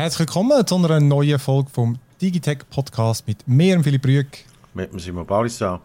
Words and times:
Herzlich 0.00 0.20
willkommen 0.20 0.66
zu 0.66 0.76
einer 0.76 0.98
neuen 0.98 1.38
Folge 1.38 1.68
vom 1.68 1.98
Digitech 2.22 2.60
Podcast 2.70 3.26
mit 3.26 3.46
mir 3.46 3.76
und 3.76 3.82
Philipp 3.82 4.06
Rüegg. 4.06 4.46
Mit 4.72 4.90
dem 4.90 4.98
Simon 4.98 5.26
Paulista. 5.26 5.78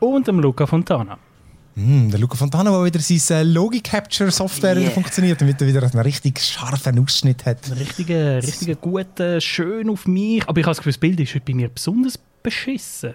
Und 0.00 0.26
dem 0.26 0.40
Luca 0.40 0.66
Fontana. 0.66 1.16
Mm, 1.76 2.10
der 2.10 2.18
Luca 2.18 2.34
Fontana, 2.34 2.72
der 2.72 2.84
wieder 2.84 2.98
seine 2.98 3.48
Logic 3.48 3.84
Capture 3.84 4.32
Software 4.32 4.76
yeah. 4.76 4.90
funktioniert, 4.90 5.40
damit 5.40 5.60
er 5.60 5.68
wieder 5.68 5.80
einen 5.80 6.00
richtig 6.00 6.40
scharfen 6.40 6.98
Ausschnitt 6.98 7.46
hat. 7.46 7.70
Einen 7.70 7.78
richtigen, 7.78 8.40
richtigen 8.40 8.78
guten, 8.80 9.40
schön 9.40 9.90
auf 9.90 10.08
mich. 10.08 10.42
Aber 10.48 10.58
ich 10.58 10.66
habe 10.66 10.72
das 10.72 10.78
Gefühl, 10.78 10.92
das 10.94 10.98
Bild 10.98 11.20
ist 11.20 11.44
bei 11.44 11.54
mir 11.54 11.68
besonders 11.68 12.18
beschissen. 12.42 13.14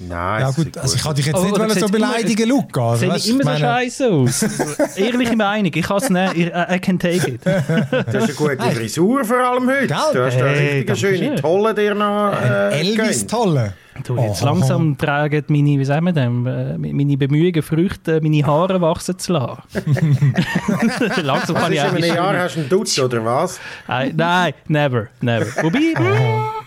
Nein, 0.00 0.40
ja, 0.42 0.50
gut, 0.52 0.78
also 0.78 0.94
ich 0.94 1.02
kann 1.02 1.14
dich 1.16 1.26
jetzt 1.26 1.42
nicht 1.42 1.58
oh, 1.58 1.68
so 1.74 1.88
beleidigen, 1.88 2.48
Luca. 2.48 2.90
Also, 2.90 3.10
sieht 3.16 3.34
immer 3.34 3.44
meine... 3.44 3.58
so 3.58 3.64
scheiße 3.64 4.10
aus. 4.10 4.42
Ehrliche 4.96 5.34
Meinung, 5.34 5.72
ich 5.74 5.84
kann 5.84 5.96
es 5.96 6.08
nicht, 6.08 6.36
I, 6.36 6.74
I 6.74 6.78
can 6.78 7.00
take 7.00 7.28
it. 7.28 7.44
du 7.44 7.50
hast 7.50 8.14
eine 8.14 8.34
gute 8.34 8.70
Frisur 8.76 9.24
vor 9.24 9.38
allem 9.38 9.68
heute. 9.68 9.88
Gell? 9.88 9.96
Du 10.12 10.24
hast 10.24 10.36
hey, 10.36 10.42
eine 10.42 10.76
richtige 10.76 10.96
schöne 10.96 11.34
Tolle 11.40 11.74
dir 11.74 11.96
noch 11.96 12.32
äh, 12.32 12.80
Elvis-Tolle. 12.80 13.74
Du, 14.04 14.16
jetzt 14.16 14.42
oh, 14.42 14.46
langsam 14.46 14.92
oh. 14.92 15.04
tragen 15.04 15.44
meine, 15.48 15.78
wie 15.78 15.84
sagen 15.84 16.06
wir 16.06 16.12
dem, 16.12 16.46
äh, 16.46 16.78
meine 16.78 17.16
Bemühungen 17.16 17.62
Früchte, 17.62 18.20
meine 18.22 18.46
Haare 18.46 18.80
wachsen 18.80 19.18
zu 19.18 19.32
lassen. 19.32 19.62
langsam 21.22 21.56
kann 21.56 21.64
was 21.64 21.70
ich 21.70 21.76
ist 21.76 21.96
in 21.96 22.04
einem 22.04 22.14
Jahr 22.14 22.38
hast 22.38 22.54
du 22.54 22.60
einen 22.60 22.68
Dutz, 22.68 22.96
oder 23.00 23.24
was? 23.24 23.58
Äh, 23.88 24.12
nein, 24.14 24.54
never, 24.68 25.08
never. 25.20 25.46
Wobei... 25.62 26.57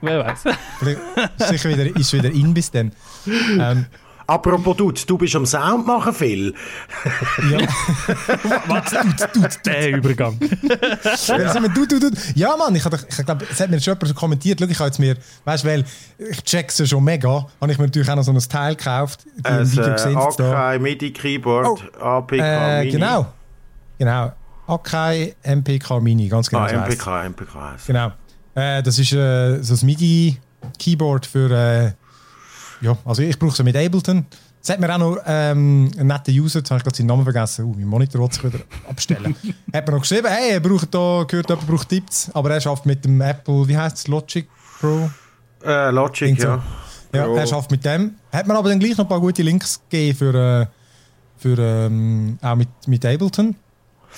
Wer 0.00 0.24
weiß. 0.24 0.44
Sicher 1.48 1.68
wieder, 1.70 1.96
ist 1.96 2.12
wieder 2.12 2.30
in 2.30 2.54
bis 2.54 2.70
dann. 2.70 2.92
Ähm, 3.26 3.86
Apropos 4.28 4.76
Dutz, 4.76 5.06
du 5.06 5.16
bist 5.16 5.36
am 5.36 5.46
Sound 5.46 5.86
machen, 5.86 6.12
Phil. 6.12 6.52
ja. 7.48 7.58
Was? 8.66 8.90
Dutz, 8.90 9.32
Dutz, 9.32 9.62
Der 9.62 9.90
Übergang. 9.96 10.36
ja. 10.40 11.68
du, 11.68 11.86
du, 11.86 12.00
du. 12.00 12.10
ja, 12.34 12.56
Mann, 12.56 12.74
ich, 12.74 12.84
ich 12.84 13.24
glaube, 13.24 13.46
es 13.48 13.60
hat 13.60 13.70
mir 13.70 13.80
schon 13.80 13.94
jemand 13.94 14.16
kommentiert. 14.16 14.58
Schau, 14.60 14.66
ich 14.66 14.78
habe 14.78 14.88
jetzt 14.88 14.98
mir, 14.98 15.16
weißt 15.44 15.62
du, 15.62 15.68
weil 15.68 15.84
ich 16.18 16.42
check's 16.42 16.78
ja 16.78 16.86
schon 16.86 17.04
mega, 17.04 17.46
habe 17.60 17.70
ich 17.70 17.78
mir 17.78 17.84
natürlich 17.84 18.10
auch 18.10 18.16
noch 18.16 18.24
so 18.24 18.32
ein 18.32 18.38
Teil 18.40 18.74
gekauft. 18.74 19.24
Ein 19.44 19.70
äh, 19.78 20.16
Akai 20.16 20.78
MIDI 20.80 21.12
Keyboard, 21.12 21.84
oh. 22.00 22.04
APK 22.04 22.38
äh, 22.40 22.78
Mini. 22.80 22.90
Genau, 22.90 23.26
genau. 23.96 24.32
Akai 24.66 25.36
MPK 25.44 26.00
Mini, 26.00 26.28
ganz 26.28 26.50
genau. 26.50 26.62
Ah, 26.62 26.86
MPK, 26.86 27.28
MPK. 27.28 27.76
Genau. 27.86 28.10
Äh, 28.56 28.82
das 28.82 28.98
ist 28.98 29.12
äh, 29.12 29.62
so 29.62 29.74
ein 29.74 29.86
MIDI-Keyboard 29.86 31.26
für. 31.26 31.50
Äh, 31.50 31.92
ja, 32.84 32.96
also 33.04 33.22
ich 33.22 33.38
brauche 33.38 33.52
es 33.52 33.62
mit 33.62 33.76
Ableton. 33.76 34.26
Es 34.62 34.70
hat 34.70 34.80
mir 34.80 34.92
auch 34.92 34.98
noch 34.98 35.18
ähm, 35.26 35.90
einen 35.96 36.08
netten 36.08 36.34
User, 36.34 36.58
jetzt 36.58 36.70
habe 36.70 36.78
ich 36.78 36.84
gerade 36.84 36.96
seinen 36.96 37.06
Namen 37.06 37.22
vergessen, 37.22 37.66
uh, 37.66 37.74
mein 37.76 37.86
Monitor 37.86 38.20
wollte 38.20 38.34
sich 38.34 38.44
wieder 38.44 38.64
abstellen. 38.90 39.36
hat 39.72 39.86
mir 39.86 39.92
noch 39.94 40.00
geschrieben, 40.00 40.26
hey, 40.26 40.54
er 40.54 40.60
braucht 40.60 40.92
da, 40.92 41.24
gehört 41.28 41.48
jemand 41.48 41.68
braucht 41.68 41.88
Tipps, 41.88 42.30
aber 42.34 42.50
er 42.50 42.60
schafft 42.60 42.84
mit 42.84 43.04
dem 43.04 43.20
Apple, 43.20 43.68
wie 43.68 43.76
heißt 43.76 43.96
es, 43.96 44.08
Logic 44.08 44.48
Pro? 44.80 45.08
Äh, 45.64 45.90
Logic, 45.90 46.36
ja. 46.36 46.62
Ja, 47.14 47.24
Pro. 47.26 47.36
er 47.36 47.46
schafft 47.46 47.70
mit 47.70 47.84
dem. 47.84 48.16
Hat 48.32 48.48
mir 48.48 48.56
aber 48.56 48.70
dann 48.70 48.80
gleich 48.80 48.96
noch 48.96 49.04
ein 49.04 49.08
paar 49.08 49.20
gute 49.20 49.42
Links 49.42 49.80
gegeben 49.88 50.18
für, 50.18 50.34
äh, 50.34 50.66
für 51.36 51.58
ähm, 51.58 52.38
auch 52.42 52.56
mit, 52.56 52.68
mit 52.88 53.06
Ableton. 53.06 53.54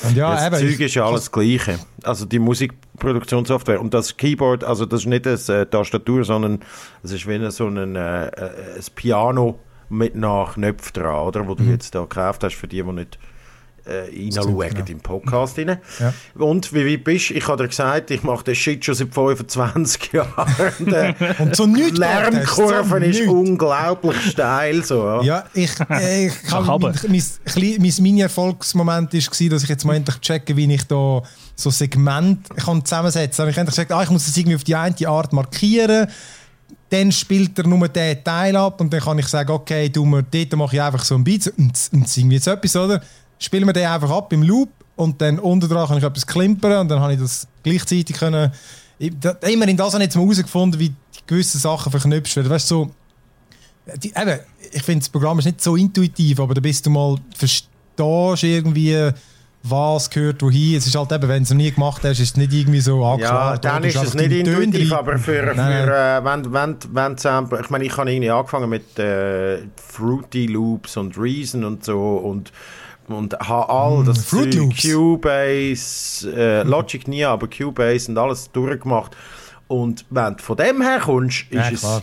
Und 0.02 0.16
ja, 0.16 0.34
das 0.34 0.46
eben, 0.46 0.70
Zeug 0.70 0.80
ist 0.80 0.94
ja 0.94 1.04
alles 1.04 1.22
das 1.22 1.32
Gleiche. 1.32 1.78
Also 2.04 2.24
die 2.24 2.38
Musikproduktionssoftware. 2.98 3.80
Und 3.80 3.94
das 3.94 4.16
Keyboard, 4.16 4.64
also 4.64 4.86
das 4.86 5.00
ist 5.00 5.06
nicht 5.06 5.26
eine 5.26 5.36
äh, 5.36 5.66
Tastatur, 5.66 6.24
sondern 6.24 6.60
es 7.02 7.12
ist 7.12 7.26
wie 7.26 7.50
so 7.50 7.66
ein, 7.66 7.96
äh, 7.96 8.26
äh, 8.26 8.30
ein 8.76 8.84
Piano 8.94 9.58
mit 9.88 10.14
nach 10.14 10.54
Knöpfen 10.54 10.92
dran, 10.92 11.26
oder? 11.26 11.48
Wo 11.48 11.54
du 11.54 11.62
mhm. 11.62 11.72
jetzt 11.72 11.94
da 11.94 12.00
gekauft 12.00 12.44
hast 12.44 12.54
für 12.54 12.68
die, 12.68 12.82
die 12.82 12.92
nicht 12.92 13.18
äh, 13.86 14.10
reinschauen 14.14 14.68
genau. 14.68 14.84
im 14.86 15.00
Podcast 15.00 15.58
rein. 15.58 15.78
Ja. 15.98 16.12
Und 16.34 16.74
wie 16.74 16.92
weit 16.92 17.04
bist 17.04 17.30
du? 17.30 17.34
Ich 17.34 17.48
habe 17.48 17.62
dir 17.62 17.68
gesagt, 17.68 18.10
ich 18.10 18.22
mache 18.22 18.44
den 18.44 18.54
Shit 18.54 18.84
schon 18.84 18.94
seit 18.94 19.14
25 19.14 20.12
Jahren. 20.12 20.72
Und, 20.78 20.92
äh, 20.92 21.14
und 21.38 21.56
so 21.56 21.66
nichts 21.66 21.98
Lernkurve 21.98 22.84
so 22.86 22.96
ist 22.96 23.20
nicht. 23.20 23.28
unglaublich 23.28 24.20
steil. 24.30 24.84
So. 24.84 25.22
Ja, 25.22 25.44
ich, 25.54 25.70
äh, 25.90 26.26
ich 26.26 26.42
kann, 26.42 26.66
mein, 26.66 26.80
mein, 26.80 27.22
mein 27.56 27.94
Mini-Erfolgsmoment 28.00 29.14
war, 29.14 29.48
dass 29.48 29.62
ich 29.62 29.68
jetzt 29.68 29.84
mal 29.84 29.94
endlich 29.94 30.20
checke, 30.20 30.54
wie 30.54 30.72
ich 30.72 30.86
da 30.86 31.22
so 31.58 31.70
Segment 31.70 32.48
kann 32.56 32.84
zusammensetzen 32.84 33.44
kann. 33.44 33.50
Ich 33.50 33.58
habe 33.58 33.66
gesagt, 33.66 33.92
ah, 33.92 34.02
ich 34.02 34.10
muss 34.10 34.26
das 34.26 34.36
irgendwie 34.36 34.56
auf 34.56 34.64
die 34.64 34.76
eine 34.76 35.08
Art 35.08 35.32
markieren 35.32 36.08
dann 36.90 37.12
spielt 37.12 37.58
er 37.58 37.66
nur 37.66 37.86
den 37.86 38.24
Teil 38.24 38.56
ab 38.56 38.80
und 38.80 38.90
dann 38.90 39.00
kann 39.00 39.18
ich 39.18 39.26
sagen, 39.26 39.50
okay, 39.50 39.90
du, 39.90 40.06
dort 40.06 40.56
mache 40.56 40.76
ich 40.76 40.80
einfach 40.80 41.04
so 41.04 41.16
ein 41.16 41.22
Beat 41.22 41.52
und, 41.58 41.78
und 41.92 42.16
irgendwie 42.16 42.36
jetzt 42.36 42.46
etwas, 42.46 42.76
oder? 42.76 43.02
spielen 43.38 43.66
wir 43.66 43.72
den 43.72 43.86
einfach 43.86 44.10
ab 44.10 44.32
im 44.32 44.42
Loop 44.42 44.70
und 44.96 45.20
dann 45.20 45.38
unten 45.38 45.68
dran 45.68 45.86
kann 45.86 45.98
ich 45.98 46.04
etwas 46.04 46.26
klimpern 46.26 46.80
und 46.80 46.88
dann 46.88 47.00
habe 47.00 47.14
ich 47.14 47.20
das 47.20 47.46
gleichzeitig 47.62 48.16
können. 48.16 48.52
Immerhin 48.98 49.76
das 49.76 49.94
habe 49.94 50.02
ich 50.02 50.08
jetzt 50.08 50.16
mal 50.16 50.24
herausgefunden, 50.24 50.80
wie 50.80 50.92
gewisse 51.26 51.58
Sachen 51.58 51.90
verknüpft 51.90 52.34
werden. 52.34 52.50
Weißt 52.50 52.68
so, 52.68 52.90
die, 54.02 54.08
eben, 54.08 54.40
ich 54.72 54.82
finde, 54.82 55.00
das 55.00 55.08
Programm 55.08 55.38
ist 55.38 55.44
nicht 55.44 55.62
so 55.62 55.76
intuitiv, 55.76 56.40
aber 56.40 56.54
da 56.54 56.60
bist 56.60 56.84
du 56.84 56.90
mal 56.90 57.16
verstehst 57.36 58.42
irgendwie, 58.42 59.10
was 59.70 60.10
gehört 60.10 60.42
wohin. 60.42 60.76
Es 60.76 60.86
ist 60.86 60.96
halt 60.96 61.12
eben, 61.12 61.28
wenn 61.28 61.38
du 61.38 61.42
es 61.42 61.50
noch 61.50 61.56
nie 61.56 61.70
gemacht 61.70 62.02
hast, 62.02 62.20
ist 62.20 62.30
es 62.30 62.36
nicht 62.36 62.52
irgendwie 62.52 62.80
so 62.80 63.04
angeschlagen. 63.04 63.60
Ja, 63.62 63.72
dann 63.72 63.84
ist 63.84 63.96
es 63.96 64.14
nicht 64.14 64.32
intuitiv, 64.32 64.92
aber 64.92 65.18
für, 65.18 65.42
für 65.42 65.52
äh, 65.52 66.24
wenn, 66.24 66.52
wenn, 66.52 66.76
wenn 66.92 67.16
Sample, 67.16 67.60
ich 67.60 67.70
meine, 67.70 67.84
ich 67.84 67.96
habe 67.96 68.10
irgendwie 68.10 68.30
angefangen 68.30 68.70
mit 68.70 68.98
äh, 68.98 69.58
Fruity 69.76 70.46
Loops 70.46 70.96
und 70.96 71.16
Reason 71.18 71.64
und 71.64 71.84
so 71.84 72.16
und 72.16 72.52
und 73.08 73.38
habe 73.40 73.70
all 73.70 74.04
das 74.04 74.24
Fruit 74.24 74.54
Loops. 74.54 74.82
Cubase, 74.82 76.30
äh, 76.30 76.62
Logic 76.62 77.08
nie, 77.08 77.24
aber 77.24 77.48
Cubase 77.48 78.10
und 78.10 78.18
alles 78.18 78.52
durchgemacht. 78.52 79.16
Und 79.66 80.04
wenn 80.10 80.36
du 80.36 80.42
von 80.42 80.56
dem 80.56 80.82
her 80.82 81.00
kommst, 81.02 81.46
ist 81.50 81.52
ja, 81.52 81.70
es 81.70 82.02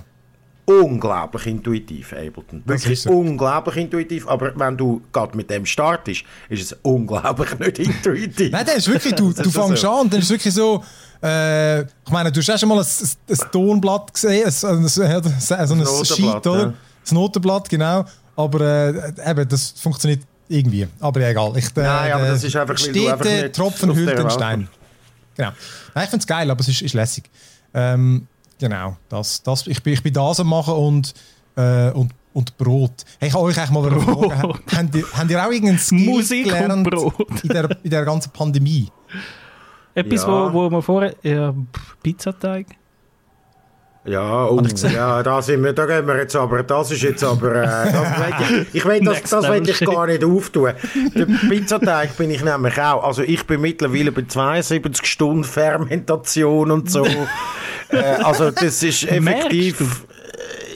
unglaublich 0.65 1.45
intuitiv, 1.47 2.13
Ableton. 2.13 2.63
Wirklich 2.65 3.07
unglaublich 3.07 3.77
intuitiv, 3.77 4.27
aber 4.27 4.57
wenn 4.57 4.77
du 4.77 5.01
gerade 5.11 5.37
mit 5.37 5.49
dem 5.49 5.65
startest, 5.65 6.23
ist 6.49 6.71
es 6.71 6.77
unglaublich 6.81 7.57
nicht 7.59 7.79
intuitiv. 7.79 8.51
Nein, 8.51 8.65
das 8.65 8.77
ist 8.77 8.87
wirklich, 8.87 9.13
du, 9.13 9.31
du 9.31 9.49
fängst 9.49 9.81
so. 9.81 9.91
an 9.91 10.01
und 10.01 10.13
dann 10.13 10.21
ist 10.21 10.29
wirklich 10.29 10.53
so, 10.53 10.83
äh, 11.21 11.81
ich 11.81 12.11
meine, 12.11 12.31
du 12.31 12.39
hast 12.39 12.49
auch 12.49 12.57
schon 12.57 12.69
mal 12.69 12.79
ein, 12.79 12.85
ein, 12.85 13.37
ein 13.39 13.51
Tonblatt 13.51 14.13
gesehen, 14.13 14.45
ein, 14.45 14.69
ein, 14.69 14.85
ein, 14.85 15.71
ein, 15.71 15.81
ein 15.81 16.05
Sheet, 16.05 16.47
oder? 16.47 16.59
Ja. 16.59 16.73
Das 17.01 17.11
Notenblatt, 17.11 17.69
genau. 17.69 18.05
Aber 18.35 18.61
äh, 18.61 19.13
eben, 19.29 19.47
das 19.47 19.71
funktioniert 19.71 20.21
irgendwie. 20.49 20.87
Aber 20.99 21.21
egal. 21.21 21.53
Ich, 21.55 21.65
äh, 21.77 21.81
Nein, 21.81 22.11
aber 22.11 22.27
das 22.27 22.43
ist 22.43 22.55
einfach, 22.55 22.77
steht 22.77 23.07
einfach 23.07 23.51
Tropfen 23.51 23.95
hüllt 23.95 24.17
den 24.17 24.29
Stein. 24.29 24.67
Genau. 25.35 25.51
Nein, 25.93 26.03
ich 26.03 26.09
finde 26.09 26.23
es 26.23 26.27
geil, 26.27 26.49
aber 26.49 26.61
es 26.61 26.67
ist, 26.67 26.81
ist 26.81 26.93
lässig. 26.93 27.29
Ähm, 27.73 28.27
genau. 28.59 28.97
Das, 29.09 29.43
das, 29.43 29.67
ich, 29.67 29.81
bin, 29.81 29.93
ich 29.93 30.03
bin 30.03 30.13
das 30.13 30.39
am 30.39 30.49
machen 30.49 30.73
und, 30.73 31.13
äh, 31.55 31.91
und, 31.91 32.11
und 32.33 32.57
Brot. 32.57 33.03
Hey, 33.19 33.29
ich 33.29 33.33
kann 33.33 33.43
euch 33.43 33.57
eigentlich 33.57 33.71
mal 33.71 34.01
fragen, 34.01 34.59
habt, 34.75 34.95
ihr, 34.95 35.05
habt 35.13 35.31
ihr 35.31 35.45
auch 35.45 35.51
irgendeinen 35.51 35.79
Skill 35.79 36.05
Musik 36.05 36.45
gelernt 36.45 36.87
in 37.43 37.49
der, 37.49 37.77
in 37.83 37.89
der 37.89 38.05
ganzen 38.05 38.31
Pandemie? 38.31 38.89
Etwas, 39.93 40.23
ja. 40.23 40.27
wo, 40.27 40.53
wo 40.53 40.69
man 40.69 40.81
vorher... 40.81 41.15
Ja, 41.23 41.53
Pizzateig? 42.03 42.67
Ja, 44.07 44.45
oh, 44.45 44.61
ja, 44.61 45.23
da 45.23 45.41
sind 45.41 45.63
wir, 45.63 45.73
da 45.73 45.87
gehen 45.87 46.05
wir 46.05 46.15
jetzt 46.17 46.35
aber, 46.35 46.61
das 46.61 46.91
ist 46.91 47.01
jetzt 47.01 47.23
aber, 47.23 47.55
äh, 47.55 47.91
das 47.91 48.51
ich, 48.51 48.75
ich 48.75 48.85
will 48.85 48.99
das, 49.03 49.23
das 49.23 49.49
will 49.49 49.67
ich 49.67 49.79
gar 49.79 50.05
nicht 50.05 50.23
auftun. 50.23 50.73
Der 51.15 51.25
Pizzateig 51.25 52.15
bin 52.15 52.29
ich 52.29 52.43
nämlich 52.43 52.79
auch, 52.79 53.03
also 53.03 53.23
ich 53.23 53.47
bin 53.47 53.61
mittlerweile 53.61 54.11
bei 54.11 54.21
72 54.27 55.07
Stunden 55.07 55.43
Fermentation 55.43 56.69
und 56.69 56.91
so. 56.91 57.03
äh, 57.89 57.97
also 57.97 58.51
das 58.51 58.83
ist 58.83 59.03
effektiv, 59.07 60.05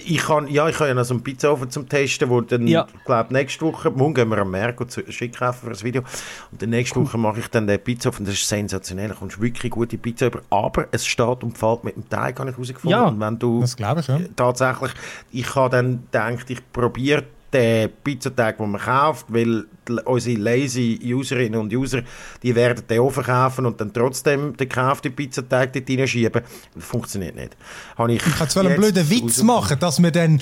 ich 0.10 0.18
kann, 0.18 0.48
ja, 0.48 0.68
ich 0.68 0.76
habe 0.80 0.88
ja 0.88 0.94
noch 0.94 1.04
so 1.04 1.14
einen 1.14 1.24
Pizzaofen 1.24 1.70
zum 1.70 1.88
Testen, 1.88 2.30
wo 2.30 2.42
dann, 2.42 2.66
ja. 2.68 2.88
glaube 3.06 3.34
nächste 3.34 3.66
Woche, 3.66 3.92
morgen 3.92 4.14
gehen 4.14 4.30
wir 4.30 4.40
am 4.40 4.52
Merk 4.52 4.82
und 4.82 5.04
schick 5.10 5.38
kaufen 5.38 5.60
für 5.64 5.70
das 5.70 5.84
Video. 5.84 6.02
Und 6.52 6.62
dann 6.62 6.70
nächste 6.72 7.00
cool. 7.00 7.06
Woche 7.06 7.18
mache 7.18 7.40
ich 7.40 7.48
dann 7.48 7.68
den 7.68 7.80
Pizzaofen, 7.80 8.26
das 8.26 8.36
ist 8.36 8.48
sensationell, 8.48 9.10
da 9.10 9.16
kommst 9.16 9.40
wirklich 9.40 9.72
gute 9.72 9.98
Pizza 9.98 10.28
über, 10.28 10.42
aber 10.50 10.88
es 10.92 11.06
steht 11.06 11.44
und 11.44 11.58
fällt 11.58 11.84
mit 11.84 11.96
dem 11.96 12.10
Teig, 12.10 12.40
habe 12.40 12.50
ich 12.50 12.56
herausgefunden. 12.56 13.00
Ja, 13.00 13.08
und 13.08 13.20
wenn 13.20 13.38
du, 13.38 13.62
das 13.62 13.76
glaube 13.76 14.02
ich, 14.02 14.08
ja. 14.08 14.20
Tatsächlich, 14.36 14.92
ich 15.32 15.56
habe 15.56 15.70
dann 15.70 16.04
gedacht, 16.12 16.50
ich 16.50 16.72
probiere 16.72 17.24
den 17.54 17.90
Pizzateig, 18.04 18.58
den 18.58 18.72
man 18.72 18.82
kauft, 18.82 19.26
weil 19.30 19.66
unsere 20.06 20.40
lazy 20.40 21.00
Userinnen 21.04 21.60
und 21.60 21.74
User, 21.74 22.02
die 22.44 22.54
werden 22.56 22.84
den 22.88 23.00
auch 23.00 23.10
verkaufen 23.10 23.66
und 23.66 23.82
dann 23.82 23.92
trotzdem 23.92 24.56
den 24.56 24.70
gekauften 24.70 25.14
Pizzateig 25.14 25.74
dort 25.74 25.90
reinschieben. 25.90 26.42
Das 26.76 26.84
funktioniert 26.84 27.36
nicht. 27.36 27.58
Habe 27.98 28.14
ich 28.14 28.26
ich 28.26 28.36
kann 28.36 28.50
zwar 28.50 28.66
einen 28.66 28.76
blöden 28.76 29.10
Witz 29.10 29.42
machen, 29.42 29.78
dass 29.80 30.02
wir 30.02 30.12
dann, 30.12 30.40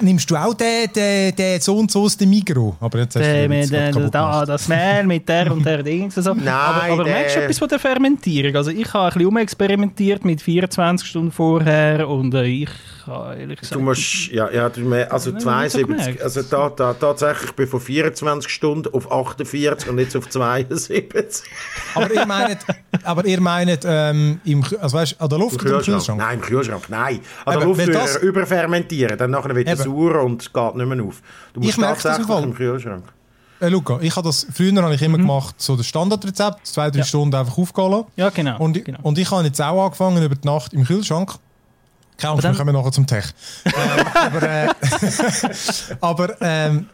nimmst 0.00 0.30
du 0.30 0.36
auch 0.36 0.54
den, 0.54 0.92
den, 0.94 1.34
den 1.34 1.60
so 1.60 1.76
und 1.76 1.90
so 1.90 2.02
aus 2.02 2.16
dem 2.16 2.30
Mikro? 2.30 2.76
Aber 2.80 2.98
jetzt 2.98 3.16
hast 3.16 3.26
du 3.26 3.48
mit, 3.48 3.72
den, 3.72 4.10
da, 4.10 4.46
das 4.46 4.68
Mehl 4.68 5.04
mit 5.04 5.28
der 5.28 5.50
und 5.50 5.64
der 5.64 5.82
Dings 5.82 6.16
und 6.16 6.22
so. 6.22 6.34
Nein, 6.34 6.48
aber, 6.48 6.92
aber 6.92 7.04
der... 7.04 7.14
merkst 7.14 7.36
du 7.36 7.40
etwas 7.40 7.58
von 7.58 7.68
der 7.68 7.78
Fermentierung? 7.78 8.54
Also 8.54 8.70
ich 8.70 8.92
habe 8.92 9.06
ein 9.06 9.12
bisschen 9.14 9.26
umexperimentiert 9.26 10.24
mit 10.24 10.40
24 10.40 11.08
Stunden 11.08 11.32
vorher 11.32 12.08
und 12.08 12.34
äh, 12.34 12.66
ich 13.04 13.12
habe 13.12 13.36
ehrlich 13.36 13.60
gesagt... 13.60 13.74
Du 13.74 13.80
musst, 13.80 14.28
ja, 14.28 14.50
ja, 14.50 14.70
also 15.10 15.32
72, 15.32 16.22
also 16.22 16.42
da, 16.42 16.70
da, 16.70 16.94
tatsächlich, 16.94 17.50
ich 17.50 17.56
bin 17.56 17.66
von 17.66 17.80
24 17.80 18.50
Stunden 18.50 18.92
auf 18.94 19.10
48 19.10 19.88
und 19.90 19.98
jetzt 19.98 20.16
auf 20.16 20.28
72. 20.28 21.42
aber 21.94 22.12
ihr 22.12 22.26
meint, 22.26 22.58
aber 23.02 23.24
ihr 23.26 23.40
meint 23.40 23.84
ähm, 23.84 24.40
im, 24.44 24.64
also 24.80 24.96
weißt, 24.96 25.20
an 25.20 25.28
der 25.28 25.38
Luft 25.38 25.54
Im 25.54 25.58
Kühlschrank? 25.58 25.84
Kühlschrank? 25.84 26.18
Nein, 26.18 26.34
im 26.34 26.40
Kühlschrank, 26.40 26.84
nein. 26.88 27.20
An 27.44 27.58
der 27.58 27.68
Luft 27.68 27.94
das, 27.94 28.16
überfermentieren, 28.16 29.18
dann 29.18 29.30
nachher 29.30 29.54
wird 29.54 29.68
es 29.68 29.80
sauer 29.80 30.22
und 30.22 30.52
geht 30.52 30.74
nicht 30.74 30.86
mehr 30.86 31.04
auf. 31.04 31.22
Du 31.52 31.60
musst 31.60 31.78
ich 31.78 31.84
tatsächlich 31.84 32.26
das 32.26 32.42
im, 32.42 32.50
im 32.50 32.54
Kühlschrank. 32.54 33.04
Äh, 33.60 33.68
Luca, 33.68 33.98
ich 34.00 34.16
habe 34.16 34.26
das 34.26 34.46
früher 34.52 34.82
habe 34.82 34.94
ich 34.94 35.02
immer 35.02 35.18
mhm. 35.18 35.22
gemacht, 35.22 35.54
so 35.58 35.76
das 35.76 35.86
Standardrezept, 35.86 36.66
zwei, 36.66 36.90
drei 36.90 36.98
ja. 36.98 37.04
Stunden 37.04 37.34
einfach 37.34 37.56
aufgehen 37.56 38.04
Ja, 38.16 38.30
genau. 38.30 38.58
Und, 38.58 38.84
genau. 38.84 38.98
und 39.02 39.18
ich 39.18 39.30
habe 39.30 39.44
jetzt 39.44 39.60
auch 39.60 39.84
angefangen 39.84 40.22
über 40.22 40.34
die 40.34 40.46
Nacht 40.46 40.72
im 40.72 40.84
Kühlschrank 40.84 41.34
keine 42.16 42.34
Angst, 42.34 42.44
wir 42.44 42.54
kommen 42.54 42.74
nachher 42.74 42.92
zum 42.92 43.06
Tech. 43.06 43.24
ähm, 43.64 44.06
aber 44.14 44.42
äh, 44.42 44.68
aber 46.00 46.36
ähm, 46.40 46.86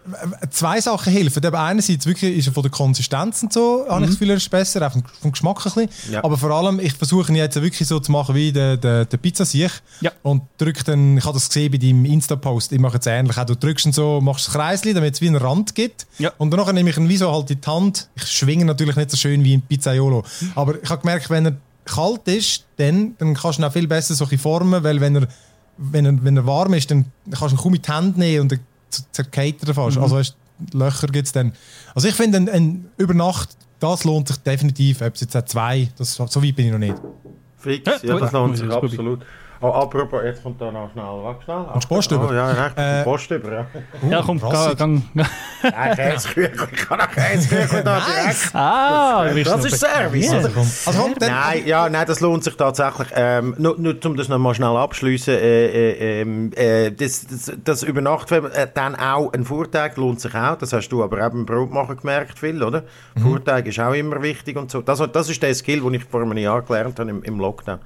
zwei 0.50 0.81
Sachen 0.81 1.12
helfen. 1.12 1.44
Aber 1.44 1.61
einerseits 1.61 2.06
wirklich 2.06 2.38
ist 2.38 2.46
er 2.46 2.52
von 2.52 2.62
der 2.62 2.72
Konsistenz 2.72 3.43
und 3.43 3.52
so, 3.52 3.84
mhm. 3.84 3.90
habe 3.90 4.00
ich 4.02 4.11
das 4.11 4.19
Gefühl, 4.19 4.31
er 4.31 4.37
ist 4.37 4.50
besser, 4.50 4.87
auch 4.87 4.93
vom, 4.93 5.02
vom 5.20 5.32
Geschmack 5.32 5.58
ein 5.58 5.62
bisschen. 5.62 5.88
Ja. 6.11 6.25
Aber 6.25 6.38
vor 6.38 6.50
allem, 6.50 6.81
ich 6.81 6.94
versuche 6.94 7.31
ihn 7.31 7.37
jetzt 7.37 7.61
wirklich 7.61 7.87
so 7.87 8.00
zu 8.00 8.11
machen 8.12 8.34
wie 8.34 8.52
der, 8.52 8.76
der, 8.76 9.05
der 9.05 9.17
Pizzasiech. 9.17 9.72
Ja. 10.00 10.12
Und 10.22 10.43
drücke 10.58 10.84
dann, 10.84 11.19
ich 11.19 11.25
habe 11.25 11.34
das 11.34 11.49
gesehen 11.49 11.70
bei 11.70 11.78
deinem 11.78 12.05
Insta-Post, 12.05 12.73
ich 12.73 12.81
mache 12.81 12.99
es 12.99 13.06
ähnlich. 13.06 13.37
Auch 13.37 13.44
du 13.44 13.56
drückst 13.56 13.87
ihn 13.87 13.93
so, 13.93 14.20
machst 14.20 14.49
das 14.49 14.55
Kreisli, 14.55 14.94
damit 14.94 15.14
es 15.14 15.20
wie 15.20 15.28
einen 15.28 15.37
Rand 15.37 15.75
gibt. 15.75 16.06
Ja. 16.19 16.32
Und 16.38 16.50
dann 16.50 16.75
nehme 16.75 16.90
ich 16.90 16.96
ihn 16.96 17.08
wie 17.08 17.16
so 17.16 17.31
halt 17.31 17.50
in 17.50 17.61
die 17.61 17.66
Hand. 17.66 18.08
Ich 18.14 18.26
schwinge 18.26 18.64
natürlich 18.64 18.96
nicht 18.96 19.11
so 19.11 19.16
schön 19.16 19.44
wie 19.44 19.55
ein 19.55 19.62
Pizzaiolo. 19.62 20.25
Mhm. 20.40 20.52
Aber 20.55 20.82
ich 20.82 20.88
habe 20.88 21.02
gemerkt, 21.02 21.28
wenn 21.31 21.46
er 21.46 21.56
kalt 21.90 22.26
ist, 22.28 22.64
dann, 22.76 23.14
dann 23.19 23.34
kannst 23.34 23.58
du 23.58 23.62
ihn 23.62 23.66
auch 23.66 23.72
viel 23.72 23.87
besser 23.87 24.14
so 24.14 24.26
formen, 24.26 24.82
weil 24.82 25.00
wenn 25.00 25.16
er, 25.16 25.28
wenn 25.76 26.06
er, 26.06 26.25
wenn 26.25 26.37
er 26.37 26.46
warm 26.46 26.75
ist, 26.75 26.90
dann 26.90 27.06
kannst 27.31 27.52
du 27.52 27.56
ihn 27.56 27.62
kaum 27.62 27.72
mit 27.72 27.87
die 27.87 27.92
Hände 27.92 28.19
nehmen 28.19 28.42
und 28.42 28.52
dann 28.52 28.60
zerkeit 29.12 29.56
er 29.66 29.75
fast. 29.75 29.96
Mhm. 29.96 30.02
Also 30.02 30.16
weißt, 30.16 30.37
Löcher 30.72 31.06
gibt 31.08 31.26
es 31.26 31.32
dann. 31.32 31.52
Also 31.94 32.08
ich 32.08 32.14
finde, 32.14 32.38
ein, 32.38 32.48
ein, 32.48 32.90
über 32.96 33.14
Nacht, 33.14 33.50
das 33.78 34.04
lohnt 34.04 34.28
sich 34.28 34.37
definitiv. 34.38 35.00
Ob 35.02 35.14
es 35.14 35.20
jetzt 35.22 35.37
auch 35.37 35.44
zwei, 35.44 35.88
das, 35.96 36.14
so 36.14 36.42
weit 36.42 36.56
bin 36.56 36.66
ich 36.66 36.72
noch 36.72 36.78
nicht. 36.78 36.96
Fix, 37.58 38.02
ja, 38.02 38.19
das 38.19 38.32
lohnt 38.32 38.56
sich 38.56 38.70
absolut. 38.70 39.20
Oh, 39.62 39.69
apropos, 39.69 40.23
jetzt 40.25 40.43
kommt 40.43 40.59
da 40.59 40.73
noch 40.73 40.91
schnell, 40.93 41.05
warte 41.05 41.45
schnell. 41.45 41.67
Und 41.75 41.87
Post 41.87 42.11
über? 42.12 42.29
Oh, 42.31 42.33
ja, 42.33 42.51
recht, 42.51 42.79
äh, 42.79 43.05
Post 43.05 43.31
über, 43.31 43.53
ja. 43.53 43.67
Uh, 44.03 44.11
ja, 44.11 44.23
komm, 44.25 44.41
gang. 44.41 44.77
gang. 44.79 45.03
Nein, 45.62 45.97
Käseküchel, 45.97 46.69
ich 46.73 46.89
kann 46.89 46.99
auch 46.99 47.11
Käseküchel 47.11 47.83
da 47.83 48.01
direkt. 48.01 48.55
Ah, 48.55 49.25
das, 49.27 49.45
das 49.45 49.65
ist 49.67 49.81
Service. 49.81 50.33
Also, 50.33 50.49
also, 50.87 51.11
nein, 51.21 51.62
ja, 51.67 51.91
nein, 51.91 52.07
das 52.07 52.21
lohnt 52.21 52.43
sich 52.43 52.57
tatsächlich. 52.57 53.09
Ähm, 53.15 53.55
nur, 53.59 53.79
nur 53.79 53.95
um 54.03 54.17
das 54.17 54.29
noch 54.29 54.39
mal 54.39 54.55
schnell 54.55 54.75
abschließen, 54.77 55.35
äh, 55.35 55.67
äh, 55.67 56.21
ähm, 56.23 56.53
äh, 56.57 56.91
das, 56.91 57.27
das, 57.27 57.53
das 57.62 57.83
Übernachten, 57.83 58.47
äh, 58.53 58.67
dann 58.73 58.95
auch 58.95 59.31
ein 59.35 59.45
Vortag 59.45 59.97
lohnt 59.97 60.23
sich 60.23 60.35
auch. 60.35 60.57
Das 60.57 60.73
hast 60.73 60.89
du 60.89 61.05
aber 61.05 61.19
auch 61.19 61.31
beim 61.33 61.45
Brotmachen 61.45 61.99
gemerkt, 61.99 62.39
Phil, 62.39 62.62
oder? 62.62 62.85
Mhm. 63.15 63.21
Vortag 63.21 63.67
ist 63.67 63.79
auch 63.79 63.93
immer 63.93 64.23
wichtig 64.23 64.57
und 64.57 64.71
so. 64.71 64.81
Das, 64.81 65.03
das 65.12 65.29
ist 65.29 65.43
der 65.43 65.55
Skill, 65.55 65.83
den 65.83 65.95
ich 65.95 66.05
vor 66.05 66.23
einem 66.23 66.39
Jahr 66.39 66.62
gelernt 66.62 66.99
habe 66.99 67.11
im, 67.11 67.23
im 67.25 67.39
Lockdown. 67.39 67.81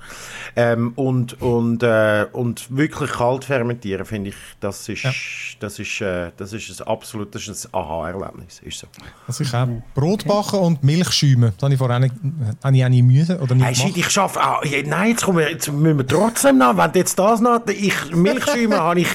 Ähm, 0.54 0.92
und, 0.94 1.40
und 1.42 1.63
und, 1.64 1.82
äh, 1.82 2.26
und 2.32 2.76
wirklich 2.76 3.10
kalt 3.12 3.44
fermentieren, 3.44 4.04
finde 4.04 4.30
ich, 4.30 4.36
das 4.60 4.86
ist, 4.88 5.02
ja. 5.02 5.12
das 5.60 5.78
ist, 5.78 6.00
äh, 6.02 6.30
das 6.36 6.52
ist 6.52 6.80
ein 6.80 6.86
absolutes 6.86 7.72
Aha-Erlebnis. 7.72 8.60
Ist 8.62 8.80
so. 8.80 8.86
Also 9.26 9.44
ich 9.44 9.54
auch 9.54 9.66
Brot 9.94 10.26
backen 10.26 10.58
und 10.58 10.84
Milch 10.84 11.10
schäumen. 11.12 11.52
Das 11.56 11.62
habe 11.62 11.72
ich 11.72 11.78
vorher 11.78 12.00
nicht, 12.00 12.14
habe 12.62 12.76
ich 12.76 12.84
auch 12.84 12.88
nicht 12.88 13.02
müde 13.02 13.38
oder 13.40 13.54
nicht 13.54 13.82
hey, 13.82 13.92
ich 13.96 14.10
schaffe, 14.10 14.40
ah, 14.40 14.60
nein, 14.84 15.10
jetzt, 15.10 15.26
wir, 15.26 15.50
jetzt 15.50 15.72
müssen 15.72 15.98
wir 15.98 16.06
trotzdem 16.06 16.58
noch, 16.58 16.76
wenn 16.76 16.90
jetzt 16.94 17.18
das 17.18 17.40
noch, 17.40 17.66
ich, 17.66 18.14
Milch 18.14 18.44
schäumen 18.44 18.78
habe 18.78 19.00
ich, 19.00 19.08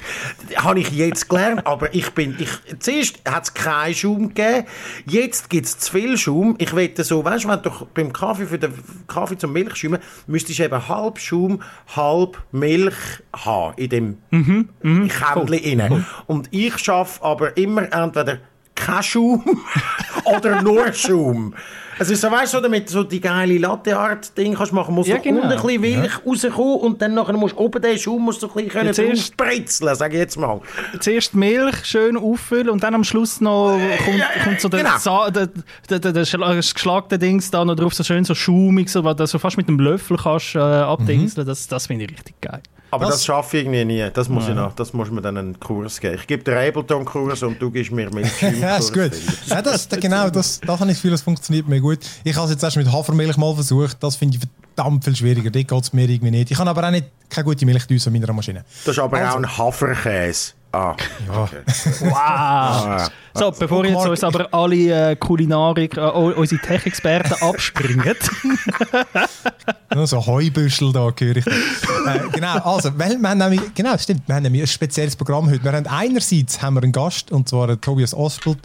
habe 0.56 0.80
ich 0.80 0.90
jetzt 0.92 1.30
gelernt, 1.30 1.68
aber 1.68 1.94
ich 1.94 2.10
bin, 2.12 2.36
ich, 2.40 2.50
zuerst 2.80 3.20
hat 3.30 3.44
es 3.44 3.54
keinen 3.54 3.94
Schaum 3.94 4.30
gegeben, 4.30 4.66
jetzt 5.06 5.52
gibt 5.52 5.68
es 5.68 5.78
zu 5.78 5.92
viel 5.92 6.18
Schaum. 6.18 6.56
Ich 6.58 6.76
wette 6.76 7.04
so, 7.04 7.24
weißt 7.24 7.44
du, 7.44 7.50
wenn 7.50 7.62
du 7.62 7.72
beim 7.94 8.12
Kaffee 8.12 8.48
für 8.48 8.58
den 8.58 8.74
Kaffee 9.08 9.38
zum 9.38 9.54
Milchschäumen, 9.54 10.00
müsstest 10.26 10.60
du 10.60 10.64
eben 10.64 10.88
halb 10.88 11.20
Schaum, 11.20 11.62
halb 11.96 12.39
Milch 12.52 12.96
haben 13.36 13.74
in 13.78 13.90
dem 13.90 14.18
mhm, 14.32 14.70
mh, 14.82 15.08
Kännchen 15.08 15.82
cool. 15.92 16.06
Und 16.28 16.48
ich 16.52 16.78
schaffe 16.78 17.24
aber 17.24 17.58
immer 17.58 17.92
entweder 17.94 18.40
kein 18.76 19.04
Schaum 19.04 19.44
oder 20.26 20.62
nur 20.62 20.92
Schaum. 20.94 21.54
Es 22.00 22.10
ist 22.10 22.22
so, 22.22 22.32
weißt 22.32 22.54
du, 22.54 22.62
damit 22.62 22.90
so 22.90 23.04
die 23.04 23.20
geile 23.20 23.58
Latte-Art-Ding 23.58 24.56
kannst 24.56 24.72
machen, 24.72 24.96
musst 24.96 25.10
ja, 25.10 25.18
du 25.18 25.22
genau. 25.22 25.42
unten 25.42 25.52
ein 25.52 25.62
bisschen 25.62 25.82
Milch 25.82 26.12
ja. 26.14 26.22
rauskommen 26.26 26.80
und 26.80 27.02
dann 27.02 27.14
nachher 27.14 27.34
musst 27.34 27.56
du 27.56 27.60
oben 27.60 27.82
den 27.82 28.00
Schaum 28.00 28.24
musst 28.24 28.42
du 28.42 28.48
ein 28.48 28.66
bisschen 28.66 28.86
ja, 28.86 28.94
zuerst, 28.94 29.28
spritzeln, 29.34 29.96
sag 29.96 30.14
ich 30.14 30.20
jetzt 30.20 30.38
mal. 30.38 30.62
Zuerst 31.00 31.36
Milch 31.36 31.86
schön 31.86 32.18
auffüllen 32.18 32.70
und 32.70 32.84
dann 32.84 32.96
am 32.96 33.04
Schluss 33.04 33.42
noch 33.42 33.78
kommt, 34.06 34.24
kommt 34.44 34.62
so 34.62 34.70
der, 34.70 34.84
genau. 34.84 35.30
der, 35.30 35.50
der, 35.90 36.00
der, 36.00 36.12
der, 36.14 36.56
geschlagte 36.56 37.20
Dings 37.20 37.52
da 37.52 37.66
noch 37.66 37.76
drauf, 37.76 37.94
so 37.94 38.04
schön 38.04 38.24
so 38.24 38.34
schaumig, 38.34 38.90
so, 38.90 39.04
was 39.04 39.18
du 39.18 39.28
so 39.28 39.38
fast 39.38 39.58
mit 39.58 39.68
einem 39.68 39.80
Löffel 39.80 40.18
kannst 40.18 40.56
äh, 40.56 40.60
abdingseln. 40.60 41.46
Mhm. 41.46 41.50
Das, 41.50 41.68
das 41.68 41.88
finde 41.88 42.06
ich 42.06 42.12
richtig 42.12 42.40
geil. 42.42 42.62
Aber 42.92 43.06
das, 43.06 43.16
das 43.16 43.26
schaffe 43.26 43.58
ich 43.58 43.64
irgendwie 43.66 43.86
nie. 43.86 44.10
Das 44.14 44.30
muss, 44.30 44.46
ja. 44.46 44.50
ich 44.52 44.56
noch, 44.56 44.74
das 44.74 44.94
muss 44.94 45.12
mir 45.12 45.22
dann 45.22 45.38
einen 45.38 45.60
Kurs 45.60 46.00
geben. 46.00 46.16
Ich 46.16 46.28
gebe 46.28 46.44
dir 46.44 46.58
Ableton-Kurs 46.60 47.44
und 47.44 47.62
du 47.62 47.70
gibst 47.72 47.92
mir 47.92 48.10
Milch. 48.12 48.42
ja, 48.62 48.78
ist 48.78 48.94
gut. 48.94 49.12
ja, 49.46 49.62
das, 49.62 49.88
genau, 49.90 50.30
das, 50.30 50.60
das 50.60 50.80
habe 50.80 50.86
ich 50.86 50.90
das 50.90 50.98
Gefühl, 50.98 51.12
das 51.12 51.22
funktioniert 51.22 51.68
mir 51.68 51.82
gut. 51.82 52.00
Ich 52.24 52.36
habe 52.36 52.46
es 52.46 52.52
jetzt 52.52 52.64
erst 52.64 52.78
mit 52.78 52.92
Hafermilch 52.92 53.38
mal 53.38 53.54
versucht. 53.54 54.02
Das 54.02 54.16
finde 54.16 54.38
ich 54.38 54.44
verdammt 54.76 55.04
viel 55.04 55.16
schwieriger. 55.16 55.52
Das 55.52 55.66
geht 55.66 55.84
es 55.84 55.94
mir 55.94 56.10
irgendwie 56.10 56.32
nicht. 56.32 56.52
Ich 56.52 56.58
habe 56.58 56.70
aber 56.70 56.88
auch 56.88 56.92
nicht 56.92 57.06
keine 57.30 57.46
gute 57.46 57.66
Milch 57.66 57.86
in 57.90 58.14
meiner 58.14 58.34
Maschine. 58.34 58.64
Das 58.86 58.96
ist 58.96 59.00
aber 59.00 59.18
also, 59.18 59.34
auch 59.34 59.38
ein 59.38 59.58
Haferkäse. 59.58 60.54
Ah, 60.72 60.96
ja. 61.28 61.44
Okay. 61.44 61.62
Wow! 62.02 62.14
Ah, 62.16 63.10
so, 63.34 63.52
bevor 63.52 63.86
jetzt 63.86 64.06
uns 64.06 64.24
aber 64.24 64.54
alle 64.54 65.12
äh, 65.12 65.16
Kulinarik, 65.16 65.98
äh, 65.98 66.02
unsere 66.02 66.62
Tech-Experten 66.62 67.34
abspringen. 67.42 68.04
Nur 69.96 70.06
so 70.06 70.26
Heubüschel 70.26 70.94
da 70.94 71.12
höre 71.18 71.38
ich. 71.38 71.48
äh, 71.48 71.52
genau, 72.32 72.58
also, 72.60 72.92
weil 72.98 73.18
wir 73.18 73.30
haben 73.30 73.40
nämlich, 73.40 73.74
genau, 73.74 73.98
stimmt, 73.98 74.28
wir 74.28 74.36
haben 74.36 74.44
nämlich 74.44 74.62
ein 74.62 74.68
spezielles 74.68 75.16
Programm 75.16 75.50
heute. 75.50 75.64
Wir 75.64 75.72
haben 75.72 75.88
einerseits 75.88 76.62
haben 76.62 76.76
wir 76.76 76.84
einen 76.84 76.92
Gast, 76.92 77.32
und 77.32 77.50
zwar 77.50 77.80
Tobias 77.82 78.14
Ospelt. 78.14 78.60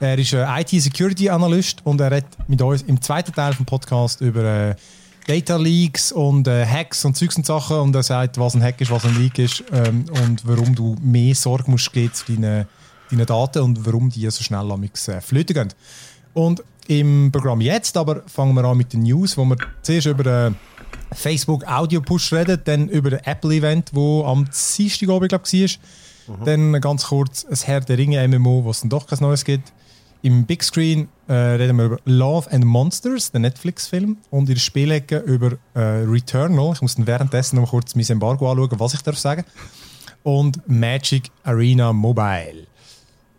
Er 0.00 0.18
ist 0.18 0.34
ein 0.34 0.60
IT-Security-Analyst 0.62 1.78
und 1.84 2.00
er 2.00 2.10
redet 2.10 2.28
mit 2.48 2.60
uns 2.62 2.82
im 2.82 3.00
zweiten 3.00 3.32
Teil 3.32 3.52
vom 3.52 3.66
Podcast 3.66 4.20
über 4.20 4.42
äh, 4.42 4.74
Data 5.26 5.56
Leaks 5.56 6.12
und 6.12 6.46
äh, 6.48 6.66
Hacks 6.66 7.04
und 7.04 7.16
Zeugs 7.16 7.36
und 7.36 7.46
Sachen 7.46 7.78
und 7.78 7.94
er 7.94 8.02
sagt, 8.02 8.38
was 8.38 8.54
ein 8.54 8.62
Hack 8.62 8.80
ist, 8.80 8.90
was 8.90 9.04
ein 9.04 9.18
Leak 9.18 9.38
ist 9.38 9.64
ähm, 9.72 10.04
und 10.22 10.46
warum 10.46 10.74
du 10.74 10.96
mehr 11.00 11.34
Sorge 11.34 11.70
musst 11.70 11.92
geben 11.92 12.12
zu 12.12 12.32
deinen, 12.32 12.66
deinen 13.10 13.26
Daten 13.26 13.62
und 13.62 13.86
warum 13.86 14.10
die 14.10 14.28
so 14.30 14.42
schnell 14.42 14.70
amix 14.70 15.08
äh, 15.08 15.20
flöten 15.20 15.54
gehen. 15.54 15.74
Und 16.34 16.62
im 16.88 17.30
Programm 17.32 17.60
jetzt 17.60 17.96
aber 17.96 18.22
fangen 18.26 18.54
wir 18.54 18.64
an 18.64 18.76
mit 18.76 18.92
den 18.92 19.02
News, 19.04 19.38
wo 19.38 19.44
wir 19.44 19.56
zuerst 19.82 20.06
über 20.06 20.24
den 20.24 20.56
Facebook 21.12 21.66
Audio 21.66 22.00
Push 22.00 22.32
reden, 22.32 22.60
dann 22.64 22.88
über 22.88 23.10
den 23.10 23.20
Apple 23.20 23.54
Event, 23.54 23.90
wo 23.94 24.24
am 24.24 24.44
Dienstag 24.44 25.06
glaube 25.06 25.26
ich 25.26 25.32
war. 25.32 25.40
Mhm. 26.26 26.44
Dann 26.44 26.80
ganz 26.80 27.06
kurz 27.06 27.44
ein 27.44 27.56
Herr 27.64 27.80
der 27.80 27.96
Ringe 27.96 28.26
MMO, 28.28 28.64
was 28.64 28.80
dann 28.80 28.90
doch 28.90 29.06
kein 29.06 29.18
Neues 29.20 29.44
gibt. 29.44 29.72
Im 30.24 30.46
Big 30.46 30.64
Screen 30.64 31.08
äh, 31.28 31.34
reden 31.34 31.76
wir 31.76 31.84
über 31.84 31.98
Love 32.06 32.50
and 32.50 32.64
Monsters, 32.64 33.30
den 33.30 33.42
Netflix-Film, 33.42 34.16
und 34.30 34.48
in 34.48 34.54
der 34.54 34.60
Spielecke 34.60 35.18
über 35.18 35.58
äh, 35.74 35.80
Returnal. 35.80 36.72
Ich 36.72 36.80
muss 36.80 36.94
dann 36.94 37.06
währenddessen 37.06 37.56
noch 37.60 37.68
kurz 37.68 37.94
mein 37.94 38.06
Embargo 38.08 38.50
anschauen, 38.50 38.80
was 38.80 38.94
ich 38.94 39.02
darf 39.02 39.18
sagen. 39.18 39.44
Und 40.22 40.66
Magic 40.66 41.30
Arena 41.42 41.92
Mobile. 41.92 42.66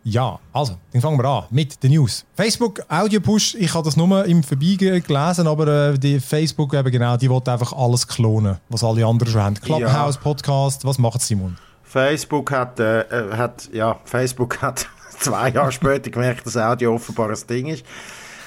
Ja, 0.04 0.38
also, 0.54 0.78
dann 0.94 1.02
fangen 1.02 1.18
wir 1.18 1.26
an 1.26 1.46
mit 1.50 1.82
den 1.82 1.94
News. 1.94 2.24
Facebook 2.36 2.82
Audio 2.88 3.20
Push, 3.20 3.56
ich 3.56 3.74
habe 3.74 3.84
das 3.84 3.98
nur 3.98 4.24
im 4.26 4.44
Vorbeigehen 4.44 5.02
gelesen, 5.02 5.48
aber 5.48 5.94
äh, 5.94 5.98
die 5.98 6.20
Facebook 6.20 6.76
eben 6.76 6.92
genau, 6.92 7.18
die 7.18 7.28
will 7.28 7.42
einfach 7.48 7.74
alles 7.74 8.08
klonen, 8.08 8.60
was 8.70 8.84
alle 8.84 9.04
anderen 9.08 9.34
schon 9.34 9.42
haben. 9.42 9.56
Clubhouse, 9.56 10.16
ja. 10.18 10.22
Podcast, 10.22 10.86
was 10.86 11.00
macht 11.00 11.24
Simon? 11.24 11.58
Facebook 11.82 12.52
hat, 12.52 12.80
äh, 12.80 13.02
äh 13.02 13.36
hat, 13.36 13.70
ja, 13.74 14.00
Facebook 14.06 14.62
hat 14.62 14.88
zwei 15.20 15.50
Jahre 15.50 15.72
später 15.72 16.10
gemerkt, 16.10 16.46
dass 16.46 16.58
Audio 16.58 16.96
offenbar 16.96 17.30
ein 17.30 17.48
Ding 17.50 17.68
ist. 17.68 17.86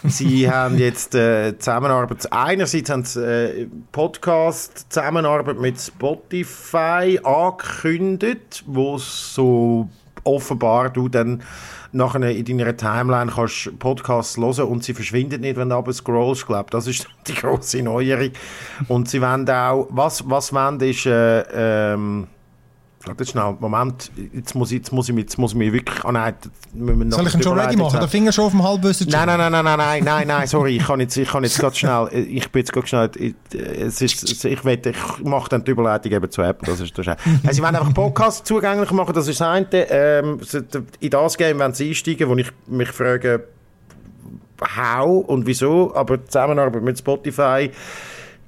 Sie 0.04 0.50
haben 0.50 0.78
jetzt 0.78 1.14
äh, 1.14 1.58
Zusammenarbeit, 1.58 2.30
einerseits 2.32 2.90
haben 2.90 3.04
sie 3.04 3.20
äh, 3.20 3.66
Podcast 3.92 4.86
Zusammenarbeit 4.88 5.58
mit 5.58 5.80
Spotify 5.80 7.18
angekündigt, 7.22 8.64
wo 8.66 8.98
so 8.98 9.88
offenbar 10.24 10.90
du 10.90 11.08
dann 11.08 11.42
nachher 11.92 12.30
in 12.30 12.44
deiner 12.44 12.76
Timeline 12.76 13.30
kannst 13.34 13.78
Podcasts 13.78 14.36
hören 14.36 14.68
und 14.68 14.84
sie 14.84 14.94
verschwinden 14.94 15.40
nicht, 15.40 15.56
wenn 15.56 15.70
du 15.70 15.76
aber 15.76 15.92
scrollst. 15.92 16.42
Ich 16.42 16.46
glaube, 16.46 16.70
das 16.70 16.86
ist 16.86 17.08
die 17.26 17.34
große 17.34 17.82
Neuerung. 17.82 18.30
Und 18.88 19.08
sie 19.08 19.20
wollen 19.20 19.48
auch, 19.48 19.88
was, 19.90 20.28
was 20.28 20.52
wollen, 20.52 20.80
ist, 20.80 21.06
äh, 21.06 21.92
ähm, 21.92 22.26
Warte 23.04 23.24
schnell, 23.24 23.56
Moment, 23.60 24.10
jetzt 24.32 24.54
muss 24.54 24.72
ich, 24.72 24.78
jetzt 24.78 24.92
muss 24.92 25.08
ich, 25.08 25.16
jetzt 25.16 25.38
muss 25.38 25.52
ich 25.52 25.58
mich 25.58 25.72
wirklich... 25.72 26.04
Oh 26.04 26.10
nein, 26.10 26.34
Soll 27.10 27.26
ich 27.28 27.34
ihn 27.34 27.42
schon 27.42 27.58
ready 27.58 27.76
machen? 27.76 28.00
Der 28.00 28.08
Finger 28.08 28.32
schon 28.32 28.46
auf 28.46 28.50
dem 28.50 28.62
Halbwissen? 28.62 29.06
Nein, 29.08 29.26
nein, 29.26 29.38
nein, 29.38 29.52
nein, 29.52 29.64
nein, 29.64 29.78
nein, 29.78 30.04
nein, 30.04 30.26
nein, 30.26 30.46
sorry, 30.48 30.76
ich 30.76 30.84
kann 30.84 30.98
jetzt, 30.98 31.16
ich 31.16 31.28
kann 31.28 31.44
jetzt 31.44 31.78
schnell, 31.78 32.08
ich 32.12 32.50
bin 32.50 32.60
jetzt 32.60 32.72
ganz 32.72 32.88
schnell, 32.88 33.10
es 33.52 34.02
ist, 34.02 34.44
ich 34.44 34.64
will, 34.64 34.80
ich 34.84 35.24
mache 35.24 35.48
dann 35.48 35.64
die 35.64 35.70
Überleitung 35.70 36.10
eben 36.10 36.30
zu 36.30 36.42
Apple, 36.42 36.68
das 36.70 36.80
ist 36.80 36.98
das 36.98 37.06
also, 37.08 37.52
Sie 37.52 37.62
wollen 37.62 37.76
einfach 37.76 37.94
Podcast 37.94 38.46
zugänglich 38.46 38.90
machen, 38.90 39.14
das 39.14 39.28
ist 39.28 39.40
das 39.40 39.48
eine, 39.48 39.90
ähm, 39.90 40.40
in 40.98 41.10
das 41.10 41.36
Game 41.38 41.60
wollen 41.60 41.74
Sie 41.74 41.88
einsteigen, 41.88 42.28
wo 42.28 42.34
ich 42.34 42.50
mich 42.66 42.90
frage, 42.90 43.44
how 44.76 45.24
und 45.28 45.46
wieso, 45.46 45.94
aber 45.94 46.18
die 46.18 46.26
Zusammenarbeit 46.26 46.82
mit 46.82 46.98
Spotify 46.98 47.70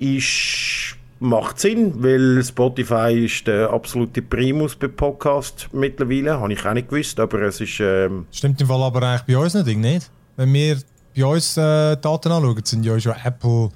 ist 0.01 0.97
macht 1.21 1.61
Sinn, 1.61 2.03
weil 2.03 2.43
Spotify 2.43 3.25
ist 3.25 3.47
der 3.47 3.71
absolute 3.71 4.23
Primus 4.23 4.75
bei 4.75 4.89
Podcast 4.89 5.69
mittlerweile. 5.73 6.41
Habe 6.41 6.53
ich 6.53 6.65
auch 6.67 6.73
nicht 6.73 6.89
gewusst, 6.89 7.21
aber 7.21 7.43
es 7.43 7.61
ist... 7.61 7.79
Ähm 7.81 8.27
Stimmt 8.33 8.61
im 8.61 8.67
Fall 8.67 8.83
aber 8.83 9.03
eigentlich 9.03 9.37
bei 9.37 9.39
uns 9.39 9.55
nicht. 9.55 10.11
Wenn 10.37 10.53
wir 10.53 10.79
bei 11.15 11.25
uns 11.25 11.57
äh, 11.57 11.97
Daten 11.97 12.33
anschauen, 12.33 12.65
sind 12.65 12.85
ja 12.85 12.99
schon 12.99 13.15
Apple 13.23 13.69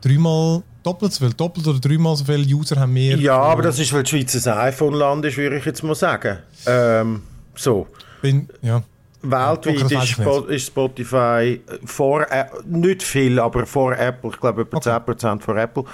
dreimal 0.00 0.62
doppelt 0.82 1.12
so 1.12 1.24
viel, 1.24 1.34
doppelt 1.34 1.66
oder 1.66 1.80
dreimal 1.80 2.16
so 2.16 2.24
viele 2.24 2.44
User 2.44 2.76
haben 2.76 2.94
wir. 2.94 3.16
Ja, 3.16 3.38
aber 3.38 3.62
das 3.62 3.78
ist, 3.78 3.92
weil 3.92 4.04
die 4.04 4.10
Schweiz 4.10 4.46
ein 4.46 4.58
iPhone-Land 4.58 5.24
ist, 5.24 5.36
würde 5.36 5.58
ich 5.58 5.64
jetzt 5.64 5.82
mal 5.82 5.94
sagen. 5.94 6.38
Ähm, 6.66 7.22
so. 7.54 7.86
Bin, 8.20 8.48
ja. 8.62 8.82
Weltweit 9.22 9.90
ja, 9.90 10.02
ist, 10.02 10.18
ist, 10.48 10.66
Spotify 10.66 11.60
vor, 11.84 12.30
äh, 12.30 12.46
nicht 12.66 13.04
viel, 13.04 13.38
aber 13.38 13.66
vor 13.66 13.96
Apple, 13.96 14.30
ich 14.30 14.40
glaube 14.40 14.62
etwa 14.62 14.76
okay. 14.78 14.90
10% 14.90 15.40
vor 15.40 15.56
Apple. 15.56 15.84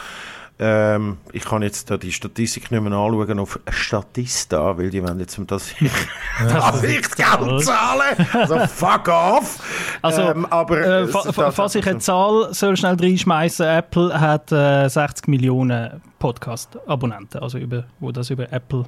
Ähm, 0.60 1.18
ich 1.32 1.44
kann 1.44 1.62
jetzt 1.62 1.88
da 1.88 1.96
die 1.96 2.10
Statistik 2.10 2.72
nicht 2.72 2.82
mehr 2.82 2.92
anschauen 2.92 3.38
auf 3.38 3.60
Statista, 3.70 4.76
weil 4.76 4.90
die 4.90 5.02
wollen 5.02 5.20
jetzt 5.20 5.40
das 5.46 5.80
nicht 5.80 5.94
Geld 7.16 7.64
zahlen. 7.64 8.26
Also 8.32 8.58
fuck 8.66 9.06
off. 9.08 9.62
Also, 10.02 10.22
ähm, 10.22 10.46
aber, 10.46 10.80
äh, 10.80 11.06
fa 11.06 11.52
falls 11.52 11.76
ich 11.76 11.86
eine 11.86 12.00
Zahl 12.00 12.52
soll 12.52 12.76
schnell 12.76 12.96
reinschmeißen, 13.00 13.66
Apple 13.66 14.20
hat 14.20 14.50
äh, 14.50 14.88
60 14.88 15.28
Millionen 15.28 16.02
Podcast-Abonnenten, 16.18 17.40
also 17.40 17.58
über, 17.58 17.84
wo 18.00 18.10
das 18.10 18.30
über 18.30 18.52
Apple 18.52 18.84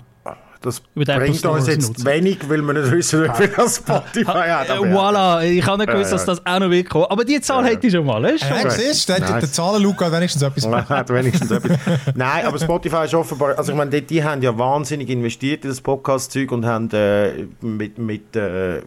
das 0.61 0.81
bringt 0.95 1.47
uns 1.47 1.67
jetzt 1.67 1.89
nutzen. 1.89 2.05
wenig, 2.05 2.39
weil 2.49 2.61
wir 2.61 2.75
nicht 2.75 2.91
wissen, 2.91 3.25
wie 3.25 3.37
viel 3.37 3.49
das 3.57 3.77
Spotify 3.77 4.25
hat. 4.27 4.69
Voilà, 4.69 5.43
ich 5.43 5.65
habe 5.65 5.79
nicht 5.79 5.91
gewusst, 5.91 6.13
dass 6.13 6.27
das 6.27 6.45
auch 6.45 6.59
noch 6.59 6.71
wird 6.71 6.95
Aber 6.95 7.25
die 7.25 7.41
Zahl 7.41 7.65
hätte 7.65 7.87
ich 7.87 7.93
schon 7.93 8.05
mal. 8.05 8.23
Weißt 8.23 8.45
du? 8.45 8.55
Ja, 8.55 8.71
siehst 8.71 9.09
du, 9.09 9.15
der 9.15 9.53
Zahlenluke 9.53 10.05
hat 10.05 10.13
wenigstens 10.13 10.43
etwas 10.43 10.67
hat 10.67 11.09
wenigstens 11.11 11.51
etwas. 11.51 11.79
Nein, 12.15 12.45
aber 12.45 12.59
Spotify 12.59 13.05
ist 13.05 13.15
offenbar, 13.15 13.57
also 13.57 13.73
ich 13.73 13.79
meine, 13.79 13.91
die, 13.91 14.03
die 14.03 14.23
haben 14.23 14.43
ja 14.43 14.57
wahnsinnig 14.57 15.09
investiert 15.09 15.65
in 15.65 15.71
das 15.71 15.81
Podcast-Zeug 15.81 16.53
und 16.53 16.67
haben 16.67 16.91
äh, 16.93 17.47
mit, 17.63 17.99
mit 17.99 18.37
äh, 18.37 18.83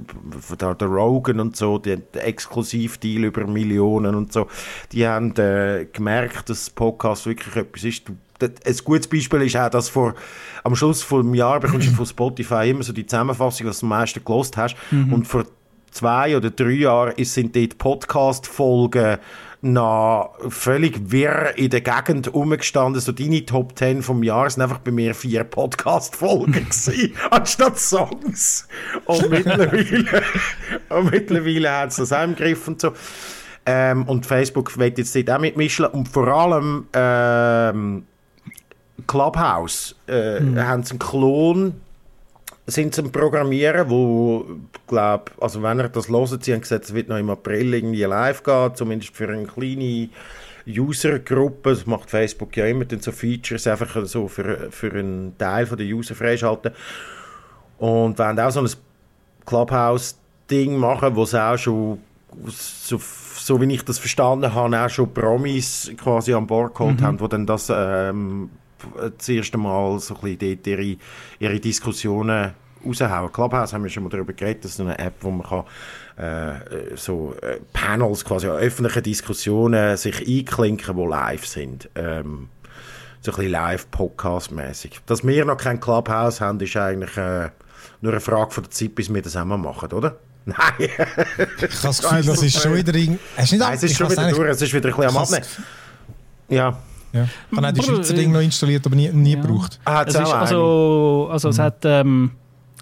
der, 0.60 0.76
der 0.76 0.88
Rogan 0.88 1.40
und 1.40 1.56
so, 1.56 1.80
den 1.80 2.04
Exklusivdeal 2.14 3.26
über 3.26 3.48
Millionen 3.48 4.16
und 4.16 4.32
so, 4.32 4.48
die 4.92 5.08
haben 5.08 5.36
äh, 5.38 5.88
gemerkt, 5.92 6.50
dass 6.50 6.70
Podcast 6.70 7.26
wirklich 7.26 7.56
etwas 7.56 7.84
ist. 7.84 8.04
Ein 8.42 8.78
gutes 8.84 9.08
Beispiel 9.08 9.42
ist 9.44 9.56
auch, 9.56 9.70
dass 9.70 9.90
vor, 9.90 10.16
am 10.64 10.76
Schluss 10.76 11.02
vom 11.02 11.34
Jahr 11.34 11.60
bekommst 11.60 11.90
du 11.90 11.94
von 11.94 12.06
Spotify 12.06 12.70
immer 12.70 12.84
so 12.84 12.94
die 12.94 13.06
Zusammenfassung, 13.06 13.68
was 13.68 13.80
du 13.80 13.86
am 13.86 13.90
meisten 13.90 14.24
gelost 14.24 14.58
hast. 14.58 14.76
Mhm. 14.92 15.14
Und 15.14 15.28
vor 15.28 15.46
zwei 15.92 16.36
oder 16.36 16.50
drei 16.50 16.72
Jahren 16.72 17.14
sind 17.24 17.56
dort 17.56 17.78
Podcast-Folgen 17.78 19.18
noch 19.62 20.36
völlig 20.50 21.12
wirr 21.12 21.58
in 21.58 21.70
der 21.70 21.82
Gegend 21.82 22.34
umgestanden. 22.34 23.02
So 23.02 23.14
deine 23.14 23.46
Top 23.46 23.78
10 23.78 24.04
vom 24.04 24.22
Jahr 24.22 24.50
sind 24.50 24.62
einfach 24.62 24.80
bei 24.80 24.92
mir 24.92 25.16
vier 25.16 25.46
Podcast-Folgen 25.46 26.52
gewesen, 26.70 27.14
anstatt 27.32 27.80
Songs. 27.80 28.68
Und 29.06 29.30
mittlerweile, 29.30 30.24
und 30.90 31.12
mittlerweile 31.12 31.72
hat 31.72 31.90
es 31.92 31.96
das 31.96 32.12
auch 32.12 32.24
im 32.24 32.36
Griff 32.36 32.68
und 32.68 32.82
so. 32.82 32.92
Ähm, 33.66 34.04
und 34.04 34.26
Facebook 34.26 34.78
wird 34.78 34.98
jetzt 34.98 35.16
dort 35.16 35.30
auch 35.30 35.40
mitmischen. 35.40 35.86
Und 35.86 36.10
vor 36.10 36.28
allem, 36.28 36.88
ähm, 36.92 38.04
Clubhouse 39.08 39.96
äh, 40.08 40.40
hm. 40.40 40.60
haben 40.60 40.84
sie 40.84 40.92
einen 40.92 41.00
Klon 41.00 41.74
sind 42.66 42.96
sie 42.96 43.04
Programmieren, 43.04 43.90
wo 43.90 44.46
glaub, 44.88 45.32
also 45.42 45.62
wenn 45.62 45.80
ihr 45.80 45.90
das 45.90 46.08
hört, 46.08 46.44
sie 46.44 46.54
haben 46.54 46.62
gesagt, 46.62 46.86
es 46.86 46.94
wird 46.94 47.10
noch 47.10 47.18
im 47.18 47.30
April 47.30 47.74
irgendwie 47.74 48.04
live 48.04 48.44
gehen, 48.44 48.76
zumindest 48.76 49.16
für 49.16 49.28
eine 49.28 49.46
kleine 49.46 50.10
Usergruppe. 50.66 51.72
Das 51.72 51.86
macht 51.86 52.10
Facebook 52.10 52.56
ja 52.56 52.66
immer 52.66 52.86
dann 52.86 53.02
so 53.02 53.12
Features 53.12 53.68
einfach 53.68 54.06
so 54.06 54.28
für, 54.28 54.72
für 54.72 54.92
einen 54.92 55.38
Teil 55.38 55.66
von 55.66 55.78
der 55.78 55.88
User 55.88 56.16
freischalten. 56.16 56.72
Und 57.80 58.18
wenn 58.18 58.40
auch 58.40 58.52
so 58.52 58.62
ein 58.62 58.70
Clubhouse-Ding 59.46 60.78
machen, 60.78 61.16
wo 61.18 61.26
sie 61.26 61.44
auch 61.44 61.58
schon 61.58 62.00
so, 62.48 62.98
so 63.36 63.62
wie 63.62 63.74
ich 63.74 63.84
das 63.84 64.00
verstanden 64.00 64.54
habe, 64.54 64.80
auch 64.80 64.90
schon 64.90 65.14
Promis 65.14 65.92
quasi 65.98 66.34
an 66.34 66.48
Bord 66.48 66.74
geholt 66.74 67.02
mhm. 67.02 67.06
haben, 67.06 67.18
die 67.18 67.28
dann 67.28 67.46
das 67.46 67.70
ähm, 67.70 68.50
das 69.18 69.30
erste 69.30 69.58
Mal 69.58 70.00
so 70.00 70.16
ein 70.16 70.38
bisschen 70.38 70.60
ihre, 70.66 70.98
ihre 71.40 71.60
Diskussionen 71.60 72.54
raushauen. 72.86 73.32
Clubhouse 73.32 73.74
haben 73.74 73.84
wir 73.84 73.90
schon 73.90 74.04
mal 74.04 74.10
darüber 74.10 74.34
geredet, 74.34 74.66
das 74.66 74.72
ist 74.72 74.82
eine 74.82 74.98
App, 75.00 75.16
wo 75.22 75.32
man 75.32 75.48
kann, 75.48 75.64
äh, 76.18 76.96
so 76.96 77.36
äh, 77.42 77.60
Panels, 77.72 78.24
quasi 78.26 78.48
öffentliche 78.48 79.02
Diskussionen 79.02 79.98
sich 79.98 80.20
einklinken, 80.28 80.96
die 80.96 81.06
live 81.06 81.46
sind. 81.46 81.90
Ähm, 81.96 82.50
so 83.22 83.32
ein 83.32 83.36
bisschen 83.36 83.52
live-Podcast-mäßig. 83.52 85.00
Dass 85.06 85.26
wir 85.26 85.46
noch 85.46 85.58
kein 85.58 85.80
Clubhouse 85.80 86.42
haben, 86.42 86.60
ist 86.60 86.76
eigentlich 86.76 87.16
äh, 87.16 87.50
nur 88.02 88.12
eine 88.12 88.20
Frage 88.20 88.52
von 88.52 88.64
der 88.64 88.72
Zeit, 88.72 88.96
bis 88.96 89.14
wir 89.14 89.22
das 89.22 89.36
einmal 89.36 89.58
machen, 89.58 89.92
oder? 89.94 90.18
Nein. 90.46 90.58
ich 90.78 91.00
habe 91.00 91.48
das 91.82 92.02
Gefühl, 92.02 92.24
das 92.24 92.44
ist 92.44 92.62
schon 92.62 92.76
wieder... 92.76 92.92
Hast 93.38 93.54
Nein, 93.54 93.74
es 93.76 93.84
ist 93.84 93.96
schon 93.96 94.12
wieder 94.12 94.30
durch, 94.30 94.50
es 94.50 94.62
ist 94.62 94.74
wieder 94.74 94.90
ein 94.90 94.96
bisschen 94.96 95.16
am 95.16 95.18
Abnehmen. 95.18 95.46
Ja. 96.50 96.78
Ja. 97.14 97.28
Ich 97.52 97.58
habe 97.58 97.74
die 97.74 97.84
Schweizer 97.84 98.14
Ding 98.14 98.32
noch 98.32 98.42
installiert, 98.42 98.86
aber 98.86 98.96
nie, 98.96 99.10
nie 99.10 99.34
ja. 99.34 99.42
gebraucht. 99.42 99.80
Ah, 99.86 100.04
es 100.06 100.16
ist 100.16 100.34
also, 100.34 101.30
also 101.32 101.50
es 101.50 101.58
mhm. 101.58 101.62
hat... 101.62 101.78
Ähm, 101.84 102.32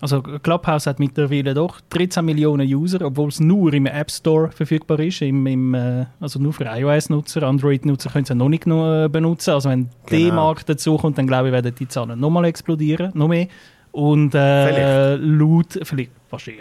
also 0.01 0.23
Clubhouse 0.23 0.87
hat 0.87 0.99
mittlerweile 0.99 1.53
doch 1.53 1.79
13 1.89 2.25
Millionen 2.25 2.67
User, 2.67 3.05
obwohl 3.05 3.29
es 3.29 3.39
nur 3.39 3.71
im 3.71 3.85
App 3.85 4.09
Store 4.09 4.49
verfügbar 4.51 4.99
ist, 4.99 5.21
im, 5.21 5.45
im, 5.45 5.75
äh, 5.75 6.05
also 6.19 6.39
nur 6.39 6.53
für 6.53 6.65
iOS-Nutzer. 6.65 7.43
Android-Nutzer 7.43 8.09
können 8.09 8.23
es 8.23 8.33
noch 8.33 8.49
nicht 8.49 8.65
äh, 8.65 9.07
benutzen. 9.09 9.51
Also 9.51 9.69
wenn 9.69 9.89
genau. 10.07 10.23
der 10.25 10.33
Markt 10.33 10.69
dazu 10.69 10.97
kommt, 10.97 11.19
dann 11.19 11.27
glaube 11.27 11.49
ich, 11.49 11.53
werden 11.53 11.73
die 11.77 11.87
Zahlen 11.87 12.19
nochmal 12.19 12.45
explodieren, 12.45 13.11
noch 13.13 13.27
mehr. 13.27 13.47
Und 13.91 14.33
äh, 14.33 15.17
laut, 15.17 15.77
vielleicht, 15.83 16.11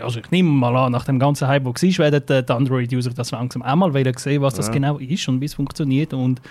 also 0.00 0.20
ich 0.20 0.30
nehme 0.30 0.50
mal 0.50 0.76
an, 0.76 0.92
nach 0.92 1.04
dem 1.04 1.18
ganzen 1.18 1.48
Hype, 1.48 1.62
der 1.64 1.72
war, 1.72 2.12
werden 2.12 2.44
die 2.46 2.52
Android-User 2.52 3.10
das 3.10 3.30
langsam 3.30 3.62
einmal 3.62 3.94
wieder 3.94 4.12
sehen, 4.18 4.42
was 4.42 4.54
das 4.54 4.66
ja. 4.66 4.72
genau 4.72 4.98
ist 4.98 5.26
und 5.28 5.40
wie 5.40 5.46
es 5.46 5.54
funktioniert. 5.54 6.12
Und 6.12 6.42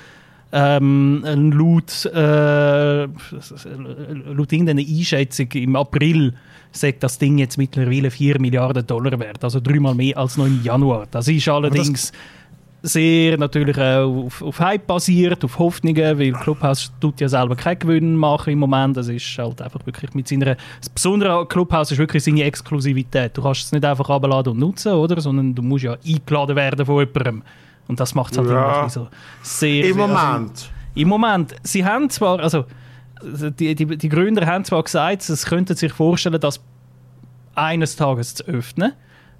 ähm, 0.51 1.23
laut, 1.53 2.05
äh, 2.05 3.05
laut 3.05 4.51
irgendeiner 4.51 4.81
Einschätzung 4.81 5.47
im 5.53 5.75
April 5.75 6.33
sagt 6.71 7.03
das 7.03 7.17
Ding 7.17 7.37
jetzt 7.37 7.57
mittlerweile 7.57 8.11
4 8.11 8.39
Milliarden 8.39 8.85
Dollar 8.85 9.19
wert, 9.19 9.43
also 9.43 9.59
dreimal 9.59 9.95
mehr 9.95 10.17
als 10.17 10.37
noch 10.37 10.45
im 10.45 10.61
Januar. 10.63 11.07
Das 11.11 11.27
ist 11.27 11.47
allerdings 11.47 12.11
sehr 12.81 13.37
natürlich 13.37 13.77
auch 13.77 14.25
auf, 14.25 14.41
auf 14.41 14.59
Hype 14.59 14.87
basiert, 14.87 15.43
auf 15.43 15.59
Hoffnungen, 15.59 16.17
weil 16.17 16.31
Clubhouse 16.31 16.91
tut 16.99 17.19
ja 17.19 17.27
selber 17.27 17.55
keinen 17.55 17.79
Gewinn 17.79 18.15
machen 18.15 18.53
im 18.53 18.59
Moment. 18.59 18.95
Das 18.97 19.07
ist 19.09 19.37
halt 19.37 19.61
einfach 19.61 19.85
wirklich 19.85 20.13
mit 20.13 20.27
seiner... 20.27 20.55
Das 20.79 20.89
Besondere 20.89 21.39
an 21.39 21.47
Clubhouse 21.47 21.91
ist 21.91 21.97
wirklich 21.97 22.23
seine 22.23 22.43
Exklusivität. 22.43 23.35
Du 23.35 23.41
kannst 23.41 23.65
es 23.65 23.71
nicht 23.71 23.83
einfach 23.83 24.09
abladen 24.09 24.53
und 24.53 24.59
nutzen, 24.59 24.93
oder? 24.93 25.19
Sondern 25.19 25.53
du 25.53 25.61
musst 25.61 25.83
ja 25.83 25.97
eingeladen 26.05 26.55
werden 26.55 26.85
von 26.85 26.99
jemandem. 26.99 27.43
Und 27.89 27.99
das 27.99 28.15
macht 28.15 28.31
es 28.31 28.37
halt 28.37 28.49
ja. 28.49 28.87
so 28.87 29.09
sehr... 29.41 29.89
Im 29.89 29.97
Moment. 29.97 30.51
Also, 30.51 30.65
Im 30.95 31.07
Moment. 31.09 31.55
Sie 31.63 31.83
haben 31.83 32.09
zwar... 32.09 32.39
Also, 32.39 32.63
die, 33.21 33.75
die, 33.75 33.97
die 33.97 34.09
Gründer 34.09 34.45
haben 34.45 34.63
zwar 34.63 34.81
gesagt, 34.81 35.23
sie 35.23 35.35
könnten 35.45 35.75
sich 35.75 35.91
vorstellen, 35.91 36.39
das 36.39 36.61
eines 37.53 37.97
Tages 37.97 38.35
zu 38.35 38.45
öffnen. 38.45 38.93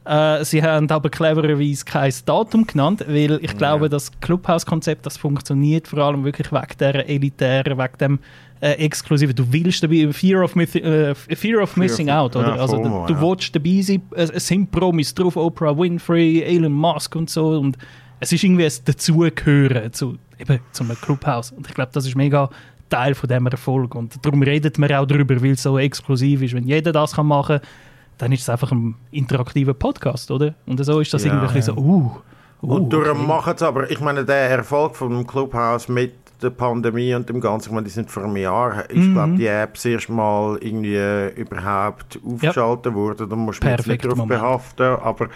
Äh, 0.04 0.44
sie 0.44 0.64
haben 0.64 0.90
aber 0.90 1.10
clevererweise 1.10 1.86
kein 1.86 2.14
Datum 2.26 2.66
genannt, 2.66 3.06
weil 3.08 3.40
ich 3.42 3.52
ja. 3.52 3.58
glaube, 3.58 3.90
das 3.90 4.12
Clubhouse-Konzept, 4.20 5.06
das 5.06 5.18
funktioniert 5.18 5.88
vor 5.88 6.00
allem 6.00 6.24
wirklich 6.24 6.52
wegen 6.52 6.78
der 6.80 7.08
elitären, 7.08 7.78
wegen 7.78 7.98
dem 8.00 8.20
äh, 8.60 8.72
Exklusiven. 8.72 9.36
Du 9.36 9.46
willst 9.54 9.84
dabei 9.84 10.12
Fear 10.12 10.44
of, 10.44 10.56
äh, 10.56 11.14
Fear 11.14 11.62
of 11.62 11.78
Missing 11.78 12.08
Fear 12.08 12.22
Out, 12.22 12.36
oder? 12.36 12.56
Ja, 12.56 12.62
also 12.62 12.78
du, 12.78 13.06
du 13.08 13.14
ja. 13.14 13.22
willst 13.22 13.56
dabei 13.56 13.82
sein, 13.82 14.02
es 14.16 14.48
sind 14.48 14.72
Promis 14.72 15.14
drauf, 15.14 15.36
Oprah 15.38 15.78
Winfrey, 15.78 16.42
Elon 16.42 16.74
Musk 16.74 17.16
und 17.16 17.30
so 17.30 17.60
und 17.60 17.78
es 18.20 18.32
ist 18.32 18.44
irgendwie 18.44 18.66
ein 18.66 18.72
Dazugehören 18.86 19.94
zu, 19.94 20.18
eben, 20.38 20.60
zu 20.72 20.84
einem 20.84 21.00
Clubhouse. 21.00 21.52
Und 21.52 21.68
ich 21.68 21.74
glaube, 21.74 21.92
das 21.94 22.06
ist 22.06 22.16
mega 22.16 22.50
Teil 22.90 23.16
von 23.16 23.28
diesem 23.28 23.48
Erfolg. 23.48 23.96
Und 23.96 24.24
darum 24.26 24.42
redet 24.42 24.78
man 24.78 24.92
auch 24.94 25.06
darüber, 25.06 25.42
weil 25.42 25.52
es 25.52 25.64
so 25.64 25.78
exklusiv 25.78 26.42
ist. 26.42 26.54
Wenn 26.54 26.68
jeder 26.68 26.92
das 26.92 27.14
kann 27.14 27.28
machen 27.28 27.60
kann, 27.60 27.68
dann 28.18 28.32
ist 28.32 28.42
es 28.42 28.50
einfach 28.50 28.72
ein 28.72 28.96
interaktiver 29.12 29.74
Podcast, 29.74 30.30
oder? 30.32 30.54
Und 30.66 30.84
so 30.84 31.00
ist 31.00 31.14
das 31.14 31.24
ja, 31.24 31.34
irgendwie 31.34 31.60
ja. 31.60 31.62
so, 31.62 31.74
uh, 31.76 32.12
Uh, 32.62 32.74
und 32.74 32.92
darum 32.92 33.20
okay. 33.20 33.28
machen 33.28 33.54
es 33.56 33.62
aber, 33.62 33.90
ich 33.90 34.02
meine, 34.02 34.26
der 34.26 34.50
Erfolg 34.50 34.96
von 34.96 35.10
dem 35.12 35.26
Clubhouse 35.26 35.88
mit 35.88 36.14
der 36.42 36.50
Pandemie 36.50 37.14
und 37.14 37.28
dem 37.30 37.40
Ganzen, 37.40 37.70
ich 37.70 37.74
meine, 37.74 37.86
die 37.86 37.92
sind 37.92 38.10
vor 38.12 38.24
einem 38.24 38.38
Jahr, 38.38 38.90
ich 38.90 38.98
mhm. 38.98 39.14
glaube, 39.14 39.36
die 39.36 39.48
App 39.48 39.74
das 39.76 39.86
erste 39.86 40.12
Mal 40.12 40.58
irgendwie 40.62 40.96
äh, 40.96 41.30
überhaupt 41.36 42.20
aufgeschaltet 42.26 42.94
ja. 42.94 42.94
worden. 42.94 43.30
Da 43.30 43.36
musst 43.36 43.64
du 43.64 43.68
mich 43.68 43.88
nicht 43.88 44.06
darauf 44.06 44.28
behaften, 44.28 44.86
aber 44.86 45.30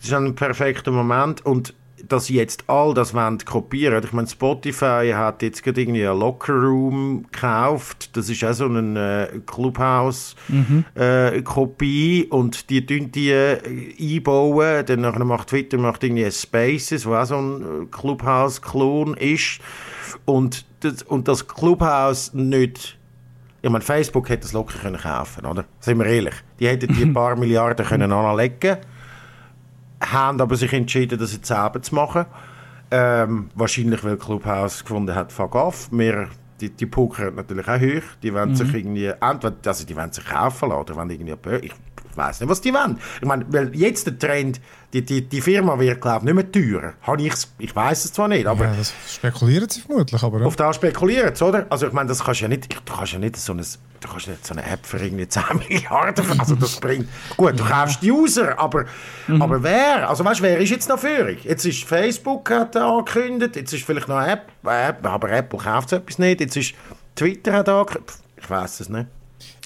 es 0.00 0.06
ist 0.06 0.14
ein 0.14 0.34
perfekter 0.34 0.90
Moment 0.90 1.44
und 1.44 1.74
dass 2.08 2.26
sie 2.26 2.34
jetzt 2.34 2.64
all 2.68 2.94
das 2.94 3.14
wollen 3.14 3.38
kopieren. 3.38 4.02
Ich 4.04 4.12
meine, 4.12 4.28
Spotify 4.28 5.12
hat 5.14 5.42
jetzt 5.42 5.62
gerade 5.62 5.80
irgendwie 5.80 6.06
ein 6.06 6.18
Locker 6.18 6.54
Room 6.54 7.24
gekauft. 7.30 8.16
Das 8.16 8.28
ist 8.28 8.44
auch 8.44 8.52
so 8.52 8.66
eine 8.66 9.30
äh, 9.32 9.38
Clubhouse-Kopie 9.46 12.22
mhm. 12.22 12.24
äh, 12.24 12.34
und 12.34 12.68
die 12.70 12.86
tun 12.86 13.12
die 13.12 13.30
äh, 13.30 13.58
einbauen. 14.00 14.86
Dann 14.86 15.26
macht 15.26 15.48
Twitter 15.48 15.78
macht 15.78 16.04
irgendwie 16.04 16.30
Spaces, 16.30 17.06
auch 17.06 17.24
so 17.24 17.36
ein 17.36 17.90
Clubhouse-Klon 17.90 19.14
ist. 19.14 19.60
Und 20.24 20.64
das, 20.80 21.02
und 21.02 21.28
das 21.28 21.46
Clubhouse 21.46 22.34
nicht 22.34 22.98
ich 23.62 23.70
meine, 23.70 23.82
Facebook 23.82 24.28
hätte 24.28 24.42
das 24.42 24.52
locker 24.52 24.78
können 24.78 25.00
kaufen 25.00 25.46
oder? 25.46 25.64
Sind 25.80 25.98
wir 25.98 26.04
ehrlich? 26.04 26.34
Die 26.60 26.68
hätten 26.68 26.94
die 26.94 27.02
ein 27.02 27.12
paar 27.14 27.34
Milliarden 27.34 27.86
können 27.86 28.12
anlegen 28.12 28.76
haben 30.00 30.40
aber 30.40 30.56
sich 30.56 30.72
entschieden, 30.72 31.18
das 31.18 31.32
jetzt 31.32 31.46
selber 31.46 31.80
zu 31.80 31.94
machen. 31.94 32.26
Ähm, 32.90 33.50
wahrscheinlich, 33.54 34.04
weil 34.04 34.16
Clubhouse 34.16 34.82
gefunden 34.82 35.14
hat, 35.14 35.32
fuck 35.32 35.54
off. 35.54 35.88
Wir, 35.90 36.28
die, 36.60 36.70
die 36.70 36.86
pokern 36.86 37.34
natürlich 37.34 37.66
auch 37.66 37.80
hoch. 37.80 38.02
Die 38.22 38.32
wollen 38.32 38.50
mhm. 38.50 38.56
sich 38.56 38.74
irgendwie, 38.74 39.06
entweder, 39.06 39.54
also 39.66 39.86
die 39.86 39.96
wollen 39.96 40.12
sich 40.12 40.24
kaufen 40.24 40.68
lassen 40.68 40.80
oder 40.80 40.96
wollen 40.96 41.10
irgendwie, 41.10 41.66
ich 41.66 41.72
ich 42.14 42.18
weiß 42.18 42.40
nicht, 42.40 42.48
was 42.48 42.60
die 42.60 42.72
wollen. 42.72 42.98
Ich 43.20 43.26
meine, 43.26 43.44
weil 43.48 43.74
jetzt 43.74 44.06
der 44.06 44.18
Trend, 44.18 44.60
die, 44.92 45.04
die, 45.04 45.28
die 45.28 45.40
Firma 45.40 45.78
wird, 45.78 46.00
glaube 46.00 46.18
ich, 46.18 46.32
nicht 46.32 46.34
mehr 46.34 46.52
teurer. 46.52 46.92
Habe 47.02 47.22
ich, 47.22 47.34
ich 47.58 47.74
weiß 47.74 48.04
es 48.04 48.12
zwar 48.12 48.28
nicht, 48.28 48.46
aber... 48.46 48.66
Ja, 48.66 48.74
das 48.76 48.94
spekulieren 49.12 49.68
sie 49.68 49.80
vermutlich, 49.80 50.22
aber... 50.22 50.38
Ja. 50.38 50.46
Auf 50.46 50.54
das 50.54 50.76
spekulieren 50.76 51.34
sie, 51.34 51.44
oder? 51.44 51.66
Also 51.70 51.88
ich 51.88 51.92
meine, 51.92 52.08
das 52.08 52.22
kannst 52.22 52.40
ja 52.40 52.48
nicht, 52.48 52.72
du 52.72 52.94
kannst 52.94 53.12
ja 53.12 53.18
nicht 53.18 53.36
so 53.36 53.52
eine, 53.52 53.62
du 53.62 54.08
kannst 54.08 54.28
nicht 54.28 54.46
so 54.46 54.54
eine 54.54 54.64
App 54.64 54.86
für 54.86 54.98
irgendwie 54.98 55.26
10 55.26 55.42
Milliarden, 55.68 56.38
also 56.38 56.54
das 56.54 56.78
bringt... 56.78 57.08
Gut, 57.36 57.58
du 57.58 57.64
kaufst 57.64 58.00
die 58.00 58.12
User, 58.12 58.56
aber, 58.58 58.84
mhm. 59.26 59.42
aber 59.42 59.62
wer? 59.62 60.08
Also 60.08 60.24
weißt 60.24 60.38
du, 60.38 60.44
wer 60.44 60.58
ist 60.58 60.70
jetzt 60.70 60.88
noch 60.88 61.00
führig? 61.00 61.44
Jetzt 61.44 61.64
ist 61.66 61.82
Facebook 61.82 62.48
hat 62.50 62.76
angekündigt, 62.76 63.56
jetzt 63.56 63.72
ist 63.72 63.84
vielleicht 63.84 64.06
noch 64.06 64.16
eine 64.16 64.34
App, 64.34 64.48
App 64.64 65.04
aber 65.04 65.30
Apple 65.30 65.58
kauft 65.58 65.88
so 65.88 65.96
etwas 65.96 66.18
nicht, 66.18 66.40
jetzt 66.40 66.56
ist 66.56 66.74
Twitter 67.16 67.52
hat 67.52 67.68
angekündigt, 67.68 68.18
ich 68.36 68.48
weiß 68.48 68.78
es 68.78 68.88
nicht. 68.88 69.08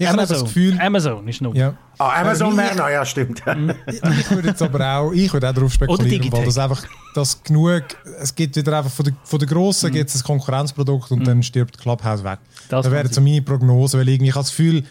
Ich 0.00 0.08
Amazon. 0.08 0.36
das 0.36 0.44
Gefühl, 0.44 0.78
Amazon 0.80 1.26
ist 1.26 1.40
noch. 1.40 1.54
Ja. 1.54 1.74
Ah, 1.98 2.20
Amazon 2.20 2.54
mehr 2.54 2.74
noch, 2.76 2.88
ja, 2.88 3.04
stimmt. 3.04 3.42
ich 3.86 4.30
würde 4.30 4.48
jetzt 4.48 4.62
aber 4.62 4.96
auch, 4.96 5.12
ich 5.12 5.32
würde 5.32 5.48
auch 5.48 5.54
darauf 5.54 5.72
spekulieren, 5.72 6.30
weil 6.30 6.44
das 6.44 6.58
einfach, 6.58 6.84
das 7.14 7.42
genug, 7.42 7.82
es 8.20 8.32
gibt 8.32 8.54
wieder 8.54 8.78
einfach 8.78 8.92
von 8.92 9.06
der, 9.06 9.14
von 9.24 9.38
der 9.40 9.48
Grossen 9.48 9.90
mhm. 9.90 9.94
gibt 9.94 10.10
es 10.10 10.16
ein 10.16 10.22
Konkurrenzprodukt 10.22 11.10
und 11.10 11.20
mhm. 11.20 11.24
dann 11.24 11.42
stirbt 11.42 11.78
Clubhouse 11.78 12.22
weg. 12.22 12.38
Das, 12.68 12.84
das 12.84 12.92
wäre 12.92 13.08
so 13.12 13.20
meine 13.20 13.42
Prognose, 13.42 13.98
weil 13.98 14.08
irgendwie 14.08 14.28
ich 14.28 14.34
habe 14.34 14.44
das 14.44 14.50
Gefühl, 14.50 14.84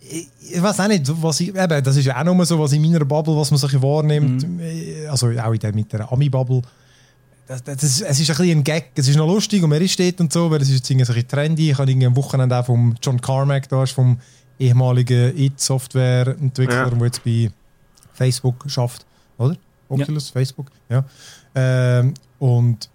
ich, 0.00 0.28
ich 0.52 0.62
weiß 0.62 0.80
auch 0.80 0.88
nicht, 0.88 1.10
was 1.22 1.40
ich, 1.40 1.48
eben, 1.48 1.84
das 1.84 1.96
ist 1.96 2.04
ja 2.04 2.20
auch 2.20 2.24
nur 2.24 2.44
so, 2.44 2.58
was 2.58 2.72
in 2.72 2.82
meiner 2.82 3.04
Bubble, 3.06 3.34
was 3.36 3.50
man 3.50 3.58
sich 3.58 3.80
wahrnimmt, 3.80 4.46
mhm. 4.46 4.60
also 5.08 5.28
auch 5.28 5.52
in 5.52 5.58
der, 5.60 5.74
mit 5.74 5.90
der 5.92 6.12
Ami-Bubble, 6.12 6.60
das, 7.50 7.64
das, 7.64 7.82
ist, 7.82 8.02
es 8.02 8.20
ist 8.20 8.30
ein 8.30 8.36
bisschen 8.36 8.58
ein 8.58 8.64
Gag, 8.64 8.92
es 8.94 9.08
ist 9.08 9.16
noch 9.16 9.26
lustig 9.26 9.60
und 9.62 9.70
man 9.70 9.82
ist 9.82 9.92
steht 9.92 10.20
und 10.20 10.32
so, 10.32 10.50
weil 10.52 10.62
es 10.62 10.68
ist 10.68 10.88
jetzt 10.88 10.90
ein 10.90 10.98
bisschen 10.98 11.26
trendy. 11.26 11.72
Ich 11.72 11.78
habe 11.78 11.90
am 11.90 12.16
Wochenende 12.16 12.56
auch 12.56 12.66
vom 12.66 12.94
John 13.02 13.20
Carmack 13.20 13.68
da, 13.68 13.82
ist 13.82 13.92
vom 13.92 14.20
ehemaligen 14.58 15.36
IT-Software-Entwickler, 15.36 16.88
ja. 16.88 16.90
der 16.90 17.06
jetzt 17.06 17.24
bei 17.24 17.50
Facebook 18.12 18.64
schafft, 18.68 19.04
oder? 19.36 19.56
Oculus, 19.88 20.28
ja. 20.28 20.32
Facebook, 20.32 20.66
ja. 20.88 21.04
Ähm, 21.56 22.14
und 22.38 22.88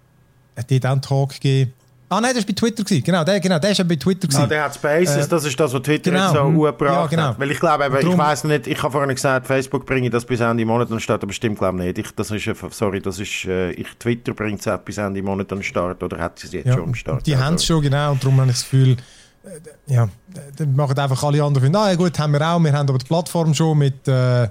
er 0.54 0.62
hat 0.62 0.70
dort 0.70 0.86
auch 0.86 0.92
einen 0.92 1.02
Talk 1.02 1.34
gegeben 1.34 1.72
Ah 2.08 2.20
nein, 2.20 2.34
das 2.34 2.44
war 2.44 2.46
bei 2.46 2.52
Twitter. 2.52 2.84
Gewesen. 2.84 3.02
Genau, 3.02 3.24
der, 3.24 3.40
genau, 3.40 3.58
der 3.58 3.70
ist 3.70 3.78
ja 3.78 3.84
bei 3.84 3.96
Twitter. 3.96 4.28
Gewesen. 4.28 4.42
Ah, 4.42 4.46
der 4.46 4.64
hat 4.64 4.74
Spaces, 4.74 5.26
äh, 5.26 5.28
das 5.28 5.44
ist 5.44 5.58
das, 5.58 5.72
was 5.72 5.82
Twitter 5.82 6.10
genau, 6.10 6.24
jetzt 6.24 6.34
so 6.34 6.44
mhm. 6.44 6.62
gebracht 6.62 6.94
ja, 6.94 7.06
genau. 7.06 7.22
hat. 7.22 7.40
Weil 7.40 7.50
ich 7.50 7.58
glaube, 7.58 7.84
eben, 7.84 8.12
ich 8.12 8.18
weiß 8.18 8.44
nicht, 8.44 8.66
ich 8.68 8.82
habe 8.82 8.92
vorhin 8.92 9.14
gesagt, 9.14 9.46
Facebook 9.46 9.84
bringe 9.84 10.08
das 10.08 10.24
bis 10.24 10.40
Ende 10.40 10.64
Monat 10.64 10.88
an 10.88 10.94
den 10.94 11.00
Start, 11.00 11.22
aber 11.24 11.32
stimmt 11.32 11.58
glaube 11.58 11.78
ich 11.78 11.84
nicht. 11.86 11.98
Ich, 11.98 12.14
das 12.14 12.30
ist, 12.30 12.48
sorry, 12.70 13.00
das 13.00 13.18
ist, 13.18 13.44
äh, 13.46 13.72
ich, 13.72 13.88
Twitter 13.98 14.34
bringt 14.34 14.64
es 14.64 14.78
bis 14.84 14.98
Ende 14.98 15.20
Monat 15.22 15.50
an 15.50 15.58
den 15.58 15.64
Start 15.64 16.02
oder 16.02 16.18
hat 16.18 16.38
sie 16.38 16.46
es 16.46 16.52
jetzt 16.52 16.66
ja, 16.66 16.74
schon 16.74 16.84
am 16.84 16.94
Start? 16.94 17.26
Die 17.26 17.34
also. 17.34 17.44
haben 17.44 17.54
es 17.54 17.64
schon, 17.64 17.82
genau, 17.82 18.12
und 18.12 18.22
darum 18.22 18.40
habe 18.40 18.50
ich 18.50 18.56
das 18.56 18.62
Gefühl, 18.62 18.96
äh, 19.44 19.92
ja, 19.92 20.08
dann 20.56 20.76
machen 20.76 20.96
einfach 20.96 21.22
alle 21.24 21.42
anderen, 21.42 21.74
ah 21.74 21.90
ja 21.90 21.96
gut, 21.96 22.16
haben 22.20 22.32
wir 22.32 22.40
auch, 22.40 22.60
wir 22.60 22.72
haben 22.72 22.88
aber 22.88 22.98
die 22.98 23.06
Plattform 23.06 23.52
schon 23.52 23.78
mit... 23.78 24.06
Äh, 24.06 24.48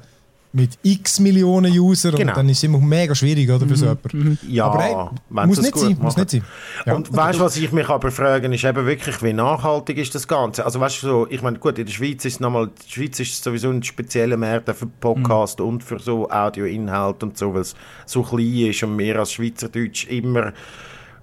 mit 0.55 0.79
x 0.83 1.19
Millionen 1.19 1.77
User 1.77 2.11
genau. 2.11 2.31
und 2.31 2.37
dann 2.37 2.49
ist 2.49 2.59
es 2.59 2.63
immer 2.63 2.79
mega 2.79 3.13
schwierig 3.13 3.49
oder, 3.51 3.67
für 3.67 3.75
so 3.75 3.85
mhm. 3.85 3.97
jemanden. 4.13 4.29
Mhm. 4.29 4.37
Ja, 4.47 4.65
aber 4.67 4.85
ey, 4.85 5.45
muss, 5.47 5.61
nicht 5.61 5.77
sein, 5.77 5.97
muss 5.99 6.15
nicht 6.15 6.29
sein. 6.29 6.43
Ja. 6.85 6.95
Und 6.95 7.13
weißt 7.13 7.39
du, 7.39 7.43
was 7.43 7.57
ich 7.57 7.71
mich 7.73 7.89
aber 7.89 8.09
frage, 8.09 8.53
ist 8.53 8.63
eben 8.63 8.85
wirklich, 8.85 9.21
wie 9.21 9.33
nachhaltig 9.33 9.97
ist 9.97 10.15
das 10.15 10.27
Ganze? 10.27 10.63
Also 10.63 10.79
weißt 10.79 11.03
du, 11.03 11.07
so, 11.07 11.27
ich 11.29 11.41
meine, 11.41 11.59
gut, 11.59 11.77
in 11.77 11.85
der 11.85 11.91
Schweiz 11.91 12.23
ist 12.23 12.39
nochmal, 12.39 12.69
die 12.87 12.89
Schweiz 12.89 13.19
ist 13.19 13.43
sowieso 13.43 13.69
ein 13.69 13.83
spezieller 13.83 14.37
Markt 14.37 14.73
für 14.73 14.87
Podcast 14.87 15.59
mhm. 15.59 15.65
und 15.65 15.83
für 15.83 15.99
so 15.99 16.29
Audioinhalt 16.29 17.21
und 17.21 17.37
so, 17.37 17.53
weil 17.53 17.61
es 17.61 17.75
so 18.05 18.23
klein 18.23 18.69
ist 18.69 18.81
und 18.81 18.97
wir 18.97 19.19
als 19.19 19.33
Schweizerdeutsch 19.33 20.07
immer 20.07 20.53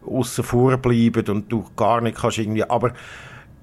außen 0.06 0.44
vor 0.44 0.76
bleiben 0.76 1.24
und 1.28 1.50
du 1.50 1.64
gar 1.74 2.02
nicht 2.02 2.18
kannst 2.18 2.36
irgendwie, 2.36 2.64
aber 2.64 2.92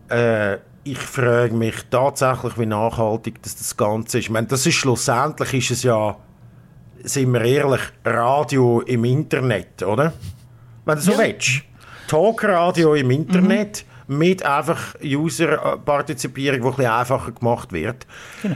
äh, 0.10 0.58
ich 0.84 0.98
frage 0.98 1.54
mich 1.54 1.76
tatsächlich, 1.90 2.58
wie 2.58 2.66
nachhaltig 2.66 3.42
das, 3.42 3.56
das 3.56 3.76
Ganze 3.76 4.20
ist. 4.20 4.26
Ich 4.26 4.30
meine, 4.30 4.48
das 4.48 4.66
ist 4.66 4.76
schlussendlich 4.76 5.54
ist 5.54 5.72
es 5.72 5.84
ja, 5.84 6.16
sind 7.04 7.34
wir 7.34 7.42
ehrlich, 7.42 7.82
Radio 8.06 8.82
im 8.82 9.06
Internet, 9.06 9.84
oder? 9.84 10.14
Wenn 10.86 10.96
du 10.96 11.02
so 11.02 11.12
ja. 11.14 11.20
willst. 11.20 11.62
Talkradio 12.08 12.96
im 12.96 13.12
Internet 13.12 13.86
mhm. 14.08 14.18
mit 14.18 14.44
einfach 14.44 14.96
User-Partizipierung, 15.04 16.62
die 16.62 16.68
ein 16.68 16.76
bisschen 16.76 16.92
einfacher 16.92 17.32
gemacht 17.32 17.72
wird. 17.72 18.08
Genau. 18.42 18.56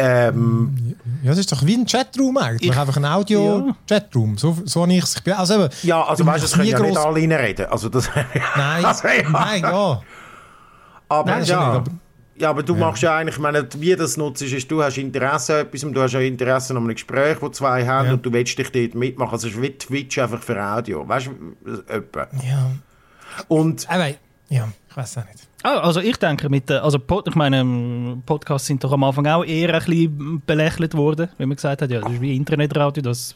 Ähm, 0.00 0.94
ja, 1.24 1.30
das 1.30 1.38
ist 1.38 1.50
doch 1.50 1.66
wie 1.66 1.74
ein 1.74 1.84
Chatroom 1.84 2.36
eigentlich. 2.36 2.70
Ich, 2.70 2.78
einfach 2.78 2.96
ein 2.96 3.04
Audio-Chatroom. 3.04 4.34
Ja. 4.34 4.38
So, 4.38 4.56
so 4.64 4.82
habe 4.82 4.92
ich 4.92 5.02
es. 5.02 5.16
Also 5.36 5.68
ja, 5.82 6.04
also 6.04 6.24
weißt 6.24 6.42
du, 6.42 6.46
es 6.46 6.52
können 6.52 6.68
ja 6.68 6.78
nicht 6.78 6.96
alle 6.96 7.16
reinreden. 7.16 7.66
Also 7.66 7.88
das, 7.88 8.08
nein, 8.14 8.84
also, 8.84 9.08
ja. 9.08 9.28
nein, 9.28 9.62
ja. 9.62 10.00
Aber 11.08 11.30
Nein, 11.30 11.44
ja. 11.44 11.78
Nicht, 11.78 11.88
aber 11.88 11.90
ja, 12.40 12.50
aber 12.50 12.62
du 12.62 12.74
ja. 12.74 12.80
machst 12.80 13.02
ja 13.02 13.16
eigentlich, 13.16 13.34
ich 13.34 13.40
meine, 13.40 13.66
wie 13.78 13.96
das 13.96 14.16
nutzt, 14.16 14.42
ist, 14.42 14.70
du 14.70 14.82
hast 14.82 14.96
Interesse 14.96 15.54
an 15.54 15.60
etwas, 15.66 15.80
du 15.80 16.00
hast 16.00 16.12
ja 16.12 16.20
Interesse 16.20 16.72
an 16.72 16.76
einem 16.76 16.94
Gespräch, 16.94 17.38
das 17.40 17.50
zwei 17.52 17.84
haben 17.84 18.06
ja. 18.06 18.14
und 18.14 18.24
du 18.24 18.32
willst 18.32 18.56
dich 18.56 18.70
dort 18.70 18.94
mitmachen. 18.94 19.32
Also 19.32 19.48
es 19.48 19.54
ist 19.54 19.62
wie 19.62 19.76
Twitch 19.76 20.18
einfach 20.18 20.42
für 20.42 20.62
Audio. 20.62 21.06
Weißt 21.08 21.30
du, 21.64 21.82
etwa. 21.92 22.28
Ja. 22.46 22.70
Und. 23.48 23.88
Aber, 23.90 24.08
ja, 24.48 24.68
ich 24.88 24.96
weiß 24.96 25.18
auch 25.18 25.24
nicht. 25.24 25.47
Ah, 25.64 25.78
also 25.78 26.00
ich 26.00 26.16
denke, 26.16 26.48
mit 26.48 26.70
also 26.70 27.00
ich 27.26 27.34
meine, 27.34 28.22
Podcasts 28.24 28.68
sind 28.68 28.84
doch 28.84 28.92
am 28.92 29.02
Anfang 29.02 29.26
auch 29.26 29.44
eher 29.44 29.74
ein 29.74 29.80
bisschen 29.84 30.42
belächelt 30.46 30.94
worden, 30.96 31.30
wenn 31.36 31.48
man 31.48 31.56
gesagt 31.56 31.82
hat, 31.82 31.90
ja, 31.90 32.00
das 32.00 32.12
ist 32.12 32.20
wie 32.20 32.36
Internetradio, 32.36 33.02
das 33.02 33.34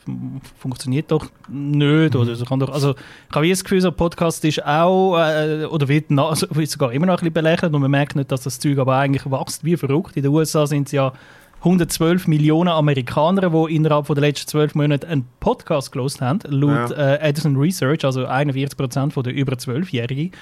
funktioniert 0.57 1.11
doch 1.11 1.27
nicht. 1.49 2.15
Mhm. 2.15 2.21
Oder 2.21 2.37
so 2.37 2.45
kann 2.45 2.61
doch, 2.61 2.73
also 2.73 2.95
ich 3.29 3.35
habe 3.35 3.49
das 3.49 3.65
Gefühl, 3.65 3.81
so 3.81 3.91
Podcast 3.91 4.45
ist 4.45 4.65
auch, 4.65 5.19
äh, 5.19 5.65
oder 5.65 5.89
wird, 5.89 6.07
na, 6.11 6.29
also 6.29 6.47
wird 6.51 6.71
sogar 6.71 6.93
immer 6.93 7.07
noch 7.07 7.15
ein 7.15 7.19
bisschen 7.19 7.33
belächelt 7.33 7.75
und 7.75 7.81
man 7.81 7.91
merkt 7.91 8.15
nicht, 8.15 8.31
dass 8.31 8.43
das 8.43 8.61
Zeug 8.61 8.79
aber 8.79 8.97
eigentlich 8.97 9.29
wächst 9.29 9.65
wie 9.65 9.77
verrückt. 9.77 10.17
In 10.17 10.23
den 10.23 10.31
USA 10.31 10.65
sind 10.65 10.87
es 10.87 10.93
ja 10.93 11.13
112 11.65 12.27
Millionen 12.27 12.71
Amerikaner, 12.71 13.51
die 13.51 13.75
innerhalb 13.75 14.07
der 14.07 14.17
letzten 14.17 14.49
zwölf 14.49 14.75
Monate 14.75 15.07
einen 15.07 15.27
Podcast 15.39 15.93
gelost 15.93 16.21
haben, 16.21 16.41
laut 16.47 16.91
ja. 16.91 17.15
äh, 17.15 17.29
Edison 17.29 17.57
Research, 17.57 18.05
also 18.05 18.27
41 18.27 18.77
Prozent 18.77 19.15
der 19.17 19.33
über 19.33 19.55
12-Jährigen. 19.55 20.33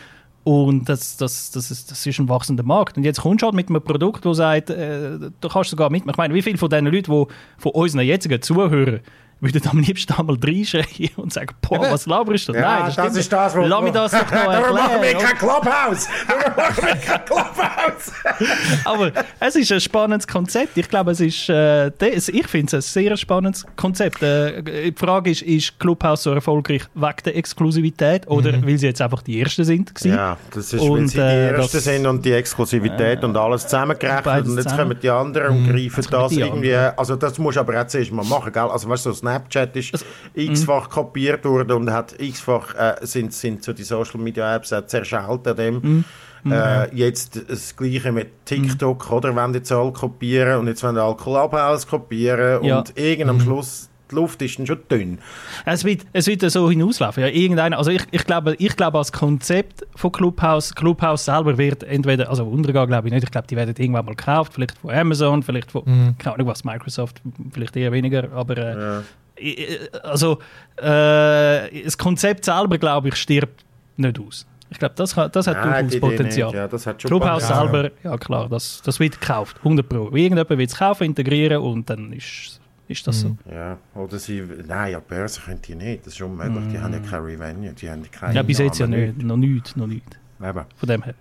Und 0.42 0.88
das, 0.88 1.16
das, 1.18 1.50
das, 1.50 1.70
ist, 1.70 1.90
das 1.90 2.06
ist 2.06 2.18
ein 2.18 2.28
wachsender 2.28 2.62
Markt. 2.62 2.96
Und 2.96 3.04
jetzt 3.04 3.20
kommst 3.20 3.42
du 3.42 3.46
halt 3.46 3.54
mit 3.54 3.68
einem 3.68 3.82
Produkt, 3.82 4.24
das 4.24 4.38
sagt, 4.38 4.70
äh, 4.70 5.18
du 5.18 5.48
kannst 5.48 5.70
sogar 5.70 5.90
mitmachen. 5.90 6.14
Ich 6.14 6.18
meine, 6.18 6.34
wie 6.34 6.42
viele 6.42 6.56
von 6.56 6.70
diesen 6.70 6.86
Leuten, 6.86 7.12
die 7.12 7.26
von 7.58 7.72
unseren 7.72 8.06
jetzigen 8.06 8.40
Zuhörern 8.40 9.00
würde 9.40 9.60
am 9.70 9.78
liebsten 9.78 10.12
einmal 10.12 10.36
reinschreien 10.42 11.10
und 11.16 11.32
sagen, 11.32 11.54
boah, 11.62 11.80
was 11.80 12.06
laberst 12.06 12.48
du? 12.48 12.52
Ja, 12.52 12.60
Nein, 12.60 12.82
das, 12.86 12.96
das 12.96 13.16
ist 13.16 13.32
das, 13.32 13.56
was... 13.56 13.68
Lass 13.68 13.82
mich 13.82 13.92
das 13.92 14.12
doch 14.12 14.18
noch 14.18 14.32
erklären. 14.32 14.52
Darum 14.62 14.76
machen 14.76 15.02
wir 15.02 15.14
kein 15.14 15.38
Clubhouse! 15.38 16.08
Darum 16.28 16.56
machen 16.56 16.84
wir 16.84 16.96
kein 16.96 17.24
Clubhouse! 17.24 18.12
Aber 18.84 19.12
es 19.40 19.56
ist 19.56 19.72
ein 19.72 19.80
spannendes 19.80 20.26
Konzept. 20.26 20.76
Ich 20.76 20.88
glaube, 20.88 21.12
es 21.12 21.20
ist... 21.20 21.48
Äh, 21.48 21.88
ich 21.88 22.46
finde 22.46 22.76
es 22.76 22.86
ein 22.86 23.02
sehr 23.02 23.16
spannendes 23.16 23.64
Konzept. 23.76 24.22
Äh, 24.22 24.62
die 24.62 24.94
Frage 24.94 25.30
ist, 25.30 25.42
ist 25.42 25.78
Clubhouse 25.80 26.24
so 26.24 26.32
erfolgreich 26.32 26.82
wegen 26.94 27.16
der 27.24 27.36
Exklusivität 27.36 28.28
oder 28.28 28.52
mhm. 28.52 28.66
weil 28.66 28.78
sie 28.78 28.86
jetzt 28.86 29.00
einfach 29.00 29.22
die 29.22 29.40
Ersten 29.40 29.64
sind? 29.64 29.94
Gewesen? 29.94 30.16
Ja, 30.16 30.36
das 30.52 30.72
ist, 30.72 30.82
und, 30.82 30.98
weil 30.98 31.08
sie 31.08 31.14
die 31.14 31.20
äh, 31.20 31.50
Ersten 31.52 31.80
sind 31.80 32.06
und 32.06 32.24
die 32.24 32.32
Exklusivität 32.32 33.24
und 33.24 33.36
alles 33.36 33.62
zusammengerechnet 33.62 34.46
und 34.46 34.56
jetzt 34.56 34.68
zusammen. 34.68 34.90
kommen 34.90 35.00
die 35.02 35.10
anderen 35.10 35.56
und 35.56 35.66
mhm. 35.66 35.72
greifen 35.72 36.04
das 36.10 36.32
irgendwie... 36.32 36.74
Also 36.74 37.16
das 37.16 37.38
musst 37.38 37.56
du 37.56 37.60
aber 37.60 37.80
auch 37.80 37.86
zuerst 37.86 38.12
mal 38.12 38.24
machen, 38.24 38.52
gell? 38.52 38.62
Also 38.62 38.86
weißt 38.88 39.06
du, 39.06 39.12
so 39.12 39.29
Snapchat 39.30 39.76
ist 39.76 39.92
also, 39.92 40.06
x-fach 40.34 40.88
mm. 40.88 40.90
kopiert 40.90 41.44
worden 41.44 41.72
und 41.72 41.90
hat 41.90 42.14
x-fach 42.18 42.74
äh, 42.74 42.96
sind, 43.02 43.32
sind 43.32 43.62
so 43.62 43.72
die 43.72 43.82
Social 43.82 44.20
Media 44.20 44.56
Apps 44.56 44.72
auch 44.72 44.86
zerschellt 44.86 45.46
an 45.46 45.56
dem. 45.56 46.04
Mm. 46.44 46.52
Äh, 46.52 46.94
jetzt 46.94 47.50
das 47.50 47.76
Gleiche 47.76 48.12
mit 48.12 48.46
TikTok, 48.46 49.10
mm. 49.10 49.12
oder? 49.12 49.36
Wenn 49.36 49.54
jetzt 49.54 49.70
alle 49.72 49.92
kopieren 49.92 50.60
und 50.60 50.66
jetzt 50.68 50.82
wollen 50.82 50.96
alle 50.96 51.16
Clubhouse 51.16 51.86
kopieren 51.86 52.64
ja. 52.64 52.78
und 52.78 52.96
irgend 52.98 53.30
am 53.30 53.40
Schluss 53.40 53.89
die 54.10 54.14
Luft 54.14 54.42
ist 54.42 54.58
dann 54.58 54.66
schon 54.66 54.80
dünn. 54.90 55.18
Es 55.64 55.84
wird, 55.84 56.02
es 56.12 56.26
wird 56.26 56.42
so 56.50 56.68
hinauslaufen. 56.68 57.22
Ja, 57.22 57.28
irgendeiner, 57.28 57.78
also 57.78 57.90
ich, 57.90 58.02
ich, 58.10 58.24
glaube, 58.24 58.54
ich 58.58 58.76
glaube, 58.76 58.98
als 58.98 59.12
Konzept 59.12 59.86
von 59.94 60.12
Clubhouse, 60.12 60.74
Clubhouse 60.74 61.24
selber 61.24 61.56
wird 61.58 61.82
entweder, 61.82 62.28
also 62.28 62.44
untergehen 62.44 62.86
glaube 62.86 63.08
ich 63.08 63.14
nicht, 63.14 63.24
ich 63.24 63.30
glaube, 63.30 63.46
die 63.46 63.56
werden 63.56 63.74
irgendwann 63.76 64.04
mal 64.04 64.14
gekauft, 64.14 64.54
vielleicht 64.54 64.78
von 64.78 64.90
Amazon, 64.90 65.42
vielleicht 65.42 65.70
von, 65.70 65.82
mhm. 65.84 66.18
keine 66.18 66.34
Ahnung 66.34 66.48
was, 66.48 66.64
Microsoft, 66.64 67.20
vielleicht 67.52 67.76
eher 67.76 67.92
weniger, 67.92 68.30
aber 68.32 68.56
äh, 68.56 69.02
ja. 69.42 70.00
also 70.02 70.38
äh, 70.76 71.82
das 71.84 71.96
Konzept 71.98 72.44
selber, 72.44 72.78
glaube 72.78 73.08
ich, 73.08 73.16
stirbt 73.16 73.64
nicht 73.96 74.18
aus. 74.18 74.46
Ich 74.70 74.78
glaube, 74.78 74.94
das, 74.96 75.14
das 75.14 75.46
hat 75.48 75.56
ja, 75.56 75.82
durchaus 75.82 76.00
Potenzial. 76.00 76.54
Ja, 76.54 76.68
das 76.68 76.86
hat 76.86 77.02
schon 77.02 77.08
Clubhouse 77.08 77.48
selber, 77.48 77.90
ja 78.04 78.16
klar, 78.16 78.48
das, 78.48 78.80
das 78.84 79.00
wird 79.00 79.20
gekauft, 79.20 79.56
100 79.58 79.88
Pro. 79.88 80.04
Irgendjemand 80.04 80.48
wird 80.50 80.70
es 80.70 80.76
kaufen, 80.76 81.04
integrieren 81.04 81.60
und 81.60 81.90
dann 81.90 82.12
ist, 82.12 82.59
ist 82.90 83.06
das 83.06 83.24
mhm. 83.24 83.38
so. 83.44 83.54
Ja, 83.54 83.78
oder 83.94 84.18
sie, 84.18 84.42
nein, 84.66 84.92
ja, 84.92 85.00
Börse 85.00 85.40
können 85.40 85.62
die 85.62 85.74
nicht, 85.74 86.06
das 86.06 86.14
ist 86.14 86.22
unmöglich, 86.22 86.64
mhm. 86.64 86.70
die 86.70 86.78
haben 86.78 86.92
ja 86.92 86.98
keine 86.98 87.24
Revenue, 87.24 87.72
die 87.72 87.88
haben 87.90 88.02
keine 88.10 88.34
Ja, 88.34 88.42
bis 88.42 88.58
jetzt 88.58 88.78
ja 88.78 88.86
nicht, 88.86 89.22
noch 89.22 89.36
nicht, 89.36 89.76
noch 89.76 89.86
nicht. 89.86 90.18
Eben. 90.42 90.64
Von 90.76 90.88
dem 90.88 91.02
her. 91.02 91.14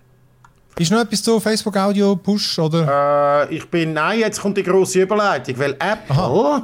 Ist 0.77 0.91
noch 0.91 1.01
etwas 1.01 1.21
zu 1.21 1.39
Facebook 1.41 1.75
Audio 1.75 2.15
Push 2.15 2.57
oder? 2.59 3.47
Äh, 3.49 3.55
ich 3.55 3.69
bin 3.69 3.91
nein, 3.93 4.19
jetzt 4.19 4.41
kommt 4.41 4.57
die 4.57 4.63
große 4.63 5.01
Überleitung, 5.01 5.59
weil 5.59 5.71
Apple 5.73 6.63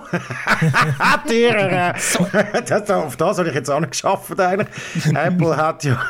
hat 0.99 1.31
ihr 1.31 1.55
äh, 1.55 1.93
das, 2.65 2.89
auf 2.89 3.17
das 3.17 3.37
habe 3.39 3.49
ich 3.49 3.55
jetzt 3.55 3.69
auch 3.69 3.79
nicht 3.81 3.91
geschafft 3.91 4.39
eigentlich. 4.39 4.69
Apple 5.13 5.57
hat 5.57 5.83
ja 5.83 6.01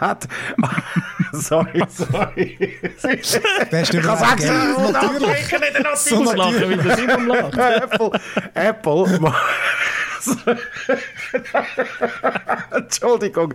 hat 0.00 0.28
sorry 1.32 1.82
sorry. 1.88 2.78
Beste 3.70 3.96
ich 3.96 4.02
kann 4.04 4.18
sagen, 4.18 4.92
natürlich. 4.92 5.52
Nicht 5.52 6.10
so 6.10 6.34
lacht. 6.34 7.56
Apple 7.56 8.10
Apple 8.54 9.32
Entschuldigung. 12.70 13.54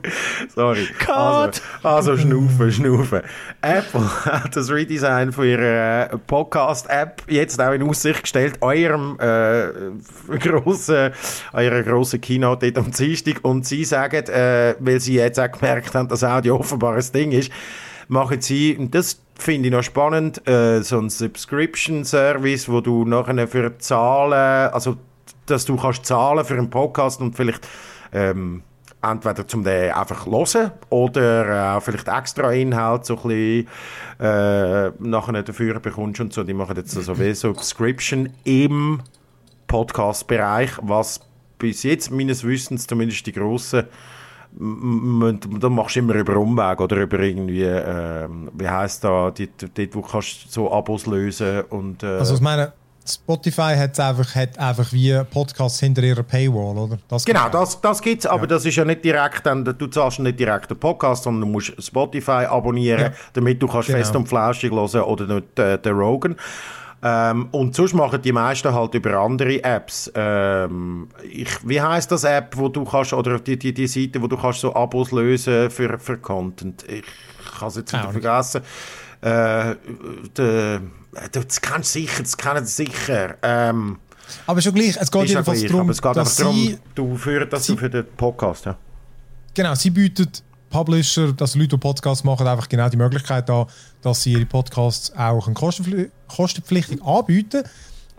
Sorry. 0.53 0.87
Cut. 0.99 1.61
Also, 1.83 2.11
also 2.11 2.17
schnaufen, 2.17 2.71
schnaufen. 2.71 3.21
Apple 3.61 4.25
hat 4.25 4.55
das 4.55 4.69
Redesign 4.69 5.31
von 5.31 5.45
ihrer 5.45 6.11
äh, 6.11 6.17
Podcast-App 6.17 7.23
jetzt 7.27 7.61
auch 7.61 7.71
in 7.71 7.83
Aussicht 7.83 8.23
gestellt, 8.23 8.57
eurem 8.61 9.17
äh, 9.19 10.37
grossen, 10.37 11.11
eurer 11.53 11.83
grossen 11.83 12.21
Keynote 12.21 12.71
dort 12.71 12.85
am 12.85 12.91
Dienstag. 12.91 13.43
Und 13.43 13.65
sie 13.65 13.85
sagen, 13.85 14.25
äh, 14.27 14.75
weil 14.79 14.99
sie 14.99 15.15
jetzt 15.15 15.39
auch 15.39 15.51
gemerkt 15.51 15.93
haben, 15.95 16.07
dass 16.07 16.23
Audio 16.23 16.57
offenbar 16.57 16.95
ein 16.95 17.11
Ding 17.13 17.31
ist, 17.31 17.51
machen 18.07 18.41
sie, 18.41 18.75
und 18.77 18.93
das 18.93 19.21
finde 19.37 19.67
ich 19.67 19.73
noch 19.73 19.83
spannend, 19.83 20.47
äh, 20.47 20.81
so 20.81 20.99
ein 20.99 21.09
Subscription-Service, 21.09 22.69
wo 22.69 22.81
du 22.81 23.05
nachher 23.05 23.47
für 23.47 23.77
Zahlen, 23.77 24.71
also 24.71 24.97
dass 25.45 25.65
du 25.65 25.75
kannst 25.77 26.05
zahlen 26.05 26.45
für 26.45 26.55
einen 26.55 26.69
Podcast 26.69 27.21
und 27.21 27.35
vielleicht 27.35 27.67
ähm, 28.11 28.63
entweder 29.01 29.47
zum 29.47 29.63
den 29.63 29.91
einfach 29.91 30.25
hören 30.25 30.71
oder 30.89 31.77
äh, 31.77 31.81
vielleicht 31.81 32.07
extra 32.07 32.51
Inhalt 32.51 33.05
so 33.05 33.15
ein 33.17 33.21
bisschen 33.27 33.67
äh, 34.19 34.91
nachher 34.99 35.43
dafür 35.43 35.79
bekommst 35.79 36.19
und 36.21 36.33
so. 36.33 36.43
Die 36.43 36.53
machen 36.53 36.75
jetzt 36.75 36.91
so 36.91 37.19
wie 37.19 37.33
Subscription 37.33 38.29
im 38.43 39.01
Podcast-Bereich, 39.67 40.71
was 40.81 41.21
bis 41.57 41.83
jetzt 41.83 42.11
meines 42.11 42.43
Wissens 42.43 42.87
zumindest 42.87 43.25
die 43.27 43.31
grossen 43.31 43.85
da 44.57 45.69
machst 45.69 45.95
du 45.97 45.99
immer 45.99 46.15
über 46.15 46.37
Umweg 46.37 46.79
oder 46.79 46.95
über 46.97 47.19
irgendwie, 47.19 47.63
äh, 47.63 48.27
wie 48.53 48.69
heisst 48.69 49.03
da, 49.03 49.29
dort, 49.31 49.95
wo 49.95 50.01
du 50.01 50.01
kannst 50.01 50.51
so 50.51 50.71
Abos 50.71 51.05
lösen 51.07 51.61
und... 51.69 52.03
Äh, 52.03 52.19
also 52.19 52.35
ich 52.35 52.41
meine, 52.41 52.71
Spotify 53.07 53.75
hat 53.77 53.99
einfach, 53.99 54.35
hat 54.35 54.57
einfach 54.57 54.91
wie 54.91 55.21
Podcasts 55.31 55.79
hinter 55.79 56.01
ihrer 56.01 56.23
Paywall, 56.23 56.77
oder? 56.77 56.97
Das 57.07 57.23
genau, 57.23 57.49
das, 57.49 57.79
das 57.79 58.01
gibt 58.01 58.21
es, 58.21 58.25
aber 58.25 58.41
ja. 58.41 58.47
das 58.47 58.65
ist 58.65 58.75
ja 58.75 58.83
nicht 58.83 59.05
direkt, 59.05 59.45
dann, 59.45 59.63
du 59.63 59.87
zahlst 59.87 60.19
nicht 60.19 60.39
direkt 60.39 60.71
den 60.71 60.79
Podcast, 60.79 61.23
sondern 61.23 61.41
du 61.41 61.47
musst 61.47 61.73
Spotify 61.83 62.45
abonnieren, 62.45 62.99
ja. 62.99 63.11
damit 63.33 63.61
du 63.61 63.67
kannst 63.67 63.87
genau. 63.87 63.99
fest 63.99 64.15
und 64.15 64.27
flauschig 64.27 64.71
hören 64.71 65.03
oder 65.03 65.27
nicht 65.27 65.59
äh, 65.59 65.77
den 65.77 65.93
Rogan. 65.93 66.35
Ähm, 67.03 67.49
und 67.51 67.75
sonst 67.75 67.93
machen 67.93 68.19
die 68.19 68.31
meisten 68.31 68.73
halt 68.73 68.95
über 68.95 69.13
andere 69.19 69.63
Apps. 69.63 70.11
Ähm, 70.15 71.09
ich, 71.29 71.49
wie 71.63 71.79
heißt 71.79 72.11
das 72.11 72.23
App, 72.23 72.57
wo 72.57 72.69
du 72.69 72.83
kannst, 72.83 73.13
oder 73.13 73.39
die, 73.39 73.59
die, 73.59 73.73
die 73.73 73.85
Seite, 73.85 74.19
wo 74.19 74.25
du 74.25 74.35
kannst 74.35 74.61
so 74.61 74.73
Abos 74.73 75.11
lösen 75.11 75.69
für, 75.69 75.99
für 75.99 76.17
Content? 76.17 76.83
Ich 76.89 77.03
kann 77.59 77.67
es 77.67 77.75
jetzt 77.75 77.93
wieder 77.93 78.11
vergessen. 78.11 78.61
Äh, 79.25 79.75
de, 80.37 80.81
das 81.31 81.59
kannst 81.59 81.95
du 81.95 81.99
sicher, 81.99 82.21
das 82.21 82.37
kennen 82.37 82.65
sicher. 82.65 83.37
Ähm, 83.41 83.97
aber 84.45 84.61
schon 84.61 84.75
gleich, 84.75 84.97
es 84.99 85.09
geht 85.09 85.29
jedenfalls 85.29 85.63
darum, 85.63 85.89
es 85.89 85.99
geht 85.99 86.15
dass 86.15 86.37
sie, 86.37 86.43
darum, 86.43 86.79
du 86.93 87.17
für, 87.17 87.45
dass 87.47 87.65
sie, 87.65 87.75
für 87.75 87.89
den 87.89 88.05
Podcast, 88.15 88.65
ja. 88.65 88.77
Genau, 89.55 89.73
sie 89.73 89.89
bietet 89.89 90.43
Publisher, 90.69 91.33
dass 91.33 91.55
Leute, 91.55 91.69
die 91.69 91.77
Podcasts 91.77 92.23
machen, 92.23 92.45
einfach 92.45 92.69
genau 92.69 92.87
die 92.87 92.97
Möglichkeit 92.97 93.49
an, 93.49 93.65
dass 94.01 94.21
sie 94.21 94.33
ihre 94.33 94.45
Podcasts 94.45 95.11
auch 95.15 95.49
kostenpflichtig 96.27 97.01
anbieten. 97.03 97.63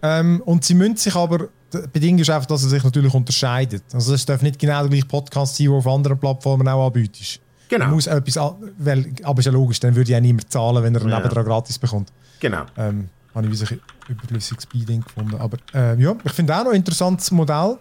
Ähm, 0.03 0.43
und 0.45 0.65
sie 0.65 0.75
müssen 0.75 0.97
sich 0.97 1.15
aber, 1.15 1.49
die 1.73 1.87
Bedingung 1.93 2.19
ist 2.21 2.31
einfach, 2.31 2.47
dass 2.47 2.63
sie 2.63 2.69
sich 2.69 2.83
natürlich 2.83 3.15
unterscheidet. 3.15 3.85
Also 3.93 4.13
es 4.13 4.27
darf 4.27 4.43
nicht 4.43 4.59
genau 4.59 4.81
der 4.81 4.89
gleiche 4.89 5.07
Podcast 5.07 5.57
sein, 5.57 5.69
der 5.69 5.77
auf 5.77 5.87
anderen 5.87 6.19
Plattformen 6.19 6.67
auch 6.67 6.87
anbietest. 6.87 7.41
Genau. 7.69 7.89
Muss 7.89 8.07
etwas, 8.07 8.39
weil, 8.79 9.13
aber 9.23 9.41
ist 9.41 9.47
ja 9.47 9.53
logisch, 9.53 9.81
dann 9.81 9.95
würde 9.97 10.13
ja 10.13 10.21
niemand 10.21 10.51
zahlen, 10.53 10.83
wenn 10.83 10.95
er 10.95 11.01
einen 11.01 11.11
ja. 11.11 11.17
nebendran 11.19 11.45
gratis 11.45 11.79
bekommt. 11.79 12.13
Genau. 12.41 12.65
Ähm, 12.77 13.09
habe 13.35 13.49
ich 13.49 13.71
ein 13.71 13.81
überflüssiges 14.09 14.65
Speeding 14.65 15.03
gefunden. 15.03 15.37
Aber 15.37 15.59
ähm, 15.75 16.01
ja, 16.01 16.17
ich 16.25 16.33
finde 16.33 16.57
auch 16.57 16.65
noch 16.65 16.71
ein 16.71 16.77
interessantes 16.77 17.31
Modell. 17.31 17.77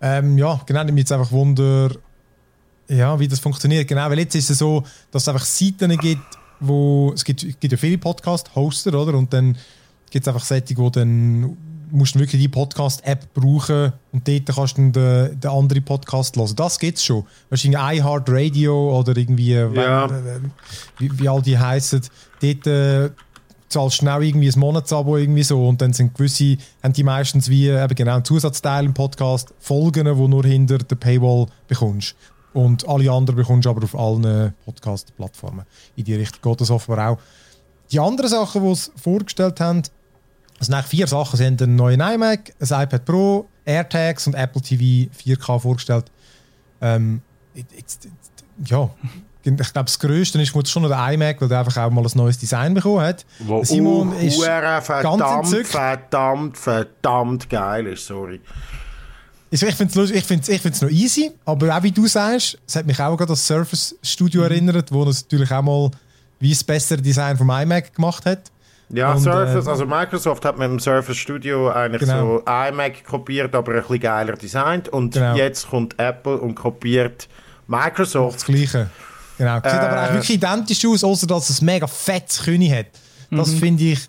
Ähm, 0.00 0.38
ja, 0.38 0.60
genau, 0.66 0.84
mich 0.84 0.96
jetzt 0.96 1.12
einfach 1.12 1.30
Wunder, 1.30 1.90
ja, 2.88 3.18
wie 3.18 3.28
das 3.28 3.40
funktioniert. 3.40 3.86
Genau, 3.86 4.08
weil 4.08 4.20
jetzt 4.20 4.34
ist 4.34 4.50
es 4.50 4.58
so, 4.58 4.84
dass 5.10 5.22
es 5.22 5.28
einfach 5.28 5.44
Seiten 5.44 5.96
gibt, 5.98 6.22
wo 6.60 7.12
es 7.14 7.24
gibt, 7.24 7.42
es 7.42 7.58
gibt 7.60 7.72
ja 7.72 7.78
viele 7.78 7.98
Podcast-Hoster, 7.98 8.94
oder? 8.94 9.14
Und 9.16 9.32
dann 9.32 9.56
gibt 10.10 10.26
es 10.26 10.28
einfach 10.28 10.44
Seiten, 10.44 10.76
wo 10.76 10.90
dann 10.90 11.56
musst 11.92 12.14
du 12.14 12.18
wirklich 12.18 12.40
die 12.40 12.48
Podcast-App 12.48 13.32
brauchen 13.34 13.92
und 14.12 14.26
dort 14.26 14.46
kannst 14.46 14.78
du 14.78 14.90
den, 14.90 15.40
den 15.40 15.50
anderen 15.50 15.84
Podcast 15.84 16.36
hören. 16.36 16.56
Das 16.56 16.78
gibt 16.78 16.98
es 16.98 17.04
schon. 17.04 17.24
Wahrscheinlich 17.50 17.80
iHeartRadio 17.80 18.98
oder 18.98 19.16
irgendwie, 19.16 19.52
ja. 19.52 20.08
wie, 20.98 21.18
wie, 21.18 21.28
all 21.28 21.42
die 21.42 21.58
heißen. 21.58 22.00
Dort 22.40 22.66
äh, 22.66 23.10
zahlst 23.68 23.98
du 23.98 24.02
schnell 24.02 24.22
irgendwie 24.24 24.50
ein 24.50 24.58
Monatsabo 24.58 25.16
irgendwie 25.16 25.42
so 25.42 25.68
und 25.68 25.80
dann 25.80 25.92
sind 25.92 26.14
gewisse, 26.14 26.56
haben 26.82 26.92
die 26.92 27.04
meistens 27.04 27.48
wie 27.48 27.68
eben 27.68 27.94
genau 27.94 28.14
einen 28.14 28.24
Zusatzteil 28.24 28.84
im 28.84 28.94
Podcast, 28.94 29.54
Folgen, 29.58 30.04
die 30.04 30.28
nur 30.28 30.44
hinter 30.44 30.78
der 30.78 30.96
Paywall 30.96 31.46
bekommst. 31.68 32.16
Und 32.52 32.86
alle 32.86 33.10
anderen 33.10 33.36
bekommst 33.36 33.66
du 33.66 33.70
aber 33.70 33.84
auf 33.84 33.98
allen 33.98 34.54
Podcast-Plattformen. 34.64 35.64
In 35.96 36.04
die 36.04 36.14
Richtung 36.14 36.40
geht 36.42 36.60
das 36.60 36.70
offenbar 36.70 37.12
auch. 37.12 37.18
Die 37.90 38.00
anderen 38.00 38.30
Sachen, 38.30 38.62
die 38.62 38.74
sie 38.74 38.90
vorgestellt 38.96 39.60
haben, 39.60 39.82
sind 40.66 40.74
eigentlich 40.74 40.86
vier 40.86 41.06
Sachen. 41.06 41.36
Sie 41.36 41.44
haben 41.44 41.56
einen 41.60 41.76
neuen 41.76 42.00
iMac, 42.00 42.52
ein 42.60 42.82
iPad 42.82 43.04
Pro, 43.04 43.48
AirTags 43.64 44.26
und 44.26 44.34
Apple 44.34 44.60
TV 44.60 45.10
4K 45.12 45.58
vorgestellt. 45.58 46.06
Ähm, 46.80 47.22
jetzt, 47.54 48.08
ja, 48.64 48.90
ich 49.44 49.72
glaube, 49.72 49.86
das 49.86 49.98
Größte 49.98 50.40
ist 50.40 50.68
schon 50.68 50.82
noch 50.82 50.88
der 50.88 51.12
iMac, 51.12 51.40
weil 51.40 51.48
der 51.48 51.60
einfach 51.60 51.76
auch 51.78 51.90
mal 51.90 52.04
ein 52.04 52.10
neues 52.14 52.38
Design 52.38 52.74
bekommen 52.74 53.00
hat. 53.00 53.24
Wo 53.40 53.64
Simon 53.64 54.12
ist 54.14 54.42
verdammt, 54.42 55.20
ganz 55.20 55.54
verdammt, 55.66 56.56
verdammt 56.56 57.50
geil 57.50 57.86
ist, 57.88 58.06
sorry. 58.06 58.40
Ich 59.50 59.60
finde 59.60 60.02
es 60.02 60.10
ich 60.10 60.24
find's, 60.24 60.48
ich 60.48 60.62
find's 60.62 60.80
noch 60.80 60.88
easy, 60.88 61.30
aber 61.44 61.76
auch 61.76 61.82
wie 61.82 61.92
du 61.92 62.06
sagst, 62.06 62.58
es 62.66 62.76
hat 62.76 62.86
mich 62.86 62.98
auch 63.00 63.16
gerade 63.16 63.32
das 63.32 63.46
Surface 63.46 63.96
Studio 64.02 64.42
mhm. 64.42 64.50
erinnert, 64.50 64.92
wo 64.92 65.04
es 65.04 65.22
natürlich 65.24 65.50
auch 65.50 65.62
mal 65.62 65.90
wie 66.40 66.50
das 66.50 66.64
bessere 66.64 67.02
Design 67.02 67.36
vom 67.36 67.50
iMac 67.50 67.94
gemacht 67.94 68.24
hat. 68.24 68.50
Ja, 68.92 69.12
und, 69.12 69.20
Surface, 69.20 69.66
äh, 69.66 69.70
also 69.70 69.86
Microsoft 69.86 70.44
hat 70.44 70.58
mit 70.58 70.68
dem 70.68 70.78
Surface 70.78 71.16
Studio 71.16 71.70
eigentlich 71.70 72.00
genau. 72.00 72.38
so 72.38 72.44
iMac 72.46 73.04
kopiert, 73.04 73.54
aber 73.54 73.72
ein 73.72 73.80
bisschen 73.80 74.00
geiler 74.00 74.34
designt. 74.34 74.88
Und 74.88 75.14
genau. 75.14 75.34
jetzt 75.34 75.68
kommt 75.68 75.98
Apple 75.98 76.38
und 76.38 76.54
kopiert 76.54 77.28
Microsoft. 77.66 78.36
Das 78.36 78.44
Gleiche. 78.44 78.90
Genau. 79.38 79.54
Sieht 79.56 79.64
äh, 79.64 79.68
aber 79.70 80.00
eigentlich 80.00 80.14
wirklich 80.14 80.36
identisch 80.36 80.84
aus, 80.86 81.02
außer 81.02 81.26
dass 81.26 81.50
es 81.50 81.62
mega 81.62 81.86
fettes 81.86 82.42
König 82.42 82.70
hat. 82.70 82.86
Das 83.30 83.48
mhm. 83.52 83.58
finde 83.58 83.84
ich. 83.84 84.08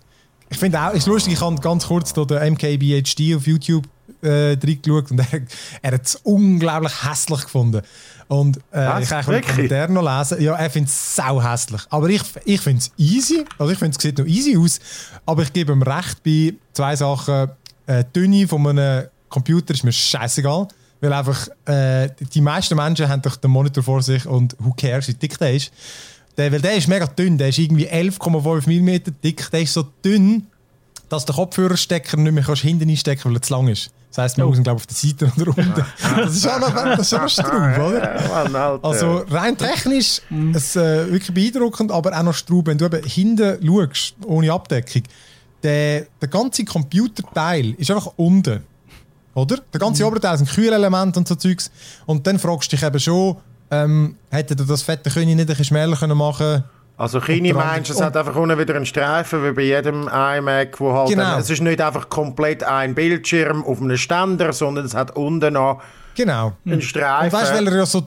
Ich 0.50 0.58
finde 0.58 0.78
auch, 0.78 0.92
ist 0.92 1.06
lustig, 1.06 1.32
ich 1.32 1.40
habe 1.40 1.56
ganz 1.56 1.86
kurz 1.86 2.12
den 2.12 2.52
MKBHD 2.52 3.34
auf 3.34 3.46
YouTube 3.46 3.84
äh, 4.22 4.56
reingeschaut 4.62 5.10
und 5.10 5.18
er, 5.32 5.40
er 5.82 5.92
hat 5.92 6.04
es 6.04 6.16
unglaublich 6.16 6.92
hässlich 7.04 7.42
gefunden. 7.42 7.82
Und 8.28 8.58
äh, 8.72 9.02
ich 9.02 9.08
kann 9.08 9.26
den 9.26 9.42
Kommentar 9.42 9.88
noch 9.88 10.18
lesen. 10.18 10.42
Ja, 10.42 10.54
er 10.54 10.70
findet 10.70 10.90
es 10.90 11.16
sau 11.16 11.42
hässlich. 11.42 11.82
Aber 11.90 12.08
ich, 12.08 12.22
ich 12.44 12.60
finde 12.60 12.80
es 12.80 12.90
easy. 12.96 13.44
Also 13.58 13.72
ich 13.72 13.78
finde 13.78 13.96
es 13.96 14.02
sieht 14.02 14.18
noch 14.18 14.26
easy 14.26 14.56
aus. 14.56 14.80
Aber 15.26 15.42
ich 15.42 15.52
gebe 15.52 15.72
ihm 15.72 15.82
recht 15.82 16.22
bei 16.22 16.54
zwei 16.72 16.96
Sachen. 16.96 17.50
Äh, 17.86 18.04
die 18.04 18.20
Dünne 18.20 18.48
von 18.48 18.66
einem 18.66 19.06
Computer 19.28 19.74
ist 19.74 19.84
mir 19.84 19.92
scheißegal. 19.92 20.68
Weil 21.00 21.12
einfach 21.12 21.48
äh, 21.66 22.08
die 22.32 22.40
meisten 22.40 22.76
Menschen 22.76 23.08
haben 23.08 23.20
doch 23.20 23.36
den 23.36 23.50
Monitor 23.50 23.82
vor 23.82 24.02
sich 24.02 24.26
und 24.26 24.56
who 24.58 24.72
cares, 24.72 25.08
wie 25.08 25.14
dick 25.14 25.38
der 25.38 25.54
ist. 25.54 25.70
Der, 26.36 26.50
weil 26.50 26.62
der 26.62 26.76
ist 26.76 26.88
mega 26.88 27.06
dünn. 27.06 27.36
Der 27.36 27.48
ist 27.48 27.58
irgendwie 27.58 27.88
11,5 27.88 28.66
mm 28.66 29.12
dick. 29.22 29.50
Der 29.50 29.60
ist 29.60 29.74
so 29.74 29.82
dünn, 30.04 30.46
dass 31.08 31.24
der 31.24 31.34
Kopfhörerstecker 31.34 32.16
nicht 32.16 32.32
mehr 32.32 32.44
hinten 32.56 32.88
einstecken 32.88 33.22
kannst, 33.22 33.26
weil 33.26 33.36
er 33.36 33.42
zu 33.42 33.54
lang 33.54 33.68
ist. 33.68 33.90
Das 34.14 34.22
heisst, 34.22 34.36
wir 34.36 34.46
oh. 34.46 34.50
müssen, 34.50 34.62
glaube 34.62 34.76
auf 34.76 34.86
der 34.86 34.96
Seite 34.96 35.24
und 35.24 35.48
unten. 35.48 35.74
Das 36.16 36.36
ist 36.36 36.46
auch 36.46 36.60
noch, 36.60 36.72
das 36.72 37.00
ist 37.00 37.14
auch 37.14 37.22
noch 37.22 37.28
Straub, 37.28 37.78
oder? 37.78 38.80
Also 38.84 39.24
rein 39.28 39.58
technisch 39.58 40.22
mhm. 40.30 40.54
ist 40.54 40.76
äh, 40.76 41.10
wirklich 41.10 41.34
beeindruckend, 41.34 41.90
aber 41.90 42.16
auch 42.16 42.22
noch 42.22 42.34
Straub. 42.34 42.68
Wenn 42.68 42.78
du 42.78 42.84
eben 42.84 43.02
hinten 43.04 43.58
schaust, 43.66 44.14
ohne 44.24 44.52
Abdeckung, 44.52 45.02
der, 45.64 46.06
der 46.20 46.28
ganze 46.28 46.64
Computerteil 46.64 47.72
ist 47.72 47.90
einfach 47.90 48.12
unten. 48.14 48.62
Oder? 49.34 49.58
Der 49.72 49.80
ganze 49.80 50.04
mhm. 50.04 50.10
Oberteil 50.10 50.38
sind 50.38 50.48
Kühlelement 50.48 51.16
und 51.16 51.26
so 51.26 51.34
Zeugs. 51.34 51.72
Und 52.06 52.24
dann 52.24 52.38
fragst 52.38 52.72
du 52.72 52.76
dich 52.76 52.86
eben 52.86 53.00
schon, 53.00 53.36
ähm, 53.72 54.16
hätte 54.30 54.54
das 54.54 54.82
fette 54.82 55.10
König 55.10 55.34
nicht 55.34 55.40
ein 55.40 55.46
bisschen 55.48 55.64
schmäler 55.64 55.96
können 55.96 56.16
machen 56.16 56.62
also 56.96 57.18
meinst 57.18 57.90
du, 57.90 57.94
es 57.94 58.00
hat 58.00 58.16
einfach 58.16 58.36
unten 58.36 58.56
wieder 58.56 58.76
einen 58.76 58.86
Streifen, 58.86 59.44
wie 59.44 59.52
bei 59.52 59.62
jedem 59.62 60.02
iMac, 60.02 60.78
wo 60.78 60.92
halt 60.92 61.08
genau. 61.08 61.22
dann, 61.22 61.40
es 61.40 61.50
ist 61.50 61.60
nicht 61.60 61.80
einfach 61.80 62.08
komplett 62.08 62.62
ein 62.62 62.94
Bildschirm 62.94 63.64
auf 63.64 63.82
einem 63.82 63.96
Ständer, 63.96 64.52
sondern 64.52 64.84
es 64.84 64.94
hat 64.94 65.16
unten 65.16 65.54
noch 65.54 65.82
genau. 66.14 66.52
einen 66.64 66.80
Streifen. 66.82 67.26
Und 67.26 67.32
weißt 67.32 67.54
weil 67.54 67.66
er 67.66 67.76
ja 67.76 67.86
so 67.86 68.02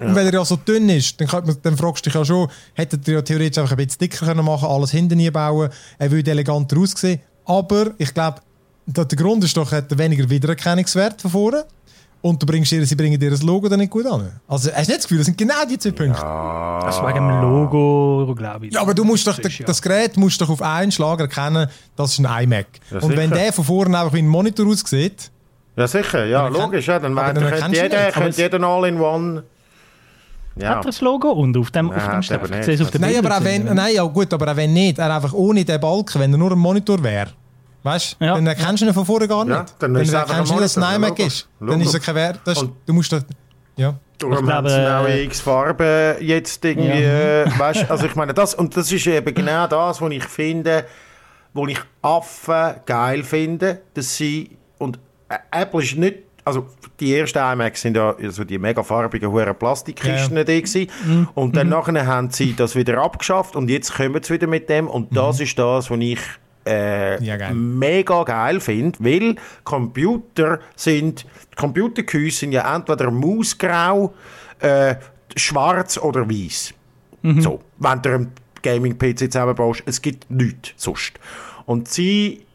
ja. 0.00 0.14
weil 0.14 0.26
er 0.26 0.34
ja 0.34 0.44
so 0.44 0.56
dünn 0.56 0.88
ist, 0.88 1.20
dann, 1.20 1.28
man, 1.44 1.56
dann 1.62 1.76
fragst 1.76 2.06
du 2.06 2.10
dich 2.10 2.14
ja 2.14 2.24
schon, 2.24 2.48
hätte 2.74 2.98
er 3.06 3.12
ja 3.14 3.22
theoretisch 3.22 3.58
einfach 3.58 3.76
ein 3.76 3.84
bisschen 3.84 3.98
dicker 3.98 4.26
können 4.26 4.44
machen 4.44 4.68
alles 4.68 4.92
hinten 4.92 5.16
nie 5.16 5.30
bauen, 5.30 5.70
er 5.98 6.10
würde 6.10 6.30
eleganter 6.30 6.78
aussehen. 6.78 7.20
Aber 7.44 7.92
ich 7.98 8.14
glaube, 8.14 8.40
der 8.86 9.04
Grund 9.04 9.42
ist 9.44 9.56
doch, 9.56 9.72
er 9.72 9.78
hat 9.78 9.98
weniger 9.98 10.28
Wiedererkennungswert 10.30 11.22
von 11.22 11.30
vorne. 11.30 11.64
Und 12.20 12.42
du 12.42 12.46
bringst 12.46 12.72
ihr, 12.72 12.84
sie 12.84 12.96
bringen 12.96 13.18
dir 13.18 13.30
das 13.30 13.42
Logo 13.42 13.68
dann 13.68 13.78
nicht 13.78 13.90
gut 13.90 14.04
an. 14.06 14.32
Also 14.48 14.70
hast 14.72 14.88
du 14.88 14.90
nicht 14.90 14.98
das 14.98 15.02
Gefühl, 15.04 15.18
das 15.18 15.26
sind 15.26 15.38
genau 15.38 15.64
die 15.70 15.78
zwei 15.78 15.92
Punkte. 15.92 16.20
Ja. 16.20 16.80
Das 16.84 17.00
wegen 17.00 17.28
dem 17.28 17.40
Logo, 17.40 18.34
glaube 18.36 18.66
ich. 18.66 18.74
Ja, 18.74 18.80
aber 18.80 18.92
du 18.92 19.04
musst 19.04 19.26
doch, 19.26 19.38
das, 19.38 19.52
das 19.64 19.80
Gerät 19.80 20.16
musst 20.16 20.40
doch 20.40 20.50
auf 20.50 20.60
einen 20.60 20.90
Schlag 20.90 21.20
erkennen, 21.20 21.68
das 21.94 22.12
ist 22.12 22.26
ein 22.26 22.44
iMac. 22.44 22.66
Ja, 22.90 23.00
und 23.00 23.16
wenn 23.16 23.30
der 23.30 23.52
von 23.52 23.64
vorne 23.64 23.98
einfach 23.98 24.14
wie 24.14 24.18
ein 24.18 24.28
Monitor 24.28 24.66
aussieht... 24.66 25.30
Ja 25.76 25.86
sicher, 25.86 26.24
ja, 26.24 26.48
logisch. 26.48 26.88
Ja, 26.88 26.98
dann, 26.98 27.14
dann, 27.14 27.34
dann 27.36 27.50
könnte 27.50 27.82
jeder, 27.82 28.10
könnte 28.10 28.42
jeder 28.42 28.62
All-in-One... 28.62 29.44
Ja. 30.60 30.78
Hat 30.78 30.86
das 30.86 31.00
Logo 31.00 31.30
und 31.30 31.56
auf 31.56 31.70
dem, 31.70 31.92
auf 31.92 32.04
dem 32.04 32.20
Stift? 32.20 32.98
Nein, 32.98 33.16
aber 33.24 33.36
auch 33.36 33.44
wenn, 33.44 33.72
nein, 33.72 33.94
ja 33.94 34.02
gut, 34.02 34.34
aber 34.34 34.50
auch 34.50 34.56
wenn 34.56 34.72
nicht, 34.72 34.98
er 34.98 35.14
einfach 35.14 35.32
ohne 35.32 35.64
den 35.64 35.80
Balken, 35.80 36.20
wenn 36.20 36.32
er 36.32 36.38
nur 36.38 36.50
ein 36.50 36.58
Monitor 36.58 37.00
wäre, 37.00 37.30
Weißt 37.88 38.16
du? 38.18 38.24
Ja. 38.24 38.34
Dann 38.34 38.46
erkennst 38.46 38.82
du 38.82 38.86
ihn 38.86 38.92
von 38.92 39.06
vorne 39.06 39.26
gar 39.26 39.44
nicht. 39.44 39.54
Ja, 39.54 39.64
dann, 39.78 39.94
dann 39.94 40.08
erkennst 40.08 40.50
du 40.50 40.54
nicht, 40.54 40.64
dass 40.64 40.76
es 40.76 40.82
ein 40.82 40.96
iMac 40.96 41.18
ist. 41.20 41.48
Dann 41.58 41.80
ist 41.80 41.94
er 41.94 42.00
kein 42.00 42.14
Wert. 42.14 42.40
Das, 42.44 42.64
du 42.84 42.92
musst 42.92 43.12
das. 43.12 43.24
Ja. 43.76 43.94
Darum 44.18 44.52
haben 44.52 44.68
sie 44.68 44.94
auch 44.94 45.08
x 45.08 45.40
Farben 45.40 46.16
jetzt 46.20 46.64
irgendwie. 46.64 47.02
Ja. 47.02 47.44
Äh, 47.44 47.58
weißt, 47.58 47.90
also 47.90 48.06
ich 48.06 48.14
meine, 48.16 48.34
das, 48.34 48.54
und 48.54 48.76
das 48.76 48.90
ist 48.90 49.06
eben 49.06 49.32
genau 49.32 49.66
das, 49.68 50.02
was 50.02 50.10
ich 50.10 50.24
finde, 50.24 50.84
wo 51.54 51.66
ich 51.66 51.78
Affen 52.02 52.74
geil 52.84 53.22
finde, 53.22 53.80
dass 53.94 54.16
sie. 54.16 54.58
Und 54.78 54.98
Apple 55.50 55.82
ist 55.82 55.96
nicht. 55.96 56.18
Also 56.44 56.66
die 56.98 57.14
ersten 57.14 57.38
iMacs 57.38 57.82
sind 57.82 57.96
ja 57.96 58.16
also 58.16 58.42
die 58.42 58.58
mega 58.58 58.82
farbigen 58.82 59.30
hohen 59.30 59.54
Plastikkisten 59.54 60.36
ja. 60.36 60.44
die 60.44 60.88
mhm. 61.04 61.28
Und 61.34 61.54
dann 61.56 61.66
mhm. 61.66 61.74
nachher 61.74 62.06
haben 62.06 62.30
sie 62.30 62.56
das 62.56 62.74
wieder 62.74 62.98
abgeschafft 63.02 63.54
und 63.54 63.68
jetzt 63.68 63.94
kommen 63.94 64.22
sie 64.22 64.32
wieder 64.32 64.46
mit 64.46 64.68
dem 64.70 64.88
und 64.88 65.14
das 65.14 65.36
mhm. 65.36 65.44
ist 65.44 65.58
das, 65.58 65.90
was 65.90 65.98
ich 66.00 66.20
äh, 66.68 67.22
ja, 67.22 67.50
mega 67.52 68.22
geil 68.24 68.60
finde, 68.60 68.98
weil 69.00 69.36
Computer 69.64 70.60
sind, 70.76 71.26
Computergehäuse 71.56 72.38
sind 72.38 72.52
ja 72.52 72.74
entweder 72.76 73.10
mausgrau, 73.10 74.14
äh, 74.60 74.96
schwarz 75.36 75.98
oder 75.98 76.28
weiß. 76.28 76.74
Mhm. 77.22 77.40
So, 77.40 77.60
wenn 77.78 78.02
du 78.02 78.14
einen 78.14 78.32
Gaming-PC 78.62 79.30
zusammenbaust, 79.30 79.82
es 79.86 80.02
gibt 80.02 80.30
nichts 80.30 80.74
sonst. 80.76 81.12
Und 81.66 81.88
sie 81.88 82.46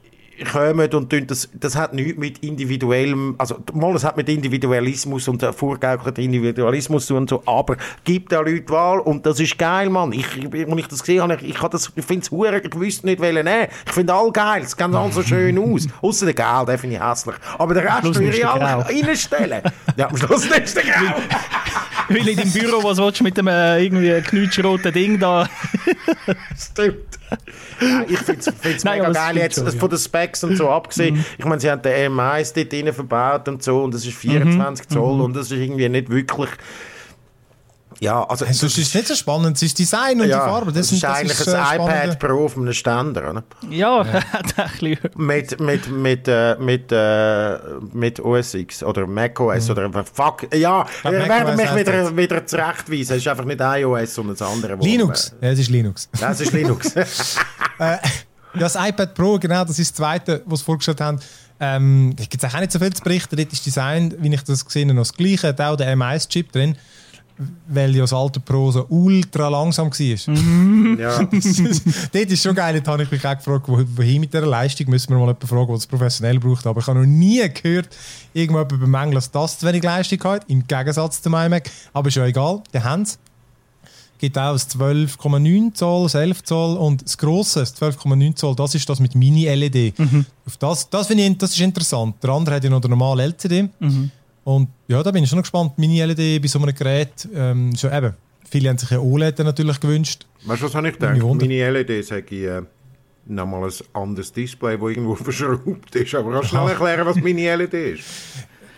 kommen 0.51 0.91
und 0.93 1.09
tun 1.09 1.27
das, 1.27 1.49
das 1.53 1.75
hat 1.75 1.93
nichts 1.93 2.17
mit 2.17 2.43
individuellem, 2.43 3.35
also 3.37 3.57
mal, 3.73 3.95
es 3.95 4.03
hat 4.03 4.17
mit 4.17 4.29
Individualismus 4.29 5.27
und 5.27 5.43
vorgaukelten 5.43 6.23
Individualismus 6.23 7.05
zu 7.05 7.15
und 7.15 7.29
so, 7.29 7.43
aber 7.45 7.77
gibt 8.03 8.31
da 8.31 8.39
Leute 8.39 8.69
Wahl 8.69 8.99
und 8.99 9.25
das 9.25 9.39
ist 9.39 9.57
geil, 9.57 9.89
Mann. 9.89 10.11
Ich, 10.11 10.25
als 10.25 10.77
ich 10.77 10.87
das 10.87 10.99
gesehen 10.99 11.21
habe, 11.21 11.35
ich, 11.35 11.49
ich, 11.49 11.57
ich 11.95 12.05
finde 12.05 12.23
es 12.23 12.31
hure, 12.31 12.59
ich 12.59 12.75
wüsste 12.75 13.05
nicht, 13.05 13.21
welchen 13.21 13.45
nehmen. 13.45 13.67
Ich 13.85 13.91
finde 13.91 14.13
alle 14.13 14.31
geil, 14.31 14.63
es 14.63 14.71
sieht 14.71 14.81
alles 14.81 15.15
so 15.15 15.23
schön 15.23 15.57
aus. 15.57 15.87
Außer 16.01 16.25
der 16.25 16.33
Gel, 16.33 16.65
den 16.67 16.77
finde 16.77 16.95
ich 16.97 17.01
hässlich. 17.01 17.35
Aber 17.57 17.73
der 17.73 17.83
Rest 17.83 18.15
würde 18.19 18.37
ich 18.37 18.45
alle 18.45 18.85
reinstellen. 18.85 19.61
ja, 19.97 20.09
am 20.09 20.17
Schluss 20.17 20.45
ist 20.45 20.75
der 20.75 20.83
Gel. 20.83 21.13
Weil 22.09 22.27
in 22.27 22.37
deinem 22.37 22.51
Büro, 22.51 22.83
was 22.83 22.97
willst 22.97 23.19
du 23.19 23.23
mit 23.23 23.37
dem 23.37 23.47
äh, 23.47 23.83
irgendwie 23.83 24.21
knutschroten 24.21 24.91
Ding 24.91 25.19
da? 25.19 25.47
Stimmt. 26.57 27.19
Ja, 27.81 28.03
ich 28.07 28.19
finde 28.19 28.41
es 28.41 28.83
mega 28.83 29.09
geil, 29.11 29.37
jetzt 29.37 29.55
schon, 29.55 29.71
von 29.71 29.89
den 29.89 29.97
Specs 30.23 30.43
und 30.43 30.57
so 30.57 30.69
abgesehen. 30.69 31.15
Mhm. 31.15 31.25
Ich 31.37 31.45
meine, 31.45 31.59
sie 31.59 31.69
haben 31.69 31.81
den 31.81 32.13
M1 32.13 32.53
dort 32.55 32.71
drin 32.71 32.93
verbaut 32.93 33.47
und 33.47 33.63
so 33.63 33.83
und 33.83 33.93
das 33.93 34.05
ist 34.05 34.15
24 34.17 34.89
mhm. 34.89 34.93
Zoll 34.93 35.15
mhm. 35.15 35.21
und 35.21 35.35
das 35.35 35.51
ist 35.51 35.59
irgendwie 35.59 35.89
nicht 35.89 36.09
wirklich 36.09 36.49
ja, 37.99 38.21
also... 38.23 38.45
Hey, 38.45 38.53
sonst 38.53 38.77
ist 38.77 38.87
es 38.89 38.95
nicht 38.95 39.07
so 39.07 39.15
spannend, 39.15 39.55
es 39.55 39.63
ist 39.63 39.79
Design 39.79 40.19
und 40.19 40.27
ja, 40.27 40.43
die 40.43 40.49
Farbe. 40.49 40.73
Das, 40.73 40.89
das 40.89 40.91
ist 40.91 41.05
eigentlich 41.05 41.37
das 41.37 41.47
ist 41.47 41.53
ein 41.53 41.79
iPad 41.79 42.19
Pro 42.19 42.45
auf 42.45 42.57
einem 42.57 42.73
Ständer, 42.73 43.29
oder? 43.29 43.43
Ja, 43.69 44.03
ja. 44.03 44.03
ein 44.81 44.97
Mit, 45.15 45.59
mit, 45.61 45.89
mit, 45.89 46.27
äh, 46.27 46.55
mit, 46.59 46.91
äh, 46.91 47.57
mit 47.93 48.19
OS 48.19 48.55
X 48.55 48.83
oder 48.83 49.07
macOS 49.07 49.69
mhm. 49.69 49.71
oder 49.71 50.03
fuck, 50.03 50.53
ja, 50.53 50.85
ich 50.97 51.11
werde 51.11 51.55
mich 51.55 51.75
wieder, 51.75 52.17
wieder 52.17 52.45
zurechtweisen. 52.45 53.15
Es 53.15 53.21
ist 53.21 53.27
einfach 53.27 53.45
nicht 53.45 53.61
iOS, 53.61 54.15
sondern 54.15 54.35
das 54.35 54.49
andere. 54.49 54.75
Linux, 54.75 55.33
ja, 55.39 55.51
es 55.51 55.59
ist 55.59 55.69
Linux. 55.69 56.09
Das 56.19 56.41
ist 56.41 56.51
Linux. 56.51 56.93
Äh, 58.53 58.59
das 58.59 58.75
iPad 58.75 59.13
Pro, 59.13 59.39
genau, 59.39 59.63
das 59.65 59.79
ist 59.79 59.91
das 59.91 59.97
zweite, 59.97 60.41
was 60.45 60.59
sie 60.59 60.65
vorgestellt 60.65 61.01
haben. 61.01 61.19
Ähm, 61.59 62.13
da 62.15 62.23
gibt 62.25 62.43
es 62.43 62.53
auch 62.53 62.59
nicht 62.59 62.71
so 62.71 62.79
viel 62.79 62.93
zu 62.93 63.03
berichten. 63.03 63.35
Dort 63.35 63.53
ist 63.53 63.65
Design, 63.65 64.13
wie 64.19 64.33
ich 64.33 64.43
das 64.43 64.65
gesehen 64.65 64.89
habe, 64.89 64.95
noch 64.95 65.03
das 65.03 65.13
gleiche. 65.13 65.49
Hat 65.49 65.61
auch 65.61 65.75
der 65.75 65.95
M1-Chip 65.95 66.51
drin 66.51 66.75
weil 67.67 67.95
ja 67.95 68.01
das 68.01 68.13
alte 68.13 68.39
Pro 68.39 68.71
so 68.71 68.85
ultra 68.89 69.47
langsam 69.49 69.89
war. 69.89 70.33
Mhm. 70.33 70.97
ja. 70.99 71.19
Dort 71.19 72.31
ist 72.31 72.43
schon 72.43 72.55
geil. 72.55 72.75
Dort 72.75 72.87
habe 72.87 73.03
ich 73.03 73.11
mich 73.11 73.25
auch 73.25 73.35
gefragt, 73.35 73.65
wohin 73.67 74.21
mit 74.21 74.33
dieser 74.33 74.45
Leistung 74.45 74.89
müssen 74.89 75.09
wir 75.09 75.17
mal 75.17 75.27
jemanden 75.27 75.47
fragen, 75.47 75.67
der 75.67 75.75
es 75.75 75.87
professionell 75.87 76.39
braucht. 76.39 76.65
Aber 76.67 76.81
ich 76.81 76.87
habe 76.87 76.99
noch 76.99 77.05
nie 77.05 77.47
gehört, 77.49 77.89
irgendjemand 78.33 78.69
bemängeln, 78.69 79.15
dass 79.15 79.31
das 79.31 79.59
zu 79.59 79.65
wenig 79.65 79.83
Leistung 79.83 80.23
hat, 80.23 80.45
im 80.47 80.65
Gegensatz 80.67 81.21
zum 81.21 81.33
iMac. 81.33 81.69
Aber 81.93 82.07
ist 82.07 82.15
ja 82.15 82.25
egal, 82.25 82.61
der 82.71 82.83
haben 82.83 83.03
es. 83.03 83.17
Gibt 84.23 84.37
auch 84.37 84.53
das 84.53 84.69
12,9 84.79 85.73
Zoll, 85.73 86.03
das 86.03 86.15
11 86.15 86.43
Zoll 86.43 86.77
und 86.77 87.03
das 87.03 87.17
grosse, 87.17 87.59
das 87.59 87.75
12,9 87.75 88.35
Zoll, 88.37 88.55
das 88.55 88.73
ist 88.73 88.87
das 88.87 89.01
mit 89.01 89.15
Mini-LED. 89.15 89.99
Mhm. 89.99 90.25
das, 90.59 90.89
das 90.89 91.07
finde 91.07 91.25
ich 91.25 91.37
das 91.37 91.51
ist 91.51 91.59
interessant. 91.59 92.23
Der 92.23 92.29
andere 92.29 92.55
hat 92.55 92.63
ja 92.63 92.69
noch 92.69 92.79
den 92.79 92.91
normalen 92.91 93.19
LCD. 93.19 93.67
Mhm. 93.81 94.11
Und 94.45 94.69
ja, 94.87 95.03
da 95.03 95.11
bin 95.11 95.25
ich 95.25 95.29
schon 95.29 95.39
noch 95.39 95.43
gespannt. 95.43 95.77
Mini-LED 95.77 96.41
bei 96.41 96.47
so 96.47 96.57
einem 96.57 96.73
Gerät, 96.73 97.27
ähm, 97.35 97.75
schon 97.75 97.91
eben, 97.91 98.13
viele 98.49 98.69
haben 98.69 98.77
sich 98.77 98.91
ja 98.91 98.99
OLED 98.99 99.39
natürlich 99.39 99.81
gewünscht. 99.81 100.25
Weißt 100.45 100.61
du, 100.61 100.67
was 100.67 100.75
habe 100.75 100.87
ich 100.87 100.93
gedacht? 100.93 101.17
Mini-LED 101.17 102.05
sage 102.05 102.23
ich, 102.33 102.43
äh, 102.43 102.61
nochmal 103.25 103.65
ein 103.65 103.73
anderes 103.91 104.31
Display, 104.31 104.77
das 104.77 104.89
irgendwo 104.89 105.15
verschraubt 105.21 105.93
ist. 105.97 106.15
Aber 106.15 106.31
kannst 106.31 106.53
du 106.53 106.55
schnell 106.55 106.69
erklären, 106.69 107.05
was 107.05 107.17
Mini-LED 107.17 107.73
ist? 107.73 108.03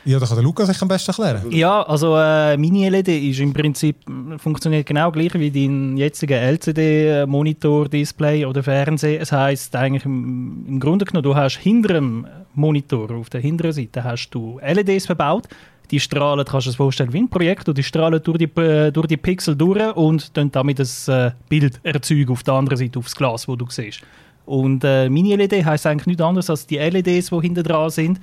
Ja, 0.06 0.20
da 0.20 0.28
kann 0.28 0.36
der 0.36 0.44
Lukas 0.44 0.68
sich 0.68 0.80
am 0.84 0.88
besten 0.88 1.12
erklären. 1.12 1.52
Ja, 1.52 1.82
also 1.82 2.16
äh, 2.16 2.56
Mini-LED 2.58 3.08
ist 3.08 3.40
im 3.40 3.54
Prinzip, 3.54 3.98
funktioniert 4.38 4.86
genau 4.86 5.12
gleich 5.12 5.34
wie 5.34 5.50
dein 5.50 5.98
jetziger 5.98 6.38
LCD-Monitor, 6.38 7.90
Display 7.90 8.46
oder 8.46 8.62
Fernseher. 8.62 9.20
Es 9.20 9.32
heisst 9.32 9.76
eigentlich 9.76 10.06
im, 10.06 10.64
im, 10.68 10.80
Grunde 10.80 11.06
genommen, 11.06 11.24
du 11.24 11.36
hast 11.36 11.58
hinter 11.58 11.96
dem 11.96 12.28
Monitor, 12.54 13.10
auf 13.16 13.32
der 13.32 13.42
hinteren 13.42 13.72
Seite, 13.72 14.04
hast 14.04 14.30
du 14.30 14.60
LEDs 14.64 15.08
verbaut. 15.08 15.48
Die 15.90 16.00
strahlen, 16.00 16.46
kannst 16.46 16.68
du 16.68 16.72
dir 16.72 16.78
vorstellen, 16.78 17.14
wie 17.14 17.20
ein 17.20 17.30
Projekt, 17.30 17.76
die 17.76 17.84
strahlen 17.84 18.22
durch 18.22 18.38
die, 18.38 18.62
äh, 18.62 18.92
durch 18.92 19.08
die 19.08 19.18
Pixel 19.18 19.56
durch 19.56 19.96
und 19.96 20.38
dann 20.38 20.52
damit 20.52 20.78
das 20.78 21.08
äh, 21.08 21.32
Bild 21.50 21.80
erzeugen 21.82 22.32
auf 22.32 22.44
der 22.44 22.54
anderen 22.54 22.78
Seite, 22.78 23.00
aufs 23.00 23.16
Glas, 23.16 23.48
wo 23.48 23.56
du 23.56 23.66
siehst. 23.70 24.02
Und 24.46 24.84
äh, 24.84 25.10
Mini-LED 25.10 25.66
heisst 25.66 25.88
eigentlich 25.88 26.06
nichts 26.06 26.22
anderes 26.22 26.50
als 26.52 26.68
die 26.68 26.78
LEDs, 26.78 27.30
die 27.30 27.42
hinter 27.42 27.64
dran 27.64 27.90
sind 27.90 28.20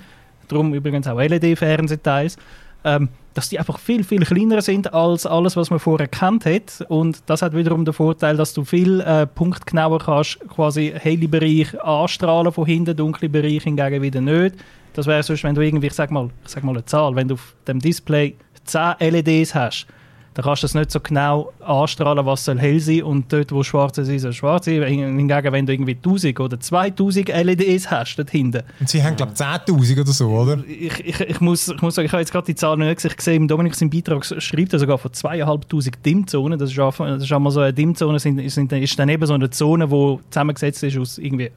darum 0.53 0.75
übrigens 0.75 1.07
auch 1.07 1.19
LED-Fernsehteils, 1.19 2.37
ähm, 2.85 3.09
dass 3.35 3.49
die 3.49 3.59
einfach 3.59 3.79
viel, 3.79 4.05
viel 4.05 4.25
kleiner 4.25 4.61
sind 4.61 4.93
als 4.93 5.25
alles, 5.27 5.57
was 5.57 5.71
man 5.71 5.79
vorher 5.79 6.09
kennt 6.09 6.45
hat. 6.45 6.85
Und 6.89 7.23
das 7.27 7.43
hat 7.43 7.55
wiederum 7.57 7.85
den 7.85 7.95
Vorteil, 7.95 8.37
dass 8.37 8.53
du 8.53 8.65
viel 8.65 9.01
äh, 9.01 9.27
punktgenauer 9.27 10.01
kannst, 10.01 10.41
quasi 10.49 10.93
helle 10.95 11.29
Bereich 11.29 11.81
anstrahlen 11.83 12.53
von 12.53 12.67
hinten, 12.67 12.97
dunkle 12.97 13.29
Bereich 13.29 13.63
hingegen 13.63 14.03
wieder 14.03 14.21
nicht. 14.21 14.57
Das 14.95 15.07
wäre 15.07 15.23
sonst, 15.23 15.45
wenn 15.45 15.55
du 15.55 15.63
irgendwie, 15.63 15.87
ich 15.87 15.95
sag 15.95 16.11
mal, 16.11 16.29
ich 16.45 16.51
sag 16.51 16.65
mal 16.65 16.73
eine 16.73 16.85
Zahl, 16.85 17.15
wenn 17.17 17.29
du 17.29 17.35
auf 17.35 17.55
dem 17.67 17.79
Display 17.79 18.35
10 18.65 18.97
LEDs 19.01 19.55
hast, 19.55 19.87
dann 20.35 20.45
kannst 20.45 20.63
du 20.63 20.65
das 20.65 20.75
nicht 20.75 20.91
so 20.91 21.01
genau 21.01 21.53
anstrahlen, 21.61 22.25
was 22.25 22.45
soll 22.45 22.59
hell 22.59 22.81
sein 22.81 23.03
und 23.03 23.31
dort, 23.31 23.53
wo 23.53 23.63
schwarz 23.63 23.99
ist, 23.99 24.23
soll 24.23 24.33
schwarz 24.33 24.65
sein. 24.65 24.83
Hingegen, 24.83 25.53
wenn 25.53 25.67
du 25.67 25.73
irgendwie 25.73 25.95
1000 25.95 26.41
oder 26.41 26.59
2000 26.59 27.29
LEDs 27.29 27.91
hast 27.91 28.17
dort 28.17 28.31
hinten. 28.31 28.63
Und 28.81 28.89
sie 28.89 29.03
haben, 29.03 29.17
glaube 29.17 29.33
ich, 29.35 29.39
10'000 29.39 30.01
oder 30.01 30.13
so, 30.13 30.29
oder? 30.31 30.59
Ich, 30.67 31.01
ich, 31.01 31.21
ich, 31.21 31.41
muss, 31.41 31.69
ich 31.69 31.83
muss 31.83 31.95
sagen, 31.95 32.07
ich 32.07 32.13
habe 32.13 32.23
jetzt 32.23 32.33
gerade 32.33 32.47
die 32.47 32.55
Zahlen 32.55 32.81
nicht 32.81 32.97
gesehen. 32.97 33.13
Ich 33.15 33.21
sehe, 33.23 33.47
Dominik 33.47 33.75
seinen 33.75 33.91
Beitrag 33.91 34.25
schreibt 34.25 34.73
er 34.73 34.79
sogar 34.79 34.97
von 34.97 35.11
2'500 35.11 35.93
DIM-Zonen. 36.05 36.59
Das 36.59 36.71
ist, 36.71 36.79
auch, 36.79 36.97
das 36.97 37.25
ist 37.25 37.33
einmal 37.33 37.53
so 37.53 37.61
eine 37.61 37.75
DIM-Zone, 37.75 38.19
sind, 38.19 38.51
sind, 38.51 38.73
ist 38.73 38.99
dann 38.99 39.11
eben 39.11 39.27
so 39.27 39.35
eine 39.35 39.51
Zone, 39.51 39.89
die 39.89 40.19
zusammengesetzt 40.31 40.83
ist 40.83 40.97
aus 40.97 41.19
irgendwie 41.19 41.51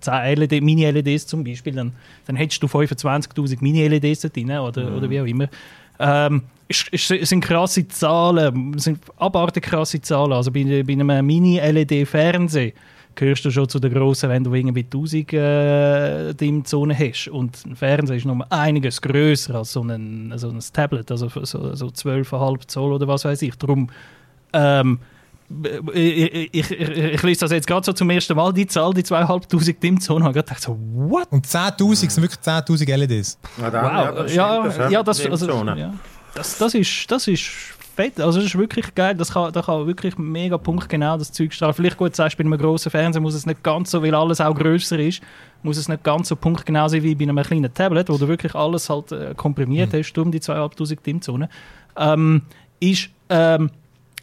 10 0.00 0.38
LED, 0.38 0.62
Mini-LEDs 0.62 1.26
zum 1.26 1.44
Beispiel, 1.44 1.74
dann, 1.74 1.92
dann 2.26 2.36
hättest 2.36 2.62
du 2.62 2.66
25'000 2.66 3.58
Mini-LEDs 3.60 4.20
drin 4.20 4.50
oder, 4.50 4.88
mhm. 4.88 4.96
oder 4.96 5.10
wie 5.10 5.20
auch 5.20 5.26
immer. 5.26 5.48
Ähm, 5.98 6.42
es 6.70 7.08
sind 7.08 7.40
krasse 7.40 7.86
Zahlen, 7.88 8.78
sind 8.78 9.00
abartig 9.16 9.64
krasse 9.64 10.00
Zahlen. 10.00 10.32
Also 10.32 10.52
bei, 10.52 10.82
bei 10.84 10.92
einem 10.92 11.26
Mini-LED-Fernseher 11.26 12.72
gehörst 13.14 13.44
du 13.44 13.50
schon 13.50 13.68
zu 13.68 13.80
den 13.80 13.92
grossen, 13.92 14.30
wenn 14.30 14.44
du 14.44 14.54
irgendwie 14.54 14.84
1000 14.84 15.32
äh, 15.32 16.34
Dimmzonen 16.34 16.96
hast. 16.96 17.28
Und 17.28 17.66
ein 17.66 17.74
Fernseher 17.74 18.16
ist 18.16 18.24
noch 18.26 18.40
einiges 18.50 19.00
grösser 19.02 19.56
als 19.56 19.72
so 19.72 19.82
ein, 19.82 20.32
so 20.36 20.48
ein 20.48 20.60
Tablet, 20.72 21.10
also 21.10 21.28
so, 21.28 21.74
so 21.74 21.86
12,5 21.86 22.68
Zoll 22.68 22.92
oder 22.92 23.08
was 23.08 23.24
weiß 23.24 23.42
ich. 23.42 23.56
Darum, 23.56 23.90
ähm, 24.52 25.00
ich, 25.92 26.32
ich, 26.52 26.54
ich, 26.54 26.70
ich, 26.70 27.22
lese 27.24 27.40
das 27.40 27.50
jetzt 27.50 27.66
gerade 27.66 27.84
so 27.84 27.92
zum 27.92 28.08
ersten 28.10 28.36
Mal, 28.36 28.52
die 28.52 28.68
Zahl, 28.68 28.94
die 28.94 29.02
2'500 29.02 29.80
Dimmzonen, 29.80 30.22
habe 30.22 30.38
ich 30.38 30.44
gedacht 30.44 30.62
so, 30.62 30.78
what? 30.94 31.26
Und 31.30 31.44
10'000 31.44 31.96
sind 31.96 32.22
wirklich 32.22 32.38
10'000 32.38 32.96
LEDs? 32.96 33.38
Ja, 33.60 33.70
dann, 33.70 33.84
wow, 33.84 33.92
ja, 33.92 34.12
das, 34.12 34.34
ja, 34.34 34.62
das, 34.62 34.92
ja, 34.92 35.02
das, 35.02 35.26
also, 35.26 35.64
ja, 35.64 35.92
das, 36.40 36.56
das, 36.56 36.74
ist, 36.74 37.10
das 37.10 37.28
ist 37.28 37.42
fett, 37.94 38.18
also 38.18 38.38
das 38.38 38.46
ist 38.46 38.58
wirklich 38.58 38.94
geil, 38.94 39.14
das 39.14 39.32
kann, 39.32 39.52
das 39.52 39.66
kann 39.66 39.86
wirklich 39.86 40.16
mega 40.16 40.56
punktgenau 40.56 41.18
das 41.18 41.32
Zeug 41.32 41.52
strahlen. 41.52 41.74
Vielleicht 41.74 41.98
gut, 41.98 42.16
sagst 42.16 42.38
bei 42.38 42.44
einem 42.44 42.56
grossen 42.56 42.90
Fernseher 42.90 43.20
muss 43.20 43.34
es 43.34 43.44
nicht 43.44 43.62
ganz 43.62 43.90
so, 43.90 44.02
weil 44.02 44.14
alles 44.14 44.40
auch 44.40 44.54
grösser 44.54 44.98
ist, 44.98 45.20
muss 45.62 45.76
es 45.76 45.86
nicht 45.86 46.02
ganz 46.02 46.28
so 46.28 46.36
punktgenau 46.36 46.88
sein 46.88 47.02
wie 47.02 47.14
bei 47.14 47.24
einem 47.24 47.42
kleinen 47.42 47.72
Tablet, 47.74 48.08
wo 48.08 48.16
du 48.16 48.26
wirklich 48.26 48.54
alles 48.54 48.88
halt 48.88 49.12
äh, 49.12 49.34
komprimiert 49.36 49.92
mhm. 49.92 49.98
hast, 49.98 50.16
um 50.16 50.32
die 50.32 50.40
2'500 50.40 51.02
Dimmzonen. 51.02 51.48
Ähm, 51.96 52.42
ist, 52.80 53.10
ähm, 53.28 53.70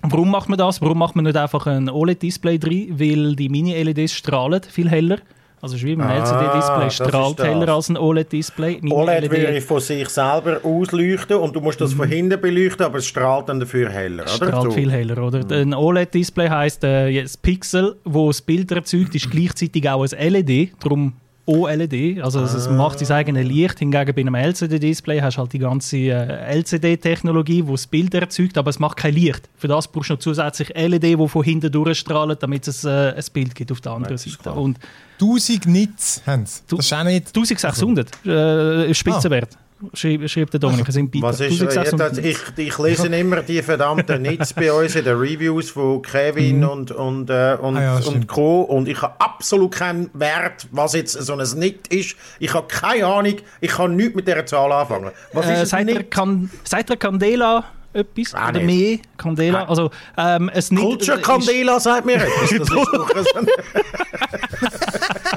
Warum 0.03 0.29
macht 0.29 0.47
man 0.47 0.59
das? 0.59 0.79
Warum 0.79 0.99
macht 0.99 1.15
man 1.15 1.25
nicht 1.25 1.37
einfach 1.37 1.65
ein 1.65 1.89
OLED-Display 1.89 2.59
drin? 2.59 2.99
Weil 2.99 3.35
die 3.35 3.49
Mini-LEDs 3.49 4.13
strahlen 4.13 4.61
viel 4.61 4.89
heller. 4.89 5.17
Also 5.59 5.81
wie 5.81 5.93
ein 5.93 6.01
ah, 6.01 6.17
LCD-Display 6.17 6.91
strahlt 6.91 7.39
heller 7.39 7.73
als 7.73 7.89
ein 7.89 7.97
OLED-Display. 7.97 8.81
OLED 8.91 9.21
LED 9.23 9.31
würde 9.31 9.61
von 9.61 9.79
sich 9.79 10.07
selber 10.09 10.59
ausleuchten 10.63 11.37
und 11.37 11.55
du 11.55 11.61
musst 11.61 11.81
das 11.81 11.93
mhm. 11.93 11.97
von 11.97 12.07
hinten 12.07 12.39
beleuchten, 12.39 12.85
aber 12.85 12.99
es 12.99 13.07
strahlt 13.07 13.49
dann 13.49 13.59
dafür 13.59 13.89
heller, 13.89 14.23
oder? 14.23 14.31
strahlt 14.31 14.73
viel 14.73 14.91
heller, 14.91 15.17
oder? 15.17 15.43
Mhm. 15.43 15.51
Ein 15.51 15.73
OLED-Display 15.73 16.49
heisst, 16.49 16.83
äh, 16.83 17.21
das 17.21 17.37
Pixel, 17.37 17.95
wo 18.03 18.27
das 18.27 18.41
Bild 18.41 18.71
erzeugt, 18.71 19.15
ist 19.15 19.31
gleichzeitig 19.31 19.89
auch 19.89 20.05
ein 20.05 20.33
LED, 20.33 20.73
darum 20.79 21.13
OLED, 21.47 22.21
also 22.21 22.41
es 22.41 22.67
ah. 22.67 22.71
macht 22.71 22.99
sein 22.99 23.17
eigenes 23.17 23.47
Licht. 23.47 23.79
Hingegen 23.79 24.13
bei 24.13 24.21
einem 24.21 24.35
LCD-Display 24.35 25.21
hast 25.21 25.37
du 25.37 25.41
halt 25.41 25.53
die 25.53 25.59
ganze 25.59 25.97
äh, 25.97 26.57
LCD-Technologie, 26.57 27.63
die 27.63 27.71
das 27.71 27.87
Bild 27.87 28.13
erzeugt, 28.13 28.57
aber 28.57 28.69
es 28.69 28.79
macht 28.79 28.97
kein 28.97 29.13
Licht. 29.13 29.49
Für 29.55 29.67
das 29.67 29.87
brauchst 29.87 30.09
du 30.09 30.13
noch 30.13 30.19
zusätzlich 30.19 30.69
LED, 30.75 31.03
die 31.03 31.27
von 31.27 31.43
hinten 31.43 31.71
durchstrahlen, 31.71 32.37
damit 32.39 32.67
es 32.67 32.83
äh, 32.83 33.13
ein 33.15 33.23
Bild 33.31 33.55
gibt 33.55 33.71
auf 33.71 33.81
der 33.81 33.93
anderen 33.93 34.17
Seite. 34.17 34.51
Und 34.51 34.77
1000 35.21 35.65
Nits 35.67 36.21
haben 36.25 36.45
sie. 36.45 36.61
Das 36.67 36.79
ist 36.79 36.93
auch 36.93 37.03
nicht... 37.03 37.27
1600 37.27 38.25
äh, 38.25 38.93
Spitzenwert. 38.93 39.55
Ah 39.55 39.66
schreibt, 39.93 40.29
schreibt 40.29 40.53
der 40.53 40.59
Dominik, 40.59 40.85
bitte. 40.85 41.21
Was 41.21 41.39
ist, 41.39 41.61
jetzt, 41.61 42.17
ich, 42.17 42.37
ich 42.55 42.77
lese 42.79 43.07
immer 43.07 43.41
die 43.41 43.61
verdammten 43.61 44.21
Nits 44.21 44.53
bei 44.53 44.71
uns 44.71 44.95
in 44.95 45.05
den 45.05 45.17
Reviews 45.17 45.69
von 45.69 46.01
Kevin 46.01 46.59
mhm. 46.59 46.69
und, 46.69 46.91
und, 46.91 47.29
äh, 47.29 47.57
und, 47.59 47.77
ah 47.77 47.81
ja, 47.81 47.97
und 47.97 48.27
Co. 48.27 48.61
Und 48.61 48.87
ich 48.87 49.01
habe 49.01 49.13
absolut 49.19 49.71
keinen 49.73 50.09
Wert, 50.13 50.67
was 50.71 50.93
jetzt 50.93 51.13
so 51.13 51.33
ein 51.33 51.59
Nit 51.59 51.87
ist. 51.87 52.15
Ich 52.39 52.53
habe 52.53 52.67
keine 52.67 53.05
Ahnung, 53.05 53.35
ich 53.61 53.71
kann 53.71 53.95
nichts 53.95 54.15
mit 54.15 54.27
dieser 54.27 54.45
Zahl 54.45 54.71
anfangen. 54.71 55.11
Was 55.33 55.47
äh, 55.47 55.63
ist 55.63 55.69
seid, 55.69 55.89
ihr 55.89 56.03
kan 56.03 56.49
seid 56.63 56.89
ihr 56.89 56.97
Candela 56.97 57.63
etwas? 57.93 58.33
Ah, 58.33 58.49
oder 58.49 58.61
mehr 58.61 58.99
Candela? 59.17 59.63
Ah. 59.63 59.69
Also, 59.69 59.91
ähm, 60.17 60.49
es 60.53 60.69
Culture 60.69 61.19
Candela 61.19 61.79
sagt 61.79 62.05
mir 62.05 62.15
etwas. 62.15 62.49
Das 62.57 62.61
ist 62.61 62.71
doch 62.71 63.09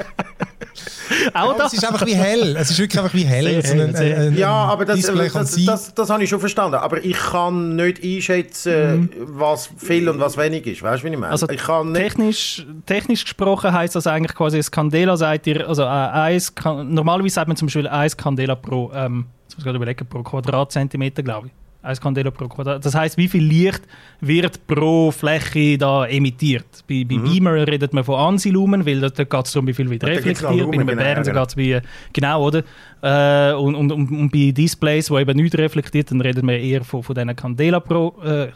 Auch 1.33 1.57
das. 1.57 1.73
Es 1.73 1.79
ist 1.79 1.85
einfach 1.85 2.05
wie 2.05 2.15
hell. 2.15 2.55
Es 2.57 2.71
ist 2.71 2.79
wirklich 2.79 2.99
einfach 2.99 3.13
wie 3.13 3.23
hell. 3.23 3.61
Sehr, 3.61 3.85
ein, 3.85 3.95
ein, 3.95 4.15
ein, 4.15 4.37
ja, 4.37 4.51
aber 4.51 4.85
das, 4.85 5.01
das, 5.01 5.33
das, 5.33 5.65
das, 5.65 5.93
das 5.93 6.09
habe 6.09 6.23
ich 6.23 6.29
schon 6.29 6.39
verstanden. 6.39 6.75
Aber 6.75 7.03
ich 7.03 7.17
kann 7.17 7.75
nicht 7.75 8.03
einschätzen, 8.03 9.01
mhm. 9.01 9.09
was 9.25 9.69
viel 9.77 10.09
und 10.09 10.19
was 10.19 10.37
wenig 10.37 10.65
ist. 10.67 10.81
Weißt 10.81 11.03
du, 11.03 11.07
wie 11.07 11.13
ich 11.13 11.19
meine? 11.19 11.31
Also 11.31 11.49
ich 11.49 11.61
kann 11.61 11.93
technisch, 11.93 12.65
technisch 12.85 13.23
gesprochen 13.23 13.71
heißt 13.73 13.95
das 13.95 14.07
eigentlich 14.07 14.35
quasi, 14.35 14.57
das 14.57 14.71
Candela 14.71 15.17
seid 15.17 15.47
ihr, 15.47 15.67
also 15.67 15.83
äh, 15.83 15.85
eins, 15.85 16.53
normalerweise 16.63 17.35
sagt 17.35 17.47
man 17.47 17.57
zum 17.57 17.67
Beispiel 17.67 17.87
1 17.87 18.17
Candela 18.17 18.55
pro, 18.55 18.91
ähm, 18.93 19.25
jetzt 19.43 19.55
muss 19.55 19.59
ich 19.59 19.63
gerade 19.63 19.77
überlegen, 19.77 20.05
pro 20.07 20.23
Quadratzentimeter, 20.23 21.23
glaube 21.23 21.47
ich. 21.47 21.60
1 21.83 21.99
Candela 21.99 22.31
pro 22.31 22.47
Quadrat. 22.47 22.85
Das 22.85 22.93
heißt, 22.93 23.17
wie 23.17 23.27
viel 23.27 23.43
Licht 23.43 23.81
wird 24.19 24.67
pro 24.67 25.11
Fläche 25.11 25.77
da 25.77 26.05
emittiert? 26.05 26.83
Bei, 26.87 27.03
bei 27.03 27.15
mhm. 27.15 27.23
Beamer 27.23 27.67
redet 27.67 27.93
man 27.93 28.03
von 28.03 28.15
Ansilumen, 28.15 28.85
weil 28.85 28.99
dort 28.99 29.17
geht 29.17 29.45
es 29.45 29.51
darum, 29.51 29.67
wie 29.67 29.73
viel 29.73 29.89
wird 29.89 30.03
reflektiert. 30.03 30.41
Bei 30.41 30.73
einem 30.73 30.87
genau, 30.87 31.01
Fernseher 31.01 31.33
geht 31.33 31.49
es 31.49 31.57
wie, 31.57 31.79
genau, 32.13 32.45
oder? 32.45 32.63
Äh, 33.01 33.53
und, 33.55 33.75
und, 33.75 33.91
und, 33.91 34.11
und, 34.11 34.31
bei 34.31 34.51
Displays, 34.51 35.09
wo 35.09 35.17
eben 35.17 35.35
nichts 35.35 35.57
reflektiert, 35.57 36.11
dann 36.11 36.21
redet 36.21 36.43
man 36.43 36.55
eher 36.55 36.83
von, 36.83 37.01
von 37.01 37.15
diesen 37.15 37.35
Candela 37.35 37.79
pro 37.79 38.15
äh, 38.23 38.49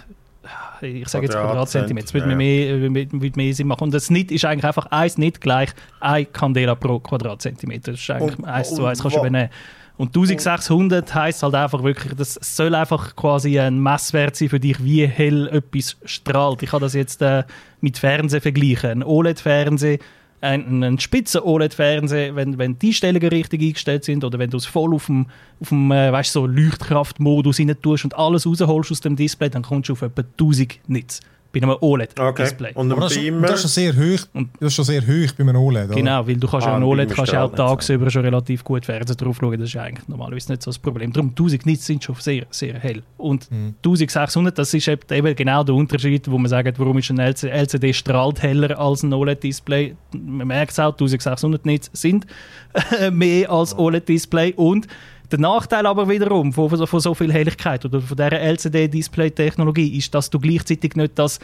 ich 0.81 1.07
sage 1.07 1.25
jetzt 1.25 1.35
Quadratzentimeter, 1.35 2.05
das 2.05 2.13
würde 2.13 2.29
ja. 2.29 2.35
mehr, 2.35 2.79
würde 2.91 3.31
mehr 3.35 3.53
Sinn 3.53 3.67
machen. 3.67 3.85
Und 3.85 3.93
das 3.93 4.09
Nit 4.09 4.31
ist 4.31 4.45
eigentlich 4.45 4.65
einfach 4.65 4.87
eins 4.87 5.17
nicht 5.17 5.41
gleich 5.41 5.69
ein 5.99 6.31
Candela 6.31 6.75
pro 6.75 6.99
Quadratzentimeter. 6.99 7.91
Das 7.91 8.01
ist 8.01 8.09
eigentlich 8.09 8.43
eins 8.45 8.73
zu 8.73 8.85
eins, 8.85 9.01
kannst 9.01 9.15
du 9.15 9.19
übernehmen. 9.21 9.49
Und 9.97 10.07
1600 10.07 11.13
heißt 11.13 11.43
halt 11.43 11.55
einfach 11.55 11.81
wirklich, 11.81 12.13
das 12.15 12.37
soll 12.41 12.75
einfach 12.75 13.15
quasi 13.15 13.57
ein 13.59 13.81
Messwert 13.81 14.35
sein 14.35 14.49
für 14.49 14.59
dich, 14.59 14.83
wie 14.83 15.07
hell 15.07 15.47
etwas 15.47 15.95
strahlt. 16.03 16.63
Ich 16.63 16.71
kann 16.71 16.81
das 16.81 16.93
jetzt 16.93 17.21
äh, 17.21 17.43
mit 17.79 17.97
Fernsehen 17.97 18.41
vergleichen. 18.41 18.89
Ein 18.89 19.03
OLED-Fernseher, 19.03 19.99
ein, 20.45 20.83
ein 20.83 20.99
spitzen 20.99 21.41
OLED-Fernseher, 21.41 22.35
wenn, 22.35 22.57
wenn 22.57 22.79
die 22.79 22.87
Einstellungen 22.87 23.29
richtig 23.29 23.61
eingestellt 23.61 24.03
sind 24.03 24.23
oder 24.23 24.39
wenn 24.39 24.49
du 24.49 24.57
es 24.57 24.65
voll 24.65 24.93
auf 24.93 25.07
dem, 25.07 25.27
auf 25.59 25.69
dem 25.69 25.91
äh, 25.91 26.11
weißt, 26.11 26.31
so 26.31 26.45
Leuchtkraftmodus 26.45 27.59
rein 27.59 27.75
tust 27.81 28.05
und 28.05 28.15
alles 28.15 28.45
rausholst 28.45 28.91
aus 28.91 29.01
dem 29.01 29.15
Display, 29.15 29.49
dann 29.49 29.63
kommst 29.63 29.89
du 29.89 29.93
auf 29.93 30.01
etwa 30.01 30.21
1000 30.21 30.79
Nits 30.87 31.21
bei 31.55 31.65
einem 31.65 31.77
OLED-Display. 31.79 32.69
Okay. 32.71 32.79
Und 32.79 32.89
das, 32.89 33.15
ist, 33.15 33.31
das, 33.41 33.51
ist 33.51 33.61
schon 33.61 33.69
sehr 33.69 33.95
hoch, 33.95 34.27
das 34.59 34.67
ist 34.67 34.73
schon 34.73 34.85
sehr 34.85 35.01
hoch 35.01 35.31
bei 35.37 35.43
einem 35.43 35.55
OLED, 35.55 35.85
oder? 35.85 35.95
Genau, 35.95 36.27
weil 36.27 36.35
du 36.35 36.47
kannst 36.47 36.67
ah, 36.67 36.71
ja 36.71 36.75
ein 36.75 36.83
OLED 36.83 37.13
kannst 37.13 37.35
auch 37.35 37.53
tagsüber 37.53 38.09
schon 38.09 38.23
relativ 38.23 38.63
gut 38.63 38.85
Fernsehen 38.85 39.17
drauf 39.17 39.37
schauen, 39.39 39.59
das 39.59 39.69
ist 39.69 39.77
eigentlich 39.77 40.07
normalerweise 40.07 40.51
nicht 40.51 40.63
so 40.63 40.69
das 40.69 40.79
Problem. 40.79 41.13
Darum 41.13 41.29
1000 41.29 41.65
Nits 41.65 41.85
sind 41.85 42.03
schon 42.03 42.15
sehr, 42.15 42.45
sehr 42.49 42.73
hell. 42.75 43.03
Und 43.17 43.49
mhm. 43.49 43.75
1600, 43.77 44.57
das 44.57 44.73
ist 44.73 44.87
eben 44.87 45.35
genau 45.35 45.63
der 45.63 45.75
Unterschied, 45.75 46.29
wo 46.29 46.37
man 46.37 46.49
sagt, 46.49 46.77
warum 46.77 46.97
ist 46.97 47.09
ein 47.09 47.19
LCD 47.19 47.93
strahlt 47.93 48.41
heller 48.41 48.77
als 48.77 49.03
ein 49.03 49.13
OLED-Display. 49.13 49.95
Man 50.13 50.47
merkt 50.47 50.71
es 50.71 50.79
auch, 50.79 50.91
1600 50.91 51.65
Nits 51.65 51.89
sind 51.93 52.25
mehr 53.11 53.49
als 53.49 53.77
OLED-Display 53.77 54.53
und 54.55 54.87
der 55.31 55.39
Nachteil 55.39 55.85
aber 55.85 56.09
wiederum 56.09 56.53
von, 56.53 56.87
von 56.87 56.99
so 56.99 57.13
viel 57.13 57.31
Helligkeit 57.31 57.85
oder 57.85 58.01
von 58.01 58.17
dieser 58.17 58.39
LCD-Display-Technologie 58.39 59.97
ist, 59.97 60.13
dass 60.13 60.29
du 60.29 60.39
gleichzeitig 60.39 60.95
nicht 60.95 61.17
das 61.17 61.39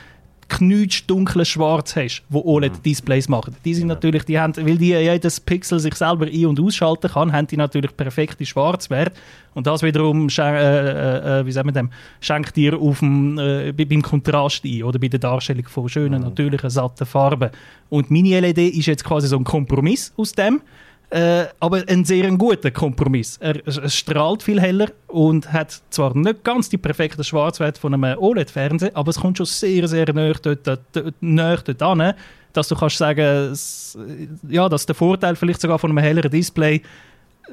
knutschdunkle 0.51 1.45
Schwarz 1.45 1.95
hast, 1.95 2.23
wo 2.29 2.41
OLED-Displays 2.41 3.29
machen. 3.29 3.55
Die 3.63 3.73
sind 3.73 3.87
natürlich, 3.87 4.25
die 4.25 4.37
haben, 4.37 4.53
weil 4.57 4.77
die 4.77 4.89
jedes 4.89 5.39
Pixel 5.39 5.79
sich 5.79 5.95
selber 5.95 6.25
ein- 6.25 6.45
und 6.45 6.59
ausschalten 6.59 7.09
kann, 7.09 7.31
haben 7.31 7.47
die 7.47 7.55
natürlich 7.55 7.95
perfekte 7.95 8.45
Schwarzwert 8.45 9.13
und 9.53 9.65
das 9.65 9.81
wiederum 9.81 10.27
äh, 10.27 10.41
äh, 10.41 11.39
äh, 11.39 11.45
wie 11.45 11.51
sagen 11.53 11.69
wir 11.69 11.73
dem, 11.73 11.89
schenkt 12.19 12.57
dir 12.57 12.77
auf 12.77 12.99
dem, 12.99 13.37
äh, 13.37 13.71
beim 13.71 14.01
Kontrast 14.01 14.65
ein 14.65 14.83
oder 14.83 14.99
bei 14.99 15.07
der 15.07 15.21
Darstellung 15.21 15.67
von 15.69 15.87
schönen, 15.87 16.19
mhm. 16.19 16.27
natürlichen, 16.27 16.69
satten 16.69 17.05
Farben. 17.05 17.51
Und 17.89 18.11
Mini-LED 18.11 18.75
ist 18.75 18.87
jetzt 18.87 19.05
quasi 19.05 19.27
so 19.27 19.37
ein 19.37 19.45
Kompromiss 19.45 20.13
aus 20.17 20.33
dem. 20.33 20.61
Äh, 21.11 21.47
aber 21.59 21.83
ein 21.87 22.05
sehr 22.05 22.31
guter 22.31 22.71
Kompromiss. 22.71 23.37
Er, 23.41 23.55
er, 23.67 23.89
strahlt 23.89 24.43
viel 24.43 24.61
heller 24.61 24.87
und 25.07 25.51
hat 25.51 25.81
zwar 25.89 26.15
nicht 26.15 26.41
ganz 26.45 26.69
die 26.69 26.77
perfekte 26.77 27.21
Schwarzwert 27.21 27.77
von 27.77 27.93
einem 27.93 28.17
OLED-Fernseher, 28.17 28.91
aber 28.93 29.09
es 29.09 29.19
kommt 29.19 29.37
schon 29.37 29.45
sehr, 29.45 29.89
sehr 29.89 30.13
näher 30.13 30.35
dort, 30.41 30.65
an, 31.81 32.13
dass 32.53 32.67
du 32.69 32.75
kannst 32.75 32.97
sagen, 32.97 33.53
ja, 34.47 34.69
dass 34.69 34.85
der 34.85 34.95
Vorteil 34.95 35.35
vielleicht 35.35 35.59
sogar 35.59 35.79
von 35.79 35.89
einem 35.89 35.97
helleren 35.97 36.31
Display 36.31 36.81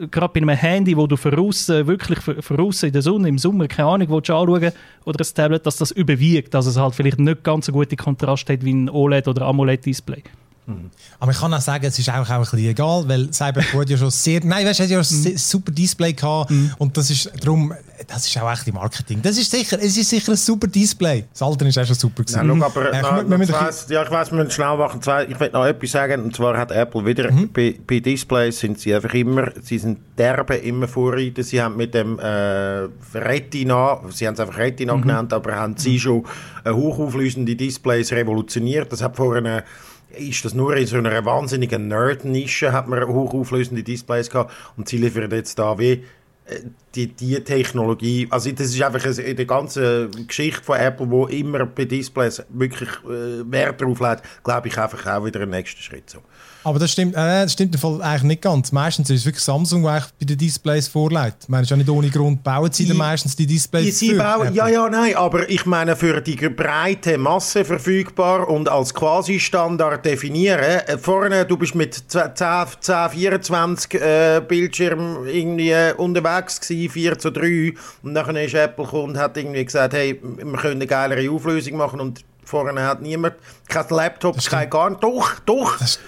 gerade 0.09 0.33
bei 0.33 0.41
einem 0.41 0.51
Handy, 0.51 0.97
wo 0.97 1.09
du 1.09 1.17
voraus, 1.17 1.69
wirklich 1.69 2.21
voraus 2.45 2.85
in 2.85 2.93
der 2.93 3.03
Sonne, 3.03 3.29
im 3.29 3.39
Sommer, 3.39 3.67
keine 3.67 3.89
Ahnung, 3.89 4.13
anschauen 4.13 4.49
oder 4.51 4.73
ein 5.07 5.35
Tablet, 5.35 5.67
dass 5.67 5.79
das 5.79 5.91
überwiegt, 5.91 6.55
dass 6.55 6.67
es 6.67 6.77
halt 6.77 6.95
vielleicht 6.95 7.19
nicht 7.19 7.43
ganz 7.43 7.67
so 7.67 7.73
gute 7.73 7.97
Kontrast 7.97 8.49
hat 8.49 8.65
wie 8.65 8.75
ein 8.75 8.89
OLED- 8.89 9.27
oder 9.27 9.47
AMOLED-Display. 9.47 10.23
Mhm. 10.69 10.91
Aber 11.19 11.33
ich 11.33 11.39
kann 11.39 11.53
auch 11.55 11.61
sagen, 11.61 11.87
es 11.87 11.99
ist 11.99 12.09
auch, 12.11 12.17
auch 12.17 12.31
ein 12.31 12.41
bisschen 12.41 12.59
egal, 12.59 13.09
weil 13.09 13.33
Cyberpunk 13.33 13.83
hat 13.83 13.91
ja 13.91 13.97
schon 13.97 14.11
sehr, 14.11 14.41
nein, 14.45 14.67
weißt, 14.67 14.81
hat 14.81 14.89
ja 14.91 14.99
ein 14.99 15.07
mhm. 15.09 15.37
super 15.37 15.73
Display 15.73 16.13
gehabt 16.13 16.51
mhm. 16.51 16.73
und 16.79 16.97
das 16.97 17.11
ist 17.11 17.31
darum, 17.41 17.73
das 18.07 18.27
ist 18.27 18.37
auch 18.41 18.53
echt 18.53 18.67
die 18.67 18.73
Marketing. 18.73 19.21
Das 19.23 19.39
ist 19.39 19.51
sicher, 19.51 19.79
es 19.81 19.97
ist 19.97 20.11
sicher 20.11 20.33
ein 20.33 20.37
super 20.37 20.67
Display. 20.67 21.25
Das 21.33 21.43
Alter 21.43 21.67
ist 21.67 21.79
auch 21.79 21.87
schon 21.87 21.95
super 21.97 22.23
gewesen. 22.23 22.61
Ja, 22.61 22.67
aber 22.67 22.93
äh, 22.93 23.03
na, 23.03 23.25
na, 23.27 23.39
weiss, 23.39 23.87
ja, 23.89 24.03
ich 24.03 24.11
weiß, 24.11 24.31
wir 24.31 24.39
müssen 24.39 24.51
schnell 24.51 24.77
machen. 24.77 25.01
Ich 25.29 25.41
will 25.41 25.51
noch 25.51 25.65
etwas 25.65 25.91
sagen 25.91 26.23
und 26.23 26.37
zwar 26.37 26.57
hat 26.57 26.71
Apple 26.71 27.05
wieder 27.05 27.33
mhm. 27.33 27.51
bei, 27.53 27.75
bei, 27.87 28.01
Displays 28.01 28.61
sind 28.61 28.79
sie 28.79 28.95
einfach 28.95 29.15
immer, 29.15 29.51
sie 29.63 29.79
sind 29.79 29.99
derbe 30.17 30.57
immer 30.57 30.87
Vorreiter. 30.87 31.43
Sie 31.43 31.61
haben 31.61 31.77
mit 31.77 31.95
dem 31.95 32.19
äh, 32.19 32.89
Retina, 33.15 34.01
sie 34.11 34.27
haben 34.27 34.35
es 34.35 34.41
einfach 34.41 34.59
Retina 34.59 34.95
mhm. 34.95 35.03
genannt, 35.03 35.33
aber 35.33 35.57
haben 35.57 35.77
sie 35.77 35.99
schon 35.99 36.25
äh, 36.65 36.71
hochauflösende 36.71 37.57
Displays 37.57 38.13
revolutioniert. 38.13 38.93
Das 38.93 39.03
hat 39.03 39.17
vor 39.17 39.35
einer 39.35 39.65
ist 40.11 40.45
das 40.45 40.55
nur 40.55 40.77
in 40.77 40.87
so 40.87 40.97
einer 40.97 41.25
wahnsinnigen 41.25 41.89
Nerd-Nische, 41.89 42.73
hat 42.73 42.89
man 42.89 43.07
hochauflösende 43.07 43.83
Displays 43.83 44.31
gehabt 44.31 44.53
und 44.77 44.89
sie 44.89 44.99
liefern 44.99 45.31
jetzt 45.31 45.59
da 45.59 45.79
wie 45.79 46.05
äh, 46.47 46.61
die, 46.95 47.09
die 47.09 47.43
Technologie, 47.45 48.27
also 48.31 48.51
das 48.51 48.75
ist 48.75 48.83
einfach 48.83 49.05
in 49.19 49.37
der 49.37 49.45
ganzen 49.45 50.27
Geschichte 50.27 50.63
von 50.63 50.79
Apple, 50.79 51.11
wo 51.11 51.27
immer 51.27 51.67
bei 51.67 51.85
Displays 51.85 52.43
wirklich 52.49 52.89
äh, 53.05 53.51
Wert 53.51 53.81
drauf 53.81 54.01
legt, 54.01 54.23
glaube 54.45 54.69
ich 54.69 54.79
einfach 54.79 55.07
auch 55.07 55.25
wieder 55.25 55.41
ein 55.41 55.51
nächster 55.51 55.83
Schritt 55.83 56.09
so. 56.09 56.21
Aber 56.69 56.79
das 56.79 56.93
stimmt, 56.93 57.15
äh, 57.15 57.45
das 57.45 57.55
stimmt 57.55 57.83
eigentlich 57.83 58.23
nicht 58.25 58.43
ganz. 58.43 58.73
Meistens 58.73 59.09
ist 59.09 59.21
es 59.21 59.27
wirklich 59.27 59.43
Samsung, 59.43 59.85
der 59.85 60.05
bei 60.21 60.27
den 60.27 60.37
Displays 60.37 60.87
vorlegt. 60.87 61.37
Ich 61.45 61.49
meine, 61.49 61.63
ist 61.63 61.71
ja 61.71 61.79
nicht 61.79 61.89
ohne 61.89 62.11
Grund, 62.11 62.45
bauen 62.45 62.71
sie 62.71 62.87
dann 62.87 62.99
meistens 62.99 63.35
die 63.35 63.47
Displays 63.47 63.99
sie 63.99 64.13
bauen, 64.13 64.53
Ja, 64.53 64.69
ja, 64.69 64.87
nein, 64.91 65.17
aber 65.17 65.49
ich 65.49 65.65
meine, 65.65 65.97
für 65.97 66.21
die 66.21 66.37
breite 66.37 67.17
Masse 67.17 67.65
verfügbar 67.65 68.47
und 68.51 68.69
als 68.69 68.93
Quasi-Standard 68.93 70.05
definieren. 70.05 70.61
Äh, 70.61 70.99
vorne, 70.99 71.47
du 71.47 71.57
bist 71.57 71.75
mit 71.75 71.95
10, 71.95 72.33
10 72.81 73.11
24 73.13 73.95
äh, 73.95 74.43
Bildschirm 74.47 75.27
irgendwie 75.27 75.75
unterwegs 75.97 76.61
gewesen, 76.61 76.91
4 76.91 77.19
zu 77.19 77.31
3. 77.31 77.73
Und 78.03 78.13
dann 78.13 78.37
ist 78.37 78.53
Apple 78.53 78.85
gekommen 78.85 79.15
und 79.15 79.19
hat 79.19 79.39
irgendwie 79.39 79.65
gesagt, 79.65 79.95
hey, 79.95 80.21
wir 80.23 80.59
können 80.59 80.75
eine 80.75 80.87
geilere 80.87 81.31
Auflösung 81.31 81.79
machen 81.79 81.99
und 81.99 82.21
vorne 82.45 82.83
hat 82.83 83.01
niemand 83.01 83.37
kein 83.69 83.87
Laptop, 83.89 84.37
kein 84.45 84.69
gar 84.69 84.91
nicht. 84.91 85.03
Doch, 85.03 85.39
doch. 85.47 85.79
Das 85.79 85.99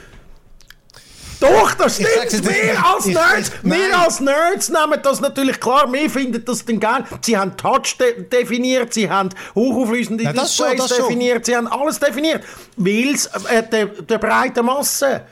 doch, 1.40 1.74
das 1.74 1.94
stimmt. 1.94 2.48
Wir 2.48 2.86
als 2.86 3.06
Nerds, 3.06 3.52
wir 3.62 3.98
als 3.98 4.20
Nerds 4.20 4.68
nehmen 4.68 5.00
das 5.02 5.20
natürlich 5.20 5.58
klar. 5.58 5.90
Wir 5.92 6.10
finden 6.10 6.44
das 6.44 6.64
dann 6.64 6.78
geil. 6.78 7.04
Sie 7.22 7.36
haben 7.36 7.56
Touch 7.56 7.96
de 7.98 8.24
definiert, 8.28 8.92
sie 8.92 9.10
haben 9.10 9.30
hochauflösende 9.54 10.24
ja, 10.24 10.32
Displays 10.32 10.88
schon, 10.88 10.98
definiert, 10.98 11.46
sie 11.46 11.56
haben 11.56 11.66
alles 11.66 11.98
definiert. 11.98 12.44
Weil 12.76 13.14
es 13.14 13.26
äh, 13.26 13.62
der, 13.70 13.86
der 13.86 14.18
breiten 14.18 14.64
Masse. 14.64 15.22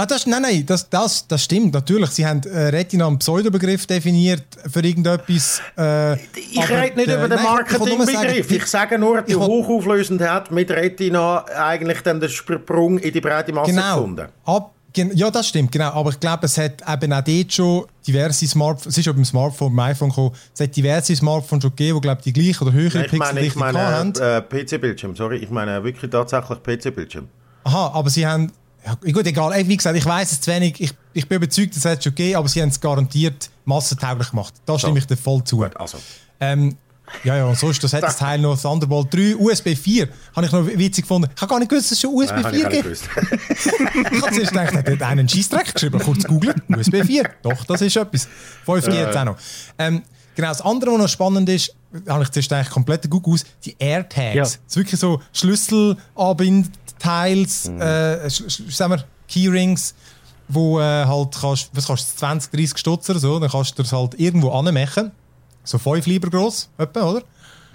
Ah, 0.00 0.06
das, 0.06 0.26
nein, 0.26 0.40
nein, 0.40 0.64
das, 0.64 0.88
das, 0.88 1.28
das 1.28 1.44
stimmt 1.44 1.74
natürlich. 1.74 2.08
Sie 2.10 2.24
haben 2.24 2.40
äh, 2.44 2.68
Retina 2.68 3.06
einen 3.06 3.18
Pseudobegriff 3.18 3.86
definiert 3.86 4.44
für 4.66 4.80
irgendetwas. 4.80 5.60
Äh, 5.76 6.14
ich 6.14 6.70
rede 6.70 6.96
nicht 6.96 7.08
äh, 7.08 7.16
über 7.16 7.28
den 7.28 7.42
Marketingbegriff. 7.42 8.50
Ich, 8.50 8.56
ich, 8.56 8.66
sage 8.66 8.98
nur, 8.98 9.20
die 9.20 9.36
hochauflösend 9.36 10.22
hat 10.22 10.50
mit 10.52 10.70
Retina 10.70 11.44
eigentlich 11.44 12.00
dann 12.00 12.18
den 12.18 12.30
Sprung 12.30 12.96
in 12.96 13.12
die 13.12 13.20
breite 13.20 13.52
Masse 13.52 13.72
genau. 13.72 13.96
gefunden. 13.96 14.28
Ab 14.46 14.72
ja, 14.96 15.30
das 15.30 15.48
stimmt, 15.48 15.72
genau. 15.72 15.90
Aber 15.92 16.10
ich 16.10 16.20
glaube, 16.20 16.46
es 16.46 16.58
hat 16.58 16.82
eben 16.88 17.12
auch 17.12 17.22
dort 17.22 17.52
schon 17.52 17.84
diverse 18.06 18.46
Smartphones, 18.46 18.86
es 18.86 18.98
ist 18.98 19.08
auch 19.08 19.14
beim 19.14 19.24
Smartphone, 19.24 19.74
beim 19.74 19.90
iPhone 19.90 20.08
gekommen, 20.08 20.34
es 20.52 20.60
hat 20.60 20.74
diverse 20.74 21.14
Smartphones 21.14 21.62
schon 21.62 21.70
gegeben, 21.70 21.98
die, 21.98 22.00
glaube 22.02 22.22
die 22.22 22.32
gleiche 22.32 22.62
oder 22.62 22.72
höhere 22.72 23.00
Pixel 23.02 23.18
meine, 23.18 23.40
ich 23.40 23.54
meine, 23.54 23.78
haben. 23.78 24.12
Äh, 24.14 24.42
PC-Bildschirm, 24.42 25.16
sorry, 25.16 25.38
ich 25.38 25.50
meine 25.50 25.82
wirklich 25.84 26.10
tatsächlich 26.10 26.62
PC-Bildschirm. 26.62 27.28
Aha, 27.64 27.90
aber 27.94 28.10
sie 28.10 28.26
haben, 28.26 28.52
ja, 28.84 29.12
gut, 29.12 29.26
egal, 29.26 29.52
wie 29.68 29.76
gesagt, 29.76 29.96
ich 29.96 30.06
weiß 30.06 30.32
es 30.32 30.40
zu 30.40 30.50
wenig, 30.50 30.80
ich, 30.80 30.92
ich 31.12 31.28
bin 31.28 31.36
überzeugt, 31.36 31.76
es 31.76 31.84
hat 31.84 32.02
schon 32.02 32.14
gegeben, 32.14 32.36
aber 32.36 32.48
sie 32.48 32.62
haben 32.62 32.70
es 32.70 32.80
garantiert 32.80 33.50
massentauglich 33.64 34.30
gemacht. 34.30 34.54
Da 34.66 34.78
stimme 34.78 34.94
so. 34.94 34.98
ich 34.98 35.06
dir 35.06 35.16
voll 35.16 35.44
zu. 35.44 35.58
Gut, 35.58 35.76
also. 35.76 35.98
Ähm, 36.40 36.76
ja, 37.24 37.36
ja, 37.36 37.46
und 37.46 37.58
sonst, 37.58 37.82
das 37.84 37.92
hat 37.92 38.02
das 38.02 38.16
Teil 38.16 38.38
noch 38.38 38.58
Thunderbolt 38.60 39.12
3, 39.12 39.36
USB 39.36 39.76
4. 39.76 40.08
Habe 40.34 40.46
ich 40.46 40.52
noch 40.52 40.66
witzig 40.66 41.04
gefunden. 41.04 41.28
Ich 41.34 41.40
habe 41.40 41.50
gar 41.50 41.58
nicht 41.58 41.68
gewusst, 41.68 41.90
dass 41.90 41.92
es 41.92 42.00
schon 42.00 42.14
USB 42.14 42.36
Nein, 42.36 42.54
4 42.54 42.68
gibt. 42.68 42.86
ich 42.86 43.00
habe 44.22 44.32
zuerst 44.32 44.52
gedacht, 44.52 44.74
hat 44.74 45.02
einen 45.02 45.28
Scheissdreck 45.28 45.74
geschrieben, 45.74 46.00
kurz 46.00 46.24
googeln. 46.24 46.62
USB 46.68 47.04
4. 47.04 47.28
Doch, 47.42 47.64
das 47.64 47.82
ist 47.82 47.96
etwas. 47.96 48.28
5G 48.66 48.92
jetzt 48.92 49.16
auch 49.16 49.24
noch. 49.24 49.36
Ähm, 49.78 50.02
genau, 50.34 50.48
das 50.48 50.62
andere, 50.62 50.92
was 50.92 50.98
noch 50.98 51.08
spannend 51.08 51.48
ist, 51.48 51.74
habe 52.08 52.22
ich 52.22 52.30
zuerst 52.30 52.52
eigentlich 52.52 52.70
komplett 52.70 53.10
gut 53.10 53.26
aus, 53.26 53.44
die 53.64 53.74
AirTags. 53.78 54.34
Ja. 54.34 54.42
Das 54.42 54.60
ist 54.66 54.76
wirklich 54.76 55.00
so 55.00 55.20
Schlüsselanbindteils, 55.32 57.68
mhm. 57.68 57.80
äh, 57.80 58.28
sagen 58.28 58.92
wir, 58.92 59.04
Keyrings, 59.28 59.94
wo 60.48 60.80
äh, 60.80 61.04
halt 61.04 61.36
kannst, 61.40 61.70
was 61.72 61.86
kannst 61.86 62.12
du, 62.12 62.16
20, 62.18 62.52
30 62.52 62.76
Stutz 62.78 63.08
oder 63.10 63.20
so, 63.20 63.38
dann 63.38 63.50
kannst 63.50 63.78
du 63.78 63.82
das 63.82 63.92
halt 63.92 64.18
irgendwo 64.18 64.50
anmachen 64.50 65.12
so 65.64 65.78
fünf 65.78 66.06
Lieber 66.06 66.30
groß, 66.30 66.70
etwa, 66.78 67.02
oder? 67.10 67.22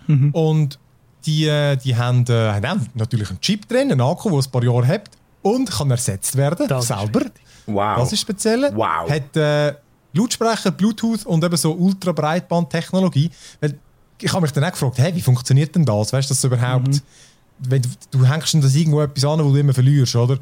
Mhm. 0.08 0.32
Und 0.32 0.80
die, 1.26 1.46
äh, 1.46 1.76
die 1.78 1.96
haben, 1.96 2.26
äh, 2.28 2.52
haben 2.52 2.90
natürlich 2.94 3.30
einen 3.30 3.42
Chip 3.42 3.68
drin, 3.68 3.92
einen 3.92 4.02
Akku, 4.02 4.30
der 4.30 4.40
ein 4.40 4.52
paar 4.52 4.64
Jahre 4.64 4.88
hat 4.88 5.10
und 5.42 5.70
kann 5.72 5.92
ersetzt 5.92 6.36
werden, 6.36 6.68
das 6.68 6.88
selber. 6.88 7.22
Wow. 7.66 7.98
Das 7.98 8.14
ist 8.14 8.22
speziell. 8.22 8.72
Wow. 8.76 9.10
Hat 9.10 9.36
äh, 9.36 9.74
Lautsprecher, 10.14 10.72
Bluetooth 10.72 11.26
und 11.26 11.44
eben 11.44 11.58
so 11.58 11.74
Ultrabreitband-Technologie. 11.74 13.32
Ich 14.22 14.32
habe 14.32 14.42
mich 14.42 14.52
dann 14.52 14.64
auch 14.64 14.72
gefragt, 14.72 14.98
hey, 14.98 15.14
wie 15.16 15.22
funktioniert 15.22 15.76
denn 15.76 15.86
das? 15.86 16.14
Weißt 16.14 16.30
du 16.30 16.34
das 16.34 16.44
überhaupt? 16.44 16.88
Mhm. 16.88 17.02
Wenn 17.60 17.82
du, 17.82 17.90
du 18.12 18.26
hängst 18.26 18.54
das 18.56 18.76
irgendwo 18.76 19.02
etwas 19.02 19.26
an, 19.26 19.44
wo 19.44 19.52
du 19.52 19.58
immer 19.58 19.74
verlierst, 19.74 20.16
oder? 20.16 20.36
Mhm. 20.36 20.40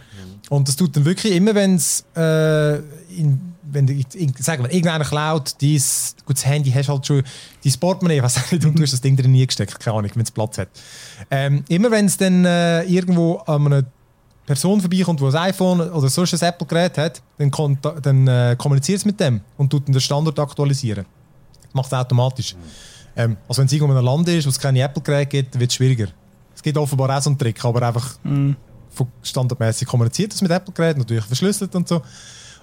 Und 0.50 0.68
das 0.68 0.76
tut 0.76 0.96
dann 0.96 1.06
wirklich 1.06 1.34
immer, 1.34 1.56
wenn 1.56 1.76
es 1.76 2.06
äh, 2.16 2.78
in 3.18 3.53
wenn 3.74 3.88
du, 3.88 3.94
sagen 4.40 4.64
wir, 4.64 4.72
irgendeiner 4.72 5.06
klaut, 5.06 5.56
dein, 5.62 5.82
gut, 6.26 6.38
das 6.38 6.46
Handy 6.46 6.72
hast 6.72 6.90
halt 6.90 7.06
schon, 7.06 7.24
dein 7.64 7.74
Portemonnaie, 7.74 8.22
was 8.22 8.52
nicht, 8.52 8.66
und 8.66 8.78
du 8.78 8.84
hast 8.84 8.94
das 8.94 9.02
Ding 9.02 9.16
drin 9.16 9.32
nie 9.32 9.46
gesteckt, 9.46 9.80
keine 9.80 9.98
Ahnung, 9.98 10.12
wenn 10.14 10.24
es 10.24 10.32
Platz 10.32 10.58
hat. 10.58 10.70
Ähm, 11.32 11.64
immer 11.70 11.92
wenn 11.92 12.06
es 12.06 12.18
dann 12.18 12.46
äh, 12.46 12.84
irgendwo 12.84 13.38
an 13.38 13.66
einer 13.66 13.84
Person 14.46 14.82
vorbeikommt, 14.82 15.20
die 15.20 15.26
ein 15.26 15.36
iPhone 15.36 15.80
oder 15.80 16.10
sonst 16.10 16.34
ein 16.34 16.50
Apple-Gerät 16.50 16.98
hat, 16.98 17.22
dann, 17.38 17.78
dann 18.02 18.28
äh, 18.28 18.56
kommuniziert 18.58 18.98
es 19.00 19.06
mit 19.06 19.20
dem 19.20 19.42
und 19.58 19.70
tut 19.70 19.88
den 19.88 20.00
Standard 20.00 20.38
aktualisieren. 20.38 21.06
Das 21.64 21.74
macht 21.74 21.88
es 21.88 21.94
automatisch. 21.94 22.56
Mhm. 22.56 22.60
Ähm, 23.16 23.38
also 23.48 23.60
wenn 23.60 23.68
es 23.68 23.74
irgendwo 23.74 23.94
in 23.94 23.98
einem 23.98 24.06
Land 24.06 24.28
ist, 24.28 24.46
wo 24.46 24.50
es 24.50 24.60
keine 24.60 24.82
Apple-Geräte 24.82 25.28
gibt, 25.28 25.60
wird 25.60 25.70
es 25.70 25.76
schwieriger. 25.76 26.08
Es 26.54 26.62
gibt 26.62 26.78
offenbar 26.78 27.18
auch 27.18 27.22
so 27.22 27.30
einen 27.30 27.40
Trick, 27.40 27.64
aber 27.64 27.88
einfach 27.88 28.18
mhm. 28.24 28.56
standardmäßig 29.22 29.88
kommuniziert 29.88 30.34
das 30.34 30.42
mit 30.42 30.52
Apple-Geräten, 30.52 31.00
natürlich 31.00 31.26
verschlüsselt 31.26 31.74
und 31.76 31.88
so. 31.88 32.02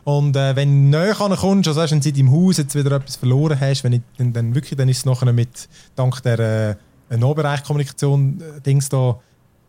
Und 0.05 0.37
äh, 0.37 0.57
wenn 0.57 0.91
du 0.91 0.99
näher 0.99 1.15
kommst, 1.15 1.69
also 1.69 1.81
wenn 1.81 2.01
du 2.01 2.09
in 2.09 2.15
deinem 2.15 2.33
Haus 2.33 2.57
jetzt 2.57 2.75
wieder 2.75 2.93
etwas 2.93 3.17
verloren 3.17 3.59
hast, 3.61 3.85
wenn 3.85 3.93
ich, 3.95 4.03
dann, 4.17 4.33
dann, 4.33 4.55
wirklich, 4.55 4.77
dann 4.77 4.89
ist 4.89 4.99
es 4.99 5.05
nachher 5.05 5.33
mit, 5.33 5.69
dank 5.95 6.23
der 6.23 6.79
äh, 7.11 7.17
Nahbereichkommunikation 7.17 8.41
äh, 8.41 8.61
Dings 8.61 8.89
da, 8.89 9.21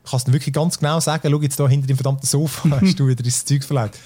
kannst 0.10 0.28
du 0.28 0.34
wirklich 0.34 0.54
ganz 0.54 0.80
genau 0.80 1.00
sagen, 1.00 1.30
schau 1.30 1.42
jetzt 1.42 1.60
da 1.60 1.68
hinter 1.68 1.88
dem 1.88 1.98
verdammten 1.98 2.28
Sofa, 2.28 2.70
hast 2.82 3.00
du 3.00 3.08
wieder 3.08 3.24
ins 3.24 3.46
Zeug 3.46 3.64
verleiht. 3.64 4.00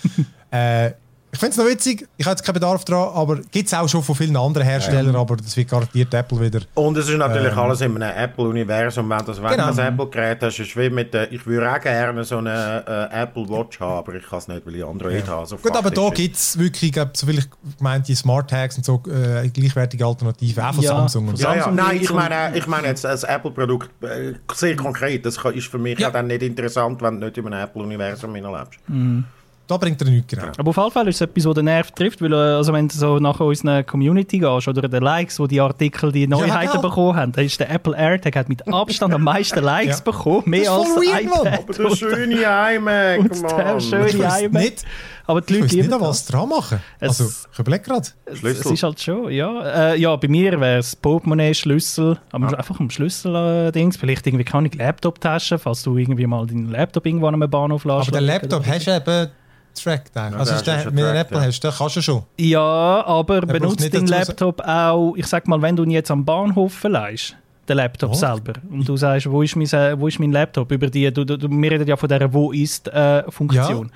äh, 0.52 0.92
ich 1.36 1.40
finde 1.40 1.52
es 1.52 1.58
noch 1.58 1.66
witzig, 1.66 2.08
ich 2.16 2.26
habe 2.26 2.32
jetzt 2.32 2.46
keinen 2.46 2.54
Bedarf 2.54 2.86
daran, 2.86 3.14
aber 3.14 3.36
gibt 3.52 3.68
es 3.68 3.74
auch 3.74 3.90
schon 3.90 4.02
von 4.02 4.16
vielen 4.16 4.38
anderen 4.38 4.66
Herstellern, 4.66 5.14
ja. 5.14 5.20
aber 5.20 5.36
das 5.36 5.58
wird 5.58 5.70
garantiert 5.70 6.14
Apple 6.14 6.40
wieder. 6.40 6.62
Und 6.76 6.98
es 6.98 7.10
ist 7.10 7.18
natürlich 7.18 7.52
ähm, 7.52 7.60
alles 7.60 7.82
in 7.82 8.02
einem 8.02 8.18
Apple-Universum. 8.18 9.10
Wenn, 9.10 9.26
das, 9.26 9.44
wenn 9.44 9.50
genau. 9.50 9.74
du 9.74 9.82
ein 9.82 9.94
Apple-Gerät 9.94 10.38
hast, 10.42 10.60
ist 10.60 10.78
wie 10.78 10.90
mit 10.90 11.14
der, 11.14 11.30
ich 11.34 11.46
würde 11.46 11.70
auch 11.70 11.82
gerne 11.82 12.24
so 12.24 12.38
eine 12.38 12.86
äh, 13.12 13.24
Apple 13.24 13.50
Watch 13.50 13.82
haben, 13.82 13.98
aber 13.98 14.14
ich 14.14 14.26
kann 14.26 14.40
es 14.40 14.48
nicht, 14.48 14.66
weil 14.66 14.76
ich 14.76 14.86
Android 14.86 15.28
ja. 15.28 15.34
habe. 15.34 15.46
So 15.46 15.58
Gut, 15.58 15.76
aber 15.76 15.92
da 15.92 16.10
gibt 16.10 16.38
es 16.38 16.58
wirklich, 16.58 16.96
so 17.12 17.28
viel 17.28 17.40
ich 17.40 17.50
gemeint, 17.78 18.08
die 18.08 18.16
Smart 18.16 18.50
Tags 18.50 18.78
und 18.78 18.86
so 18.86 19.04
äh, 19.08 19.50
gleichwertige 19.50 20.06
Alternativen, 20.06 20.64
auch 20.64 20.74
von 20.74 20.84
ja, 20.86 20.90
Samsung. 20.96 21.28
Und 21.28 21.38
so. 21.38 21.44
Ja, 21.44 21.56
ja. 21.56 21.70
Nein, 21.70 22.00
ich 22.02 22.14
meine, 22.14 22.58
ich 22.58 22.66
meine 22.66 22.88
jetzt 22.88 23.06
ein 23.06 23.20
Apple-Produkt 23.28 23.90
äh, 24.06 24.36
sehr 24.54 24.78
konkret. 24.78 25.26
Das 25.26 25.38
ist 25.38 25.68
für 25.68 25.80
mich 25.80 26.00
ja. 26.00 26.12
dann 26.12 26.28
nicht 26.28 26.44
interessant, 26.44 27.02
wenn 27.02 27.20
du 27.20 27.26
nicht 27.26 27.38
in 27.38 27.48
einem 27.48 27.62
Apple-Universum 27.62 28.36
lebst. 28.36 28.80
Mhm. 28.88 29.26
Da 29.68 29.78
bringt 29.78 30.00
er 30.02 30.10
nichts, 30.10 30.28
genau. 30.28 30.52
Aber 30.58 30.70
auf 30.70 30.78
jeden 30.78 30.92
Fall 30.92 31.08
ist 31.08 31.16
es 31.16 31.22
etwas, 31.22 31.44
das 31.44 31.54
den 31.56 31.66
Nerv 31.66 31.92
trifft, 31.92 32.22
weil 32.22 32.34
äh, 32.34 32.36
also 32.36 32.72
wenn 32.72 32.88
du 32.88 32.96
so 32.96 33.18
nach 33.18 33.40
unserer 33.40 33.82
Community 33.84 34.38
gehst 34.38 34.68
oder 34.68 34.88
den 34.88 35.02
Likes, 35.02 35.40
wo 35.40 35.48
die 35.48 35.60
Artikel 35.60 36.12
die 36.12 36.28
Neuheiten 36.28 36.76
ja, 36.76 36.82
bekommen 36.82 37.16
haben, 37.16 37.32
dann 37.32 37.46
ist 37.46 37.60
der 37.60 37.72
Apple 37.72 37.98
AirTag 37.98 38.36
hat 38.36 38.50
mit 38.50 38.68
Abstand 38.68 39.14
am 39.14 39.24
meisten 39.24 39.60
Likes 39.64 40.00
ja. 40.00 40.04
bekommen, 40.04 40.44
mehr 40.46 40.72
als 40.72 40.94
der 40.94 41.22
iPad. 41.22 41.64
Aber 41.64 41.74
der 41.74 41.96
schöne 41.96 42.36
iMac, 42.76 43.20
und 43.20 43.42
der 43.42 43.80
schöne 43.80 44.10
iMac. 44.10 44.52
Nicht, 44.52 44.86
aber 45.28 45.42
die 45.42 45.58
Leute 45.58 45.76
nicht 45.76 45.92
was 45.92 46.26
dran 46.26 46.50
machen. 46.50 46.80
Es, 47.00 47.20
also, 47.20 47.32
ich 47.52 47.60
überlege 47.60 47.84
gerade. 47.84 48.08
Schlüssel. 48.34 48.62
Es 48.66 48.72
ist 48.72 48.84
halt 48.84 49.02
schon, 49.02 49.32
ja. 49.32 49.94
Äh, 49.94 50.00
ja, 50.00 50.16
bei 50.16 50.28
mir 50.28 50.60
wäre 50.60 50.80
es 50.80 50.96
Portemonnaie, 50.96 51.56
Schlüssel, 51.56 52.20
aber 52.32 52.48
ah. 52.50 52.58
einfach 52.58 52.80
am 52.80 52.92
Schlüssel-Dings. 52.92 53.98
Vielleicht 53.98 54.28
irgendwie 54.28 54.46
keine 54.46 54.70
Laptop-Tasche, 54.70 55.58
falls 55.58 55.82
du 55.82 55.98
irgendwie 55.98 56.28
mal 56.28 56.46
deinen 56.46 56.70
Laptop 56.70 57.06
irgendwann 57.08 57.42
am 57.42 57.50
Bahnhof 57.50 57.86
lässt. 57.86 58.10
Aber 58.10 58.20
den 58.20 58.28
Laptop 58.28 58.66
hast 58.68 58.86
du 58.86 58.96
eben 58.96 59.30
tracked 59.76 60.16
eigentlich. 60.18 60.40
Also 60.40 60.56
ist 60.56 60.68
der, 60.68 60.92
mit 60.92 61.04
einem 61.04 61.18
Apple 61.18 61.42
hast, 61.42 61.60
den 61.60 61.72
kannst 61.72 61.96
du 61.96 62.02
schon. 62.02 62.24
Ja, 62.40 63.06
aber 63.06 63.36
er 63.36 63.46
benutzt 63.46 63.94
deinen 63.94 64.08
Laptop 64.08 64.62
auch, 64.62 65.16
ich 65.16 65.28
sag 65.28 65.48
mal, 65.48 65.62
wenn 65.62 65.76
du 65.76 65.84
ihn 65.84 65.92
jetzt 65.92 66.12
am 66.12 66.26
Bahnhof 66.26 66.74
verleihst, 66.74 67.36
den 67.68 67.78
Laptop 67.78 68.12
oh. 68.12 68.14
selber. 68.14 68.54
Und 68.70 68.88
du 68.88 68.98
sagst, 68.98 69.30
wo 69.30 69.42
ist 69.42 69.56
mein, 69.56 69.68
wo 70.00 70.08
ist 70.08 70.20
mein 70.20 70.32
Laptop? 70.32 70.72
Über 70.72 70.88
die, 70.88 71.12
du, 71.12 71.26
du, 71.26 71.38
wir 71.50 71.72
reden 71.72 71.88
ja 71.88 71.98
von 71.98 72.10
dieser 72.10 72.32
Wo 72.32 72.52
ist-Funktion. 72.52 73.88
Äh, 73.88 73.90
ja. 73.90 73.96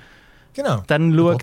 Genau. 0.52 0.82
Dann 0.86 1.14
schaut, 1.14 1.42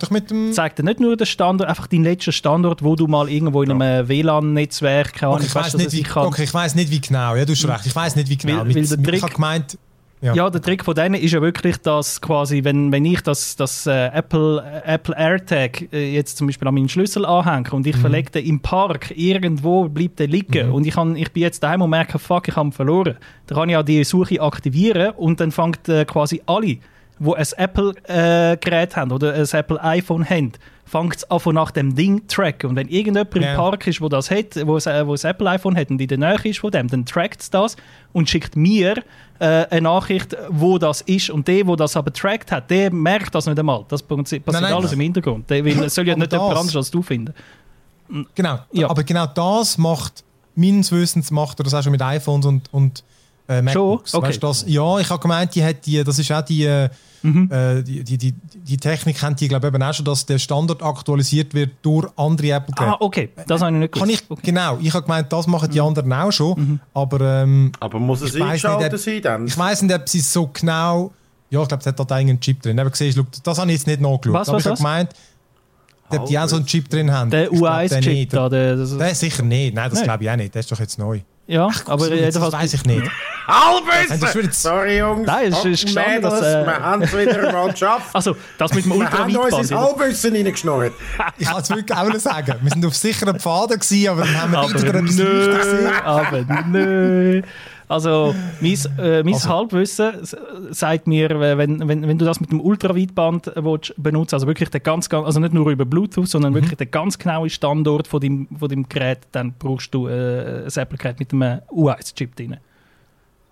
zeigt 0.54 0.80
er 0.80 0.86
nicht 0.86 1.00
nur 1.00 1.16
den 1.16 1.26
Standort, 1.26 1.70
einfach 1.70 1.88
deinen 1.88 2.04
letzten 2.04 2.34
Standort, 2.34 2.84
wo 2.84 2.96
du 2.96 3.08
mal 3.08 3.30
irgendwo 3.30 3.64
in 3.64 3.72
einem 3.72 3.82
ja. 3.82 4.08
WLAN-Netzwerk 4.08 5.24
okay, 5.24 5.46
ich, 5.46 5.56
weiß 5.56 5.78
nicht, 5.78 5.94
wie, 5.94 6.06
okay, 6.14 6.44
ich 6.44 6.54
weiß 6.54 6.76
nicht, 6.76 6.92
wie 6.92 7.00
genau. 7.00 7.36
Ja, 7.36 7.46
du 7.46 7.54
hast 7.54 7.68
recht. 7.68 7.86
Ich 7.86 7.96
weiß 7.96 8.16
nicht, 8.18 8.30
wie 8.30 8.38
genau. 8.38 8.66
Weil, 8.66 8.76
weil 8.76 8.82
mit, 8.82 9.06
Trick, 9.06 9.16
ich 9.16 9.24
habe 9.24 9.34
gemeint, 9.34 9.78
ja. 10.22 10.34
ja. 10.34 10.50
der 10.50 10.62
Trick 10.62 10.84
von 10.84 10.96
denen 10.96 11.16
ist 11.16 11.32
ja 11.32 11.42
wirklich, 11.42 11.78
dass 11.78 12.22
quasi, 12.22 12.64
wenn, 12.64 12.92
wenn 12.92 13.06
ich 13.06 13.22
das, 13.22 13.56
das 13.56 13.86
äh, 13.86 14.08
Apple, 14.08 14.64
äh, 14.86 14.94
Apple 14.94 15.16
AirTag 15.16 15.94
äh, 15.94 16.14
jetzt 16.14 16.38
zum 16.38 16.48
Beispiel 16.48 16.68
an 16.68 16.74
meinen 16.74 16.90
Schlüssel 16.90 17.26
anhänge 17.26 17.72
und 17.72 17.86
ich 17.86 17.96
mhm. 17.96 18.02
verlege 18.02 18.32
den 18.32 18.46
im 18.46 18.60
Park, 18.60 19.14
irgendwo 19.16 19.88
bleibt 19.90 20.20
der 20.20 20.28
liegen 20.28 20.68
mhm. 20.68 20.74
und 20.74 20.88
ich, 20.88 20.96
kann, 20.96 21.16
ich 21.16 21.32
bin 21.32 21.44
jetzt 21.44 21.62
daheim 21.62 21.82
und 21.82 21.90
merke, 21.90 22.20
fuck, 22.20 22.48
ich 22.48 22.56
habe 22.56 22.70
ihn 22.70 22.72
verloren, 22.72 23.18
dann 23.46 23.58
kann 23.58 23.70
ich 23.70 23.78
auch 23.78 23.84
die 23.84 24.04
Suche 24.04 24.42
aktivieren 24.42 25.12
und 25.12 25.40
dann 25.40 25.52
fängt 25.52 25.88
äh, 25.90 26.06
quasi 26.06 26.42
alle 26.46 26.78
die 27.20 27.36
ein 27.36 27.46
Apple-Gerät 27.56 28.92
äh, 28.92 28.96
haben 28.96 29.12
oder 29.12 29.34
ein 29.34 29.48
Apple 29.52 29.84
iPhone 29.84 30.30
haben, 30.30 30.52
fängt 30.88 31.18
es 31.18 31.24
an 31.30 31.54
nach 31.54 31.72
dem 31.72 31.96
Ding 31.96 32.28
tracken. 32.28 32.70
Und 32.70 32.76
wenn 32.76 32.88
irgendjemand 32.88 33.36
ja. 33.36 33.52
im 33.52 33.58
Park 33.58 33.88
ist, 33.88 34.02
wo 34.02 34.10
das 34.10 34.32
hat, 34.32 34.56
wo 34.66 34.78
ein 34.78 35.18
Apple 35.24 35.50
iPhone 35.50 35.76
hat 35.76 35.90
und 35.90 36.02
in 36.02 36.08
der 36.08 36.18
Nähe 36.18 36.40
ist 36.44 36.60
von 36.60 36.72
dem, 36.72 36.88
dann 36.88 37.06
trackt 37.06 37.42
es 37.42 37.50
das 37.50 37.76
und 38.14 38.30
schickt 38.30 38.56
mir 38.56 39.04
äh, 39.40 39.66
eine 39.70 39.82
Nachricht, 39.82 40.36
wo 40.50 40.78
das 40.78 41.02
ist. 41.02 41.30
Und 41.30 41.48
der, 41.48 41.64
der 41.64 41.76
das 41.76 41.96
aber 41.96 42.12
trackt 42.14 42.52
hat, 42.52 42.70
der 42.70 42.92
merkt 42.92 43.36
das 43.36 43.46
nicht 43.46 43.60
einmal. 43.60 43.86
Das 43.90 44.02
passiert 44.02 44.48
nein, 44.48 44.64
nein, 44.64 44.74
alles 44.74 44.92
nein. 44.92 45.00
im 45.00 45.02
Hintergrund. 45.02 45.50
Der 45.50 45.64
will, 45.64 45.90
soll 45.90 46.08
ja 46.08 46.16
nicht 46.16 46.32
jemand 46.32 46.58
anderes 46.58 46.76
als 46.76 46.90
du 46.90 47.02
finden. 47.02 47.34
Genau, 48.36 48.60
ja. 48.72 48.90
aber 48.90 49.04
genau 49.04 49.28
das 49.28 49.78
macht, 49.78 50.24
meines 50.56 50.92
Wissens 50.92 51.30
macht 51.30 51.60
er 51.60 51.66
das 51.66 51.74
auch 51.74 51.84
schon 51.84 51.92
mit 51.92 52.02
iPhones 52.02 52.46
und, 52.46 52.74
und 52.74 53.04
äh, 53.48 53.62
MacBooks. 53.62 54.14
Okay. 54.14 54.28
Weißt, 54.28 54.44
das, 54.44 54.66
ja, 54.68 55.00
ich 55.00 55.10
habe 55.10 55.22
gemeint, 55.22 55.56
die 55.56 55.64
hat 55.64 55.86
die, 55.86 56.04
das 56.04 56.20
ist 56.20 56.32
auch 56.32 56.42
die, 56.42 56.64
äh, 56.64 56.90
mhm. 57.22 57.50
äh, 57.52 57.84
die, 57.84 58.04
die, 58.04 58.18
die, 58.18 58.36
die, 58.68 58.78
Technik 58.78 59.18
kennt 59.18 59.40
die, 59.40 59.48
glaube 59.48 59.68
ich, 59.68 59.74
eben 59.74 59.84
auch 59.84 59.94
schon, 59.94 60.06
dass 60.06 60.26
der 60.26 60.40
Standard 60.40 60.82
aktualisiert 60.84 61.54
wird 61.54 61.72
durch 61.82 62.08
andere 62.16 62.52
Apple-Geräte. 62.52 62.94
Ah, 62.94 62.98
okay, 63.00 63.30
das 63.48 63.62
habe 63.62 63.72
ich 63.72 63.80
nicht 63.80 63.94
gewusst. 63.94 64.12
Ich, 64.12 64.24
okay. 64.30 64.42
Genau, 64.44 64.78
ich 64.82 64.94
habe 64.94 65.04
gemeint, 65.04 65.32
das 65.32 65.48
machen 65.48 65.70
die 65.70 65.80
mhm. 65.80 65.88
anderen 65.88 66.14
auch 66.14 66.32
schon, 66.32 66.60
mhm. 66.60 66.80
aber... 66.94 67.22
Ähm, 67.22 67.72
aber 67.80 68.00
muss 68.00 68.22
es 68.22 68.36
eingeschaltet 68.36 69.00
sein 69.00 69.22
dann? 69.22 69.48
Ich 69.48 69.58
weiss 69.58 69.82
nicht, 69.82 69.96
ob 69.96 70.08
sie 70.08 70.20
so 70.20 70.48
genau... 70.48 71.12
Ja, 71.50 71.62
ich 71.62 71.68
glaube, 71.70 71.82
es 71.82 71.88
hat 71.88 72.12
da 72.12 72.16
einen 72.16 72.40
Chip 72.42 72.62
drin. 72.62 72.78
Aber 72.78 72.94
siehst, 72.94 73.18
das 73.44 73.58
habe 73.58 73.72
ich 73.72 73.78
jetzt 73.78 73.88
nicht 73.88 74.02
nachgeschaut. 74.02 74.34
Was, 74.34 74.50
aber 74.50 74.58
was, 74.58 74.66
ich 74.66 74.70
habe 74.70 74.78
gemeint, 74.78 75.10
ob 76.10 76.26
die 76.26 76.38
auch 76.38 76.48
so 76.48 76.58
einen 76.58 76.66
Chip 76.66 76.90
drin 76.90 77.12
haben. 77.12 77.30
Der 77.30 77.50
U1-Chip 77.50 78.30
da? 78.30 78.50
Der, 78.50 78.76
das 78.76 78.98
der 78.98 79.16
sicher 79.16 79.44
nicht. 79.44 79.74
Nein, 79.74 79.90
das 79.90 80.04
glaube 80.04 80.24
ich 80.24 80.30
auch 80.30 80.36
nicht. 80.36 80.54
Der 80.54 80.60
ist 80.60 80.72
doch 80.72 80.80
jetzt 80.80 81.00
neu. 81.00 81.22
Ja, 81.48 81.70
Ach, 81.72 81.82
aber 81.88 82.14
jedenfalls... 82.14 82.52
Das 82.52 82.62
weiß 82.62 82.74
ich 82.74 82.86
nicht. 82.86 83.10
Halbwissen! 83.48 84.52
Sorry, 84.52 84.98
Jungs. 84.98 85.26
Nein, 85.26 85.54
es 85.54 85.64
ist 85.64 85.86
gestanden, 85.86 86.22
dass... 86.22 86.42
Äh, 86.42 86.66
wir 86.66 86.80
haben 86.80 87.02
es 87.02 87.18
wieder 87.18 87.52
mal 87.54 87.72
geschafft. 87.72 88.08
Also, 88.14 88.36
das 88.58 88.74
mit 88.74 88.84
dem 88.84 88.92
Ultraweitband. 88.92 89.34
Wir 89.34 89.40
haben 89.40 89.54
uns 89.54 89.72
ins 89.72 89.80
Halbwissen 89.80 90.36
reingeschnurrt. 90.36 90.94
ich 91.38 91.48
kann 91.48 91.62
es 91.62 91.70
wirklich 91.70 91.98
auch 91.98 92.10
noch 92.10 92.20
sagen. 92.20 92.56
Wir 92.62 92.72
sind 92.72 92.86
auf 92.86 92.96
sicheren 92.96 93.40
Pfaden 93.40 93.80
gewesen, 93.80 94.10
aber 94.10 94.22
dann 94.22 94.42
haben 94.42 94.52
wir 94.52 94.60
aber 94.60 94.82
wieder 94.82 94.96
etwas 94.96 95.16
nö, 95.16 95.90
Aber 96.04 96.46
nö. 96.68 97.42
Also, 97.90 98.36
mein, 98.60 98.78
äh, 98.98 99.24
mein 99.24 99.34
also. 99.34 99.50
Halbwissen 99.50 100.14
sagt 100.72 101.08
mir, 101.08 101.40
wenn, 101.40 101.88
wenn, 101.88 102.06
wenn 102.06 102.18
du 102.18 102.26
das 102.26 102.42
mit 102.42 102.52
dem 102.52 102.60
Ultraweitband 102.60 103.54
benutzt, 103.98 104.34
also 104.34 104.46
wirklich 104.46 104.70
den 104.70 104.84
ganz, 104.84 105.12
also 105.12 105.40
nicht 105.40 105.54
nur 105.54 105.70
über 105.70 105.86
Bluetooth, 105.86 106.28
sondern 106.28 106.52
mhm. 106.52 106.58
wirklich 106.58 106.78
den 106.78 106.92
ganz 106.92 107.18
genauen 107.18 107.50
Standort 107.50 108.08
von 108.08 108.20
deinem, 108.20 108.48
von 108.60 108.68
deinem 108.68 108.90
Gerät, 108.90 109.20
dann 109.32 109.54
brauchst 109.58 109.94
du 109.94 110.08
äh, 110.08 110.66
ein 110.66 110.72
Apple-Gerät 110.76 111.20
mit 111.20 111.32
einem 111.32 111.62
U1-Chip 111.70 112.36
drin. 112.36 112.58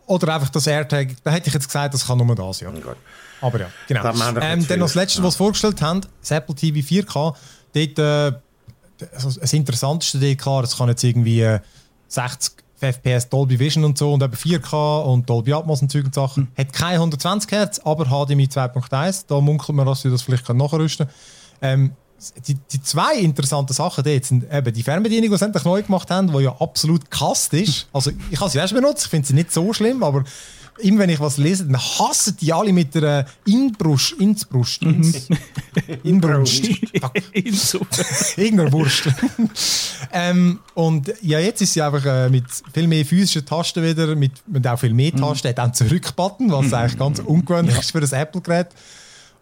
Oder 0.07 0.35
einfach 0.35 0.49
das 0.49 0.67
AirTag, 0.67 1.15
da 1.23 1.31
hätte 1.31 1.47
ich 1.47 1.53
jetzt 1.53 1.67
gesagt, 1.67 1.93
das 1.93 2.05
kann 2.05 2.17
nur 2.17 2.35
das, 2.35 2.59
ja. 2.59 2.69
Oh 2.69 3.45
Aber 3.45 3.59
ja, 3.59 3.67
genau. 3.87 4.05
Ähm, 4.41 4.67
dann 4.67 4.79
noch 4.79 4.87
das 4.87 4.95
Letzte, 4.95 5.19
ja. 5.19 5.25
was 5.25 5.33
sie 5.33 5.37
vorgestellt 5.37 5.81
haben, 5.81 6.01
das 6.19 6.31
Apple 6.31 6.53
TV 6.53 6.79
4K, 6.79 7.35
dort, 7.73 7.99
äh, 7.99 8.37
also 9.15 9.39
das 9.39 9.53
Interessanteste 9.53 10.19
dort, 10.19 10.37
klar, 10.37 10.63
es 10.63 10.77
kann 10.77 10.89
jetzt 10.89 11.03
irgendwie 11.03 11.41
äh, 11.41 11.59
60 12.09 12.64
FPS 12.93 13.29
Dolby 13.29 13.59
Vision 13.59 13.83
und 13.83 13.97
so 13.97 14.13
und 14.13 14.23
eben 14.23 14.33
4K 14.33 15.03
und 15.03 15.29
Dolby 15.29 15.53
Atmos 15.53 15.81
und 15.81 15.91
Zeug 15.91 16.05
und 16.05 16.15
Sachen. 16.15 16.43
Mhm. 16.43 16.57
Hat 16.57 16.73
keine 16.73 16.95
120 16.95 17.51
Hertz, 17.51 17.79
aber 17.79 18.05
HDMI 18.05 18.45
2.1. 18.45 19.25
Da 19.27 19.41
munkelt 19.41 19.75
man, 19.75 19.85
dass 19.85 20.01
sie 20.01 20.09
das 20.09 20.21
vielleicht 20.21 20.47
nachrüsten 20.49 21.07
können. 21.07 21.11
Ähm, 21.61 21.91
die, 22.47 22.55
die, 22.71 22.81
zwei 22.81 23.15
interessanten 23.15 23.73
Sachen 23.73 24.03
dort 24.03 24.25
sind 24.25 24.45
eben 24.51 24.73
die 24.73 24.83
Fernbedienung, 24.83 25.31
die 25.31 25.37
sie 25.37 25.45
endlich 25.45 25.65
neu 25.65 25.81
gemacht 25.81 26.09
haben, 26.09 26.31
die 26.31 26.43
ja 26.43 26.55
absolut 26.59 27.11
kast 27.11 27.53
ist. 27.53 27.87
Also 27.91 28.11
ich 28.31 28.39
habe 28.39 28.49
sie 28.49 28.57
erst 28.57 28.73
benutzt, 28.73 29.03
ich 29.03 29.09
finde 29.09 29.27
sie 29.27 29.33
nicht 29.33 29.51
so 29.51 29.73
schlimm, 29.73 30.01
aber 30.01 30.23
immer 30.79 30.99
wenn 30.99 31.09
ich 31.09 31.19
was 31.19 31.37
lese, 31.37 31.65
dann 31.65 31.77
hassen 31.77 32.37
die 32.39 32.51
alle 32.51 32.73
mit 32.73 32.95
der 32.95 33.25
Inbrust. 33.45 34.13
Insbrust. 34.13 34.81
Ins, 34.83 35.29
Inbrust. 36.03 36.69
Irgendeine 38.37 38.71
Wurst. 38.71 39.09
ähm, 40.11 40.59
und 40.73 41.13
ja, 41.21 41.39
jetzt 41.39 41.61
ist 41.61 41.73
sie 41.73 41.81
einfach 41.81 42.05
äh, 42.05 42.29
mit 42.29 42.45
viel 42.73 42.87
mehr 42.87 43.05
physischen 43.05 43.45
Tasten 43.45 43.83
wieder, 43.83 44.15
mit, 44.15 44.31
mit 44.47 44.67
auch 44.67 44.79
viel 44.79 44.93
mehr 44.93 45.11
mhm. 45.13 45.19
Tasten, 45.19 45.49
hat 45.49 45.59
auch 45.59 45.63
einen 45.65 45.73
Zurückbutton, 45.73 46.51
was 46.51 46.73
eigentlich 46.73 46.97
ganz 46.97 47.19
ungewöhnlich 47.19 47.77
ist 47.77 47.91
für 47.91 47.99
ein 47.99 48.21
Apple-Gerät. 48.21 48.67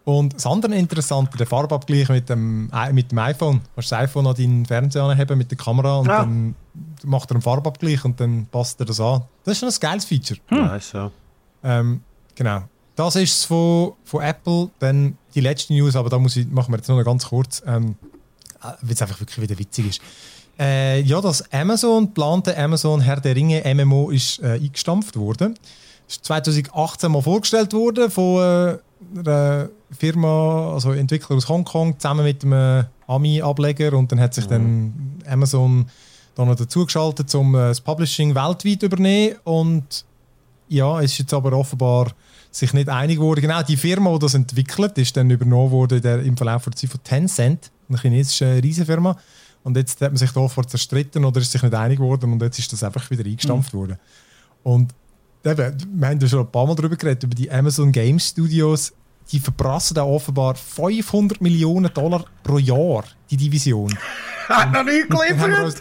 Und 0.04 0.34
das 0.34 0.46
andere 0.46 0.74
Interessante, 0.74 1.38
der 1.38 1.46
Farbabgleich 1.46 2.10
mit 2.10 2.28
dem, 2.28 2.70
mit 2.92 3.10
dem 3.10 3.18
iPhone. 3.18 3.60
Du 3.60 3.68
kannst 3.74 3.90
das 3.90 4.00
iPhone 4.00 4.26
an 4.26 4.34
deinen 4.34 4.66
Fernseher 4.66 5.16
haben 5.16 5.38
mit 5.38 5.50
der 5.50 5.56
Kamera 5.56 5.96
und 5.96 6.08
ja. 6.08 6.20
dann 6.20 6.54
macht 7.04 7.30
er 7.30 7.36
einen 7.36 7.42
Farbabgleich 7.42 8.04
und 8.04 8.20
dann 8.20 8.46
passt 8.46 8.78
er 8.80 8.86
das 8.86 9.00
an. 9.00 9.22
Das 9.44 9.52
ist 9.52 9.60
schon 9.60 9.70
ein 9.70 9.74
geiles 9.80 10.04
Feature. 10.04 10.38
Hm. 10.48 10.58
Nice, 10.58 10.92
ja. 10.92 11.10
Ähm, 11.64 12.02
genau. 12.34 12.62
Das 12.94 13.16
ist 13.16 13.38
es 13.38 13.44
von, 13.44 13.94
von 14.04 14.22
Apple. 14.22 14.70
Dann 14.78 15.18
die 15.34 15.40
letzte 15.40 15.72
News, 15.72 15.96
aber 15.96 16.10
da 16.10 16.18
muss 16.18 16.36
ich, 16.36 16.46
machen 16.48 16.72
wir 16.72 16.76
jetzt 16.76 16.88
nur 16.88 16.98
noch 16.98 17.04
ganz 17.04 17.26
kurz, 17.26 17.62
ähm, 17.66 17.96
äh, 18.62 18.68
weil 18.82 18.92
es 18.92 19.02
einfach 19.02 19.18
wirklich 19.20 19.40
wieder 19.40 19.58
witzig 19.58 19.88
ist. 19.88 20.00
Äh, 20.58 21.00
ja, 21.00 21.20
das 21.20 21.52
Amazon, 21.52 22.06
geplante 22.06 22.56
Amazon 22.56 23.00
Herr 23.00 23.20
der 23.20 23.34
Ringe 23.34 23.62
MMO 23.74 24.10
ist 24.10 24.40
äh, 24.40 24.52
eingestampft 24.52 25.16
worden. 25.16 25.58
Ist 26.06 26.24
2018 26.24 27.10
mal 27.10 27.22
vorgestellt 27.22 27.72
worden 27.72 28.10
von 28.10 28.40
äh, 28.40 28.78
einer 29.18 29.68
Firma, 29.90 30.72
also 30.72 30.92
Entwickler 30.92 31.36
aus 31.36 31.48
Hongkong, 31.48 31.98
zusammen 31.98 32.24
mit 32.24 32.44
einem 32.44 32.86
Ami-Ableger 33.06 33.94
und 33.94 34.12
dann 34.12 34.20
hat 34.20 34.34
sich 34.34 34.46
mhm. 34.46 34.50
dann 34.50 35.22
Amazon 35.26 35.86
da 36.34 36.44
noch 36.44 36.54
dazugeschaltet, 36.54 37.34
um 37.34 37.54
äh, 37.54 37.58
das 37.58 37.80
Publishing 37.80 38.34
weltweit 38.34 38.82
übernehmen 38.82 39.36
und 39.44 40.04
ja, 40.68 41.00
es 41.00 41.12
ist 41.12 41.18
jetzt 41.18 41.34
aber 41.34 41.52
offenbar 41.52 42.12
sich 42.50 42.72
nicht 42.72 42.88
einig 42.88 43.16
geworden. 43.16 43.40
Genau, 43.40 43.62
die 43.62 43.76
Firma, 43.76 44.12
die 44.12 44.18
das 44.20 44.34
entwickelt, 44.34 44.96
ist 44.98 45.16
dann 45.16 45.30
übernommen 45.30 45.70
worden 45.70 46.00
der, 46.00 46.22
im 46.22 46.36
Verlauf 46.36 46.64
der 46.64 46.72
Zeit 46.74 46.90
von 46.90 47.02
Tencent, 47.02 47.70
eine 47.88 47.98
chinesische 47.98 48.62
Riesenfirma. 48.62 49.16
Und 49.64 49.76
jetzt 49.76 50.00
hat 50.00 50.10
man 50.10 50.16
sich 50.16 50.30
da 50.30 50.40
offenbar 50.40 50.68
zerstritten 50.68 51.24
oder 51.24 51.40
ist 51.40 51.50
sich 51.50 51.62
nicht 51.62 51.74
einig 51.74 51.98
geworden 51.98 52.32
und 52.32 52.42
jetzt 52.42 52.58
ist 52.58 52.72
das 52.72 52.84
einfach 52.84 53.10
wieder 53.10 53.24
eingestampft 53.24 53.72
mhm. 53.72 53.78
worden. 53.78 53.98
Und 54.62 54.94
eben, 55.44 55.76
wir 55.94 56.08
haben 56.08 56.20
ja 56.20 56.28
schon 56.28 56.40
ein 56.40 56.52
paar 56.52 56.66
Mal 56.66 56.74
darüber 56.74 56.96
geredet, 56.96 57.24
über 57.24 57.34
die 57.34 57.50
Amazon 57.50 57.90
Game 57.90 58.18
Studios. 58.18 58.92
Die 59.32 59.40
verprassen 59.40 59.94
da 59.94 60.04
offenbar 60.04 60.54
500 60.54 61.40
Millionen 61.40 61.92
Dollar 61.94 62.26
pro 62.42 62.58
Jahr, 62.58 63.04
die 63.30 63.38
Division. 63.38 63.96
Hat 64.48 64.70
noch 64.70 64.84
nicht 64.84 65.08
geliefert! 65.08 65.80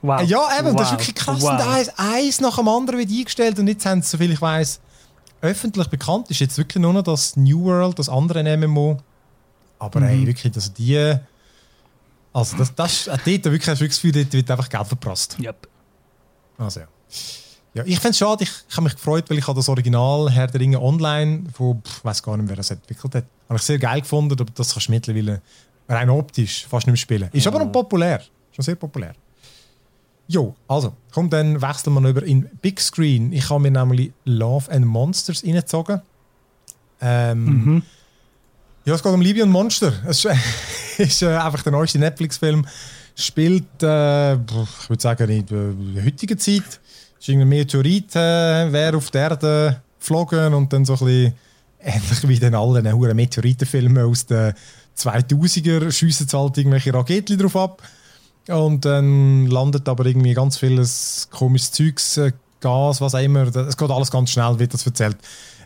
Wow. 0.00 0.22
Ja, 0.22 0.58
eben, 0.58 0.68
wow. 0.68 0.76
das 0.76 0.86
ist 0.88 0.92
wirklich 0.92 1.14
krass. 1.14 1.40
Wow. 1.40 1.52
Und 1.52 1.60
eins, 1.60 1.90
eins 1.96 2.40
nach 2.40 2.56
dem 2.56 2.68
anderen 2.68 2.98
wird 2.98 3.10
eingestellt 3.10 3.58
und 3.58 3.66
jetzt 3.66 3.84
haben 3.84 4.00
sie, 4.02 4.08
soviel 4.08 4.32
ich 4.32 4.40
weiß, 4.40 4.80
öffentlich 5.40 5.88
bekannt 5.88 6.30
ist 6.30 6.40
jetzt 6.40 6.56
wirklich 6.58 6.80
nur 6.80 6.92
noch 6.92 7.02
das 7.02 7.36
New 7.36 7.64
World, 7.64 7.98
das 7.98 8.08
andere 8.08 8.56
MMO. 8.56 8.98
Aber 9.78 10.00
mhm. 10.00 10.06
ey, 10.06 10.26
wirklich, 10.26 10.54
also 10.54 10.70
die. 10.76 11.16
Also, 12.32 12.56
das, 12.56 12.74
das, 12.74 13.04
dort 13.04 13.26
wirklich, 13.26 13.66
hast 13.68 13.80
du 13.80 13.84
wirklich 13.84 13.90
das 13.90 14.02
Gefühl, 14.02 14.12
dort 14.12 14.32
wird 14.32 14.50
einfach 14.50 14.68
Geld 14.68 14.86
verprasst. 14.86 15.36
Yep. 15.40 15.68
Also, 16.58 16.80
ja. 16.80 16.86
ja 17.74 17.84
ich 17.84 17.98
finde 17.98 18.10
es 18.10 18.18
schade, 18.18 18.44
ich, 18.44 18.50
ich 18.68 18.76
habe 18.76 18.84
mich 18.84 18.94
gefreut, 18.94 19.28
weil 19.30 19.38
ich 19.38 19.44
das 19.44 19.68
Original 19.68 20.30
Herr 20.30 20.46
der 20.46 20.60
Ringe 20.60 20.80
online, 20.80 21.44
von, 21.52 21.82
ich 21.84 22.04
weiß 22.04 22.22
gar 22.22 22.36
nicht, 22.36 22.48
wer 22.48 22.56
das 22.56 22.70
entwickelt 22.70 23.14
hat, 23.14 23.24
habe 23.48 23.58
ich 23.58 23.62
sehr 23.62 23.78
geil 23.78 24.02
gefunden, 24.02 24.38
aber 24.38 24.52
das 24.54 24.72
kannst 24.72 24.88
du 24.88 24.92
mittlerweile 24.92 25.40
rein 25.88 26.10
optisch 26.10 26.66
fast 26.68 26.86
nicht 26.86 26.92
mehr 26.92 26.96
spielen. 26.96 27.30
Ist 27.32 27.46
aber 27.46 27.60
noch 27.60 27.72
populär, 27.72 28.22
schon 28.52 28.64
sehr 28.64 28.74
populär. 28.74 29.14
Jo, 30.30 30.54
also, 30.68 30.92
komm, 31.10 31.30
dann 31.30 31.62
wechseln 31.62 31.94
wir 31.94 32.08
über 32.08 32.22
in 32.22 32.48
Big 32.60 32.80
Screen. 32.80 33.32
Ich 33.32 33.48
habe 33.48 33.60
mir 33.60 33.70
nämlich 33.70 34.12
Love 34.26 34.70
and 34.70 34.84
Monsters 34.84 35.42
reingezogen. 35.42 36.02
Ähm, 37.00 37.44
mhm. 37.44 37.82
Ja, 38.84 38.94
es 38.94 39.02
geht 39.02 39.12
um 39.12 39.22
Liebe 39.22 39.42
und 39.42 39.50
Monster. 39.50 39.92
Es 40.06 40.24
ist, 40.24 40.36
ist 40.98 41.22
äh, 41.22 41.28
einfach 41.28 41.62
der 41.62 41.72
neueste 41.72 41.98
Netflix-Film. 41.98 42.66
Spielt, 43.14 43.82
äh, 43.82 44.34
ich 44.34 44.88
würde 44.88 45.02
sagen, 45.02 45.30
in 45.30 45.46
der 45.94 46.04
heutigen 46.04 46.38
Zeit. 46.38 46.80
Es 47.18 47.28
ist 47.28 47.34
ein 47.34 47.48
Meteorit, 47.48 48.14
äh, 48.14 48.70
wäre 48.70 48.98
auf 48.98 49.10
der 49.10 49.22
Erde 49.22 49.82
geflogen 49.98 50.52
und 50.52 50.72
dann 50.72 50.84
so 50.84 50.92
ein 50.92 50.98
bisschen 50.98 51.32
ähnlich 51.80 52.28
wie 52.28 52.38
den 52.38 52.54
allen 52.54 53.16
Meteoritenfilmen 53.16 54.04
aus 54.04 54.26
den 54.26 54.52
2000er 54.96 55.90
schiessen 55.90 56.28
halt 56.32 56.58
irgendwelche 56.58 56.92
Raketen 56.92 57.38
drauf 57.38 57.56
ab. 57.56 57.82
Und 58.48 58.84
dann 58.84 59.46
landet 59.46 59.88
aber 59.88 60.06
irgendwie 60.06 60.32
ganz 60.32 60.56
vieles 60.56 61.28
komisches 61.30 61.72
Zeugs, 61.72 62.16
äh, 62.16 62.32
Gas, 62.60 63.00
was 63.00 63.14
auch 63.14 63.20
immer. 63.20 63.42
Es 63.56 63.76
geht 63.76 63.90
alles 63.90 64.10
ganz 64.10 64.30
schnell, 64.30 64.58
wird 64.58 64.74
das 64.74 64.84
erzählt. 64.84 65.16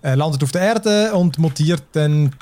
Äh, 0.03 0.15
landet 0.15 0.43
auf 0.43 0.53
der 0.53 0.63
Erde 0.63 1.15
und 1.15 1.39
mutiert 1.39 1.85
dann 1.93 2.35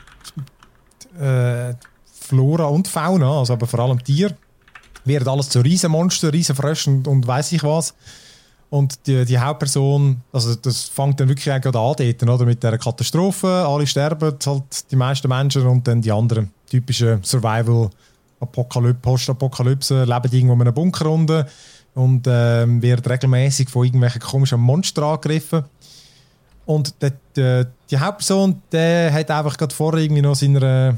äh, 1.21 1.75
Flora 2.13 2.65
und 2.65 2.89
Fauna, 2.89 3.39
also 3.39 3.53
aber 3.53 3.67
vor 3.67 3.81
allem 3.81 4.03
Tier. 4.03 4.35
Wird 5.05 5.29
alles 5.29 5.49
zu 5.49 5.61
Riesenmonster, 5.61 6.33
Riesenfröschen 6.33 6.99
und, 6.99 7.09
und 7.09 7.27
weiß 7.27 7.53
ich 7.53 7.63
was. 7.63 7.95
Und 8.71 9.07
die, 9.07 9.25
die 9.25 9.39
Hauptperson, 9.39 10.21
also 10.33 10.55
das 10.55 10.85
fängt 10.85 11.21
dann 11.21 11.29
wirklich 11.29 11.53
an 11.53 11.61
dort, 11.61 12.01
oder? 12.01 12.45
Mit 12.45 12.63
der 12.63 12.79
Katastrophe, 12.79 13.49
alle 13.49 13.87
sterben, 13.87 14.37
halt 14.47 14.91
die 14.91 14.97
meisten 14.97 15.29
Menschen 15.29 15.67
und 15.67 15.87
dann 15.87 16.01
die 16.03 16.13
anderen 16.13 16.51
typischen 16.69 17.23
Survival- 17.25 17.91
Apokalypse, 18.41 19.01
Postapokalypse, 19.01 20.05
leben 20.05 20.33
irgendwo 20.33 20.55
in 20.55 20.61
einem 20.63 20.75
Bunker 20.75 21.11
unten 21.11 21.45
und 21.95 22.27
ähm, 22.27 22.83
wird 22.83 23.09
regelmäßig 23.09 23.69
von 23.69 23.85
irgendwelchen 23.85 24.21
komischen 24.21 24.61
Monstern 24.61 25.05
angegriffen. 25.05 25.65
Und 26.67 26.95
der, 27.03 27.13
der, 27.35 27.67
die 27.91 27.99
Hauptperson, 27.99 28.63
der 28.71 29.13
hat 29.13 29.31
einfach 29.31 29.57
gerade 29.57 29.75
vorher 29.75 30.03
irgendwie 30.03 30.23
noch 30.23 30.37
seiner, 30.37 30.97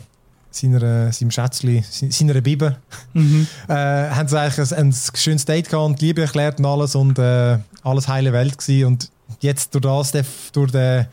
seiner, 0.51 1.13
seinem 1.13 1.31
Schätzchen, 1.31 1.83
seiner 1.83 2.41
Bibel, 2.41 2.77
mhm. 3.15 3.47
äh, 3.69 3.73
haben 3.73 4.29
sie 4.29 4.39
eigentlich 4.39 4.73
ein, 4.73 4.89
ein 4.89 4.95
schönes 5.15 5.45
Date 5.45 5.71
gehabt 5.71 5.87
und 5.87 6.01
Liebe 6.01 6.23
erklärt 6.23 6.59
und 6.59 6.67
alles 6.67 6.95
und 6.95 7.19
äh, 7.19 7.59
alles 7.83 8.07
heile 8.07 8.33
Welt 8.33 8.59
gewesen. 8.59 8.87
Und 8.87 9.11
jetzt 9.41 9.75
durch 9.75 9.83
das, 9.83 10.13
durch 10.53 10.71
den, 10.71 11.07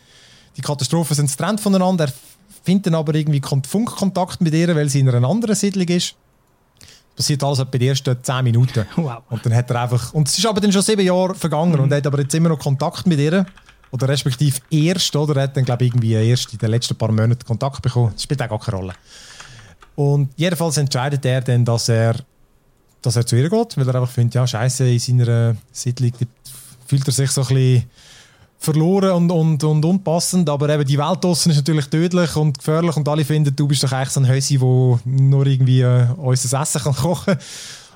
die 0.57 0.61
Katastrophe 0.61 1.15
sind 1.15 1.29
sie 1.29 1.37
getrennt 1.37 1.61
voneinander. 1.61 2.05
Er 2.05 2.13
findet 2.69 2.85
dann 2.85 2.95
aber 2.95 3.15
irgendwie 3.15 3.41
Funkkontakt 3.41 4.41
mit 4.41 4.53
ihr, 4.53 4.75
weil 4.75 4.89
sie 4.89 4.99
in 4.99 5.09
einer 5.09 5.27
anderen 5.27 5.55
Siedlung 5.55 5.87
ist. 5.87 6.13
Das 7.15 7.25
passiert 7.25 7.43
alles 7.43 7.65
bei 7.65 7.79
den 7.79 7.89
ersten 7.89 8.15
10 8.21 8.43
Minuten. 8.43 8.85
Wow. 8.95 9.23
Und 9.29 9.43
dann 9.43 9.55
hat 9.55 9.71
er 9.71 9.81
einfach, 9.81 10.13
und 10.13 10.27
es 10.27 10.37
ist 10.37 10.45
aber 10.45 10.61
dann 10.61 10.71
schon 10.71 10.83
sieben 10.83 11.01
Jahre 11.01 11.33
vergangen 11.33 11.73
mhm. 11.73 11.79
und 11.79 11.91
er 11.91 11.97
hat 11.97 12.05
aber 12.07 12.19
jetzt 12.19 12.35
immer 12.35 12.49
noch 12.49 12.59
Kontakt 12.59 13.07
mit 13.07 13.19
ihr. 13.19 13.45
Oder 13.91 14.07
respektive 14.07 14.59
erst, 14.69 15.15
oder? 15.15 15.35
Er 15.35 15.43
hat 15.43 15.57
dann, 15.57 15.65
glaube 15.65 15.83
ich, 15.83 15.91
irgendwie 15.91 16.13
erst 16.13 16.53
in 16.53 16.59
den 16.59 16.69
letzten 16.69 16.95
paar 16.95 17.11
Monaten 17.11 17.43
Kontakt 17.43 17.81
bekommen. 17.81 18.11
Das 18.13 18.21
spielt 18.21 18.39
auch 18.43 18.49
gar 18.49 18.59
keine 18.59 18.77
Rolle. 18.77 18.93
Und 19.95 20.29
jedenfalls 20.35 20.77
entscheidet 20.77 21.25
er 21.25 21.41
dann, 21.41 21.65
dass 21.65 21.89
er, 21.89 22.15
dass 23.01 23.15
er 23.15 23.25
zu 23.25 23.35
ihr 23.35 23.49
geht, 23.49 23.77
weil 23.77 23.87
er 23.87 23.95
einfach 23.95 24.13
findet, 24.13 24.35
ja, 24.35 24.45
scheiße, 24.45 24.87
in 24.87 24.99
seiner 24.99 25.57
Siedlung 25.71 26.11
fühlt 26.85 27.07
er 27.07 27.11
sich 27.11 27.31
so 27.31 27.41
ein 27.41 27.47
bisschen 27.47 27.83
verloren 28.61 29.11
und, 29.11 29.31
und, 29.31 29.63
und 29.63 29.85
unpassend, 29.85 30.49
aber 30.49 30.69
eben 30.69 30.85
die 30.85 30.97
Welt 30.97 31.23
draussen 31.23 31.51
ist 31.51 31.57
natürlich 31.57 31.87
tödlich 31.87 32.35
und 32.35 32.57
gefährlich 32.57 32.95
und 32.97 33.07
alle 33.07 33.23
finden, 33.23 33.55
du 33.55 33.67
bist 33.67 33.83
doch 33.83 33.91
eigentlich 33.93 34.09
so 34.09 34.19
ein 34.19 34.27
Hösi, 34.27 34.57
der 34.57 34.99
nur 35.05 35.47
irgendwie 35.47 35.81
äh, 35.81 36.07
unser 36.17 36.61
Essen 36.61 36.81
kann 36.81 36.93
kochen 36.93 37.37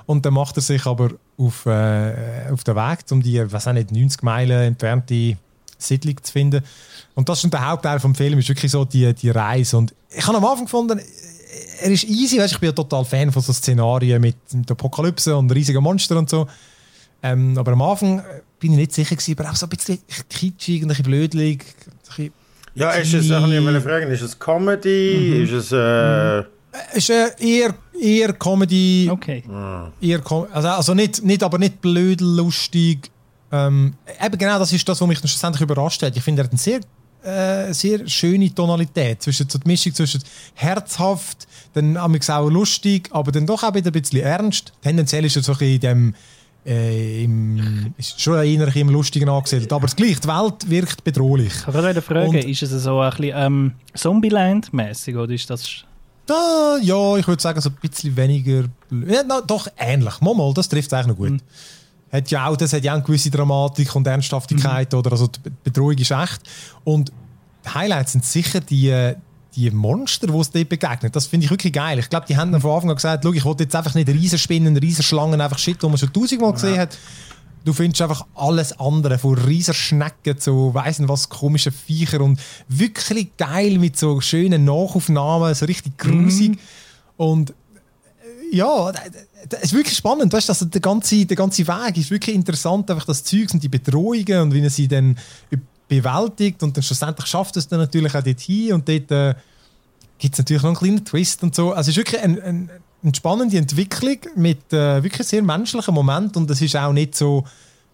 und 0.06 0.26
dann 0.26 0.34
macht 0.34 0.56
er 0.58 0.62
sich 0.62 0.86
aber 0.86 1.10
auf, 1.38 1.66
äh, 1.66 2.50
auf 2.50 2.64
den 2.64 2.76
Weg, 2.76 3.00
um 3.12 3.22
die, 3.22 3.52
was 3.52 3.68
auch 3.68 3.74
nicht, 3.74 3.92
90 3.92 4.24
Meilen 4.24 4.62
entfernte 4.62 5.36
Siedlung 5.78 6.24
zu 6.24 6.32
finden. 6.32 6.64
Und 7.14 7.28
das 7.28 7.44
ist 7.44 7.52
der 7.52 7.68
Hauptteil 7.68 8.00
vom 8.00 8.16
Film, 8.16 8.40
ist 8.40 8.48
wirklich 8.48 8.72
so 8.72 8.86
die, 8.86 9.14
die 9.14 9.30
Reise. 9.30 9.78
Und 9.78 9.94
ich 10.10 10.26
habe 10.26 10.38
am 10.38 10.46
Anfang 10.46 10.66
gefunden, 10.66 11.02
er 11.82 11.92
ist 11.92 12.06
easy, 12.06 12.40
weißt, 12.40 12.54
ich 12.54 12.60
bin 12.60 12.70
ja 12.70 12.74
total 12.74 13.04
Fan 13.04 13.32
von 13.32 13.42
so 13.42 13.52
Szenarien 13.52 14.22
mit, 14.22 14.38
mit 14.54 14.72
Apokalypse 14.72 15.36
und 15.36 15.52
riesigen 15.52 15.84
Monstern 15.84 16.20
und 16.20 16.30
so. 16.30 16.48
Ähm, 17.24 17.58
aber 17.58 17.72
am 17.72 17.82
Anfang 17.82 18.22
bin 18.60 18.74
ich 18.74 18.78
nicht 18.78 18.94
sicher 18.94 19.16
gewesen, 19.16 19.36
aber 19.40 19.50
auch 19.50 19.56
so 19.56 19.66
ein 19.66 19.70
bisschen 19.70 20.00
kitschig 20.30 20.84
und 20.84 20.86
ein 20.86 20.88
bisschen 20.90 21.06
blödlich. 21.06 21.64
ja, 22.76 22.92
ist 22.92 23.14
es, 23.14 23.26
ich 23.26 23.32
wollte 23.32 23.82
fragen, 23.82 24.12
ist 24.12 24.22
es 24.22 24.38
Comedy? 24.38 25.36
Mhm. 25.36 25.44
Ist 25.44 25.52
es... 25.52 25.72
Äh 25.72 26.42
mhm. 26.42 26.46
ist 26.94 27.10
äh, 27.10 27.30
eher, 27.40 27.74
eher 28.00 28.34
Comedy. 28.34 29.10
Okay. 29.10 29.44
Ah. 29.50 29.90
Eher 30.02 30.20
Com 30.20 30.48
also, 30.52 30.68
also 30.68 30.94
nicht, 30.94 31.24
nicht, 31.24 31.44
aber 31.44 31.58
nicht 31.58 31.82
blöd, 31.82 32.20
lustig. 32.20 33.10
Ähm, 33.54 33.94
eben 34.22 34.38
genau, 34.38 34.60
das 34.60 34.74
ist 34.74 34.88
das, 34.90 35.00
was 35.00 35.08
mich 35.08 35.22
dann 35.22 35.30
schlussendlich 35.30 35.62
überrascht 35.62 36.02
hat. 36.04 36.18
Ich 36.18 36.24
finde, 36.24 36.42
er 36.42 36.46
hat 36.46 36.52
eine 36.52 36.60
sehr, 36.60 36.80
äh, 37.70 37.74
sehr 37.74 38.06
schöne 38.08 38.54
Tonalität 38.54 39.22
zwischen 39.22 39.48
so 39.48 39.60
die 39.60 39.68
Mischung 39.68 39.94
zwischen 39.94 40.22
herzhaft, 40.56 41.48
dann 41.74 41.96
auch 41.96 42.50
lustig, 42.50 43.10
aber 43.12 43.32
dann 43.32 43.46
doch 43.46 43.64
auch 43.64 43.76
wieder 43.76 43.92
ein 43.92 44.02
bisschen 44.02 44.22
ernst. 44.22 44.74
Tendenziell 44.82 45.24
ist 45.24 45.38
er 45.38 45.44
so 45.44 45.54
ein 45.54 45.58
bisschen 45.60 45.76
in 45.76 45.82
dem 45.82 46.16
äh, 46.66 47.24
im, 47.24 47.94
ist 47.98 48.20
schon 48.22 48.44
eher 48.44 48.76
im 48.76 48.90
Lustigen 48.90 49.30
angesiedelt. 49.30 49.72
Aber 49.74 49.88
das 49.88 49.96
gleich, 49.96 50.20
die 50.20 50.28
Welt 50.28 50.70
wirkt 50.70 51.04
bedrohlich. 51.04 51.54
Ich 51.68 51.74
wollte 51.74 52.02
fragen, 52.02 52.30
Und, 52.30 52.46
ist 52.46 52.64
es 52.64 52.84
so 52.84 53.00
ein 53.00 53.10
bisschen 53.12 53.34
ähm, 53.36 53.72
Zombieland-mäßig 53.94 55.16
oder 55.16 55.34
ist 55.34 55.50
das... 55.50 55.84
Da, 56.26 56.78
ja, 56.82 57.18
ich 57.18 57.28
würde 57.28 57.42
sagen, 57.42 57.60
so 57.60 57.70
ein 57.70 57.76
bisschen 57.82 58.16
weniger... 58.16 58.64
Ja, 59.08 59.24
no, 59.24 59.42
doch, 59.46 59.68
ähnlich. 59.78 60.22
Mal, 60.22 60.54
das 60.54 60.70
trifft 60.70 60.88
es 60.88 60.94
eigentlich 60.94 61.08
noch 61.08 61.18
gut. 61.18 61.32
Mhm. 61.32 61.42
Hat 62.12 62.32
ja 62.32 62.48
auch, 62.48 62.56
das 62.56 62.72
hat 62.72 62.84
ja 62.84 62.94
auch 62.94 62.98
eine 62.98 63.04
gewisse 63.04 63.30
Dramatik 63.30 63.94
und 63.96 64.08
Ernsthaftigkeit, 64.08 64.94
mhm. 64.94 65.00
oder? 65.00 65.12
Also 65.12 65.28
die 65.28 65.52
Bedrohung 65.64 65.98
ist 65.98 66.12
echt. 66.12 66.42
Und 66.84 67.12
die 67.66 67.70
Highlights 67.70 68.14
sind 68.14 68.24
sicher 68.24 68.62
die 68.62 69.14
die 69.56 69.70
Monster, 69.72 70.28
die 70.28 70.38
es 70.38 70.52
dort 70.52 70.70
begegnen, 70.70 71.12
das 71.12 71.28
finde 71.28 71.46
ich 71.46 71.52
wirklich 71.52 71.74
geil. 71.74 72.00
Ich 72.00 72.10
glaube, 72.10 72.26
die 72.28 72.38
haben 72.38 72.60
von 72.60 72.72
Anfang 72.72 72.90
an 72.90 72.96
gesagt, 72.96 73.26
ich 73.26 73.46
wollte 73.46 73.64
jetzt 73.64 73.76
einfach 73.76 73.94
nicht 73.96 74.10
Riesenspinnen, 74.10 74.76
Riesenschlangen, 74.78 75.40
einfach 75.42 75.58
Shit, 75.58 75.82
die 75.82 75.88
man 75.88 75.98
schon 75.98 76.12
tausendmal 76.12 76.54
gesehen 76.54 76.80
hat. 76.80 76.98
Du 77.66 77.72
findest 77.72 78.02
einfach 78.02 78.26
alles 78.36 78.78
andere, 78.78 79.18
von 79.18 79.36
Riesenschnecken 79.36 80.38
zu 80.38 80.74
weiss 80.74 81.00
nicht 81.00 81.08
was, 81.08 81.30
komischen 81.30 81.72
Viecher 81.72 82.20
und 82.20 82.40
wirklich 82.68 83.38
geil 83.38 83.78
mit 83.78 83.98
so 83.98 84.20
schönen 84.20 84.66
Nachaufnahmen, 84.66 85.54
so 85.54 85.66
richtig 85.66 85.98
grusig. 85.98 86.52
Mhm. 86.52 86.60
Und 87.16 87.50
äh, 87.52 88.58
ja, 88.58 88.92
es 89.50 89.64
ist 89.64 89.74
wirklich 89.74 89.96
spannend, 89.96 90.34
weißt, 90.34 90.50
also 90.50 90.66
der, 90.66 90.82
ganze, 90.82 91.26
der 91.26 91.38
ganze 91.38 91.66
Weg 91.66 91.98
ist 91.98 92.12
wirklich 92.12 92.36
interessant, 92.36 92.92
einfach 92.92 93.06
das 93.06 93.24
Zeug 93.24 93.54
und 93.54 93.64
die 93.64 93.70
Bedrohungen 93.70 94.42
und 94.42 94.54
wie 94.54 94.68
sie 94.68 94.90
dann 94.90 95.18
bewältigt 96.02 96.64
und 96.64 96.76
dann 96.76 96.84
schlussendlich 96.84 97.28
schafft 97.28 97.58
es 97.58 97.68
dann 97.68 97.80
natürlich 97.80 98.16
auch 98.16 98.24
dorthin 98.24 98.74
und 98.74 98.88
dort 98.88 99.12
äh, 99.12 99.36
gibt 100.18 100.36
es 100.36 100.40
natürlich 100.40 100.64
noch 100.64 100.70
einen 100.70 100.78
kleinen 100.78 101.06
Twist 101.06 101.44
und 101.44 101.54
so. 101.54 101.72
Also 101.72 101.90
es 101.92 101.98
ist 101.98 101.98
wirklich 101.98 102.22
ein, 102.22 102.42
ein, 102.42 102.70
eine 103.04 103.16
spannende 103.16 103.58
Entwicklung 103.58 104.18
mit 104.36 104.72
äh, 104.72 105.04
wirklich 105.04 105.28
sehr 105.28 105.44
menschlichen 105.44 105.94
Moment 105.94 106.38
und 106.38 106.50
es 106.50 106.62
ist 106.62 106.76
auch 106.76 106.94
nicht 106.94 107.16
so, 107.16 107.44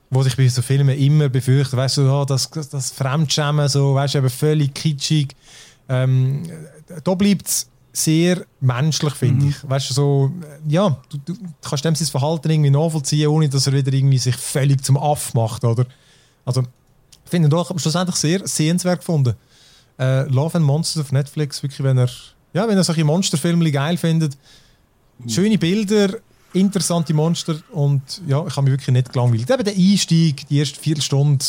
was 0.10 0.28
ich 0.28 0.38
bei 0.38 0.48
so 0.48 0.62
Filmen 0.62 0.98
immer 0.98 1.30
befürchte, 1.30 1.78
weißt 1.78 1.98
du, 1.98 2.12
oh, 2.12 2.26
das, 2.26 2.50
das 2.50 2.92
Fremdschämen, 2.92 3.68
so, 3.68 3.94
weißt 3.94 4.16
du, 4.16 4.18
eben 4.20 4.30
völlig 4.30 4.74
kitschig. 4.74 5.36
Ähm, 5.88 6.44
da 7.04 7.14
bleibt 7.14 7.48
es 7.48 7.70
sehr 7.92 8.46
menschlich, 8.60 9.14
finde 9.14 9.46
mhm. 9.46 9.50
ich. 9.50 9.70
Weißt 9.70 9.90
du, 9.90 9.94
so, 9.94 10.32
ja, 10.68 10.98
du, 11.10 11.18
du 11.18 11.34
kannst 11.62 11.86
dem 11.86 11.96
sein 11.96 12.08
Verhalten 12.08 12.50
irgendwie 12.50 12.70
nachvollziehen, 12.70 13.28
ohne 13.28 13.50
dass 13.50 13.68
er 13.68 13.74
wieder 13.74 13.94
irgendwie 13.94 14.18
sich 14.18 14.36
völlig 14.36 14.84
zum 14.84 14.98
Aff 14.98 15.34
macht, 15.34 15.64
oder? 15.64 15.86
Also, 16.46 16.64
finde 17.30 17.50
doch 17.50 17.78
schlussendlich 17.80 18.16
sehr 18.16 18.48
sehenswert 18.48 19.00
gefunden. 19.00 19.36
Äh, 20.00 20.24
Love 20.30 20.58
and 20.58 20.66
Monsters 20.66 21.04
auf 21.04 21.12
Netflix, 21.12 21.62
wirklich, 21.62 21.84
wenn 21.84 21.98
er, 21.98 22.10
ja, 22.54 22.68
wenn 22.68 22.78
er 22.78 22.84
solche 22.84 23.04
Monsterfilme 23.04 23.72
geil 23.72 23.98
findet. 23.98 24.38
Schöne 25.28 25.58
Bilder, 25.58 26.16
interessante 26.54 27.14
Monster 27.14 27.58
und 27.72 28.02
ja, 28.26 28.46
ich 28.48 28.56
habe 28.56 28.64
mich 28.64 28.74
wirklich 28.74 28.94
nicht 28.94 29.12
gelangweilt. 29.12 29.50
Eben 29.50 29.64
der 29.64 29.74
Einstieg, 29.76 30.48
die 30.48 30.60
erste 30.60 30.80
Viertelstunde, 30.80 31.44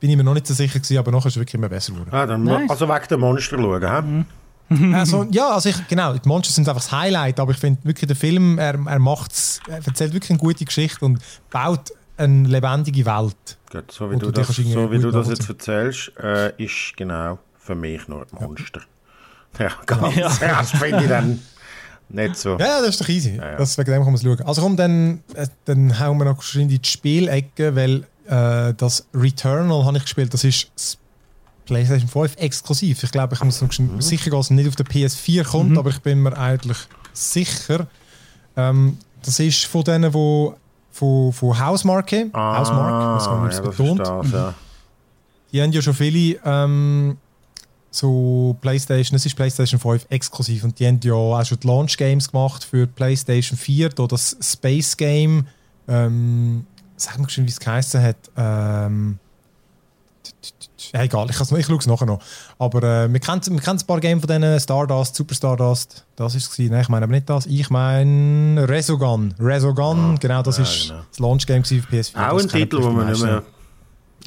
bin 0.00 0.10
ich 0.10 0.16
mir 0.16 0.24
noch 0.24 0.34
nicht 0.34 0.46
so 0.46 0.54
sicher 0.54 0.78
gewesen, 0.78 0.98
aber 0.98 1.10
nachher 1.10 1.26
ist 1.26 1.34
es 1.34 1.40
wirklich 1.40 1.54
immer 1.54 1.68
besser 1.68 1.92
geworden. 1.92 2.10
Ah, 2.12 2.26
dann 2.26 2.42
nice. 2.44 2.70
Also 2.70 2.88
wegen 2.88 3.08
der 3.08 3.18
Monster 3.18 3.58
schauen, 3.58 4.26
mhm. 4.70 4.94
also, 4.94 5.26
ja, 5.30 5.50
also 5.50 5.68
ich, 5.68 5.88
genau, 5.88 6.14
die 6.14 6.28
Monster 6.28 6.52
sind 6.52 6.68
einfach 6.68 6.82
das 6.82 6.90
Highlight, 6.90 7.38
aber 7.38 7.52
ich 7.52 7.58
finde 7.58 7.84
wirklich 7.84 8.06
der 8.06 8.16
Film, 8.16 8.58
er, 8.58 8.78
er 8.86 8.98
macht's, 8.98 9.60
er 9.68 9.86
erzählt 9.86 10.14
wirklich 10.14 10.30
eine 10.30 10.38
gute 10.38 10.64
Geschichte 10.64 11.04
und 11.04 11.20
baut 11.50 11.92
eine 12.16 12.48
lebendige 12.48 13.04
Welt. 13.06 13.58
Gut, 13.70 13.90
so 13.90 14.10
wie 14.10 14.16
du 14.16 14.30
das, 14.30 14.48
so 14.48 14.90
wie 14.90 14.98
du 14.98 15.10
das 15.10 15.28
jetzt 15.28 15.48
erzählst, 15.48 16.12
äh, 16.18 16.52
ist 16.62 16.96
genau 16.96 17.38
für 17.58 17.74
mich 17.74 18.06
nur 18.08 18.22
ein 18.22 18.46
Monster. 18.46 18.82
Ja, 19.56 19.70
ganz 19.86 20.16
ja. 20.16 20.28
das 20.40 20.72
finde 20.72 21.02
ich 21.02 21.08
dann 21.08 21.40
nicht 22.08 22.36
so. 22.36 22.58
Ja, 22.58 22.80
das 22.80 22.88
ist 22.88 23.00
doch 23.00 23.08
easy. 23.08 23.36
Ja, 23.36 23.52
ja. 23.52 23.56
Das, 23.56 23.78
wegen 23.78 23.92
dem 23.92 24.02
kann 24.02 24.12
man 24.12 24.14
es 24.14 24.22
schauen. 24.22 24.42
Also 24.42 24.62
komm, 24.62 24.76
dann, 24.76 25.22
äh, 25.34 25.46
dann 25.64 26.00
hauen 26.00 26.18
wir 26.18 26.24
noch 26.24 26.42
in 26.56 26.66
die 26.66 26.80
Spielecke, 26.82 27.76
weil 27.76 28.04
äh, 28.26 28.74
das 28.74 29.06
Returnal 29.14 29.84
habe 29.84 29.96
ich 29.98 30.02
gespielt, 30.02 30.34
das 30.34 30.42
ist 30.42 30.72
das 30.74 30.98
PlayStation 31.66 32.08
5 32.08 32.36
exklusiv. 32.36 33.02
Ich 33.02 33.10
glaube, 33.10 33.34
ich 33.34 33.44
muss 33.44 33.60
noch 33.60 33.78
mhm. 33.78 34.00
sicher 34.00 34.30
gehen, 34.30 34.38
dass 34.38 34.46
es 34.46 34.50
nicht 34.50 34.68
auf 34.68 34.76
der 34.76 34.86
PS4 34.86 35.44
kommt, 35.44 35.70
mhm. 35.70 35.78
aber 35.78 35.90
ich 35.90 36.00
bin 36.00 36.22
mir 36.22 36.36
eigentlich 36.36 36.78
sicher. 37.12 37.86
Ähm, 38.56 38.98
das 39.22 39.38
ist 39.38 39.64
von 39.66 39.84
denen, 39.84 40.12
die 40.12 40.50
von, 40.94 41.32
von 41.32 41.58
Housemarque. 41.58 42.30
Ah, 42.32 42.60
Housemarque, 42.60 43.16
was 43.16 43.26
man 43.26 43.50
ja, 43.50 43.60
betont. 43.60 44.00
Das, 44.00 44.32
ja. 44.32 44.54
Die 45.52 45.62
haben 45.62 45.72
ja 45.72 45.82
schon 45.82 45.94
viele 45.94 46.38
ähm, 46.44 47.16
so 47.90 48.56
PlayStation, 48.60 49.16
es 49.16 49.26
ist 49.26 49.34
PlayStation 49.34 49.80
5 49.80 50.06
exklusiv 50.08 50.62
und 50.62 50.78
die 50.78 50.86
haben 50.86 51.00
ja 51.02 51.14
auch 51.14 51.44
schon 51.44 51.58
die 51.58 51.66
Launch 51.66 51.96
Games 51.96 52.30
gemacht 52.30 52.64
für 52.64 52.86
PlayStation 52.86 53.58
4, 53.58 53.88
da 53.90 54.06
das 54.06 54.36
Space 54.40 54.96
Game, 54.96 55.46
ähm, 55.88 56.64
sag 56.96 57.18
mal 57.18 57.28
schon, 57.28 57.44
wie 57.44 57.50
es 57.50 57.58
geheißen 57.58 58.00
hat. 58.00 58.16
Ähm, 58.36 59.18
ja, 60.92 61.02
egal, 61.02 61.28
ich, 61.30 61.40
ich 61.40 61.66
schaue 61.66 61.78
es 61.78 61.86
nachher 61.86 62.06
noch. 62.06 62.20
Aber 62.58 62.82
äh, 62.82 63.12
wir, 63.12 63.20
kennen, 63.20 63.40
wir 63.46 63.60
kennen 63.60 63.78
ein 63.78 63.86
paar 63.86 64.00
Games 64.00 64.20
von 64.20 64.28
denen, 64.28 64.58
Stardust, 64.60 65.16
Super 65.16 65.34
Stardust, 65.34 66.04
das 66.16 66.34
ist 66.34 66.50
es. 66.50 66.70
Nein, 66.70 66.82
ich 66.82 66.88
meine 66.88 67.04
aber 67.04 67.12
nicht 67.12 67.28
das. 67.28 67.46
Ich 67.46 67.70
meine 67.70 68.68
Resogun. 68.68 69.34
Resogun, 69.38 70.14
ah, 70.14 70.18
genau, 70.20 70.42
das 70.42 70.58
ja, 70.58 70.62
ist 70.62 70.88
genau. 70.88 71.00
das 71.08 71.18
Launch-Game 71.18 71.64
für 71.64 71.74
PS4. 71.74 72.30
Auch 72.30 72.40
ein 72.40 72.48
Titel, 72.48 72.82
wo 72.82 72.90
man 72.90 73.10
nicht 73.10 73.22
mehr 73.22 73.42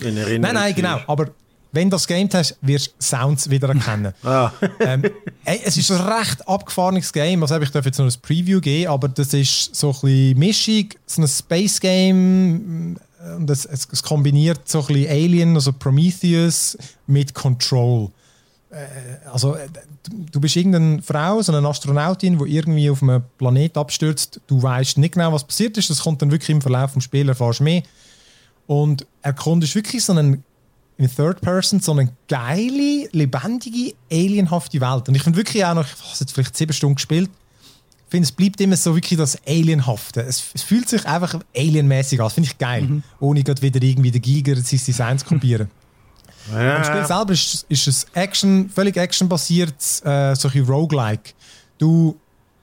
in 0.01 0.17
Erinnerung 0.17 0.41
Nein, 0.41 0.53
nein, 0.53 0.75
genau. 0.75 0.99
Aber 1.07 1.27
wenn 1.71 1.89
du 1.89 1.95
das 1.95 2.07
Game 2.07 2.29
hast, 2.33 2.57
wirst 2.61 2.87
du 2.87 2.91
Sounds 2.99 3.49
wieder 3.49 3.69
erkennen. 3.69 4.13
ah. 4.23 4.51
ähm, 4.79 5.03
ey, 5.45 5.61
es 5.63 5.77
ist 5.77 5.91
ein 5.91 6.01
recht 6.01 6.47
abgefahrenes 6.47 7.11
Game. 7.11 7.41
Also 7.41 7.59
ich 7.59 7.71
darf 7.71 7.85
jetzt 7.85 7.99
noch 7.99 8.05
ein 8.05 8.21
Preview 8.21 8.59
geben, 8.59 8.89
aber 8.89 9.07
das 9.07 9.33
ist 9.33 9.75
so 9.75 9.89
ein 9.89 10.01
bisschen 10.01 10.39
Mischung, 10.39 10.89
so 11.05 11.21
ein 11.21 11.27
Space 11.27 11.79
Game 11.79 12.97
und 13.35 13.49
es, 13.49 13.65
es, 13.65 13.87
es, 13.91 14.03
kombiniert 14.03 14.67
so 14.67 14.79
ein 14.79 14.87
bisschen 14.87 15.09
Alien, 15.09 15.55
also 15.55 15.73
Prometheus, 15.73 16.77
mit 17.07 17.33
Control. 17.33 18.09
Äh, 18.69 19.27
also, 19.31 19.55
äh, 19.55 19.67
du 20.31 20.39
bist 20.39 20.55
irgendeine 20.55 21.01
Frau, 21.01 21.41
so 21.41 21.53
eine 21.53 21.67
Astronautin, 21.67 22.37
die 22.37 22.55
irgendwie 22.55 22.89
auf 22.89 23.01
einem 23.01 23.23
Planet 23.37 23.77
abstürzt. 23.77 24.41
Du 24.47 24.61
weißt 24.61 24.97
nicht 24.97 25.15
genau, 25.15 25.33
was 25.33 25.43
passiert 25.43 25.77
ist. 25.77 25.89
Das 25.89 26.01
kommt 26.01 26.21
dann 26.21 26.31
wirklich 26.31 26.49
im 26.49 26.61
Verlauf 26.61 26.93
des 26.93 27.03
Spiels, 27.03 27.27
erfährst 27.27 27.61
mehr. 27.61 27.83
Und 28.67 29.05
erkundest 29.21 29.75
wirklich 29.75 30.03
so 30.03 30.13
einen 30.13 30.43
in 30.97 31.09
Third 31.09 31.41
Person 31.41 31.79
so 31.79 31.91
eine 31.91 32.11
geile, 32.27 33.07
lebendige, 33.11 33.93
alienhafte 34.11 34.81
Welt. 34.81 35.07
Und 35.07 35.15
ich 35.15 35.23
finde 35.23 35.37
wirklich 35.37 35.63
auch 35.63 35.75
noch, 35.75 35.85
ich 35.85 35.91
habe 35.91 36.15
jetzt 36.19 36.33
vielleicht 36.33 36.57
sieben 36.57 36.73
Stunden 36.73 36.95
gespielt, 36.95 37.29
ich 38.07 38.11
finde, 38.11 38.23
es 38.23 38.31
bleibt 38.31 38.61
immer 38.61 38.77
so 38.77 38.95
wirklich 38.95 39.19
das 39.19 39.37
Alienhafte. 39.45 40.21
Es, 40.21 40.45
es 40.53 40.63
fühlt 40.63 40.87
sich 40.87 41.05
einfach 41.05 41.41
alienmäßig 41.53 42.21
an. 42.21 42.27
Das 42.27 42.33
finde 42.33 42.49
ich 42.49 42.57
geil. 42.57 42.83
Mhm. 42.83 43.03
Ohne 43.19 43.43
gerade 43.43 43.61
wieder 43.61 43.83
irgendwie 43.83 44.11
den 44.11 44.21
Giger 44.21 44.55
sein 44.55 44.79
Design 44.87 45.19
zu 45.19 45.25
kopieren. 45.29 45.69
Ja. 46.53 46.77
Das 46.77 46.87
Spiel 46.87 47.05
selber 47.05 47.33
ist, 47.33 47.65
ist 47.67 48.07
ein 48.15 48.23
Action, 48.23 48.69
völlig 48.69 48.95
actionbasiert, 48.95 49.75
äh, 50.05 50.35
solche 50.35 50.61
Roguelike. 50.61 51.33
Du 51.77 52.17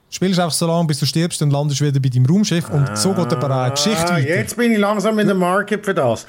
spielst 0.09 0.39
einfach 0.39 0.51
so 0.51 0.65
lange, 0.65 0.87
bis 0.87 0.99
du 0.99 1.05
stirbst 1.05 1.39
und 1.43 1.51
landest 1.51 1.79
wieder 1.79 1.99
bei 1.99 2.09
deinem 2.09 2.25
Raumschiff 2.25 2.67
und 2.71 2.89
ah, 2.89 2.95
so 2.95 3.13
geht 3.13 3.31
aber 3.31 3.55
auch 3.55 3.61
eine 3.65 3.71
Geschichte 3.71 4.03
weiter. 4.03 4.27
Jetzt 4.27 4.57
bin 4.57 4.71
ich 4.71 4.79
langsam 4.79 5.19
in 5.19 5.27
der 5.27 5.35
Market 5.35 5.85
für 5.85 5.93
das. 5.93 6.25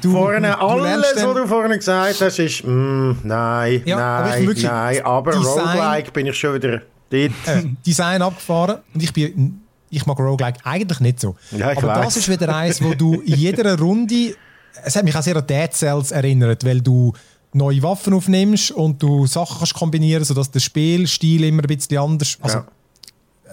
Du, 0.00 0.12
vorne, 0.12 0.52
du 0.52 0.56
alles, 0.56 1.12
was 1.16 1.34
du 1.34 1.46
vorne 1.46 1.76
gesagt 1.76 2.18
hast, 2.22 2.38
ist 2.38 2.64
mm, 2.64 3.12
nein, 3.24 3.82
ja, 3.84 3.96
nein, 3.96 4.48
aber 4.48 4.54
nein, 4.54 5.04
aber 5.04 5.32
Design, 5.32 5.66
Roguelike 5.66 6.12
bin 6.12 6.26
ich 6.28 6.38
schon 6.38 6.54
wieder. 6.54 6.80
Äh, 7.14 7.30
Design 7.86 8.22
abgefahren 8.22 8.78
und 8.92 9.02
ich 9.02 9.12
bin 9.12 9.60
ich 9.90 10.06
mag 10.06 10.18
Roguelike 10.18 10.58
eigentlich 10.64 10.98
nicht 11.00 11.20
so. 11.20 11.36
Ja, 11.52 11.70
aber 11.70 11.86
weiss. 11.86 12.04
das 12.06 12.16
ist 12.16 12.28
wieder 12.28 12.54
eins, 12.54 12.82
wo 12.82 12.94
du 12.94 13.20
in 13.20 13.36
jeder 13.36 13.78
Runde 13.78 14.34
es 14.82 14.96
hat 14.96 15.04
mich 15.04 15.14
auch 15.14 15.22
sehr 15.22 15.36
an 15.36 15.46
Dead 15.46 15.72
Cells 15.72 16.10
erinnert, 16.10 16.64
weil 16.64 16.80
du 16.80 17.12
neue 17.52 17.82
Waffen 17.82 18.14
aufnimmst 18.14 18.72
und 18.72 19.02
du 19.02 19.26
Sachen 19.26 19.58
kannst 19.58 19.74
kombinieren, 19.74 20.24
sodass 20.24 20.50
der 20.50 20.60
Spielstil 20.60 21.44
immer 21.44 21.62
ein 21.62 21.68
bisschen 21.68 21.98
anders 21.98 22.36
also, 22.40 22.58
ja. 22.58 22.66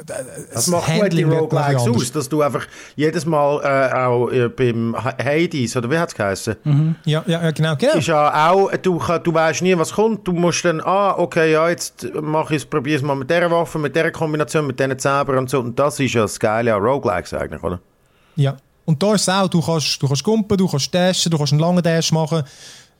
Das 0.05 0.67
macht 0.67 0.91
gut 0.91 1.13
die 1.13 1.23
Roguelikes 1.23 1.87
aus, 1.87 2.11
dass 2.11 2.29
du 2.29 2.41
einfach 2.41 2.65
jedes 2.95 3.25
Mal 3.25 3.61
äh, 3.63 3.93
auch 3.93 4.29
äh, 4.29 4.49
beim 4.49 4.95
Hades, 4.95 5.75
oder 5.75 5.89
wie 5.89 5.97
hat 5.97 6.09
es 6.09 6.15
geheißen? 6.15 6.55
Mhm. 6.63 6.95
Ja, 7.05 7.23
ja, 7.27 7.51
genau, 7.51 7.75
genau. 7.75 7.93
Ist 7.93 8.07
ja 8.07 8.51
auch, 8.51 8.71
du, 8.77 9.01
du 9.23 9.33
weißt 9.33 9.61
nie, 9.61 9.77
was 9.77 9.93
kommt. 9.93 10.27
Du 10.27 10.33
musst 10.33 10.65
dann, 10.65 10.81
ah, 10.81 11.15
okay, 11.17 11.51
ja, 11.51 11.69
jetzt 11.69 12.07
mache 12.21 12.55
ich 12.55 12.63
es, 12.63 12.65
probiere 12.65 12.97
es 12.97 13.01
mal 13.03 13.15
mit 13.15 13.29
dieser 13.29 13.51
Waffe, 13.51 13.79
mit 13.79 13.95
dieser 13.95 14.11
Kombination, 14.11 14.67
mit 14.67 14.79
diesen 14.79 14.97
Zauber 14.97 15.37
und 15.37 15.49
so. 15.49 15.59
Und 15.59 15.77
das 15.77 15.99
ist 15.99 16.13
ja 16.13 16.21
das 16.21 16.39
Geile 16.39 16.73
an 16.73 16.81
Roguelikes 16.81 17.33
eigentlich, 17.33 17.63
oder? 17.63 17.79
Ja, 18.35 18.57
und 18.85 19.01
da 19.01 19.13
ist 19.13 19.21
es 19.21 19.29
auch, 19.29 19.47
du 19.47 19.61
kannst, 19.61 20.01
du 20.01 20.07
kannst 20.07 20.23
gumpen, 20.23 20.57
du 20.57 20.67
kannst 20.67 20.93
dashen, 20.93 21.29
du 21.31 21.37
kannst 21.37 21.53
einen 21.53 21.61
langen 21.61 21.83
Dash 21.83 22.11
machen. 22.11 22.43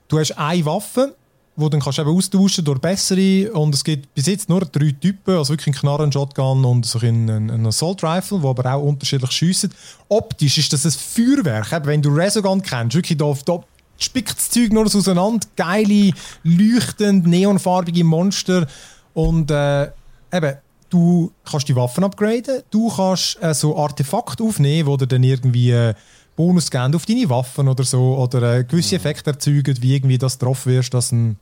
Du 0.08 0.18
hast 0.18 0.38
eine 0.38 0.64
Waffe, 0.64 1.14
die 1.54 1.68
du 1.68 1.78
kannst 1.78 1.98
eben 1.98 2.08
austauschen 2.08 2.64
durch 2.64 2.80
bessere. 2.80 3.52
Und 3.52 3.74
es 3.74 3.84
gibt 3.84 4.14
bis 4.14 4.26
jetzt 4.26 4.48
nur 4.48 4.60
drei 4.60 4.92
Typen, 4.92 5.36
also 5.36 5.52
wirklich 5.52 5.74
ein 5.74 5.78
Knarren, 5.78 6.10
Shotgun 6.10 6.64
und 6.64 6.86
so 6.86 6.98
ein, 7.00 7.28
ein 7.28 7.66
Assault 7.66 8.02
Rifle, 8.02 8.40
die 8.40 8.46
aber 8.46 8.74
auch 8.74 8.82
unterschiedlich 8.82 9.30
schiessen. 9.32 9.72
Optisch 10.08 10.58
ist 10.58 10.72
das 10.72 10.86
ein 10.86 10.92
Feuerwerk. 10.92 11.72
Eben, 11.72 11.86
wenn 11.86 12.02
du 12.02 12.10
Resogun 12.10 12.62
kennst, 12.62 12.96
wirklich 12.96 13.18
da, 13.18 13.34
da 13.44 13.60
spickt 13.98 14.36
das 14.36 14.50
Zeug 14.50 14.72
nur 14.72 14.86
auseinander. 14.86 15.46
Geile, 15.56 16.12
leuchtend, 16.42 17.26
neonfarbige 17.26 18.04
Monster. 18.04 18.66
Und 19.12 19.50
äh, 19.50 19.84
eben, 20.32 20.56
du 20.88 21.32
kannst 21.44 21.68
die 21.68 21.76
Waffen 21.76 22.04
upgraden, 22.04 22.62
du 22.70 22.90
kannst 22.94 23.42
äh, 23.42 23.54
so 23.54 23.76
Artefakte 23.76 24.42
aufnehmen, 24.42 24.86
wo 24.86 24.96
dir 24.96 25.06
dann 25.06 25.22
irgendwie 25.22 25.70
äh, 25.70 25.94
Bonus 26.36 26.70
geben 26.70 26.94
auf 26.94 27.06
deine 27.06 27.28
Waffen 27.28 27.68
oder 27.68 27.84
so, 27.84 28.16
oder 28.16 28.58
äh, 28.58 28.64
gewisse 28.64 28.96
Effekte 28.96 29.30
erzeugen, 29.30 29.76
wie 29.80 29.96
irgendwie 29.96 30.18
das 30.18 30.38
getroffen 30.38 30.72
wirst, 30.72 30.94
dass 30.94 31.12
ein, 31.12 31.36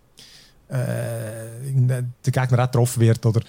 äh, 0.69 0.75
der 0.75 2.03
Gegner 2.25 2.65
auch 2.65 2.71
getroffen 2.71 3.01
wird, 3.01 3.25
oder 3.25 3.41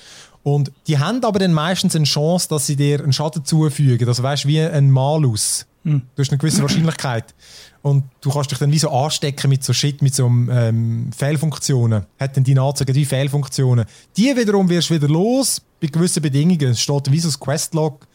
und 0.44 0.72
die 0.88 0.98
haben 0.98 1.24
aber 1.24 1.40
dann 1.40 1.54
meistens 1.54 1.96
eine 1.96 2.06
Chance, 2.06 2.48
dass 2.50 2.66
sie 2.66 2.76
dir 2.76 3.04
einen 3.04 3.14
Schaden 3.14 3.46
zufügen. 3.46 4.08
Also 4.08 4.24
weißt 4.24 4.48
wie 4.48 4.62
ein 4.62 4.90
Malus. 4.90 5.68
Hm. 5.84 6.02
Du 6.16 6.22
hast 6.22 6.32
eine 6.32 6.38
gewisse 6.40 6.62
Wahrscheinlichkeit. 6.62 7.34
Und 7.82 8.06
du 8.22 8.30
kannst 8.30 8.52
dich 8.52 8.60
dann 8.60 8.72
wie 8.72 8.80
so 8.80 8.90
anstecken 8.90 9.50
mit 9.50 9.64
so 9.64 9.74
Shit, 9.74 10.02
mit 10.02 10.14
so 10.14 10.28
ähm, 10.28 11.10
Fehlfunktionen. 11.16 12.06
Hat 12.20 12.38
dann 12.38 12.44
deine 12.44 12.62
Anzeige 12.62 12.94
wie 12.94 13.06
Fehlfunktionen. 13.06 13.86
Die 14.18 14.36
wiederum 14.36 14.70
wirst 14.70 14.90
du 14.90 14.96
wieder 14.96 15.08
los 15.08 15.62
bei 15.80 15.88
gewissen 15.88 16.22
Bedingungen. 16.22 16.72
Es 16.72 16.82
steht 16.82 17.12
wie 17.12 17.20
so 17.20 17.30
ein 17.30 17.40
Questlog. 17.40 18.08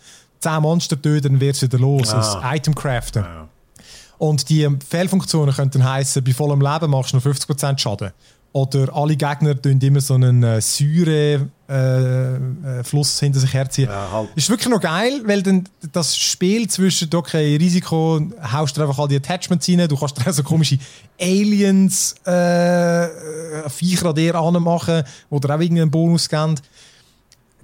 10 0.47 0.62
Monster 0.62 1.01
töten, 1.01 1.32
dann 1.32 1.40
wirst 1.40 1.62
du 1.62 1.66
wieder 1.66 1.78
los. 1.78 2.12
Ah. 2.12 2.40
Ein 2.40 2.57
Item 2.59 2.74
craften. 2.74 3.24
Ah. 3.24 3.49
Und 4.18 4.49
die 4.49 4.68
Fehlfunktionen 4.88 5.55
könnten 5.55 5.84
heißen, 5.84 6.24
bei 6.24 6.32
vollem 6.32 6.61
Leben 6.61 6.90
machst 6.90 7.12
du 7.12 7.16
nur 7.16 7.34
50% 7.34 7.78
Schaden. 7.78 8.12
Oder 8.53 8.97
alle 8.97 9.16
Gegner 9.16 9.61
tun 9.61 9.78
immer 9.80 10.01
so 10.01 10.14
einen 10.14 10.42
äh, 10.42 10.62
Säure 10.62 11.51
äh, 11.68 12.36
äh, 12.36 12.84
Fluss 12.84 13.20
hinter 13.20 13.38
sich 13.38 13.53
herziehen. 13.53 13.90
Ja, 13.90 14.09
halt. 14.11 14.30
Ist 14.34 14.49
wirklich 14.49 14.70
noch 14.70 14.80
geil, 14.80 15.20
weil 15.26 15.42
dann 15.42 15.68
das 15.92 16.16
Spiel 16.16 16.66
zwischen, 16.66 17.14
okay, 17.14 17.57
Risiko, 17.57 18.18
haust 18.51 18.78
du 18.78 18.80
einfach 18.80 18.99
all 18.99 19.09
die 19.09 19.16
Attachments 19.16 19.68
rein, 19.68 19.86
du 19.86 19.97
kannst 19.97 20.24
dann 20.24 20.32
so 20.32 20.42
komische 20.42 20.78
Aliens, 21.20 22.14
äh, 22.24 23.68
Viecher 23.68 24.07
an 24.07 24.14
dir 24.14 24.34
anmachen, 24.36 25.03
die 25.30 25.40
dir 25.40 25.55
auch 25.55 25.61
irgendeinen 25.61 25.90
Bonus 25.90 26.26
geben. 26.26 26.55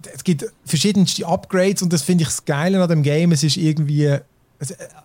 Es 0.07 0.25
gibt 0.25 0.45
verschiedenste 0.65 1.27
Upgrades 1.27 1.83
und 1.83 1.93
das 1.93 2.03
finde 2.03 2.23
ich 2.23 2.29
das 2.29 2.45
Geile 2.45 2.83
an 2.83 2.89
dem 2.89 3.03
Game. 3.03 3.33
Es 3.33 3.43
ist 3.43 3.57
irgendwie 3.57 4.19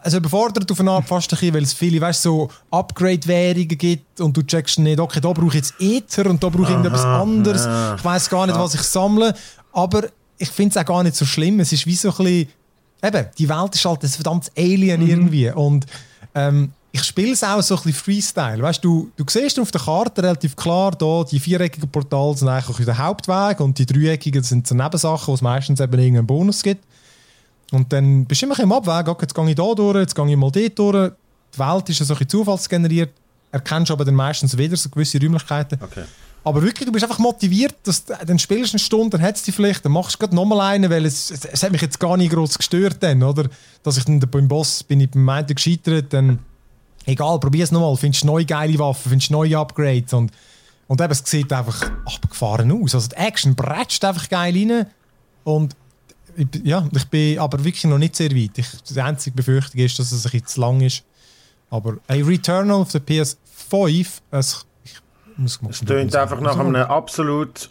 also 0.04 0.18
überfordert 0.18 0.72
auf 0.72 0.80
eine 0.80 0.91
Art 0.91 1.08
fast 1.08 1.32
ein 1.32 1.38
bisschen, 1.38 1.54
weil 1.56 1.64
es 1.64 1.74
viele, 1.74 2.00
weißt, 2.00 2.22
so 2.22 2.50
Upgrade-Währungen 2.70 3.68
gibt 3.70 4.22
und 4.22 4.38
du 4.38 4.43
checkst 4.43 4.80
nicht, 4.80 5.00
okay, 5.00 5.20
da 5.20 5.32
brauche 5.34 5.48
ich 5.48 5.54
jetzt 5.56 5.74
Ether 5.80 6.30
und 6.30 6.43
da 6.43 6.50
brauche 6.50 6.64
ich 6.64 6.70
irgendetwas 6.70 7.04
anderes. 7.04 7.66
Ja. 7.66 7.95
Ich 7.95 8.06
weiß 8.06 8.30
gar 8.30 8.45
nicht, 8.45 8.58
was 8.58 8.76
ich 8.76 8.82
sammle, 8.82 9.34
aber 9.74 10.04
ich 10.38 10.50
finde 10.50 10.72
es 10.72 10.78
auch 10.78 10.86
gar 10.86 11.04
nicht 11.04 11.16
so 11.16 11.26
schlimm. 11.26 11.60
Es 11.60 11.72
ist 11.74 11.88
wie 11.88 11.95
so 11.95 12.10
ein 12.10 12.18
bisschen, 12.18 12.48
eben, 13.04 13.26
die 13.38 13.50
Welt 13.50 13.76
ist 13.76 13.86
halt 13.86 14.04
ein 14.04 14.10
verdammtes 14.10 14.52
Alien 14.56 15.02
mhm. 15.02 15.10
irgendwie 15.10 15.50
und 15.50 15.88
ähm, 16.36 16.72
ich 16.98 17.04
spiele 17.04 17.34
es 17.34 17.43
auch 17.43 17.62
so 17.62 17.76
ein 17.76 17.84
bisschen 17.84 18.04
Freestyle. 18.04 18.62
Weißt, 18.62 18.84
du, 18.84 19.12
du 19.16 19.24
siehst 19.30 19.60
auf 19.60 19.72
der 19.72 19.82
Karte 19.82 20.24
relativ 20.24 20.56
klar, 20.56 20.91
da, 20.91 21.24
die 21.24 21.39
viereckigen 21.39 21.89
Portale 21.89 22.36
sind 22.36 22.48
eigentlich 22.48 22.86
der 22.86 22.98
Hauptweg 22.98 23.60
und 23.60 23.78
die 23.78 23.86
dreieckigen 23.86 24.41
sind 24.41 24.68
so 24.68 24.74
Nebensachen, 24.74 25.28
wo 25.28 25.34
es 25.36 25.41
meistens 25.41 25.80
eben 25.80 25.93
irgendeinen 25.93 26.28
Bonus 26.28 26.64
gibt. 26.64 26.84
Und 27.72 27.93
dann 27.93 28.26
bist 28.26 28.41
du 28.41 28.48
immer 28.48 28.60
im 28.60 28.72
Abwägen, 28.72 29.10
okay, 29.10 29.26
jetzt 29.26 29.36
gehe 29.36 29.43
ich 29.50 29.56
hier 29.56 29.76
durch, 29.76 29.98
jetzt 29.98 30.16
gehe 30.16 30.28
ich 30.28 30.38
mal 30.38 30.52
dort 30.52 30.80
durch. 30.80 31.12
Die 31.54 31.60
Welt 31.60 31.89
ist 31.89 32.00
ja 32.00 32.06
so 32.06 32.16
ein 32.16 32.30
zufallsgeneriert, 32.30 33.12
erkennst 33.52 33.91
aber 33.91 34.04
dann 34.04 34.16
meistens 34.16 34.58
wieder 34.58 34.76
so 34.76 34.89
gewisse 34.89 35.20
Räumlichkeiten. 35.22 35.80
Okay. 35.82 36.04
Aber 36.43 36.64
wirklich, 36.64 36.86
du 36.86 36.91
bist 36.93 37.04
einfach 37.04 37.20
motiviert, 37.20 37.76
dass 37.84 38.06
du, 38.06 38.14
dann 38.26 38.39
spielst 38.39 38.72
du 38.72 38.76
eine 38.76 38.80
Stunde, 38.80 39.18
dann 39.18 39.22
hättest 39.22 39.48
du 39.48 39.52
vielleicht, 39.52 39.84
dann 39.84 39.91
machst 39.91 40.16
du 40.16 40.20
gerade 40.20 40.34
nochmal 40.34 40.62
einen, 40.62 40.89
weil 40.89 41.06
es, 41.06 41.30
es, 41.30 41.45
es, 41.45 41.62
hat 41.62 41.72
mich 41.72 41.82
jetzt 41.82 42.00
gar 42.00 42.16
nicht 42.16 42.32
groß 42.32 42.58
gestört 42.58 42.98
dann, 43.02 43.22
oder? 43.22 43.50
Dass 43.84 43.98
ich 43.98 44.06
dann 44.06 44.20
beim 44.20 44.48
Boss 44.48 44.82
bin 44.84 45.02
ich 45.02 45.12
beim 45.12 45.26
Meinten 45.26 45.56
gescheitert, 45.56 46.14
dann 46.14 46.39
egal, 47.08 47.39
probier 47.39 47.64
es 47.64 47.72
nochmal, 47.72 47.95
findest 47.97 48.26
neue 48.26 48.45
geile 48.45 48.78
Waffen, 48.78 49.10
findest 49.10 49.32
neue 49.32 49.58
Upgrades 49.58 50.14
und, 50.14 50.32
und 50.88 51.01
eben, 51.01 51.12
es 51.12 51.24
sieht 51.26 51.51
einfach 51.51 51.89
abgefahren 52.05 52.72
aus. 52.72 52.93
Also 52.93 53.10
die 53.10 53.16
Action 53.16 53.55
bretscht 53.55 54.05
einfach 54.05 54.30
geil 54.30 54.53
rein 54.53 54.86
und 55.43 55.76
ich, 56.36 56.47
ja, 56.64 56.88
ich 56.93 57.05
bin 57.05 57.39
aber 57.39 57.64
wirklich 57.64 57.86
noch 57.86 57.97
nicht 57.97 58.16
sehr 58.16 58.32
weit. 58.32 58.58
Ich, 58.58 58.68
die 58.84 59.01
einzige 59.01 59.36
Befürchtung 59.36 59.82
ist, 59.82 59.97
dass 59.97 60.12
es 60.12 60.26
ein 60.26 60.32
bisschen 60.32 60.47
zu 60.47 60.62
lang 60.62 60.82
ist. 60.82 61.03
Aber 61.72 61.97
hey, 62.08 62.22
Returnal 62.22 62.82
auf 62.82 62.91
der 62.91 63.01
PS5, 63.01 64.08
es, 64.32 64.66
ich 64.84 64.93
muss 65.38 65.60
Es 65.70 65.80
tönt 65.80 66.16
einfach 66.16 66.39
nach 66.39 66.60
einem 66.60 66.76
absolut 66.76 67.70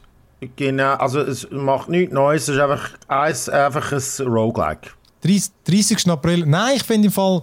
genau, 0.56 0.94
also 0.94 1.20
es 1.20 1.48
macht 1.50 1.88
nichts 1.88 2.12
Neues, 2.12 2.42
es 2.42 2.56
ist 2.56 2.60
einfach, 2.60 2.90
eins, 3.08 3.48
einfach 3.48 3.92
ein 3.92 4.26
Roguelike. 4.26 4.90
30, 5.22 5.50
30. 5.64 6.10
April, 6.10 6.44
nein, 6.46 6.76
ich 6.76 6.82
finde 6.82 7.06
im 7.06 7.12
Fall, 7.12 7.40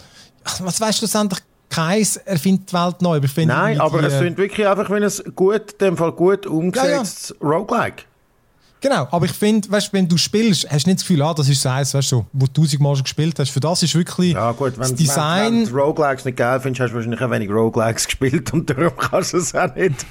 was 0.60 0.80
weißt 0.80 0.98
du 0.98 1.00
schlussendlich, 1.00 1.41
keins 1.74 2.18
erfindet 2.18 2.72
die 2.72 2.74
Welt 2.74 3.02
neu. 3.02 3.18
Aber 3.18 3.46
nein, 3.46 3.82
aber 3.82 4.00
die, 4.00 4.06
es 4.08 4.18
klingt 4.18 4.38
wirklich 4.38 4.68
einfach 4.68 4.90
wie 4.90 5.04
ein 5.04 5.36
gut, 5.36 5.82
dem 5.82 5.98
Fall 5.98 6.12
gut 6.12 6.46
umgesetztes 6.46 7.30
ja, 7.30 7.36
ja. 7.42 7.56
Roguelike. 7.56 8.04
Genau, 8.84 9.08
aber 9.12 9.26
ich 9.26 9.32
finde, 9.32 9.72
weißt, 9.72 9.94
wenn 9.94 10.10
du 10.10 10.18
spielst, 10.18 10.70
hast 10.70 10.86
du 10.86 10.90
nicht 10.90 11.00
das 11.00 11.08
Gefühl, 11.08 11.22
ah, 11.22 11.34
das 11.34 11.48
ist 11.48 11.62
so 11.62 11.70
eins, 11.70 11.94
weißt 11.94 12.12
du, 12.12 12.26
wo 12.34 12.46
du 12.48 12.62
tausendmal 12.62 12.94
schon 12.98 13.04
gespielt 13.04 13.40
hast. 13.40 13.50
Für 13.50 13.62
das 13.62 13.82
ist 13.82 13.96
wirklich 13.96 14.34
ja, 14.34 14.52
gut, 14.52 14.74
wenn, 14.74 14.82
das 14.82 14.94
Design. 14.94 15.54
Wenn, 15.54 15.66
wenn 15.68 15.74
du 15.74 15.80
Roguelikes 15.80 16.26
nicht 16.26 16.38
geil 16.38 16.60
findest, 16.60 16.82
hast 16.82 16.90
du 16.92 16.96
wahrscheinlich 16.96 17.22
auch 17.22 17.32
wenig 17.32 17.50
Roguelikes 17.50 18.06
gespielt 18.08 18.52
und 18.52 18.70
darum 18.70 18.92
kannst 18.98 19.32
du 19.32 19.38
es 19.38 19.56
auch 19.56 19.74
nicht. 19.74 20.06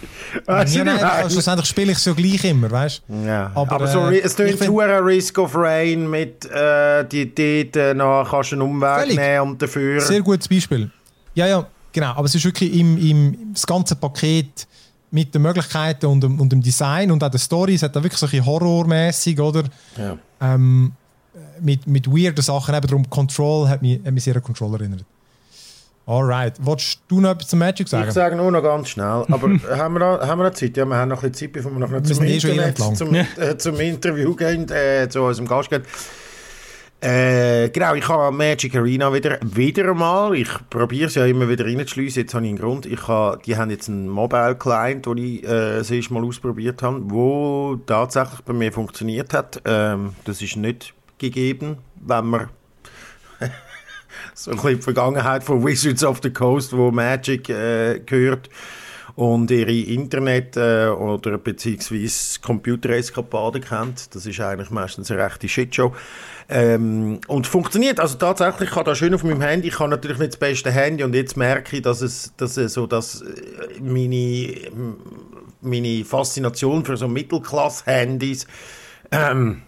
Weißt 0.47 0.75
ja, 0.75 0.85
nein, 0.85 1.05
also, 1.05 1.35
schlussendlich 1.35 1.69
spiele 1.69 1.93
ich 1.93 1.99
es 1.99 2.05
ja 2.07 2.15
gleich 2.15 2.45
immer, 2.45 2.71
weißt 2.71 3.03
du? 3.07 3.27
Ja, 3.27 3.53
aber, 3.55 3.73
aber 3.73 3.87
so, 3.89 4.09
äh, 4.09 4.21
es 4.21 4.35
tut 4.35 4.59
zu 4.59 4.79
Risk 4.79 5.37
of 5.37 5.55
Rain 5.55 6.09
mit 6.09 6.51
äh, 6.51 7.05
die 7.05 7.23
Idee, 7.23 7.93
noch 7.93 8.27
kannst 8.31 8.53
du 8.53 8.57
einen 8.57 8.63
Umweg 8.63 9.01
völlig. 9.01 9.17
nehmen 9.17 9.51
und 9.51 9.61
dafür. 9.61 10.01
Sehr 10.01 10.23
gutes 10.23 10.49
Beispiel. 10.49 10.91
Ja, 11.35 11.47
ja, 11.47 11.67
genau. 11.93 12.11
Aber 12.11 12.25
es 12.25 12.35
ist 12.35 12.45
wirklich 12.45 12.75
im, 12.75 12.99
im 12.99 13.53
das 13.53 13.67
ganze 13.67 13.97
Paket 13.97 14.67
mit 15.11 15.35
den 15.35 15.43
Möglichkeiten 15.43 16.07
und 16.07 16.23
dem, 16.23 16.41
und 16.41 16.51
dem 16.51 16.63
Design 16.63 17.11
und 17.11 17.23
auch 17.23 17.31
der 17.31 17.41
Story. 17.41 17.75
Es 17.75 17.83
hat 17.83 17.95
da 17.95 18.03
wirklich 18.03 18.19
so 18.19 18.27
ein 18.27 18.45
horrormäßig, 18.45 19.39
oder? 19.39 19.65
Ja. 19.97 20.17
Ähm, 20.41 20.93
mit, 21.61 21.87
mit 21.87 22.07
weirden 22.09 22.43
Sachen. 22.43 22.75
Eben 22.75 22.87
darum, 22.87 23.11
Control 23.11 23.69
hat 23.69 23.83
mich, 23.83 24.01
hat 24.05 24.13
mich 24.13 24.25
sehr 24.25 24.37
an 24.37 24.43
Control 24.43 24.75
erinnert. 24.75 25.05
Alright. 26.07 26.55
Wolltest 26.61 27.01
du 27.09 27.21
noch 27.21 27.31
etwas 27.31 27.49
zum 27.49 27.61
Magic 27.61 27.89
sagen? 27.89 28.09
Ich 28.09 28.15
sage 28.15 28.35
nur 28.37 28.51
noch 28.51 28.63
ganz 28.63 28.89
schnell. 28.89 29.25
Aber 29.29 29.49
haben, 29.79 29.95
wir 29.95 29.99
noch, 30.01 30.21
haben 30.21 30.41
wir 30.41 30.49
noch 30.49 30.55
Zeit? 30.55 30.77
Ja, 30.77 30.85
wir 30.85 30.97
haben 30.97 31.09
noch 31.09 31.23
ein 31.23 31.31
bisschen 31.31 31.49
Zeit, 31.49 31.53
bevor 31.53 31.73
wir 31.73 31.79
noch 31.79 31.91
wir 31.91 32.03
zum, 32.03 32.25
eh 32.25 32.35
Internet, 32.35 32.79
zum, 32.79 33.15
äh, 33.15 33.57
zum 33.57 33.79
Interview 33.79 34.35
gehen, 34.35 34.69
äh, 34.71 35.09
zu 35.09 35.23
unserem 35.23 35.47
Gast 35.47 35.71
gehen. 35.71 35.83
Äh, 37.03 37.71
genau, 37.71 37.95
ich 37.95 38.09
habe 38.09 38.31
Magic 38.31 38.77
Arena 38.77 39.13
wieder, 39.13 39.37
wieder 39.43 39.91
einmal. 39.91 40.37
Ich 40.37 40.49
probiere 40.71 41.09
es 41.09 41.17
ja 41.17 41.27
immer 41.27 41.49
wieder 41.49 41.65
reinzuschliessen. 41.65 42.23
Jetzt 42.23 42.33
habe 42.33 42.45
ich 42.45 42.51
einen 42.51 42.61
Grund. 42.61 42.87
Ich 42.87 43.09
habe, 43.09 43.41
die 43.45 43.57
haben 43.57 43.71
jetzt 43.71 43.89
einen 43.89 44.09
Mobile 44.09 44.55
Client, 44.55 45.07
den 45.07 45.19
ich 45.19 45.43
äh, 45.43 45.79
das 45.79 45.91
erste 45.91 46.15
Mal 46.15 46.25
ausprobiert 46.25 46.81
habe, 46.81 47.01
wo 47.11 47.75
tatsächlich 47.87 48.43
bei 48.43 48.53
mir 48.53 48.71
funktioniert 48.71 49.35
hat. 49.35 49.61
Ähm, 49.65 50.15
das 50.27 50.41
ist 50.43 50.55
nicht 50.55 50.95
gegeben, 51.19 51.79
wenn 51.97 52.27
man 52.27 52.51
so 54.35 54.53
ein 54.53 54.59
bisschen 54.59 54.77
die 54.77 54.83
Vergangenheit 54.83 55.43
von 55.43 55.67
Wizards 55.67 56.05
of 56.05 56.21
the 56.23 56.31
Coast, 56.31 56.73
wo 56.73 56.93
Magic 56.93 57.49
äh, 57.49 57.99
gehört 57.99 58.49
und 59.15 59.51
ihre 59.51 59.73
Internet- 59.73 60.57
äh, 60.57 60.89
oder 60.89 61.39
beziehungsweise 61.39 62.41
Computereskapaden 62.41 63.63
kennt. 63.63 64.15
Das 64.15 64.27
ist 64.27 64.41
eigentlich 64.41 64.71
meistens 64.71 65.11
eine 65.11 65.23
rechte 65.23 65.49
Shitshow. 65.49 65.95
Ähm, 66.49 67.21
und 67.29 67.47
funktioniert. 67.47 68.01
Also 68.01 68.19
tatsächlich, 68.19 68.71
ich 68.71 68.77
habe 68.77 68.85
da 68.85 68.95
schön 68.95 69.15
auf 69.15 69.25
meinem 69.25 69.41
Handy, 69.41 69.69
ich 69.69 69.79
habe 69.79 69.91
natürlich 69.91 70.19
nicht 70.19 70.33
das 70.33 70.39
beste 70.39 70.71
Handy 70.71 71.05
und 71.05 71.15
jetzt 71.15 71.37
merke 71.37 71.77
ich, 71.77 71.83
dass 71.83 72.01
es, 72.01 72.33
dass 72.37 72.57
es 72.57 72.75
so, 72.75 72.87
dass 72.87 73.23
äh, 73.23 73.81
meine, 73.81 74.55
meine 75.61 76.05
Faszination 76.05 76.85
für 76.85 76.97
so 76.97 77.09
Mittelklasse-Handys 77.09 78.47
ähm, 79.11 79.63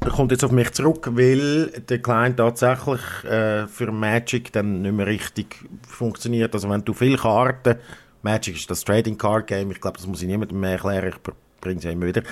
kommt 0.00 0.32
jetzt 0.32 0.44
auf 0.44 0.52
mich 0.52 0.72
zurück, 0.72 1.08
weil 1.12 1.68
der 1.88 1.98
Client 2.00 2.36
tatsächlich 2.36 3.00
äh, 3.24 3.66
für 3.66 3.90
Magic 3.90 4.52
dann 4.52 4.82
nicht 4.82 4.94
mehr 4.94 5.06
richtig 5.06 5.56
funktioniert. 5.88 6.54
Also 6.54 6.68
wenn 6.68 6.84
du 6.84 6.92
viele 6.92 7.16
Karten, 7.16 7.76
Magic 8.26 8.56
ist 8.56 8.70
das 8.70 8.84
Trading 8.84 9.16
Card 9.16 9.46
Game, 9.46 9.70
ich 9.70 9.80
glaube, 9.80 9.98
das 9.98 10.06
muss 10.06 10.20
ich 10.20 10.26
niemandem 10.26 10.58
mehr 10.58 10.72
erklären, 10.72 11.08
ich 11.10 11.32
bringe 11.60 11.78
es 11.78 11.84
ja 11.84 11.92
immer 11.92 12.06
wieder. 12.06 12.22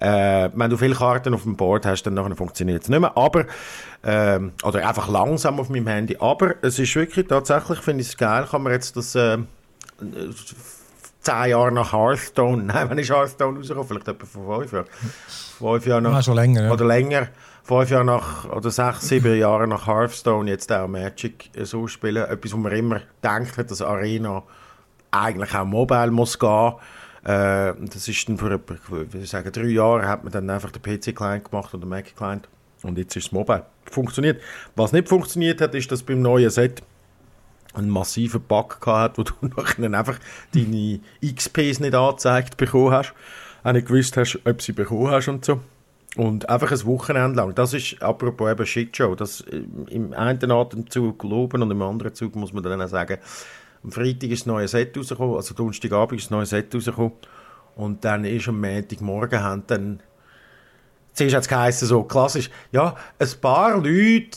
Äh, 0.00 0.50
wenn 0.54 0.70
du 0.70 0.76
viele 0.76 0.94
Karten 0.94 1.34
auf 1.34 1.44
dem 1.44 1.56
Board 1.56 1.86
hast, 1.86 2.02
dann 2.02 2.36
funktioniert 2.36 2.82
es 2.82 2.88
nicht 2.88 3.00
mehr, 3.00 3.16
aber 3.16 3.46
äh, 4.02 4.40
oder 4.64 4.88
einfach 4.88 5.08
langsam 5.08 5.60
auf 5.60 5.68
meinem 5.68 5.86
Handy, 5.86 6.16
aber 6.18 6.56
es 6.62 6.78
ist 6.78 6.94
wirklich 6.96 7.28
tatsächlich, 7.28 7.78
finde 7.78 8.02
ich 8.02 8.08
es 8.08 8.16
geil, 8.16 8.46
kann 8.50 8.62
man 8.62 8.72
jetzt 8.72 8.96
das 8.96 9.14
äh, 9.14 9.38
zehn 11.20 11.50
Jahre 11.50 11.70
nach 11.70 11.92
Hearthstone, 11.92 12.62
nein, 12.64 12.90
wenn 12.90 12.98
ist 12.98 13.10
Hearthstone 13.10 13.56
rausgekommen, 13.56 13.88
vielleicht 13.88 14.08
etwa 14.08 14.26
vor 14.26 14.60
fünf 14.60 14.72
Jahren, 14.72 14.86
fünf 15.28 15.86
Jahre 15.86 16.02
nach, 16.02 16.14
ah, 16.14 16.22
schon 16.22 16.34
länger, 16.34 16.64
ja. 16.64 16.72
oder 16.72 16.84
länger, 16.84 17.28
fünf 17.62 17.90
Jahre 17.90 18.04
nach, 18.04 18.50
oder 18.50 18.70
sechs, 18.70 19.08
sieben 19.08 19.36
Jahre 19.38 19.68
nach 19.68 19.86
Hearthstone 19.86 20.50
jetzt 20.50 20.72
auch 20.72 20.88
Magic 20.88 21.50
so 21.62 21.86
spielen, 21.86 22.24
etwas, 22.24 22.52
wo 22.52 22.56
man 22.56 22.72
immer 22.72 23.00
denkt 23.22 23.58
hat, 23.58 23.70
dass 23.70 23.80
Arena 23.80 24.42
eigentlich 25.22 25.54
auch 25.54 25.64
mobile 25.64 26.10
muss 26.10 26.38
gehen, 26.38 26.74
äh, 27.24 27.74
das 27.80 28.08
ist 28.08 28.28
dann 28.28 28.38
vor 28.38 28.50
etwa, 28.50 28.76
sagen, 29.24 29.52
drei 29.52 29.66
Jahren 29.66 30.06
hat 30.06 30.22
man 30.22 30.32
dann 30.32 30.48
einfach 30.48 30.70
den 30.70 30.82
PC-Client 30.82 31.50
gemacht 31.50 31.74
und 31.74 31.80
den 31.80 31.88
Mac-Client 31.88 32.48
und 32.82 32.98
jetzt 32.98 33.16
ist 33.16 33.26
es 33.26 33.32
mobile. 33.32 33.66
Funktioniert. 33.84 34.40
Was 34.76 34.92
nicht 34.92 35.08
funktioniert 35.08 35.60
hat, 35.60 35.74
ist, 35.74 35.90
dass 35.90 36.02
beim 36.02 36.22
neuen 36.22 36.50
Set 36.50 36.82
einen 37.74 37.90
massiven 37.90 38.40
Bug 38.40 38.80
gehabt, 38.80 39.18
wo 39.18 39.22
du 39.22 39.32
nachher 39.40 39.92
einfach 39.92 40.18
deine 40.54 41.00
XPs 41.22 41.80
nicht 41.80 41.94
angezeigt 41.94 42.56
bekommen 42.56 42.92
hast, 42.92 43.14
auch 43.64 43.72
nicht 43.72 43.88
gewusst 43.88 44.16
hast, 44.16 44.38
ob 44.44 44.62
sie 44.62 44.72
bekommen 44.72 45.10
hast 45.10 45.28
und 45.28 45.44
so. 45.44 45.60
Und 46.16 46.48
einfach 46.48 46.72
ein 46.72 46.84
Wochenende 46.86 47.36
lang. 47.36 47.54
Das 47.54 47.74
ist, 47.74 48.02
apropos 48.02 48.50
eben 48.50 48.64
Shitshow, 48.64 49.14
das 49.14 49.42
äh, 49.42 49.62
im 49.90 50.14
einen 50.14 50.50
Atemzug 50.50 51.22
loben 51.24 51.62
und 51.62 51.70
im 51.70 51.82
anderen 51.82 52.14
Zug 52.14 52.36
muss 52.36 52.54
man 52.54 52.62
dann 52.62 52.80
auch 52.80 52.88
sagen, 52.88 53.18
am 53.86 53.92
Freitag 53.92 54.30
ist 54.30 54.40
das 54.40 54.46
neue 54.46 54.66
Set 54.66 54.98
rausgekommen, 54.98 55.36
also 55.36 55.54
Donnerstagabend 55.54 56.20
ist 56.20 56.26
das 56.26 56.30
neue 56.32 56.46
Set 56.46 56.74
rausgekommen. 56.74 57.12
Und 57.76 58.04
dann 58.04 58.24
ist 58.24 58.48
am 58.48 58.60
Montagmorgen 58.60 59.40
haben 59.40 59.62
dann 59.68 60.02
Zuerst 61.16 61.34
hat 61.34 61.42
es 61.44 61.48
geheißen, 61.48 61.88
so 61.88 62.02
klassisch, 62.02 62.50
ja, 62.72 62.94
ein 63.18 63.28
paar 63.40 63.76
Leute 63.78 64.28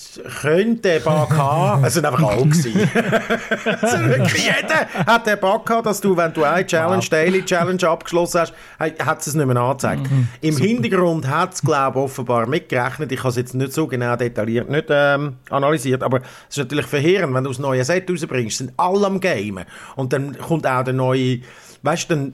können 0.41 0.82
den 0.82 1.03
Bug 1.03 1.30
haben. 1.32 1.84
Es 1.89 1.95
sind 1.95 2.05
einfach 2.05 2.23
alle 2.23 2.43
gewesen. 2.43 2.73
wirklich 2.93 4.45
jeder 4.45 4.88
hat 5.05 5.27
den 5.27 5.38
Bug 5.39 5.65
gehabt, 5.65 5.86
dass 5.86 5.99
du, 5.99 6.15
wenn 6.15 6.32
du 6.32 6.45
eine 6.45 6.65
Challenge, 6.65 7.03
Daily 7.09 7.43
Challenge 7.43 7.86
abgeschlossen 7.86 8.41
hast, 8.41 8.53
hat 8.80 9.27
es 9.27 9.34
nicht 9.34 9.45
mehr 9.45 9.57
angezeigt. 9.57 10.09
Mhm, 10.09 10.30
Im 10.39 10.53
super. 10.53 10.67
Hintergrund 10.67 11.27
hat 11.27 11.53
es, 11.55 11.61
glaube 11.61 11.99
ich, 11.99 12.05
offenbar 12.05 12.47
mitgerechnet. 12.47 13.11
Ich 13.11 13.19
habe 13.19 13.30
es 13.30 13.36
jetzt 13.36 13.55
nicht 13.55 13.73
so 13.73 13.86
genau 13.86 14.15
detailliert 14.15 14.69
nicht 14.69 14.88
ähm, 14.89 15.36
analysiert, 15.49 16.01
aber 16.01 16.21
es 16.47 16.55
ist 16.55 16.57
natürlich 16.59 16.86
verheerend, 16.86 17.34
wenn 17.34 17.43
du 17.43 17.49
das 17.49 17.59
neue 17.59 17.84
Set 17.84 18.09
rausbringst, 18.09 18.57
sind 18.57 18.73
alle 18.77 19.05
am 19.05 19.19
Gamen. 19.19 19.65
Und 19.97 20.13
dann 20.13 20.38
kommt 20.38 20.65
auch 20.65 20.84
der 20.84 20.93
neue 20.93 21.39
weißt 21.82 22.11
du, 22.11 22.34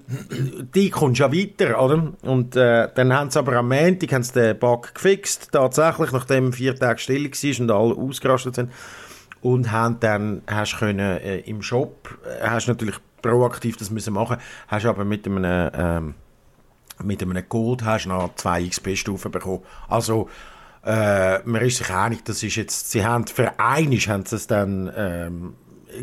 die 0.74 0.90
kommst 0.90 1.20
ja 1.20 1.32
weiter, 1.32 1.82
oder? 1.82 2.14
Und 2.22 2.56
äh, 2.56 2.90
dann 2.94 3.14
haben 3.14 3.30
sie 3.30 3.40
aber 3.40 3.54
am 3.54 3.70
Montag 3.70 4.12
haben 4.14 4.24
sie 4.24 4.34
den 4.34 4.60
Bug 4.60 4.94
gefixt, 4.94 5.50
tatsächlich, 5.52 6.12
nachdem 6.12 6.54
vier 6.54 6.76
Tage 6.76 7.00
still 7.00 7.30
war 7.30 7.62
und 7.62 7.72
alle 7.72 7.96
ausgerastet 7.96 8.56
sind. 8.56 8.72
Und 9.42 9.72
haben 9.72 10.00
dann, 10.00 10.42
hast 10.48 10.78
können, 10.78 11.00
äh, 11.00 11.40
im 11.40 11.62
Shop, 11.62 12.18
äh, 12.26 12.48
hast 12.48 12.68
natürlich 12.68 12.96
proaktiv 13.22 13.78
das 13.78 13.92
müssen 13.92 14.14
machen, 14.14 14.38
hast 14.68 14.86
aber 14.86 15.06
mit 15.06 15.28
einem, 15.28 15.72
ähm, 15.74 16.16
mit 17.04 17.22
einem 17.22 17.44
Gold 17.48 17.84
hast 17.84 18.08
noch 18.08 18.36
zwei 18.36 18.64
XP-Stufen 18.64 19.32
bekommen. 19.32 19.64
Also, 19.88 20.30
äh, 20.84 21.40
man 21.44 21.62
ist 21.62 21.78
sich 21.78 21.90
einig, 21.90 22.24
das 22.26 22.42
ist 22.42 22.56
jetzt, 22.56 22.92
sie 22.92 23.06
haben, 23.06 23.28
für 23.28 23.60
einiges 23.60 24.08
haben 24.08 24.26
sie 24.26 24.36
es 24.36 24.48
dann, 24.48 24.92
ähm, 24.96 25.54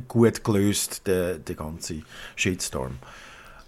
gut 0.09 0.45
gelöst, 0.45 1.07
der, 1.07 1.38
der 1.38 1.55
ganze 1.55 2.03
Shitstorm. 2.36 2.99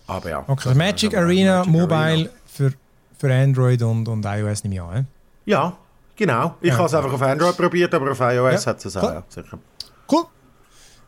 Aber 0.06 0.28
ja. 0.28 0.44
Okay, 0.46 0.68
also 0.68 0.78
Magic 0.78 1.16
Arena 1.16 1.58
Magic 1.58 1.72
Mobile 1.72 1.96
Arena. 1.96 2.30
Für, 2.46 2.72
für 3.18 3.34
Android 3.34 3.82
und, 3.82 4.08
und 4.08 4.24
iOS 4.24 4.64
nehme 4.64 4.74
ich 4.76 4.82
an. 4.82 5.06
Ja, 5.46 5.76
genau. 6.16 6.54
Ich 6.60 6.68
ja, 6.68 6.76
habe 6.76 6.86
es 6.86 6.94
einfach 6.94 7.12
auf 7.12 7.22
Android 7.22 7.56
probiert, 7.56 7.94
aber 7.94 8.12
auf 8.12 8.20
iOS 8.20 8.64
ja. 8.64 8.70
hat 8.70 8.84
es 8.84 8.96
auch. 8.96 9.02
Cool. 9.02 9.22
Sicher. 9.28 9.58
Cool. 10.10 10.24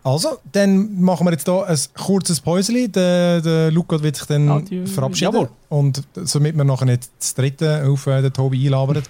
Also, 0.02 0.38
dann 0.52 1.00
machen 1.00 1.26
wir 1.26 1.32
jetzt 1.32 1.46
hier 1.46 1.66
ein 1.66 1.78
kurzes 1.94 2.40
Päuschen. 2.40 2.92
Der, 2.92 3.40
der 3.40 3.72
Luca 3.72 4.00
wird 4.00 4.16
sich 4.16 4.26
dann 4.26 4.48
Adieu. 4.48 4.86
verabschieden. 4.86 5.34
Jawohl. 5.34 5.48
Und 5.68 6.02
somit 6.14 6.56
wir 6.56 6.64
nachher 6.64 6.84
nicht 6.84 7.10
das 7.18 7.34
dritte 7.34 7.84
auf 7.86 8.06
äh, 8.06 8.22
den 8.22 8.32
Tobi 8.32 8.66
einlabern. 8.66 9.02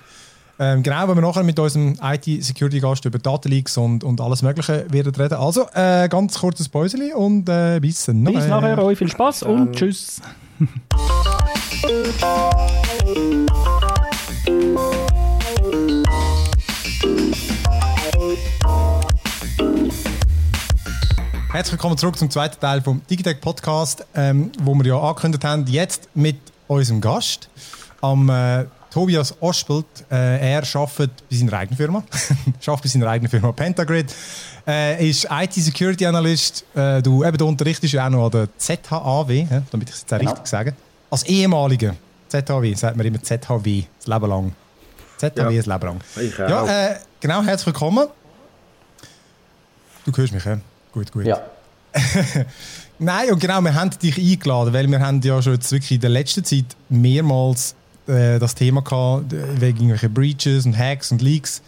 Ähm, 0.59 0.83
genau, 0.83 1.07
wenn 1.07 1.17
wir 1.17 1.21
nachher 1.21 1.43
mit 1.43 1.59
unserem 1.59 1.99
IT-Security-Gast 2.01 3.05
über 3.05 3.19
Datenleaks 3.19 3.77
und, 3.77 4.03
und 4.03 4.23
alles 4.23 4.41
Mögliche 4.41 4.87
werden 4.91 5.15
reden. 5.15 5.35
Also, 5.35 5.67
äh, 5.75 6.09
ganz 6.09 6.39
kurzes 6.39 6.71
Päuschen 6.71 7.13
und 7.13 7.47
äh, 7.51 7.79
bis 7.79 8.09
nachher. 8.09 8.39
Bis 8.39 8.49
nachher, 8.49 8.83
euch 8.83 8.97
viel 8.97 9.11
Spaß 9.11 9.43
und 9.43 9.77
tschüss. 9.77 10.23
Herzlich 21.53 21.73
willkommen 21.73 21.99
zurück 21.99 22.17
zum 22.17 22.31
zweiten 22.31 22.59
Teil 22.59 22.81
vom 22.81 23.03
Digitech 23.11 23.43
Podcast, 23.43 24.07
ähm, 24.15 24.53
wo 24.63 24.75
wir 24.75 24.87
ja 24.87 24.99
angekündigt 24.99 25.45
haben, 25.45 25.67
jetzt 25.67 26.09
mit 26.15 26.39
unserem 26.67 27.03
Gast 27.03 27.51
am 28.01 28.31
äh, 28.31 28.65
Tobias 28.97 29.35
Ospelt, 29.41 29.85
äh, 30.11 30.55
er 30.55 30.63
arbeitet 30.75 31.23
bei 31.29 31.37
seiner 31.37 31.53
eigenen 31.53 31.77
Firma, 31.77 31.99
arbeitet 32.67 32.83
bei 32.83 32.89
seiner 32.89 33.09
eigenen 33.09 33.31
Firma 33.31 33.53
Pentagrid, 33.53 34.07
äh, 34.67 35.11
ist 35.11 35.29
IT-Security 35.31 36.07
Analyst. 36.07 36.65
Äh, 36.75 37.03
du, 37.03 37.23
eben, 37.23 37.37
du 37.37 37.47
unterrichtest 37.47 37.93
ja 37.93 38.07
auch 38.07 38.11
noch 38.11 38.25
an 38.25 38.31
der 38.31 38.49
ZHAW, 38.57 39.47
damit 39.71 39.91
ich 39.91 39.95
es 39.97 40.01
jetzt 40.01 40.15
auch 40.15 40.19
genau. 40.19 40.31
richtig 40.31 40.47
sage. 40.47 40.75
Als 41.11 41.25
ehemaliger 41.25 41.95
ZHW, 42.31 42.73
sagt 42.73 42.97
man 42.97 43.05
immer 43.05 43.23
ZHW, 43.23 43.85
das 43.99 44.07
Leben 44.07 44.31
lang. 44.31 44.53
ZHW, 45.19 45.41
ja. 45.41 45.51
das 45.51 45.67
Leben 45.67 45.87
lang. 45.87 46.01
Ich. 46.19 46.39
Ja, 46.39 46.87
äh, 46.87 46.97
genau, 47.21 47.43
herzlich 47.43 47.67
willkommen. 47.67 48.07
Du 50.07 50.17
hörst 50.17 50.33
mich, 50.33 50.45
ja? 50.47 50.57
Gut, 50.93 51.13
gut. 51.13 51.27
Ja. 51.27 51.43
Nein, 52.99 53.31
und 53.31 53.41
genau, 53.41 53.61
wir 53.61 53.75
haben 53.75 53.91
dich 53.91 54.17
eingeladen, 54.17 54.73
weil 54.73 54.89
wir 54.89 55.01
haben 55.01 55.21
ja 55.21 55.43
schon 55.43 55.53
jetzt 55.53 55.71
wirklich 55.71 55.93
in 55.93 56.01
der 56.01 56.09
letzten 56.09 56.43
Zeit 56.45 56.65
mehrmals 56.89 57.75
äh, 58.07 58.39
das 58.39 58.55
Thema 58.55 58.83
gehabt, 58.83 59.33
wegen 59.33 59.91
irgendwelchen 59.91 60.15
Breaches 60.15 60.67
und 60.67 60.77
Hacks 60.77 61.13
und 61.13 61.23
Leaks 61.23 61.63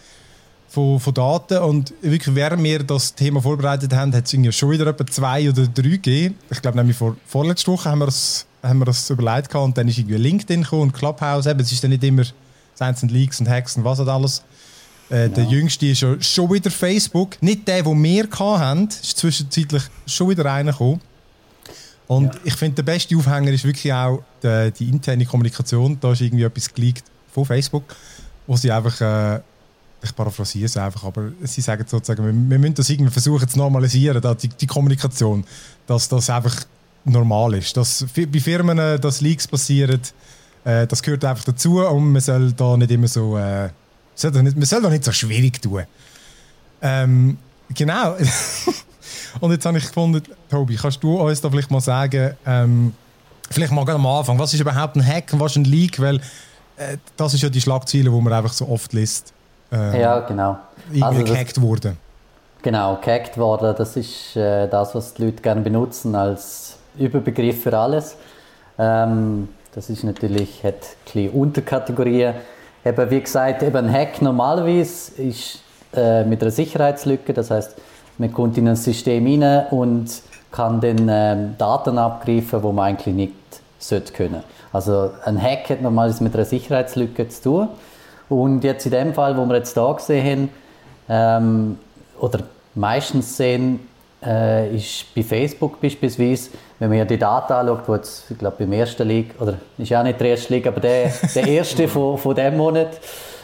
von, 0.69 0.99
von 0.99 1.13
Daten. 1.13 1.57
Und 1.59 1.93
wirklich, 2.01 2.35
während 2.35 2.63
wir 2.63 2.83
das 2.83 3.13
Thema 3.13 3.41
vorbereitet 3.41 3.93
haben, 3.93 4.13
hat 4.13 4.33
es 4.33 4.55
schon 4.55 4.71
wieder 4.71 4.87
etwa 4.87 5.05
zwei 5.05 5.49
oder 5.49 5.67
drei 5.67 5.89
gegeben. 5.89 6.35
Ich 6.49 6.61
glaube, 6.61 6.77
nämlich 6.77 6.97
vor, 6.97 7.17
vorletzte 7.25 7.71
Woche 7.71 7.89
haben 7.89 7.99
wir 7.99 8.05
das, 8.05 8.45
haben 8.63 8.79
wir 8.79 8.85
das 8.85 9.09
überlegt 9.09 9.49
gehabt 9.49 9.65
und 9.65 9.77
dann 9.77 9.87
ist 9.87 9.97
irgendwie 9.97 10.17
LinkedIn 10.17 10.63
gekommen 10.63 10.83
und 10.83 10.93
Clubhouse. 10.93 11.45
Eben, 11.45 11.59
es 11.59 11.71
ist 11.71 11.83
dann 11.83 11.91
nicht 11.91 12.03
immer, 12.03 12.21
es 12.21 12.99
sind 12.99 13.11
Leaks 13.11 13.39
und 13.39 13.49
Hacks 13.49 13.75
und 13.75 13.83
was 13.83 13.99
und 13.99 14.09
alles. 14.09 14.43
Äh, 15.09 15.23
genau. 15.23 15.35
Der 15.35 15.43
jüngste 15.45 15.87
ist 15.87 15.99
schon, 15.99 16.21
schon 16.21 16.53
wieder 16.53 16.69
Facebook. 16.69 17.41
Nicht 17.41 17.67
der, 17.67 17.83
den 17.83 18.03
wir 18.03 18.27
hatten, 18.29 18.87
ist 18.87 19.17
zwischenzeitlich 19.17 19.83
schon 20.05 20.29
wieder 20.29 20.45
reingekommen. 20.45 21.01
Und 22.09 22.33
ja. 22.33 22.41
ich 22.43 22.55
finde, 22.55 22.81
der 22.81 22.91
beste 22.91 23.15
Aufhänger 23.15 23.51
ist 23.51 23.63
wirklich 23.63 23.93
auch 23.93 24.23
die, 24.41 24.71
die, 24.79 24.89
interne 24.89 25.25
Kommunikation. 25.25 25.95
Da 26.01 26.11
ist 26.11 26.21
irgendwie 26.21 26.43
etwas 26.43 26.73
geleakt 26.73 27.03
von 27.31 27.45
Facebook, 27.45 27.83
wo 28.47 28.57
sie 28.57 28.71
einfach, 28.71 28.99
äh, 28.99 29.41
ich 30.01 30.15
paraphrasiere 30.15 30.65
es 30.65 30.75
einfach, 30.75 31.03
aber 31.03 31.31
sie 31.43 31.61
sagen 31.61 31.85
sozusagen, 31.85 32.25
wir, 32.25 32.33
wir 32.33 32.57
müssen 32.57 32.73
das 32.73 32.89
irgendwie 32.89 33.11
versuchen 33.11 33.47
zu 33.47 33.59
normalisieren, 33.59 34.23
die, 34.41 34.47
die 34.47 34.65
Kommunikation, 34.65 35.45
dass 35.85 36.09
das 36.09 36.31
einfach 36.31 36.65
normal 37.05 37.53
ist. 37.53 37.77
Dass 37.77 38.03
bei 38.15 38.39
Firmen, 38.39 38.79
äh, 38.79 38.99
dass 38.99 39.21
Leaks 39.21 39.47
passieren, 39.47 40.01
äh, 40.65 40.87
das 40.87 41.03
gehört 41.03 41.23
einfach 41.25 41.43
dazu 41.43 41.79
und 41.85 42.11
man 42.11 42.21
soll 42.21 42.53
da 42.53 42.75
nicht 42.75 42.89
immer 42.89 43.07
so, 43.07 43.37
äh, 43.37 43.69
soll 44.15 44.31
nicht, 44.41 44.57
man 44.57 44.65
soll 44.65 44.81
doch 44.81 44.89
nicht 44.89 45.03
so 45.03 45.11
schwierig 45.11 45.61
tun. 45.61 45.83
Ähm, 46.81 47.37
genau. 47.75 48.17
Und 49.39 49.51
jetzt 49.51 49.65
habe 49.65 49.77
ich 49.77 49.85
gefunden, 49.85 50.21
Tobi, 50.49 50.75
kannst 50.75 51.03
du 51.03 51.19
uns 51.19 51.41
da 51.41 51.49
vielleicht 51.49 51.71
mal 51.71 51.81
sagen, 51.81 52.35
ähm, 52.45 52.93
vielleicht 53.49 53.71
mal 53.71 53.87
am 53.89 54.05
Anfang, 54.05 54.37
was 54.39 54.53
ist 54.53 54.59
überhaupt 54.59 54.95
ein 54.95 55.05
Hack 55.05 55.33
und 55.33 55.39
was 55.39 55.51
ist 55.53 55.57
ein 55.57 55.65
Leak? 55.65 55.99
Weil 55.99 56.17
äh, 56.77 56.97
das 57.17 57.33
ist 57.33 57.41
ja 57.41 57.49
die 57.49 57.61
Schlagziele, 57.61 58.09
die 58.09 58.21
man 58.21 58.33
einfach 58.33 58.53
so 58.53 58.67
oft 58.67 58.93
liest. 58.93 59.33
Äh, 59.71 60.01
ja, 60.01 60.19
genau. 60.19 60.57
Also 61.01 61.23
gehackt 61.23 61.61
wurde. 61.61 61.95
Genau, 62.61 62.97
gehackt 63.01 63.37
worden, 63.37 63.73
das 63.77 63.95
ist 63.95 64.35
äh, 64.35 64.67
das, 64.67 64.93
was 64.93 65.13
die 65.13 65.25
Leute 65.25 65.41
gerne 65.41 65.61
benutzen 65.61 66.13
als 66.13 66.77
Überbegriff 66.97 67.63
für 67.63 67.77
alles. 67.77 68.17
Ähm, 68.77 69.47
das 69.73 69.89
ist 69.89 70.03
natürlich, 70.03 70.63
hat 70.63 70.75
ein 71.15 71.29
Unterkategorien. 71.29 72.33
Eben, 72.83 73.11
wie 73.11 73.21
gesagt, 73.21 73.63
eben 73.63 73.77
ein 73.77 73.93
Hack 73.93 74.21
normalerweise 74.21 75.21
ist 75.21 75.59
äh, 75.93 76.23
mit 76.23 76.41
einer 76.41 76.51
Sicherheitslücke, 76.51 77.33
das 77.33 77.51
heißt, 77.51 77.75
man 78.19 78.33
kommt 78.33 78.57
in 78.57 78.67
ein 78.67 78.75
System 78.75 79.25
rein 79.25 79.65
und 79.71 80.21
kann 80.51 80.81
dann 80.81 81.07
ähm, 81.09 81.55
Daten 81.57 81.97
abgreifen, 81.97 82.61
die 82.61 82.67
man 82.67 82.79
eigentlich 82.79 83.15
nicht 83.15 83.33
sollte 83.79 84.13
können. 84.13 84.43
Also 84.71 85.11
ein 85.25 85.41
Hack 85.41 85.69
hat 85.69 85.81
normalerweise 85.81 86.23
mit 86.23 86.35
einer 86.35 86.45
Sicherheitslücke 86.45 87.27
zu 87.29 87.41
tun. 87.41 87.67
Und 88.27 88.63
jetzt 88.63 88.85
in 88.85 88.91
dem 88.91 89.13
Fall, 89.13 89.35
wo 89.37 89.45
wir 89.45 89.55
jetzt 89.55 89.73
hier 89.73 89.93
gesehen 89.95 90.25
haben, 90.27 90.49
ähm, 91.09 91.79
oder 92.19 92.39
meistens 92.75 93.37
sehen, 93.37 93.79
äh, 94.23 94.75
ist 94.75 95.05
bei 95.15 95.23
Facebook 95.23 95.79
beispielsweise, 95.81 96.49
wenn 96.77 96.89
man 96.89 96.97
ja 96.97 97.05
die 97.05 97.17
Daten 97.17 97.53
anschaut, 97.53 97.87
wo 97.87 97.95
jetzt, 97.95 98.29
ich 98.29 98.37
glaube, 98.37 98.57
beim 98.59 98.73
ersten 98.73 99.07
liegt, 99.07 99.41
oder 99.41 99.55
ist 99.77 99.89
ja 99.89 100.03
nicht 100.03 100.19
der 100.19 100.27
erste 100.27 100.53
liegt, 100.53 100.67
aber 100.67 100.81
der, 100.81 101.11
der 101.35 101.47
erste 101.47 101.87
von, 101.87 102.17
von 102.17 102.35
dem 102.35 102.57
Monat, 102.57 102.99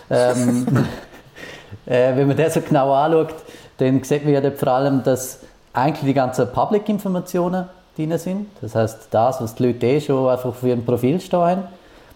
ähm, 0.09 0.67
äh, 1.85 2.15
wenn 2.15 2.27
man 2.27 2.37
das 2.37 2.55
so 2.55 2.61
genau 2.61 2.93
anschaut, 2.93 3.33
dann 3.77 4.03
sieht 4.03 4.23
man 4.23 4.33
ja 4.33 4.41
dort 4.41 4.57
vor 4.57 4.69
allem, 4.69 5.03
dass 5.03 5.39
eigentlich 5.73 6.05
die 6.05 6.13
ganzen 6.13 6.51
Public-Informationen 6.51 7.65
drin 7.95 8.17
sind. 8.17 8.47
Das 8.61 8.75
heißt, 8.75 9.07
das, 9.11 9.41
was 9.41 9.55
die 9.55 9.67
Leute 9.67 9.85
eh 9.85 10.01
schon 10.01 10.27
einfach 10.29 10.49
auf 10.49 10.63
ihrem 10.63 10.85
Profil 10.85 11.19
stehen 11.19 11.63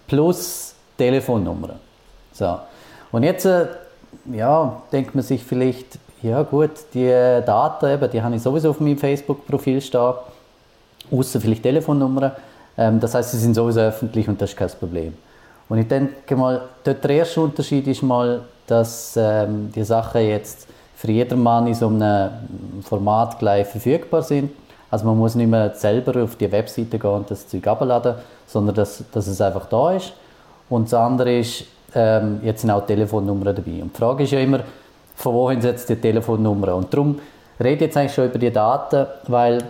plus 0.07 0.73
Telefonnummern. 0.97 1.79
So. 2.33 2.59
Und 3.11 3.23
jetzt 3.23 3.45
äh, 3.45 3.67
ja, 4.33 4.81
denkt 4.91 5.15
man 5.15 5.23
sich 5.23 5.43
vielleicht, 5.43 5.99
ja 6.21 6.41
gut, 6.43 6.71
die 6.93 7.07
Daten, 7.07 7.85
eben, 7.85 8.11
die 8.11 8.21
habe 8.21 8.35
ich 8.35 8.41
sowieso 8.41 8.71
auf 8.71 8.79
meinem 8.79 8.97
Facebook-Profil 8.97 9.81
stehen, 9.81 10.13
außer 11.11 11.39
vielleicht 11.39 11.63
Telefonnummern. 11.63 12.31
Ähm, 12.77 12.99
das 12.99 13.13
heißt, 13.13 13.31
sie 13.31 13.37
sind 13.37 13.53
sowieso 13.53 13.81
öffentlich 13.81 14.27
und 14.27 14.41
das 14.41 14.51
ist 14.51 14.57
kein 14.57 14.69
Problem. 14.69 15.13
Und 15.69 15.77
ich 15.77 15.87
denke 15.87 16.35
mal, 16.35 16.61
der 16.85 17.09
erste 17.09 17.41
Unterschied 17.41 17.87
ist 17.87 18.01
mal, 18.01 18.41
dass 18.65 19.15
ähm, 19.15 19.71
die 19.73 19.83
Sachen 19.83 20.21
jetzt 20.21 20.67
für 20.99 21.11
jedermann 21.11 21.65
in 21.65 21.75
so 21.75 21.87
einem 21.87 22.29
Format 22.83 23.39
gleich 23.39 23.65
verfügbar 23.67 24.21
sind. 24.21 24.51
Also 24.91 25.05
man 25.05 25.17
muss 25.17 25.33
nicht 25.33 25.49
mehr 25.49 25.73
selber 25.73 26.21
auf 26.21 26.35
die 26.35 26.51
Webseite 26.51 26.99
gehen 26.99 27.09
und 27.09 27.31
das 27.31 27.47
Zeug 27.47 27.65
abladen, 27.67 28.15
sondern 28.45 28.75
dass, 28.75 29.01
dass 29.13 29.27
es 29.27 29.39
einfach 29.39 29.67
da 29.67 29.93
ist. 29.93 30.11
Und 30.67 30.91
das 30.91 30.93
andere 30.95 31.39
ist, 31.39 31.63
ähm, 31.95 32.41
jetzt 32.43 32.61
sind 32.61 32.71
auch 32.71 32.85
Telefonnummern 32.85 33.55
dabei. 33.55 33.81
Und 33.81 33.95
die 33.95 33.97
Frage 33.97 34.23
ist 34.25 34.31
ja 34.31 34.39
immer, 34.39 34.59
von 35.15 35.33
wohin 35.33 35.61
jetzt 35.61 35.87
die 35.87 35.95
Telefonnummer? 35.95 36.75
Und 36.75 36.93
darum 36.93 37.17
rede 37.61 37.75
ich 37.75 37.81
jetzt 37.81 37.95
eigentlich 37.95 38.13
schon 38.13 38.25
über 38.25 38.39
die 38.39 38.51
Daten, 38.51 39.07
weil 39.27 39.63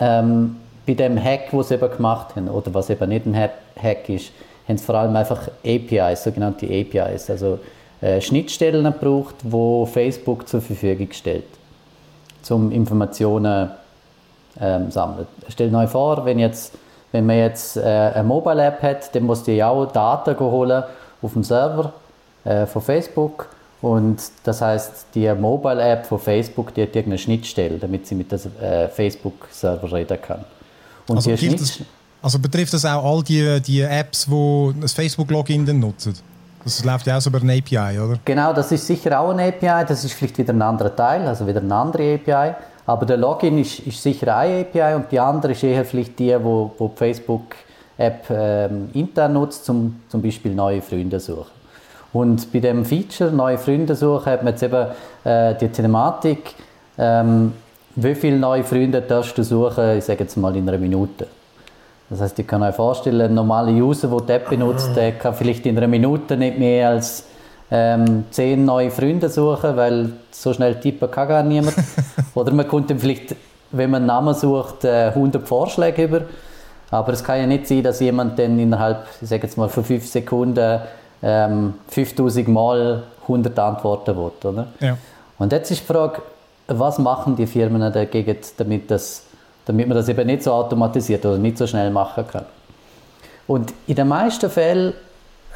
ähm, 0.00 0.56
bei 0.84 0.94
dem 0.94 1.22
Hack, 1.22 1.50
den 1.52 1.62
sie 1.62 1.74
eben 1.74 1.88
gemacht 1.88 2.34
haben, 2.34 2.48
oder 2.48 2.74
was 2.74 2.90
eben 2.90 3.08
nicht 3.08 3.26
ein 3.26 3.36
Hack 3.36 4.08
ist, 4.08 4.32
haben 4.66 4.76
sie 4.76 4.84
vor 4.84 4.96
allem 4.96 5.14
einfach 5.14 5.48
APIs, 5.64 6.24
sogenannte 6.24 6.66
APIs, 6.66 7.30
also 7.30 7.60
äh, 8.04 8.20
Schnittstellen 8.20 8.84
gebraucht, 8.84 9.36
wo 9.42 9.86
Facebook 9.86 10.46
zur 10.46 10.60
Verfügung 10.60 11.08
stellt, 11.12 11.46
um 12.50 12.70
Informationen 12.70 13.70
ähm, 14.60 14.90
sammeln. 14.90 15.26
Stell 15.48 15.74
euch 15.74 15.88
vor, 15.88 16.22
wenn, 16.26 16.38
jetzt, 16.38 16.74
wenn 17.12 17.24
man 17.24 17.38
jetzt 17.38 17.78
äh, 17.78 17.80
eine 17.80 18.24
Mobile-App 18.24 18.82
hat, 18.82 19.14
dann 19.14 19.22
muss 19.22 19.42
die 19.42 19.64
auch 19.64 19.90
Daten 19.90 20.38
holen 20.38 20.84
auf 21.22 21.32
dem 21.32 21.42
Server 21.44 21.94
äh, 22.44 22.66
von 22.66 22.82
Facebook 22.82 23.48
und 23.80 24.18
das 24.44 24.60
heißt, 24.60 25.06
die 25.14 25.32
Mobile-App 25.32 26.04
von 26.04 26.18
Facebook, 26.18 26.74
die 26.74 26.82
hat 26.82 26.88
irgendeine 26.88 27.16
Schnittstelle, 27.16 27.78
damit 27.78 28.06
sie 28.06 28.16
mit 28.16 28.30
dem 28.30 28.38
äh, 28.60 28.88
Facebook-Server 28.88 29.90
reden 29.90 30.18
kann. 30.20 30.44
Und 31.08 31.16
also, 31.16 31.30
das, 31.30 31.80
also, 32.20 32.38
betrifft 32.38 32.74
das 32.74 32.84
auch 32.84 33.02
all 33.02 33.22
die, 33.22 33.62
die 33.62 33.80
Apps, 33.80 34.26
die 34.26 34.74
das 34.78 34.92
Facebook-Login 34.92 35.80
nutzen? 35.80 36.14
Das 36.64 36.82
läuft 36.82 37.06
ja 37.06 37.18
auch 37.18 37.26
über 37.26 37.40
eine 37.40 37.52
API, 37.58 37.98
oder? 37.98 38.18
Genau, 38.24 38.52
das 38.52 38.72
ist 38.72 38.86
sicher 38.86 39.20
auch 39.20 39.30
eine 39.30 39.48
API. 39.48 39.84
Das 39.86 40.02
ist 40.02 40.14
vielleicht 40.14 40.38
wieder 40.38 40.54
ein 40.54 40.62
anderer 40.62 40.94
Teil, 40.94 41.26
also 41.26 41.46
wieder 41.46 41.60
eine 41.60 41.74
andere 41.74 42.14
API. 42.14 42.54
Aber 42.86 43.06
der 43.06 43.18
Login 43.18 43.58
ist, 43.58 43.80
ist 43.80 44.02
sicher 44.02 44.34
eine 44.36 44.60
API 44.60 44.94
und 44.94 45.12
die 45.12 45.20
andere 45.20 45.52
ist 45.52 45.62
eher 45.62 45.84
vielleicht 45.84 46.18
die, 46.18 46.34
wo, 46.42 46.72
wo 46.78 46.88
die 46.88 46.96
Facebook-App 46.96 48.30
ähm, 48.30 48.90
intern 48.94 49.34
nutzt, 49.34 49.68
um 49.70 50.00
zum 50.08 50.22
Beispiel 50.22 50.54
neue 50.54 50.82
Freunde 50.82 51.18
zu 51.18 51.34
suchen. 51.34 51.50
Und 52.12 52.52
bei 52.52 52.60
dem 52.60 52.84
Feature 52.84 53.30
neue 53.30 53.58
Freunde 53.58 53.94
suchen 53.94 54.26
hat 54.26 54.42
man 54.42 54.52
jetzt 54.52 54.62
eben 54.62 54.86
äh, 55.24 55.54
die 55.56 55.68
Thematik, 55.68 56.54
ähm, 56.96 57.52
wie 57.96 58.14
viele 58.14 58.38
neue 58.38 58.64
Freunde 58.64 59.02
darfst 59.02 59.36
du 59.36 59.42
suchen, 59.42 59.98
ich 59.98 60.04
sage 60.04 60.24
jetzt 60.24 60.36
mal 60.36 60.54
in 60.56 60.68
einer 60.68 60.78
Minute. 60.78 61.26
Das 62.10 62.20
heißt, 62.20 62.38
ich 62.38 62.46
kann 62.46 62.62
euch 62.62 62.74
vorstellen, 62.74 63.20
ein 63.20 63.34
normaler 63.34 63.72
User, 63.72 64.08
der 64.08 64.20
die 64.20 64.32
App 64.32 64.50
benutzt, 64.50 64.90
der 64.94 65.12
kann 65.12 65.34
vielleicht 65.34 65.64
in 65.66 65.76
einer 65.76 65.88
Minute 65.88 66.36
nicht 66.36 66.58
mehr 66.58 66.90
als 66.90 67.24
ähm, 67.70 68.24
zehn 68.30 68.64
neue 68.64 68.90
Freunde 68.90 69.28
suchen, 69.28 69.76
weil 69.76 70.12
so 70.30 70.52
schnell 70.52 70.78
tippen 70.78 71.10
kann 71.10 71.28
gar 71.28 71.42
niemand. 71.42 71.74
Oder 72.34 72.52
man 72.52 72.68
kommt 72.68 72.90
dann 72.90 72.98
vielleicht, 72.98 73.34
wenn 73.72 73.90
man 73.90 74.02
einen 74.02 74.06
Namen 74.06 74.34
sucht, 74.34 74.84
100 74.84 75.42
äh, 75.42 75.46
Vorschläge 75.46 76.04
über. 76.04 76.20
Aber 76.90 77.12
es 77.12 77.24
kann 77.24 77.40
ja 77.40 77.46
nicht 77.46 77.66
sein, 77.66 77.82
dass 77.82 78.00
jemand 78.00 78.38
dann 78.38 78.58
innerhalb, 78.58 79.06
ich 79.20 79.28
sage 79.28 79.44
jetzt 79.44 79.56
mal, 79.56 79.68
von 79.68 79.82
fünf 79.82 80.06
Sekunden 80.06 80.80
ähm, 81.22 81.74
5000 81.88 82.46
Mal 82.48 83.02
100 83.22 83.58
Antworten 83.58 84.16
will. 84.16 84.30
Oder? 84.42 84.66
Ja. 84.80 84.98
Und 85.38 85.52
jetzt 85.52 85.70
ist 85.70 85.80
die 85.80 85.92
Frage, 85.92 86.22
was 86.68 86.98
machen 86.98 87.34
die 87.34 87.46
Firmen 87.46 87.92
dagegen, 87.92 88.36
damit, 88.56 88.90
das, 88.90 89.23
damit 89.66 89.88
man 89.88 89.96
das 89.96 90.08
eben 90.08 90.26
nicht 90.26 90.42
so 90.42 90.52
automatisiert 90.52 91.24
oder 91.24 91.38
nicht 91.38 91.58
so 91.58 91.66
schnell 91.66 91.90
machen 91.90 92.24
kann. 92.26 92.44
Und 93.46 93.72
in 93.86 93.96
den 93.96 94.08
meisten 94.08 94.50
Fällen, 94.50 94.94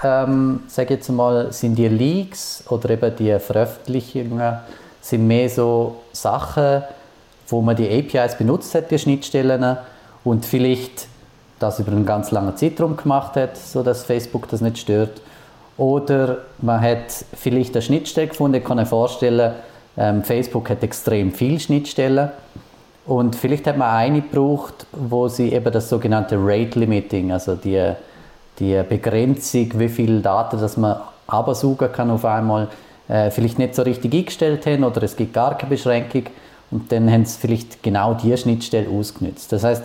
ähm, 0.02 0.60
sage 0.68 0.94
jetzt 0.94 1.08
mal, 1.08 1.52
sind 1.52 1.76
die 1.76 1.88
Leaks 1.88 2.64
oder 2.68 2.90
eben 2.90 3.16
die 3.16 3.38
Veröffentlichungen 3.38 4.58
sind 5.00 5.26
mehr 5.26 5.48
so 5.48 5.96
Sachen, 6.12 6.82
wo 7.48 7.62
man 7.62 7.76
die 7.76 7.88
APIs 7.88 8.36
benutzt 8.36 8.74
hat, 8.74 8.90
die 8.90 8.98
Schnittstellen, 8.98 9.78
und 10.24 10.44
vielleicht 10.44 11.06
das 11.58 11.78
über 11.78 11.92
einen 11.92 12.06
ganz 12.06 12.30
langen 12.30 12.56
Zeitraum 12.56 12.96
gemacht 12.96 13.34
hat, 13.36 13.56
sodass 13.56 14.04
Facebook 14.04 14.48
das 14.48 14.60
nicht 14.60 14.78
stört. 14.78 15.20
Oder 15.76 16.38
man 16.60 16.80
hat 16.80 17.24
vielleicht 17.34 17.74
eine 17.74 17.82
Schnittstelle 17.82 18.28
gefunden, 18.28 18.56
ich 18.56 18.64
kann 18.64 18.76
mir 18.76 18.86
vorstellen, 18.86 19.54
ähm, 19.96 20.22
Facebook 20.22 20.70
hat 20.70 20.82
extrem 20.82 21.32
viele 21.32 21.58
Schnittstellen. 21.58 22.30
Und 23.08 23.34
vielleicht 23.34 23.66
hat 23.66 23.78
man 23.78 23.88
eine 23.88 24.20
gebraucht, 24.20 24.86
wo 24.92 25.28
sie 25.28 25.50
eben 25.50 25.72
das 25.72 25.88
sogenannte 25.88 26.36
Rate 26.38 26.78
Limiting, 26.78 27.32
also 27.32 27.54
die, 27.54 27.94
die 28.58 28.82
Begrenzung, 28.86 29.70
wie 29.76 29.88
viel 29.88 30.20
Daten 30.20 30.60
dass 30.60 30.76
man 30.76 31.00
absaugen 31.26 31.90
kann 31.90 32.10
auf 32.10 32.26
einmal, 32.26 32.68
äh, 33.08 33.30
vielleicht 33.30 33.58
nicht 33.58 33.74
so 33.74 33.80
richtig 33.80 34.12
eingestellt 34.12 34.66
haben 34.66 34.84
oder 34.84 35.02
es 35.02 35.16
gibt 35.16 35.32
gar 35.32 35.56
keine 35.56 35.70
Beschränkung. 35.70 36.24
Und 36.70 36.92
dann 36.92 37.10
haben 37.10 37.24
sie 37.24 37.38
vielleicht 37.40 37.82
genau 37.82 38.12
diese 38.12 38.36
Schnittstelle 38.36 38.90
ausgenutzt. 38.90 39.50
Das 39.52 39.64
heißt, 39.64 39.84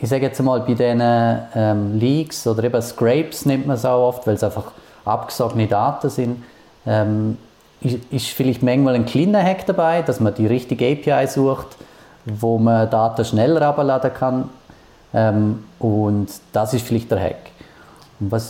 ich 0.00 0.08
sage 0.08 0.26
jetzt 0.26 0.40
mal, 0.40 0.60
bei 0.60 0.74
diesen 0.74 1.02
ähm, 1.02 1.98
Leaks 1.98 2.46
oder 2.46 2.62
eben 2.62 2.80
Scrapes 2.80 3.44
nennt 3.44 3.66
man 3.66 3.74
es 3.74 3.84
auch 3.84 4.06
oft, 4.06 4.24
weil 4.24 4.34
es 4.34 4.44
einfach 4.44 4.70
abgesagene 5.04 5.66
Daten 5.66 6.10
sind, 6.10 6.44
ähm, 6.86 7.38
ist, 7.80 7.98
ist, 8.12 8.26
vielleicht 8.28 8.62
manchmal 8.62 8.94
ein 8.94 9.04
kleiner 9.04 9.42
Hack 9.42 9.66
dabei, 9.66 10.02
dass 10.02 10.20
man 10.20 10.32
die 10.32 10.46
richtige 10.46 10.86
API 10.86 11.26
sucht, 11.26 11.76
wo 12.40 12.58
man 12.58 12.88
Daten 12.90 13.24
schneller 13.24 13.62
abladen 13.62 14.12
kann. 14.12 14.50
Ähm, 15.14 15.64
und 15.78 16.28
das 16.52 16.74
ist 16.74 16.86
vielleicht 16.86 17.10
der 17.10 17.20
Hack. 17.20 17.50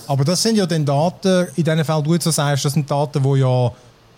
Aber 0.07 0.24
das 0.24 0.43
sind 0.43 0.57
ja 0.57 0.66
dann 0.66 0.85
Daten, 0.85 1.49
in 1.57 1.64
diesem 1.64 1.85
Fall, 1.85 2.03
du 2.03 2.14
jetzt 2.14 2.24
so 2.24 2.31
sagst, 2.31 2.64
das 2.64 2.72
sind 2.72 2.91
Daten, 2.91 3.22
die 3.22 3.39
ja 3.41 3.70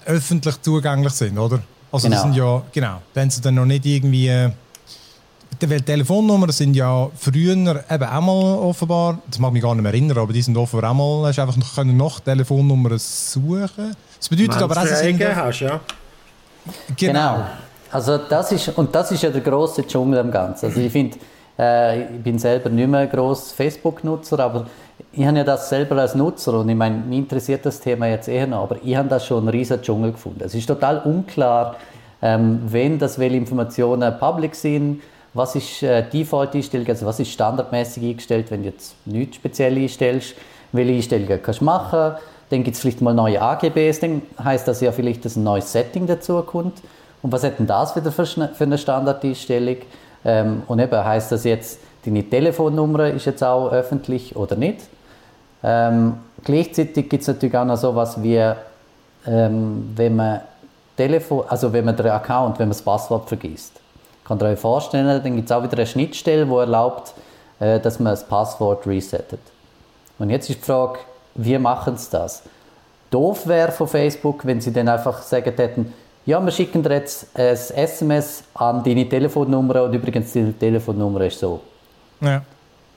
öffentlich 0.06 0.62
zugänglich 0.62 1.12
sind, 1.12 1.38
oder? 1.38 1.60
Also 1.92 2.06
genau. 2.06 2.16
das 2.16 2.22
sind 2.22 2.34
ja, 2.34 2.62
genau, 2.72 3.02
dann 3.14 3.30
sind 3.30 3.44
dann 3.44 3.56
noch 3.56 3.64
nicht 3.64 3.84
irgendwie 3.84 4.28
äh, 4.28 4.50
weil 5.66 5.80
Telefonnummern 5.80 6.52
sind 6.52 6.74
ja 6.74 7.10
früher 7.16 7.52
eben 7.52 8.04
auch 8.04 8.20
mal 8.20 8.58
offenbar, 8.58 9.18
das 9.28 9.38
mag 9.40 9.52
mich 9.52 9.62
gar 9.62 9.74
nicht 9.74 9.82
mehr 9.82 9.92
erinnern, 9.92 10.18
aber 10.18 10.32
die 10.32 10.40
sind 10.40 10.56
offenbar 10.56 10.92
auch 10.92 10.94
mal, 10.94 11.28
hast 11.28 11.38
einfach 11.40 11.56
noch, 11.56 11.74
können 11.74 11.96
noch 11.96 12.20
Telefonnummern 12.20 12.98
suchen. 12.98 13.96
Das 14.18 14.28
bedeutet 14.28 14.52
Wenn's 14.52 14.62
aber 14.62 14.76
auch, 14.76 14.84
dass 14.84 15.02
du 15.02 15.36
hast, 15.36 15.60
ja. 15.60 15.80
Genau. 16.96 17.34
genau. 17.34 17.44
Also 17.92 18.18
das 18.18 18.52
ist, 18.52 18.68
und 18.78 18.94
das 18.94 19.10
ist 19.10 19.22
ja 19.22 19.30
der 19.30 19.40
grosse 19.40 19.86
Dschungel 19.86 20.20
am 20.20 20.30
Ganzen. 20.30 20.66
Also 20.66 20.80
ich 20.80 20.92
finde, 20.92 21.18
Äh, 21.60 22.04
ich 22.04 22.22
bin 22.22 22.38
selber 22.38 22.70
nicht 22.70 22.88
mehr 22.88 23.06
groß 23.06 23.52
Facebook-Nutzer, 23.52 24.38
aber 24.38 24.66
ich 25.12 25.26
habe 25.26 25.36
ja 25.38 25.44
das 25.44 25.68
selber 25.68 25.96
als 25.96 26.14
Nutzer 26.14 26.54
und 26.54 26.68
ich 26.68 26.76
meine, 26.76 26.96
mich 26.96 27.18
interessiert 27.18 27.66
das 27.66 27.80
Thema 27.80 28.06
jetzt 28.06 28.28
eher 28.28 28.46
noch, 28.46 28.62
aber 28.62 28.76
ich 28.82 28.96
habe 28.96 29.08
da 29.08 29.20
schon 29.20 29.40
einen 29.40 29.48
riesen 29.48 29.82
Dschungel 29.82 30.12
gefunden. 30.12 30.40
Es 30.42 30.54
ist 30.54 30.66
total 30.66 31.02
unklar, 31.04 31.76
ähm, 32.22 32.60
wenn 32.66 32.98
das 32.98 33.18
welche 33.18 33.36
Informationen 33.36 34.18
public 34.18 34.54
sind, 34.54 35.02
was 35.34 35.54
ist 35.54 35.82
äh, 35.82 36.02
Default-Einstellung, 36.08 36.88
also 36.88 37.04
was 37.04 37.20
ist 37.20 37.30
standardmäßig 37.30 38.04
eingestellt, 38.04 38.50
wenn 38.50 38.62
du 38.62 38.70
jetzt 38.70 38.94
nichts 39.04 39.36
speziell 39.36 39.76
einstellst, 39.76 40.34
welche 40.72 40.92
Einstellungen 40.94 41.42
kannst 41.42 41.60
du 41.60 41.64
machen, 41.64 42.14
dann 42.48 42.64
gibt 42.64 42.74
es 42.74 42.80
vielleicht 42.80 43.02
mal 43.02 43.14
neue 43.14 43.40
AGBs, 43.40 44.00
dann 44.00 44.22
heißt 44.42 44.66
das 44.66 44.80
ja 44.80 44.92
vielleicht, 44.92 45.24
dass 45.26 45.36
ein 45.36 45.44
neues 45.44 45.70
Setting 45.70 46.06
dazu 46.06 46.40
kommt. 46.42 46.78
Und 47.22 47.32
was 47.32 47.44
hat 47.44 47.58
denn 47.58 47.66
das 47.66 47.94
wieder 47.96 48.12
für, 48.12 48.26
eine 48.60 48.78
Standardeinstellung? 48.78 49.76
Ähm, 50.24 50.62
und 50.66 50.78
eben 50.78 51.04
heißt 51.04 51.32
das 51.32 51.44
jetzt, 51.44 51.80
deine 52.04 52.22
Telefonnummer 52.22 53.08
ist 53.08 53.26
jetzt 53.26 53.42
auch 53.42 53.70
öffentlich 53.70 54.36
oder 54.36 54.56
nicht? 54.56 54.80
Ähm, 55.62 56.14
gleichzeitig 56.44 57.08
gibt 57.08 57.22
es 57.22 57.28
natürlich 57.28 57.56
auch 57.56 57.64
noch 57.64 57.76
so 57.76 57.90
etwas 57.90 58.22
wie, 58.22 58.52
ähm, 59.26 59.92
wenn 59.94 60.16
man 60.16 60.40
Telefon, 60.96 61.44
also 61.48 61.72
wenn 61.72 61.84
man 61.84 61.96
den 61.96 62.08
Account, 62.08 62.58
wenn 62.58 62.68
man 62.68 62.76
das 62.76 62.82
Passwort 62.82 63.28
vergisst. 63.28 63.72
Könnt 64.24 64.42
ihr 64.42 64.48
euch 64.48 64.58
vorstellen, 64.58 65.22
dann 65.22 65.36
gibt 65.36 65.50
es 65.50 65.56
auch 65.56 65.62
wieder 65.62 65.76
eine 65.76 65.86
Schnittstelle, 65.86 66.46
die 66.46 66.52
erlaubt, 66.52 67.14
äh, 67.58 67.80
dass 67.80 67.98
man 67.98 68.12
das 68.12 68.26
Passwort 68.26 68.86
resettet. 68.86 69.40
Und 70.18 70.30
jetzt 70.30 70.48
ist 70.50 70.60
die 70.60 70.64
Frage, 70.64 70.98
wie 71.34 71.58
machen 71.58 71.96
sie 71.96 72.10
das? 72.10 72.42
Doof 73.10 73.46
wäre 73.46 73.72
von 73.72 73.88
Facebook, 73.88 74.46
wenn 74.46 74.60
sie 74.60 74.72
dann 74.72 74.88
einfach 74.88 75.22
sagen 75.22 75.52
hätten, 75.56 75.92
ja, 76.26 76.40
wir 76.44 76.50
schicken 76.50 76.82
dir 76.82 76.92
jetzt 76.94 77.26
ein 77.34 77.56
SMS 77.56 78.44
an 78.54 78.82
deine 78.84 79.08
Telefonnummer 79.08 79.84
und 79.84 79.94
übrigens 79.94 80.32
die 80.32 80.52
Telefonnummer 80.52 81.22
ist 81.22 81.38
so. 81.38 81.60
Ja. 82.20 82.42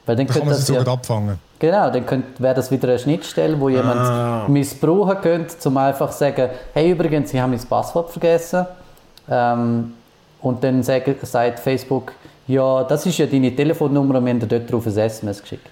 Weil 0.06 0.16
dann, 0.18 0.28
dann 0.28 0.36
kann 0.36 0.46
man 0.46 0.56
sie 0.56 0.64
sogar 0.64 0.86
ja, 0.86 0.94
abfangen. 0.94 1.40
Genau, 1.60 1.90
dann 1.90 2.24
wäre 2.40 2.56
das 2.56 2.70
wieder 2.70 2.90
eine 2.90 3.00
Schnittstelle, 3.00 3.58
wo 3.58 3.70
jemand 3.70 4.02
ah. 4.02 4.46
missbrauchen 4.50 5.22
könnte, 5.22 5.56
um 5.70 5.78
einfach 5.78 6.12
zu 6.12 6.20
sagen, 6.20 6.50
hey 6.74 6.92
übrigens, 6.92 7.34
ich 7.34 7.40
habe 7.40 7.52
mein 7.52 7.66
Passwort 7.66 8.10
vergessen. 8.10 8.66
Ähm, 9.30 9.94
und 10.42 10.62
dann 10.62 10.84
sagt, 10.84 11.26
sagt 11.26 11.60
Facebook, 11.60 12.12
ja, 12.48 12.84
das 12.84 13.06
ist 13.06 13.18
ja 13.18 13.26
deine 13.26 13.56
Telefonnummer 13.56 14.16
und 14.18 14.26
wir 14.26 14.32
haben 14.32 14.40
dir 14.42 14.48
dort 14.48 14.70
drauf 14.70 14.86
ein 14.86 14.98
SMS 14.98 15.42
geschickt. 15.42 15.70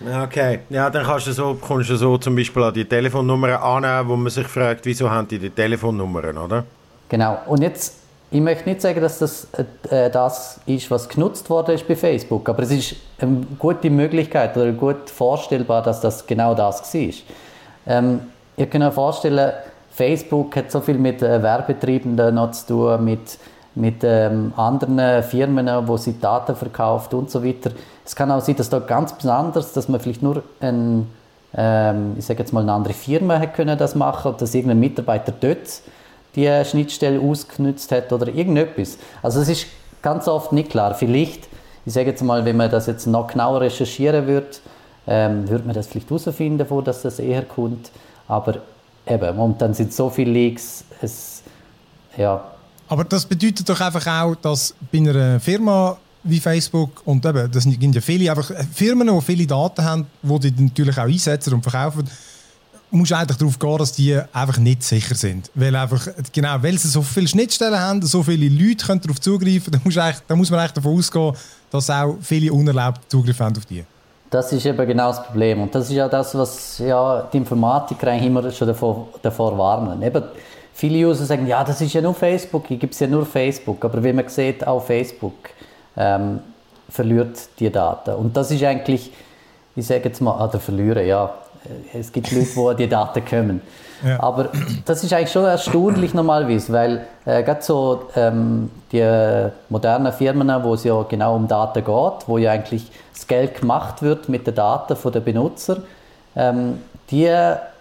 Okay, 0.00 0.60
ja, 0.70 0.90
dann 0.90 1.04
kannst 1.04 1.26
du 1.26 1.32
so, 1.32 1.54
kommst 1.60 1.90
du 1.90 1.96
so 1.96 2.18
zum 2.18 2.36
Beispiel 2.36 2.62
an 2.62 2.72
die 2.72 2.84
Telefonnummern 2.84 3.84
an, 3.84 4.08
wo 4.08 4.16
man 4.16 4.30
sich 4.30 4.46
fragt, 4.46 4.86
wieso 4.86 5.10
haben 5.10 5.26
die 5.26 5.38
die 5.38 5.50
Telefonnummern, 5.50 6.38
oder? 6.38 6.64
Genau, 7.08 7.38
und 7.46 7.62
jetzt 7.62 7.94
ich 8.30 8.40
möchte 8.40 8.68
nicht 8.68 8.82
sagen, 8.82 9.00
dass 9.00 9.18
das 9.18 9.48
äh, 9.88 10.10
das 10.10 10.60
ist, 10.66 10.90
was 10.90 11.08
genutzt 11.08 11.48
worden 11.48 11.74
ist 11.74 11.88
bei 11.88 11.96
Facebook, 11.96 12.48
aber 12.48 12.62
es 12.62 12.70
ist 12.70 12.96
eine 13.18 13.40
gute 13.58 13.88
Möglichkeit 13.88 14.56
oder 14.56 14.72
gut 14.72 15.08
vorstellbar, 15.08 15.82
dass 15.82 16.00
das 16.00 16.26
genau 16.26 16.54
das 16.54 16.94
war. 16.94 17.12
Ähm, 17.86 18.20
ihr 18.56 18.66
könnt 18.66 18.84
euch 18.84 18.92
vorstellen, 18.92 19.52
Facebook 19.90 20.54
hat 20.56 20.70
so 20.70 20.80
viel 20.80 20.98
mit 20.98 21.22
äh, 21.22 21.42
Werbetreibenden 21.42 22.34
noch 22.34 22.50
zu 22.50 22.66
tun, 22.66 23.04
mit, 23.04 23.38
mit 23.74 24.04
ähm, 24.04 24.52
anderen 24.56 25.22
Firmen, 25.22 25.88
wo 25.88 25.96
sie 25.96 26.20
Daten 26.20 26.54
verkauft 26.54 27.14
und 27.14 27.30
so 27.30 27.42
weiter. 27.42 27.70
Es 28.08 28.16
kann 28.16 28.30
auch 28.30 28.40
sein, 28.40 28.56
dass 28.56 28.70
da 28.70 28.78
ganz 28.78 29.12
besonders, 29.12 29.74
dass 29.74 29.86
man 29.90 30.00
vielleicht 30.00 30.22
nur 30.22 30.42
ein, 30.60 31.06
ähm, 31.54 32.14
ich 32.16 32.24
sage 32.24 32.38
jetzt 32.38 32.54
mal 32.54 32.62
eine 32.62 32.72
andere 32.72 32.94
Firma 32.94 33.36
hätte 33.36 33.52
können 33.52 33.76
das 33.76 33.94
machen, 33.94 34.34
dass 34.38 34.54
irgendein 34.54 34.80
Mitarbeiter 34.80 35.30
dort 35.30 35.82
die 36.34 36.50
Schnittstelle 36.64 37.20
ausgenutzt 37.20 37.92
hat 37.92 38.10
oder 38.10 38.28
irgendetwas. 38.28 38.96
Also 39.22 39.42
es 39.42 39.50
ist 39.50 39.66
ganz 40.00 40.26
oft 40.26 40.52
nicht 40.52 40.70
klar. 40.70 40.94
Vielleicht, 40.94 41.48
ich 41.84 41.92
sage 41.92 42.08
jetzt 42.08 42.22
mal, 42.22 42.46
wenn 42.46 42.56
man 42.56 42.70
das 42.70 42.86
jetzt 42.86 43.06
noch 43.06 43.26
genauer 43.26 43.60
recherchieren 43.60 44.26
würde, 44.26 44.56
ähm, 45.06 45.46
würde 45.46 45.66
man 45.66 45.74
das 45.74 45.88
vielleicht 45.88 46.08
herausfinden, 46.08 46.64
wo 46.70 46.80
das, 46.80 47.02
das 47.02 47.18
eher 47.18 47.42
kommt. 47.42 47.90
Aber 48.26 48.54
eben, 49.06 49.36
momentan 49.36 49.74
sind 49.74 49.92
so 49.92 50.08
viele 50.08 50.30
Leaks, 50.30 50.82
es, 51.02 51.42
ja. 52.16 52.42
Aber 52.88 53.04
das 53.04 53.26
bedeutet 53.26 53.68
doch 53.68 53.82
einfach 53.82 54.06
auch, 54.06 54.34
dass 54.34 54.74
bei 54.90 54.96
einer 54.96 55.38
Firma 55.40 55.98
wie 56.24 56.40
Facebook 56.40 57.02
und 57.04 57.24
eben, 57.24 57.50
das 57.50 57.62
sind 57.62 57.94
ja 57.94 58.00
viele 58.00 58.30
einfach 58.30 58.50
Firmen, 58.74 59.08
die 59.08 59.20
viele 59.22 59.46
Daten 59.46 59.84
haben, 59.84 60.06
die 60.22 60.50
die 60.50 60.62
natürlich 60.62 60.98
auch 60.98 61.04
einsetzen 61.04 61.54
und 61.54 61.62
verkaufen, 61.62 62.08
musst 62.90 63.12
eigentlich 63.12 63.36
darauf 63.36 63.58
gehen, 63.58 63.78
dass 63.78 63.92
die 63.92 64.18
einfach 64.32 64.58
nicht 64.58 64.82
sicher 64.82 65.14
sind. 65.14 65.50
Weil 65.54 65.74
einfach, 65.76 66.08
genau, 66.32 66.56
weil 66.62 66.78
sie 66.78 66.88
so 66.88 67.02
viele 67.02 67.28
Schnittstellen 67.28 67.78
haben, 67.78 68.02
so 68.02 68.22
viele 68.22 68.48
Leute 68.48 68.86
können 68.86 69.00
darauf 69.00 69.20
zugreifen, 69.20 69.72
dann 69.72 69.82
muss, 69.84 69.94
dann 69.94 70.38
muss 70.38 70.50
man 70.50 70.60
eigentlich 70.60 70.72
davon 70.72 70.98
ausgehen, 70.98 71.32
dass 71.70 71.90
auch 71.90 72.16
viele 72.20 72.52
unerlaubt 72.52 73.10
Zugriff 73.10 73.38
haben 73.40 73.56
auf 73.56 73.66
die. 73.66 73.84
Das 74.30 74.52
ist 74.52 74.66
eben 74.66 74.86
genau 74.86 75.08
das 75.08 75.24
Problem. 75.24 75.62
Und 75.62 75.74
das 75.74 75.88
ist 75.88 75.94
ja 75.94 76.08
das, 76.08 76.34
was 76.34 76.78
ja, 76.78 77.28
die 77.32 77.38
Informatiker 77.38 78.08
eigentlich 78.08 78.26
immer 78.26 78.50
schon 78.50 78.68
davor, 78.68 79.08
davor 79.22 79.56
warnen. 79.56 80.02
Eben, 80.02 80.22
viele 80.74 81.08
User 81.08 81.24
sagen, 81.24 81.46
ja, 81.46 81.64
das 81.64 81.80
ist 81.80 81.92
ja 81.94 82.02
nur 82.02 82.14
Facebook, 82.14 82.70
ich 82.70 82.78
gebe 82.78 82.92
es 82.92 82.98
ja 82.98 83.06
nur 83.06 83.24
Facebook. 83.24 83.82
Aber 83.84 84.02
wie 84.04 84.12
man 84.12 84.28
sieht, 84.28 84.66
auch 84.66 84.84
Facebook 84.84 85.50
ähm, 85.98 86.40
verliert 86.88 87.36
die 87.58 87.70
Daten. 87.70 88.14
Und 88.14 88.36
das 88.36 88.50
ist 88.50 88.62
eigentlich, 88.62 89.12
ich 89.76 89.86
sage 89.86 90.04
jetzt 90.04 90.20
mal, 90.20 90.42
oder 90.42 90.58
verlieren, 90.58 91.06
ja, 91.06 91.34
äh, 91.92 91.98
es 91.98 92.12
gibt 92.12 92.30
Leute, 92.30 92.46
die 92.54 92.60
an 92.60 92.76
die 92.76 92.88
Daten 92.88 93.24
kommen. 93.24 93.62
Ja. 94.04 94.22
Aber 94.22 94.50
das 94.84 95.02
ist 95.02 95.12
eigentlich 95.12 95.32
schon 95.32 95.44
erstaunlich 95.44 96.14
normalerweise, 96.14 96.72
weil 96.72 97.06
äh, 97.24 97.42
gerade 97.42 97.62
so 97.62 98.02
ähm, 98.14 98.70
die 98.92 99.04
modernen 99.68 100.12
Firmen, 100.12 100.48
wo 100.62 100.74
es 100.74 100.84
ja 100.84 101.02
genau 101.02 101.34
um 101.34 101.48
Daten 101.48 101.84
geht, 101.84 102.28
wo 102.28 102.38
ja 102.38 102.52
eigentlich 102.52 102.90
das 103.12 103.26
Geld 103.26 103.60
gemacht 103.60 104.00
wird 104.02 104.28
mit 104.28 104.46
den 104.46 104.54
Daten 104.54 104.96
der 105.12 105.20
Benutzer, 105.20 105.78
ähm, 106.36 106.80
die 107.10 107.28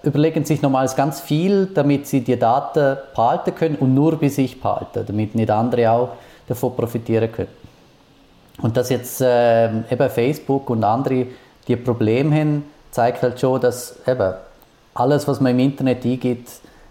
überlegen 0.01 0.43
sich 0.43 0.61
normalerweise 0.61 0.95
ganz 0.95 1.19
viel, 1.19 1.67
damit 1.67 2.07
sie 2.07 2.21
die 2.21 2.39
Daten 2.39 2.97
behalten 3.13 3.53
können 3.53 3.75
und 3.75 3.93
nur 3.93 4.17
bei 4.19 4.29
sich 4.29 4.59
behalten, 4.59 5.03
damit 5.05 5.35
nicht 5.35 5.51
andere 5.51 5.91
auch 5.91 6.09
davon 6.47 6.75
profitieren 6.75 7.31
können. 7.31 7.66
Und 8.61 8.75
dass 8.75 8.89
jetzt 8.89 9.21
äh, 9.21 9.67
eben 9.67 10.09
Facebook 10.09 10.69
und 10.69 10.83
andere 10.83 11.27
die 11.67 11.75
Probleme 11.75 12.35
haben, 12.35 12.63
zeigt 12.91 13.21
halt 13.21 13.39
schon, 13.39 13.61
dass 13.61 13.95
eben 14.07 14.33
alles, 14.93 15.27
was 15.27 15.39
man 15.39 15.51
im 15.51 15.59
Internet 15.59 16.03
eingibt, 16.05 16.49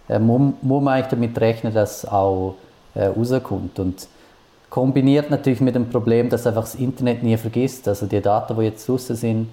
äh, 0.09 0.19
muss, 0.19 0.55
muss 0.63 0.83
man 0.83 0.95
eigentlich 0.95 1.11
damit 1.11 1.41
rechnen, 1.41 1.75
dass 1.75 2.05
auch 2.05 2.55
äh, 2.95 3.07
rauskommt. 3.07 3.79
Und 3.79 4.07
kombiniert 4.71 5.31
natürlich 5.31 5.61
mit 5.61 5.75
dem 5.75 5.89
Problem, 5.89 6.29
dass 6.29 6.47
einfach 6.47 6.63
das 6.63 6.75
Internet 6.77 7.23
nie 7.23 7.37
vergisst. 7.37 7.89
Also 7.89 8.07
die 8.07 8.21
Daten, 8.21 8.57
die 8.57 8.65
jetzt 8.65 8.89
draußen 8.89 9.17
sind, 9.17 9.49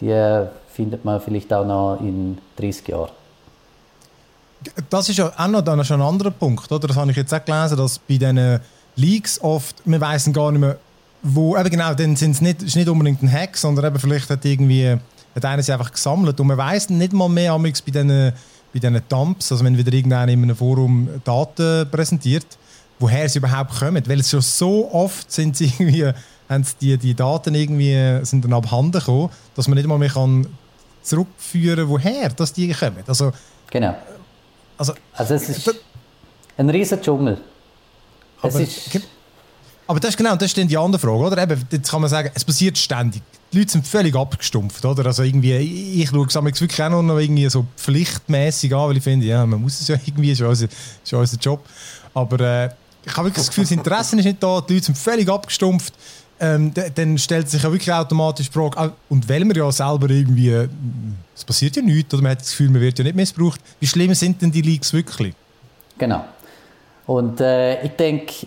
die 0.00 0.10
äh, 0.10 0.46
findet 0.72 1.04
man 1.04 1.20
vielleicht 1.20 1.52
auch 1.52 1.66
noch 1.66 1.98
in 2.00 2.38
30 2.56 2.88
Jahren. 2.88 3.10
Das 4.90 5.08
ist 5.08 5.16
ja 5.16 5.32
auch 5.36 5.48
noch 5.48 5.62
dann 5.62 5.84
schon 5.84 6.00
ein 6.00 6.06
anderer 6.06 6.30
Punkt, 6.30 6.70
oder? 6.70 6.86
Das 6.86 6.96
habe 6.96 7.10
ich 7.10 7.16
jetzt 7.16 7.32
auch 7.32 7.44
gelesen, 7.44 7.78
dass 7.78 7.98
bei 7.98 8.18
diesen 8.18 8.60
Leaks 8.96 9.40
oft, 9.40 9.76
wir 9.84 10.00
wissen 10.00 10.32
gar 10.32 10.52
nicht 10.52 10.60
mehr, 10.60 10.76
wo, 11.22 11.56
eben 11.56 11.70
genau, 11.70 11.94
dann 11.94 12.16
sind 12.16 12.32
es 12.32 12.40
nicht, 12.40 12.62
ist 12.62 12.76
nicht 12.76 12.88
unbedingt 12.88 13.22
ein 13.22 13.30
Hack, 13.30 13.56
sondern 13.56 13.86
eben 13.86 13.98
vielleicht 13.98 14.30
hat 14.30 14.44
irgendwie 14.44 14.98
hat 15.34 15.44
einer 15.44 15.62
sie 15.62 15.72
einfach 15.72 15.92
gesammelt. 15.92 16.38
Und 16.40 16.46
man 16.46 16.58
weiß 16.58 16.90
nicht 16.90 17.12
mal 17.12 17.28
mehr 17.28 17.56
bei 17.58 17.70
diesen, 17.70 18.08
bei 18.08 18.78
diesen 18.78 19.00
Dumps, 19.08 19.52
also 19.52 19.64
wenn 19.64 19.76
wieder 19.76 19.92
irgendeiner 19.92 20.32
in 20.32 20.42
einem 20.42 20.56
Forum 20.56 21.08
Daten 21.24 21.88
präsentiert, 21.90 22.46
woher 22.98 23.28
sie 23.28 23.38
überhaupt 23.38 23.78
kommen. 23.78 24.02
Weil 24.06 24.20
es 24.20 24.30
schon 24.30 24.40
so 24.40 24.92
oft 24.92 25.30
sind 25.30 25.56
sie 25.56 25.66
irgendwie, 25.78 26.10
haben 26.48 26.66
die, 26.80 26.96
die 26.96 27.14
Daten 27.14 27.54
irgendwie 27.54 28.24
sind 28.24 28.44
dann 28.44 28.52
abhanden 28.52 28.92
gekommen, 28.92 29.30
dass 29.54 29.68
man 29.68 29.76
nicht 29.76 29.86
mal 29.86 29.98
mehr 29.98 30.10
kann 30.10 30.46
zurückführen 31.02 31.88
woher 31.88 32.28
dass 32.28 32.52
die 32.52 32.72
kommen. 32.72 33.02
Also, 33.06 33.32
genau. 33.70 33.96
Also, 34.76 34.92
also 35.14 35.34
es 35.34 35.48
ist 35.48 35.74
ein 36.56 36.68
riesiger 36.68 37.00
Dschungel. 37.00 37.38
Aber, 38.42 38.60
aber 39.90 40.00
das 40.00 40.10
ist 40.10 40.16
genau, 40.16 40.36
das 40.36 40.46
ist 40.46 40.56
dann 40.56 40.68
die 40.68 40.78
andere 40.78 41.00
Frage, 41.00 41.18
oder? 41.18 41.42
Eben, 41.42 41.62
jetzt 41.70 41.90
kann 41.90 42.00
man 42.00 42.08
sagen, 42.08 42.30
es 42.34 42.44
passiert 42.44 42.78
ständig 42.78 43.22
die 43.52 43.58
Leute 43.58 43.72
sind 43.72 43.86
völlig 43.86 44.14
abgestumpft, 44.14 44.84
oder? 44.84 45.06
Also 45.06 45.22
irgendwie, 45.22 45.56
ich, 45.56 46.08
schaue 46.08 46.26
es 46.26 46.60
wirklich 46.60 46.82
auch 46.82 47.02
noch 47.02 47.18
irgendwie 47.18 47.48
so 47.48 47.66
pflichtmäßig 47.76 48.74
an, 48.74 48.88
weil 48.88 48.96
ich 48.98 49.02
finde, 49.02 49.26
ja, 49.26 49.44
man 49.44 49.60
muss 49.60 49.80
es 49.80 49.88
ja 49.88 49.96
irgendwie, 50.06 50.30
ist 50.30 50.40
unser, 50.40 50.66
ist 50.66 51.12
unser 51.12 51.38
Job. 51.38 51.64
Aber 52.14 52.40
äh, 52.40 52.70
ich 53.04 53.16
habe 53.16 53.28
wirklich 53.28 53.44
das 53.44 53.48
Gefühl, 53.48 53.64
das 53.64 53.72
Interesse 53.72 54.16
ist 54.16 54.24
nicht 54.24 54.42
da, 54.42 54.60
die 54.60 54.74
Leute 54.74 54.86
sind 54.86 54.98
völlig 54.98 55.28
abgestumpft. 55.28 55.94
Ähm, 56.42 56.72
dann 56.94 57.18
stellt 57.18 57.50
sich 57.50 57.62
ja 57.62 57.70
wirklich 57.70 57.92
automatisch 57.92 58.46
die 58.48 58.52
Frage, 58.52 58.78
ah, 58.78 58.92
und 59.10 59.28
weil 59.28 59.44
man 59.44 59.54
ja 59.54 59.70
selber 59.70 60.08
irgendwie, 60.08 60.68
es 61.36 61.44
passiert 61.44 61.76
ja 61.76 61.82
nichts, 61.82 62.14
oder 62.14 62.22
man 62.22 62.32
hat 62.32 62.40
das 62.40 62.50
Gefühl, 62.50 62.70
man 62.70 62.80
wird 62.80 62.98
ja 62.98 63.04
nicht 63.04 63.16
missbraucht, 63.16 63.60
wie 63.78 63.86
schlimm 63.86 64.14
sind 64.14 64.40
denn 64.40 64.50
die 64.50 64.62
Leaks 64.62 64.92
wirklich? 64.94 65.34
Genau. 65.98 66.24
Und 67.06 67.40
äh, 67.40 67.82
ich 67.84 67.90
denke, 67.90 68.46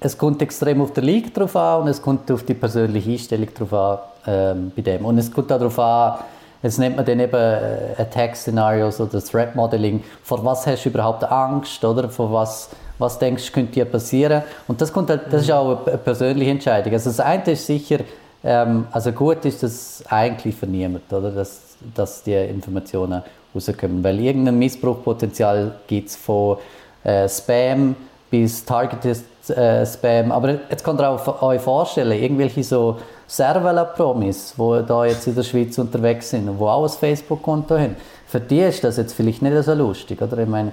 es 0.00 0.16
kommt 0.16 0.40
extrem 0.42 0.80
auf 0.80 0.92
den 0.92 1.04
League 1.04 1.34
drauf 1.34 1.56
an 1.56 1.82
und 1.82 1.88
es 1.88 2.00
kommt 2.00 2.30
auf 2.30 2.44
die 2.44 2.54
persönliche 2.54 3.10
Einstellung 3.10 3.48
drauf 3.52 3.72
an 3.72 3.98
ähm, 4.26 4.72
bei 4.74 4.82
dem. 4.82 5.04
Und 5.04 5.18
es 5.18 5.30
kommt 5.30 5.52
auch 5.52 5.58
darauf 5.58 5.78
an, 5.78 6.18
Jetzt 6.62 6.78
nennt 6.78 6.96
man 6.96 7.04
dann 7.04 7.20
eben 7.20 7.36
äh, 7.36 7.94
Attack-Szenarios 7.98 9.00
oder 9.00 9.22
Threat 9.22 9.54
Modeling. 9.54 10.02
Vor 10.22 10.44
was 10.44 10.66
hast 10.66 10.84
du 10.84 10.88
überhaupt 10.88 11.22
Angst, 11.24 11.84
oder? 11.84 12.08
Vor 12.08 12.32
was, 12.32 12.70
was 12.98 13.18
denkst 13.18 13.46
du, 13.46 13.52
könnte 13.52 13.72
dir 13.74 13.84
passieren? 13.84 14.42
Und 14.66 14.80
das, 14.80 14.92
kommt, 14.92 15.08
halt, 15.08 15.32
das 15.32 15.42
ist 15.42 15.52
auch 15.52 15.86
eine 15.86 15.98
persönliche 15.98 16.50
Entscheidung. 16.50 16.92
Also 16.92 17.10
das 17.10 17.20
eine 17.20 17.52
ist 17.52 17.64
sicher, 17.64 18.00
ähm, 18.42 18.88
also 18.90 19.12
gut 19.12 19.44
ist 19.44 19.62
das 19.62 20.02
eigentlich 20.08 20.56
für 20.56 20.66
niemanden, 20.66 21.14
oder? 21.14 21.30
Dass, 21.30 21.76
dass 21.94 22.24
die 22.24 22.34
Informationen 22.34 23.22
rauskommen. 23.54 24.02
Weil 24.02 24.18
irgendein 24.18 24.58
Missbrauchpotenzial 24.58 25.76
gibt 25.86 26.08
es 26.08 26.16
von 26.16 26.56
äh, 27.04 27.28
Spam 27.28 27.94
bis 28.30 28.64
Targeted 28.64 29.18
äh, 29.50 29.86
Spam. 29.86 30.32
Aber 30.32 30.58
jetzt 30.70 30.84
könnt 30.84 31.00
ihr 31.00 31.08
auch 31.08 31.42
euch 31.42 31.60
vorstellen, 31.60 32.12
irgendwelche 32.12 32.62
so 32.62 32.98
Servala-Promis, 33.26 34.54
die 34.56 34.86
da 34.86 35.04
jetzt 35.04 35.26
in 35.26 35.34
der 35.34 35.42
Schweiz 35.42 35.76
unterwegs 35.78 36.30
sind 36.30 36.48
und 36.48 36.58
die 36.58 36.64
auch 36.64 36.84
ein 36.84 36.88
Facebook-Konto 36.88 37.78
haben. 37.78 37.96
Für 38.26 38.40
die 38.40 38.60
ist 38.60 38.84
das 38.84 38.96
jetzt 38.96 39.14
vielleicht 39.14 39.42
nicht 39.42 39.62
so 39.64 39.74
lustig, 39.74 40.20
oder? 40.20 40.38
Ich 40.38 40.48
meine, 40.48 40.72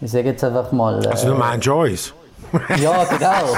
ich 0.00 0.10
sage 0.10 0.30
jetzt 0.30 0.44
einfach 0.44 0.72
mal... 0.72 1.04
Äh, 1.04 1.08
also 1.08 1.28
du 1.28 1.34
meinst 1.34 1.66
Joyce? 1.66 2.12
ja, 2.80 3.04
genau. 3.04 3.56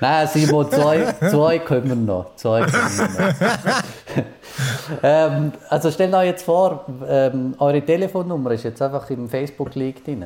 Nein, 0.00 0.28
Simon, 0.28 0.70
zwei, 0.70 1.14
zwei 1.28 1.58
können 1.58 1.88
wir 1.88 1.96
noch. 1.96 2.36
Zwei 2.36 2.62
können 2.62 2.98
wir 2.98 3.30
noch. 3.30 4.24
ähm, 5.02 5.52
also 5.68 5.90
stellt 5.90 6.14
euch 6.14 6.26
jetzt 6.26 6.44
vor, 6.44 6.84
ähm, 7.08 7.54
eure 7.58 7.82
Telefonnummer 7.82 8.52
ist 8.52 8.64
jetzt 8.64 8.80
einfach 8.80 9.10
im 9.10 9.28
Facebook-Link 9.28 10.04
drin. 10.04 10.24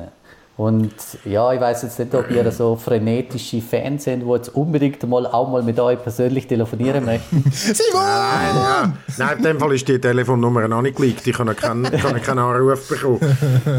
Und 0.55 0.93
ja, 1.25 1.51
ich 1.51 1.59
weiß 1.59 1.81
jetzt 1.81 1.97
nicht, 1.97 2.13
ob 2.13 2.29
ihr 2.29 2.51
so 2.51 2.75
frenetische 2.75 3.59
Fans 3.59 4.03
sind, 4.03 4.23
die 4.23 4.29
jetzt 4.29 4.49
unbedingt 4.49 5.01
mal 5.09 5.25
auch 5.25 5.49
mal 5.49 5.63
mit 5.63 5.79
euch 5.79 6.01
persönlich 6.01 6.45
telefonieren 6.45 7.05
möchten. 7.05 7.43
Simon! 7.51 8.03
Nein, 8.03 8.55
ja. 8.55 8.93
Nein, 9.17 9.37
in 9.37 9.43
dem 9.43 9.59
Fall 9.59 9.73
ist 9.73 9.87
die 9.87 9.99
Telefonnummer 9.99 10.67
noch 10.67 10.83
nicht 10.83 10.95
geleakt. 10.95 11.25
Ich 11.25 11.39
habe 11.39 11.55
keinen, 11.55 11.85
kann 11.85 12.21
keinen 12.21 12.39
Anruf 12.39 12.87
bekommen. 12.87 13.19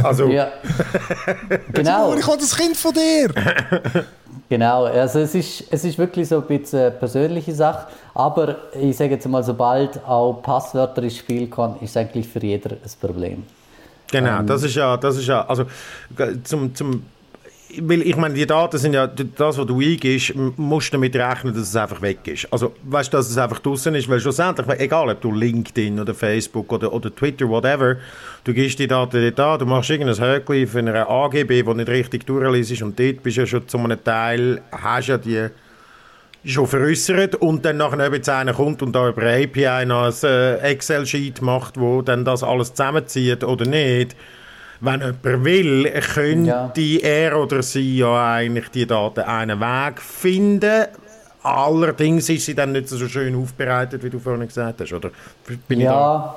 Also. 0.02 0.26
Ja. 0.26 0.48
genau. 1.72 2.06
Simon, 2.06 2.18
ich 2.18 2.26
habe 2.26 2.38
das 2.38 2.56
Kind 2.56 2.76
von 2.76 2.92
dir! 2.92 3.28
genau, 4.48 4.84
also 4.86 5.20
es 5.20 5.34
ist, 5.36 5.64
es 5.70 5.84
ist 5.84 5.96
wirklich 5.96 6.28
so 6.28 6.38
ein 6.38 6.46
bisschen 6.48 6.80
eine 6.80 6.90
persönliche 6.90 7.54
Sache. 7.54 7.86
Aber 8.14 8.56
ich 8.80 8.96
sage 8.96 9.12
jetzt 9.12 9.28
mal, 9.28 9.44
sobald 9.44 10.04
auch 10.04 10.42
Passwörter 10.42 11.04
ins 11.04 11.18
Spiel 11.18 11.46
kommen, 11.46 11.76
ist 11.82 11.90
es 11.90 11.96
eigentlich 11.96 12.26
für 12.26 12.44
jeder 12.44 12.72
ein 12.72 12.90
Problem. 13.00 13.44
Genau, 14.18 14.40
ähm, 14.40 14.46
das 14.46 14.62
ist 14.62 14.74
ja, 14.74 14.96
das 14.96 15.16
ist 15.16 15.26
ja, 15.26 15.46
also 15.46 15.66
zum, 16.44 16.74
zum 16.74 17.02
weil 17.80 18.02
ich 18.02 18.16
meine, 18.16 18.34
die 18.34 18.46
Daten 18.46 18.78
sind 18.78 18.94
ja, 18.94 19.06
das, 19.06 19.58
was 19.58 19.66
du 19.66 19.80
eingibst, 19.80 20.34
musst 20.56 20.88
du 20.88 20.92
damit 20.92 21.16
rechnen, 21.16 21.54
dass 21.54 21.68
es 21.68 21.76
einfach 21.76 22.00
weg 22.02 22.18
ist. 22.24 22.46
Also, 22.52 22.72
weißt 22.84 23.12
du, 23.12 23.16
dass 23.16 23.28
es 23.28 23.38
einfach 23.38 23.58
draußen 23.58 23.94
ist, 23.94 24.08
weil 24.08 24.20
schlussendlich, 24.20 24.66
egal 24.78 25.10
ob 25.10 25.20
du 25.20 25.32
LinkedIn 25.32 25.98
oder 25.98 26.14
Facebook 26.14 26.72
oder, 26.72 26.92
oder 26.92 27.14
Twitter, 27.14 27.48
whatever, 27.48 27.96
du 28.44 28.54
gibst 28.54 28.78
die 28.78 28.86
Daten 28.86 29.20
dort 29.20 29.40
an, 29.40 29.58
du 29.58 29.66
machst 29.66 29.90
irgendein 29.90 30.18
Höckchen 30.18 30.66
für 30.66 30.78
eine 30.78 31.08
AGB, 31.08 31.62
die 31.62 31.74
nicht 31.74 31.88
richtig 31.88 32.26
durchliest 32.26 32.82
und 32.82 32.98
dort 32.98 33.22
bist 33.22 33.36
du 33.36 33.40
ja 33.40 33.46
schon 33.46 33.66
zu 33.66 33.78
einem 33.78 34.02
Teil, 34.02 34.60
hast 34.70 35.08
ja 35.08 35.18
die 35.18 35.48
schon 36.44 36.66
veräußert 36.66 37.36
und 37.36 37.64
dann 37.64 37.78
nachher 37.78 38.12
wenn 38.12 38.28
einer 38.28 38.52
kommt 38.52 38.82
und 38.82 38.92
da 38.92 39.08
über 39.08 39.22
API 39.22 39.86
noch 39.86 40.06
ein 40.06 40.14
äh, 40.22 40.56
Excel-Sheet 40.58 41.40
macht, 41.40 41.80
wo 41.80 42.02
dann 42.02 42.24
das 42.24 42.42
alles 42.42 42.74
zusammenzieht 42.74 43.44
oder 43.44 43.66
nicht, 43.66 44.14
wenn 44.80 45.00
jemand 45.00 45.44
will, 45.44 45.90
könnte 46.14 46.80
ja. 46.80 46.98
er 47.02 47.38
oder 47.38 47.62
sie 47.62 47.98
ja 47.98 48.34
eigentlich 48.34 48.68
die 48.68 48.86
Daten 48.86 49.20
einen 49.20 49.60
Weg 49.60 50.00
finden. 50.00 50.86
Allerdings 51.42 52.28
ist 52.28 52.46
sie 52.46 52.54
dann 52.54 52.72
nicht 52.72 52.88
so 52.88 53.06
schön 53.08 53.34
aufbereitet, 53.36 54.02
wie 54.02 54.10
du 54.10 54.18
vorhin 54.18 54.46
gesagt 54.46 54.80
hast, 54.80 54.92
oder? 54.92 55.10
Bin 55.68 55.80
ja, 55.80 56.34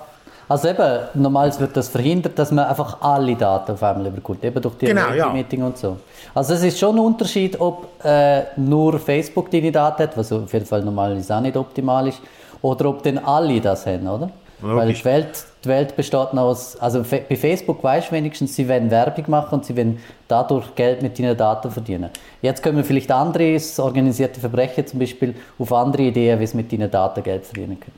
also 0.49 0.67
eben, 0.69 0.99
normalerweise 1.15 1.59
wird 1.59 1.75
das 1.75 1.89
verhindert, 1.89 2.39
dass 2.39 2.51
man 2.51 2.65
einfach 2.65 3.01
alle 3.01 3.35
Daten 3.35 3.73
auf 3.73 3.83
einmal 3.83 4.07
überkommt, 4.07 4.43
eben 4.43 4.61
durch 4.61 4.75
die 4.75 4.85
genau, 4.85 5.11
ja. 5.11 5.29
Meeting 5.29 5.63
und 5.63 5.77
so. 5.77 5.97
Also 6.33 6.53
es 6.53 6.63
ist 6.63 6.79
schon 6.79 6.95
ein 6.95 6.99
Unterschied, 6.99 7.59
ob 7.59 7.87
äh, 8.03 8.43
nur 8.55 8.97
Facebook 8.99 9.51
deine 9.51 9.71
Daten 9.71 10.03
hat, 10.03 10.17
was 10.17 10.31
auf 10.31 10.51
jeden 10.53 10.65
Fall 10.65 10.83
normalerweise 10.83 11.35
auch 11.35 11.41
nicht 11.41 11.57
optimal 11.57 12.07
ist, 12.07 12.19
oder 12.61 12.89
ob 12.89 13.03
denn 13.03 13.17
alle 13.17 13.59
das 13.59 13.85
haben, 13.85 14.07
oder? 14.07 14.29
Logisch. 14.61 14.75
Weil 14.75 14.93
die 14.93 15.05
Welt, 15.05 15.45
die 15.63 15.69
Welt 15.69 15.95
besteht 15.95 16.33
noch 16.33 16.43
aus, 16.43 16.77
also 16.77 17.03
bei 17.03 17.35
Facebook 17.35 17.83
weißt 17.83 18.09
du 18.09 18.13
wenigstens, 18.13 18.55
sie 18.55 18.67
wollen 18.67 18.89
Werbung 18.89 19.25
machen 19.27 19.59
und 19.59 19.65
sie 19.65 19.77
wollen 19.77 19.99
dadurch 20.27 20.73
Geld 20.73 21.03
mit 21.03 21.19
deinen 21.19 21.37
Daten 21.37 21.69
verdienen. 21.69 22.09
Jetzt 22.41 22.63
können 22.63 22.77
wir 22.77 22.83
vielleicht 22.83 23.11
andere, 23.11 23.59
organisierte 23.77 24.39
Verbrechen 24.39 24.87
zum 24.87 24.99
Beispiel, 24.99 25.35
auf 25.59 25.71
andere 25.73 26.03
Ideen, 26.03 26.39
wie 26.39 26.47
sie 26.47 26.57
mit 26.57 26.71
deinen 26.71 26.89
Daten 26.89 27.21
Geld 27.21 27.45
verdienen 27.45 27.79
können. 27.79 27.97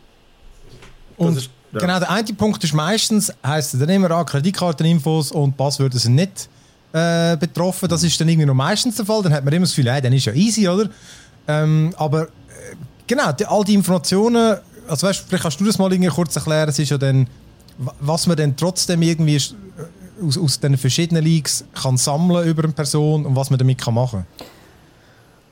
Und 1.18 1.50
ja. 1.72 1.80
Genau, 1.80 2.00
der 2.00 2.10
eine 2.10 2.34
Punkt 2.34 2.64
ist 2.64 2.74
meistens, 2.74 3.32
heisst 3.46 3.80
dann 3.80 3.90
immer 3.90 4.12
an, 4.12 4.26
Kreditkarteninfos 4.26 5.32
und 5.32 5.56
Passwörter 5.56 6.00
sind 6.00 6.16
nicht 6.16 6.50
äh, 6.94 7.38
betroffen. 7.38 7.88
Das 7.88 8.04
ist 8.04 8.20
dann 8.20 8.28
irgendwie 8.28 8.48
noch 8.48 8.56
meistens 8.56 8.96
der 8.96 9.06
Fall. 9.06 9.22
Dann 9.22 9.34
hat 9.34 9.44
man 9.44 9.54
immer 9.54 9.66
das 9.66 9.76
Gefühl, 9.76 9.92
hey, 9.92 10.02
dann 10.02 10.14
ist 10.14 10.26
ja 10.26 10.34
easy, 10.34 10.68
oder? 10.68 10.90
Ähm, 11.48 11.94
aber 11.98 12.24
äh, 12.24 12.28
genau, 13.06 13.32
die, 13.32 13.46
all 13.46 13.64
die 13.64 13.76
Informationen, 13.76 14.58
also 14.88 15.08
weißt, 15.08 15.26
vielleicht 15.28 15.44
kannst 15.44 15.60
du 15.60 15.66
das 15.66 15.78
mal 15.78 15.92
irgendwie 15.92 16.10
kurz 16.10 16.36
erklären, 16.36 16.70
es 16.70 16.80
ist 16.80 16.90
ja 16.90 16.98
dann, 16.98 17.28
was 18.00 18.26
man 18.26 18.36
dann 18.36 18.56
trotzdem 18.56 19.02
irgendwie 19.04 19.36
äh, 19.36 20.26
aus, 20.26 20.38
aus 20.38 20.60
den 20.60 20.78
verschiedenen 20.78 21.24
Leaks 21.24 21.64
kann 21.74 21.98
sammeln 21.98 22.48
über 22.48 22.64
eine 22.64 22.74
Person 22.74 23.26
und 23.26 23.36
was 23.36 23.50
man 23.52 23.60
damit 23.60 23.80
kann 23.80 23.94
machen 23.94 24.26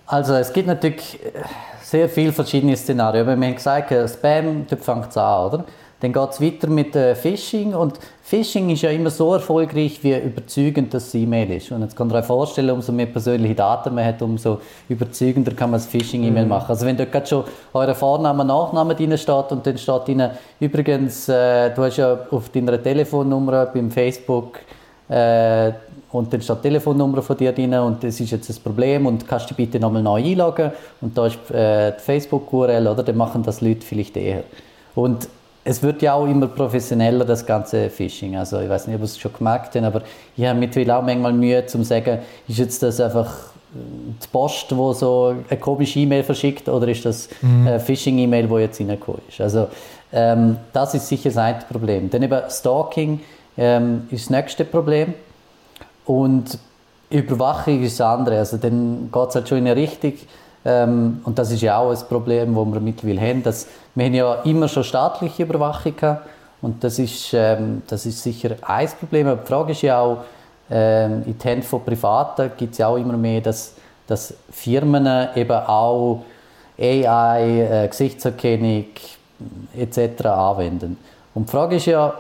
Also 0.08 0.34
es 0.34 0.52
gibt 0.52 0.68
natürlich 0.68 1.24
äh, 1.24 1.44
sehr 1.84 2.10
viele 2.10 2.34
verschiedene 2.34 2.76
Szenarien. 2.76 3.26
Wir 3.26 3.34
haben 3.34 3.56
gesagt, 3.56 3.92
Spam, 4.10 4.66
dort 4.68 4.84
fängt 4.84 5.10
es 5.10 5.18
an, 5.18 5.46
oder? 5.46 5.66
Dann 6.00 6.14
geht 6.14 6.30
es 6.30 6.42
weiter 6.42 6.68
mit 6.68 6.96
äh, 6.96 7.16
Phishing 7.16 7.74
und 7.74 8.00
Phishing 8.22 8.70
ist 8.70 8.84
ja 8.84 8.92
immer 8.92 9.10
so 9.10 9.34
erfolgreich, 9.34 10.00
wie 10.04 10.16
überzeugend 10.16 10.94
das 10.94 11.16
E-Mail 11.16 11.50
ist. 11.54 11.72
Und 11.72 11.82
jetzt 11.82 11.96
kann 11.96 12.08
man 12.08 12.22
sich 12.22 12.28
vorstellen, 12.28 12.70
umso 12.70 12.92
mehr 12.92 13.08
persönliche 13.08 13.56
Daten 13.56 13.96
man 13.96 14.06
hat, 14.06 14.22
umso 14.22 14.60
überzeugender 14.90 15.54
kann 15.54 15.72
man 15.72 15.80
das 15.80 15.88
Phishing-E-Mail 15.88 16.44
mhm. 16.44 16.50
machen. 16.50 16.70
Also 16.70 16.86
wenn 16.86 16.98
dort 16.98 17.12
gerade 17.12 17.26
schon 17.26 17.44
euer 17.74 17.96
Vorname, 17.96 18.46
Nachname 18.46 18.94
drin 18.94 19.18
steht 19.18 19.52
und 19.52 19.66
dann 19.66 19.78
steht 19.78 20.08
drin, 20.08 20.30
übrigens, 20.60 21.30
äh, 21.30 21.74
du 21.74 21.82
hast 21.82 21.98
ja 21.98 22.20
auf 22.30 22.50
deiner 22.50 22.82
Telefonnummer 22.82 23.66
beim 23.66 23.90
Facebook 23.90 24.60
äh, 25.10 25.72
und 26.12 26.32
dann 26.32 26.42
steht 26.42 26.58
die 26.58 26.62
Telefonnummer 26.62 27.24
von 27.24 27.38
dir 27.38 27.54
drin 27.54 27.74
und 27.74 28.04
das 28.04 28.20
ist 28.20 28.30
jetzt 28.30 28.50
das 28.50 28.60
Problem 28.60 29.08
und 29.08 29.28
kannst 29.28 29.50
du 29.50 29.56
bitte 29.56 29.80
nochmal 29.80 30.04
neu 30.04 30.24
einloggen 30.24 30.72
und 31.02 31.18
da 31.18 31.26
ist 31.26 31.50
äh, 31.50 31.94
die 31.94 32.02
Facebook-URL, 32.02 32.88
oder? 32.88 33.02
Dann 33.02 33.18
machen 33.18 33.42
das 33.42 33.62
Leute 33.62 33.82
vielleicht 33.82 34.16
eher. 34.16 34.44
Und 34.94 35.30
es 35.68 35.84
wird 35.84 36.02
ja 36.02 36.14
auch 36.14 36.26
immer 36.26 36.48
professioneller, 36.48 37.26
das 37.26 37.46
ganze 37.46 37.90
Phishing. 37.90 38.38
Also 38.38 38.60
ich 38.62 38.70
weiß 38.70 38.88
nicht, 38.88 38.96
ob 38.96 39.04
es 39.04 39.20
schon 39.20 39.34
gemerkt 39.34 39.76
habt, 39.76 39.84
aber 39.84 40.02
ich 40.38 40.46
habe 40.46 40.58
mittlerweile 40.58 40.98
auch 40.98 41.04
manchmal 41.04 41.34
Mühe 41.34 41.66
zu 41.66 41.84
sagen, 41.84 42.20
ist 42.48 42.58
jetzt 42.58 42.82
das 42.84 43.02
einfach 43.02 43.28
äh, 43.76 43.80
die 44.24 44.28
Post, 44.32 44.76
wo 44.76 44.94
so 44.94 45.36
eine 45.50 45.60
komische 45.60 46.00
E-Mail 46.00 46.24
verschickt 46.24 46.70
oder 46.70 46.88
ist 46.88 47.04
das 47.04 47.28
mhm. 47.42 47.68
eine 47.68 47.80
Phishing-E-Mail, 47.82 48.50
wo 48.50 48.60
jetzt 48.60 48.80
reingekommen 48.80 49.22
ist. 49.28 49.42
Also 49.42 49.68
ähm, 50.14 50.56
das 50.72 50.94
ist 50.94 51.10
sicher 51.10 51.30
das 51.30 51.38
eine 51.38 51.60
Problem. 51.70 52.10
Dann 52.10 52.24
eben 52.24 52.42
Stalking 52.50 53.20
ähm, 53.58 54.08
ist 54.10 54.26
das 54.26 54.30
nächste 54.30 54.64
Problem 54.64 55.16
und 56.06 56.58
Überwachung 57.10 57.84
ist 57.84 58.00
das 58.00 58.08
andere. 58.08 58.40
Also 58.40 58.56
dann 58.56 59.10
geht 59.12 59.30
es 59.30 59.36
halt 59.36 59.50
schon 59.50 59.58
in 59.58 59.68
eine 59.68 59.76
Richtung, 59.76 60.14
ähm, 60.68 61.22
und 61.24 61.40
das 61.40 61.50
ist 61.50 61.62
ja 61.62 61.78
auch 61.78 61.92
ein 61.92 62.08
Problem, 62.10 62.54
das 62.54 62.66
wir 62.74 62.80
mittlerweile 62.82 63.22
haben. 63.22 63.42
Dass, 63.42 63.68
wir 63.96 64.06
haben 64.06 64.14
ja 64.14 64.34
immer 64.44 64.68
schon 64.68 64.84
staatliche 64.84 65.44
Überwachung 65.44 65.96
gehabt, 65.96 66.28
und 66.62 66.84
das 66.84 67.00
ist, 67.00 67.34
ähm, 67.34 67.84
das 67.88 68.06
ist 68.06 68.22
sicher 68.22 68.56
ein 68.62 68.90
Problem. 69.00 69.28
Aber 69.28 69.42
die 69.42 69.48
Frage 69.48 69.72
ist 69.72 69.82
ja 69.82 70.00
auch, 70.02 70.18
ähm, 70.70 71.24
in 71.26 71.38
den 71.38 71.42
Händen 71.42 71.64
von 71.64 71.86
Privaten 71.86 72.52
gibt 72.58 72.74
es 72.74 72.80
ja 72.80 72.88
auch 72.88 72.98
immer 72.98 73.16
mehr, 73.16 73.40
dass, 73.40 73.76
dass 74.08 74.34
Firmen 74.52 75.30
eben 75.36 75.52
auch 75.52 76.26
AI, 76.78 77.84
äh, 77.86 77.88
Gesichtserkennung 77.88 78.86
etc. 79.78 80.26
anwenden. 80.26 80.98
Und 81.34 81.48
die 81.48 81.52
Frage 81.52 81.76
ist 81.78 81.86
ja, 81.86 82.14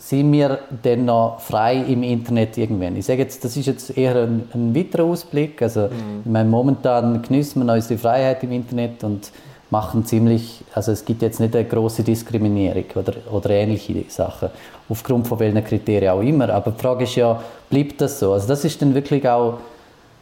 sind 0.00 0.32
wir 0.32 0.60
denn 0.84 1.06
noch 1.06 1.40
frei 1.40 1.76
im 1.76 2.04
Internet 2.04 2.56
irgendwann? 2.56 2.96
Ich 2.96 3.06
sage 3.06 3.22
jetzt, 3.22 3.44
das 3.44 3.56
ist 3.56 3.66
jetzt 3.66 3.98
eher 3.98 4.14
ein, 4.14 4.48
ein 4.54 4.74
weiterer 4.74 5.04
Ausblick. 5.04 5.60
Also, 5.60 5.82
mhm. 5.82 6.22
ich 6.24 6.30
meine, 6.30 6.48
momentan 6.48 7.20
genießen 7.20 7.64
wir 7.64 7.72
unsere 7.72 7.98
Freiheit 7.98 8.42
im 8.44 8.52
Internet 8.52 9.02
und 9.02 9.32
machen 9.70 10.04
ziemlich, 10.06 10.64
also 10.72 10.92
es 10.92 11.04
gibt 11.04 11.20
jetzt 11.20 11.40
nicht 11.40 11.54
eine 11.54 11.64
große 11.64 12.04
Diskriminierung 12.04 12.84
oder, 12.94 13.14
oder 13.30 13.50
ähnliche 13.50 14.04
Sachen, 14.08 14.50
aufgrund 14.88 15.26
von 15.26 15.38
welchen 15.40 15.62
Kriterien 15.64 16.12
auch 16.12 16.22
immer. 16.22 16.48
Aber 16.50 16.70
die 16.70 16.80
Frage 16.80 17.04
ist 17.04 17.16
ja, 17.16 17.42
bleibt 17.68 18.00
das 18.00 18.20
so? 18.20 18.32
Also 18.32 18.46
das 18.46 18.64
ist 18.64 18.80
dann 18.80 18.94
wirklich 18.94 19.28
auch, 19.28 19.58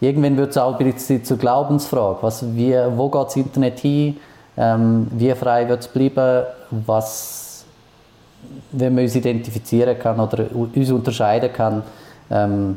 irgendwann 0.00 0.38
wird 0.38 0.50
es 0.50 0.58
auch 0.58 0.80
ein 0.80 0.92
bisschen 0.92 1.22
zur 1.22 1.36
Glaubensfrage. 1.36 2.18
Was, 2.22 2.56
wie, 2.56 2.74
wo 2.96 3.10
geht 3.10 3.26
das 3.26 3.36
Internet 3.36 3.78
hin? 3.80 4.16
Ähm, 4.56 5.06
wie 5.10 5.32
frei 5.34 5.68
wird 5.68 5.80
es 5.80 5.88
bleiben? 5.88 6.46
Was 6.70 7.45
wenn 8.72 8.94
man 8.94 9.04
uns 9.04 9.14
identifizieren 9.14 9.98
kann 9.98 10.20
oder 10.20 10.46
uns 10.54 10.90
unterscheiden 10.90 11.52
kann, 11.52 11.82
ähm, 12.30 12.76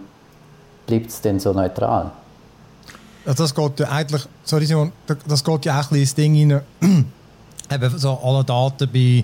bleibt 0.86 1.10
es 1.10 1.22
dann 1.22 1.40
so 1.40 1.54
neutral. 1.54 2.12
Also 3.26 3.44
das 3.44 3.54
geht 3.54 3.80
ja 3.80 3.90
eigentlich, 3.90 4.24
sorry 4.44 4.66
Simon, 4.66 4.92
das 5.28 5.44
geht 5.44 5.66
ja 5.66 5.80
auch 5.80 5.92
ein 5.92 6.00
bisschen 6.00 6.00
ins 6.00 6.16
Ding 6.16 6.52
rein, 6.52 7.06
eben 7.72 7.98
so 7.98 8.20
alle 8.24 8.44
Daten 8.44 8.90
bei 8.92 9.24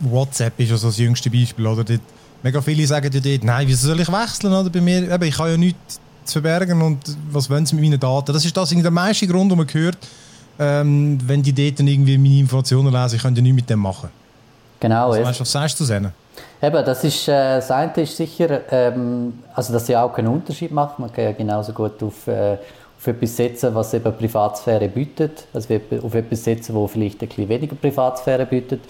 WhatsApp 0.00 0.58
ist 0.60 0.70
ja 0.70 0.76
so 0.76 0.88
das 0.88 0.98
jüngste 0.98 1.30
Beispiel, 1.30 1.66
oder? 1.66 1.84
Dort, 1.84 2.00
mega 2.42 2.60
viele 2.60 2.86
sagen 2.86 3.10
ja 3.12 3.20
dort, 3.20 3.44
nein, 3.44 3.66
wieso 3.66 3.88
soll 3.88 4.00
ich 4.00 4.08
wechseln, 4.10 4.52
oder? 4.52 4.70
Bei 4.70 4.80
mir, 4.80 5.10
eben, 5.10 5.24
ich 5.24 5.36
kann 5.36 5.50
ja 5.50 5.56
nichts 5.56 6.00
zu 6.24 6.40
verbergen 6.40 6.80
und 6.80 6.98
was 7.30 7.50
wollen 7.50 7.66
sie 7.66 7.74
mit 7.74 7.84
meinen 7.84 8.00
Daten? 8.00 8.32
Das 8.32 8.44
ist 8.44 8.56
das 8.56 8.70
der 8.70 8.90
meiste 8.90 9.26
Grund, 9.26 9.50
den 9.50 9.58
man 9.58 9.66
hört, 9.72 9.98
ähm, 10.58 11.18
wenn 11.26 11.42
die 11.42 11.52
dort 11.52 11.80
irgendwie 11.80 12.18
meine 12.18 12.40
Informationen 12.40 12.92
lesen, 12.92 13.16
ich 13.16 13.22
könnte 13.22 13.40
ja 13.40 13.42
nichts 13.42 13.56
mit 13.56 13.70
dem 13.70 13.80
machen. 13.80 14.10
Genau. 14.80 15.10
Also, 15.10 15.24
weißt, 15.24 15.40
was 15.40 15.52
sagst 15.52 15.78
du 15.80 15.84
denen? 15.84 16.12
Eben, 16.62 16.84
das 16.84 17.04
ist, 17.04 17.28
äh, 17.28 17.56
das 17.56 17.70
eine 17.70 17.92
ist 17.96 18.16
sicher, 18.16 18.60
ähm, 18.70 19.40
also 19.54 19.72
dass 19.72 19.86
sie 19.86 19.96
auch 19.96 20.12
keinen 20.12 20.28
Unterschied 20.28 20.72
macht. 20.72 20.98
Man 20.98 21.12
kann 21.12 21.24
ja 21.24 21.32
genauso 21.32 21.72
gut 21.72 22.02
auf, 22.02 22.26
äh, 22.26 22.56
auf 22.98 23.06
etwas 23.06 23.36
setzen, 23.36 23.74
was 23.74 23.94
eben 23.94 24.14
Privatsphäre 24.14 24.88
bietet, 24.88 25.44
also 25.54 25.74
auf 26.02 26.14
etwas 26.14 26.44
setzen, 26.44 26.74
wo 26.74 26.86
vielleicht 26.86 27.22
ein 27.22 27.28
bisschen 27.28 27.48
weniger 27.48 27.76
Privatsphäre 27.76 28.46
bietet. 28.46 28.80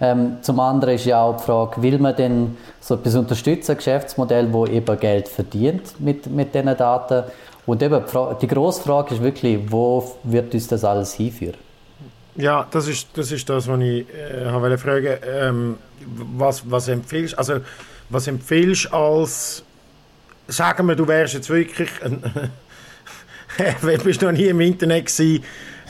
Ähm, 0.00 0.38
zum 0.40 0.58
anderen 0.60 0.94
ist 0.94 1.04
ja 1.04 1.22
auch 1.22 1.36
die 1.36 1.42
Frage, 1.42 1.82
will 1.82 1.98
man 1.98 2.16
denn 2.16 2.56
so 2.80 2.94
etwas 2.94 3.14
unterstützen, 3.16 3.72
ein 3.72 3.76
Geschäftsmodell, 3.76 4.50
wo 4.50 4.64
eben 4.66 4.98
Geld 4.98 5.28
verdient 5.28 6.00
mit, 6.00 6.26
mit 6.26 6.54
diesen 6.54 6.74
Daten? 6.74 7.24
Und 7.66 7.82
eben 7.82 8.02
die, 8.02 8.10
Frage, 8.10 8.36
die 8.40 8.46
grosse 8.46 8.82
Frage 8.82 9.14
ist 9.14 9.22
wirklich, 9.22 9.60
wo 9.70 10.16
wird 10.22 10.54
uns 10.54 10.68
das 10.68 10.84
alles 10.84 11.12
hinführen? 11.12 11.69
Ja, 12.40 12.66
das 12.70 12.88
ist 12.88 13.08
das, 13.14 13.32
ist 13.32 13.48
das 13.48 13.68
was 13.68 13.80
ich 13.80 14.06
äh, 14.08 14.52
wollte 14.52 14.78
fragen. 14.78 15.18
Ähm, 15.24 15.76
was, 16.36 16.62
was 16.70 16.88
empfiehlst 16.88 17.38
also 17.38 17.60
was 18.08 18.26
empfiehlst 18.26 18.92
als 18.92 19.62
sagen 20.48 20.88
wir, 20.88 20.96
du 20.96 21.06
wärst 21.06 21.34
jetzt 21.34 21.50
wirklich 21.50 21.90
du 23.82 24.04
bist 24.04 24.22
noch 24.22 24.32
nie 24.32 24.46
im 24.46 24.60
Internet 24.60 25.06
gewesen, 25.06 25.44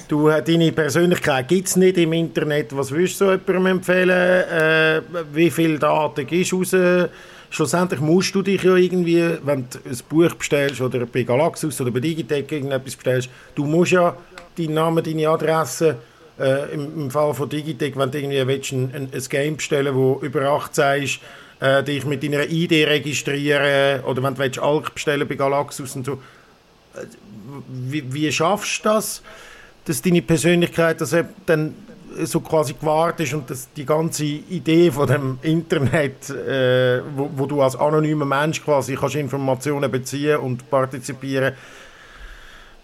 du, 0.08 0.28
deine 0.28 0.72
Persönlichkeit 0.72 1.46
gibt 1.48 1.68
es 1.68 1.76
nicht 1.76 1.96
im 1.96 2.12
Internet, 2.12 2.76
was 2.76 2.90
würdest 2.90 3.20
du 3.20 3.30
jemandem 3.30 3.66
empfehlen, 3.66 4.10
äh, 4.10 5.00
wie 5.32 5.50
viele 5.50 5.78
Daten 5.78 6.26
gibst 6.26 6.52
du 6.52 6.58
raus, 6.58 7.10
schlussendlich 7.50 8.00
musst 8.00 8.34
du 8.34 8.42
dich 8.42 8.62
ja 8.62 8.74
irgendwie, 8.74 9.38
wenn 9.44 9.66
du 9.70 9.78
ein 9.88 9.98
Buch 10.08 10.34
bestellst 10.34 10.80
oder 10.80 11.06
bei 11.06 11.22
Galaxus 11.22 11.80
oder 11.80 11.92
bei 11.92 12.00
Digitec 12.00 12.50
irgendetwas 12.50 12.96
bestellst, 12.96 13.30
du 13.54 13.64
musst 13.64 13.92
ja 13.92 14.16
deinen 14.58 14.74
Namen, 14.74 15.04
deine 15.04 15.28
Adresse 15.28 15.96
äh, 16.38 16.72
im, 16.72 17.02
im, 17.02 17.10
Fall 17.10 17.34
von 17.34 17.48
Digitec, 17.48 17.96
wenn 17.96 18.10
du 18.10 18.18
irgendwie 18.18 18.40
ein, 18.40 18.90
ein, 18.94 19.08
ein 19.12 19.24
Game 19.28 19.56
bestellen 19.56 19.94
wo 19.94 20.20
über 20.22 20.42
18 20.42 21.02
ist, 21.02 21.20
äh, 21.60 21.82
dich 21.82 22.04
mit 22.04 22.22
deiner 22.22 22.48
ID 22.48 22.86
registrieren 22.88 24.04
oder 24.04 24.22
wenn 24.22 24.34
du 24.34 24.62
Alk 24.62 24.94
bestellen 24.94 25.28
bei 25.28 25.34
Galaxus 25.34 25.96
und 25.96 26.06
so. 26.06 26.12
Äh, 26.94 27.06
wie, 27.68 28.12
wie 28.12 28.32
schaffst 28.32 28.84
du 28.84 28.88
das, 28.88 29.22
dass 29.84 30.02
deine 30.02 30.22
Persönlichkeit 30.22 31.00
dass 31.00 31.14
dann 31.46 31.74
so 32.24 32.40
quasi 32.40 32.74
gewahrt 32.74 33.20
ist 33.20 33.34
und 33.34 33.48
dass 33.50 33.72
die 33.72 33.86
ganze 33.86 34.24
Idee 34.24 34.90
von 34.90 35.06
dem 35.06 35.38
Internet, 35.42 36.30
äh, 36.30 37.02
wo, 37.16 37.30
wo, 37.36 37.46
du 37.46 37.62
als 37.62 37.76
anonymer 37.76 38.24
Mensch 38.24 38.62
quasi 38.62 38.96
kannst 38.96 39.16
Informationen 39.16 39.90
beziehen 39.90 40.38
und 40.38 40.68
partizipieren 40.70 41.54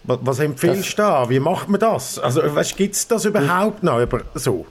was 0.03 0.39
empfiehlst 0.39 0.93
du 0.93 0.97
da? 0.97 1.29
Wie 1.29 1.39
macht 1.39 1.67
man 1.69 1.79
das? 1.79 2.17
Also, 2.19 2.41
gibt 2.75 2.95
es 2.95 3.07
das 3.07 3.25
überhaupt 3.25 3.83
noch 3.83 3.99
über 3.99 4.21
so? 4.35 4.65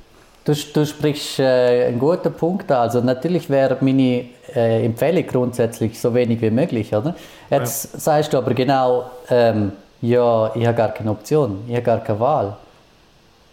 Du, 0.47 0.55
du 0.55 0.87
sprichst 0.87 1.41
äh, 1.41 1.87
einen 1.89 1.99
guten 1.99 2.33
Punkt 2.33 2.71
an. 2.71 2.79
Also 2.79 3.01
natürlich 3.01 3.51
wäre 3.51 3.77
meine 3.81 4.27
äh, 4.55 4.85
Empfehlung 4.85 5.27
grundsätzlich 5.27 6.01
so 6.01 6.15
wenig 6.15 6.41
wie 6.41 6.51
möglich, 6.51 6.95
oder? 6.95 7.17
Jetzt 7.51 7.93
ja. 7.93 7.99
sagst 7.99 8.33
du 8.33 8.39
aber 8.39 8.55
genau, 8.55 9.11
ähm, 9.29 9.73
ja, 10.01 10.55
ich 10.55 10.65
habe 10.65 10.77
gar 10.77 10.91
keine 10.91 11.11
Option, 11.11 11.65
ich 11.67 11.75
habe 11.75 11.83
gar 11.83 11.99
keine 11.99 12.21
Wahl. 12.21 12.57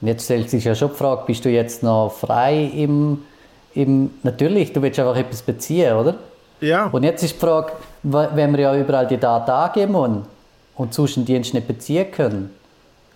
Und 0.02 0.08
jetzt 0.08 0.26
stellt 0.26 0.52
sich 0.52 0.66
ja 0.66 0.76
schon 0.76 0.90
die 0.90 0.96
Frage, 0.96 1.24
bist 1.26 1.44
du 1.44 1.50
jetzt 1.50 1.82
noch 1.82 2.12
frei 2.12 2.70
im, 2.76 3.24
im 3.74 4.12
natürlich, 4.22 4.72
du 4.72 4.82
willst 4.82 5.00
einfach 5.00 5.16
etwas 5.16 5.42
beziehen, 5.42 5.96
oder? 5.96 6.16
Ja. 6.62 6.90
Und 6.92 7.02
jetzt 7.02 7.24
ist 7.24 7.34
die 7.34 7.40
Frage, 7.40 7.72
wenn 8.04 8.52
wir 8.52 8.60
ja 8.60 8.76
überall 8.76 9.08
die 9.08 9.18
Daten 9.18 9.50
angeben 9.50 9.94
müssen, 9.94 10.26
und 10.76 10.94
sonst 10.94 11.18
einen 11.18 11.26
Dienst 11.26 11.54
nicht 11.54 11.68
beziehen 11.68 12.10
können, 12.12 12.50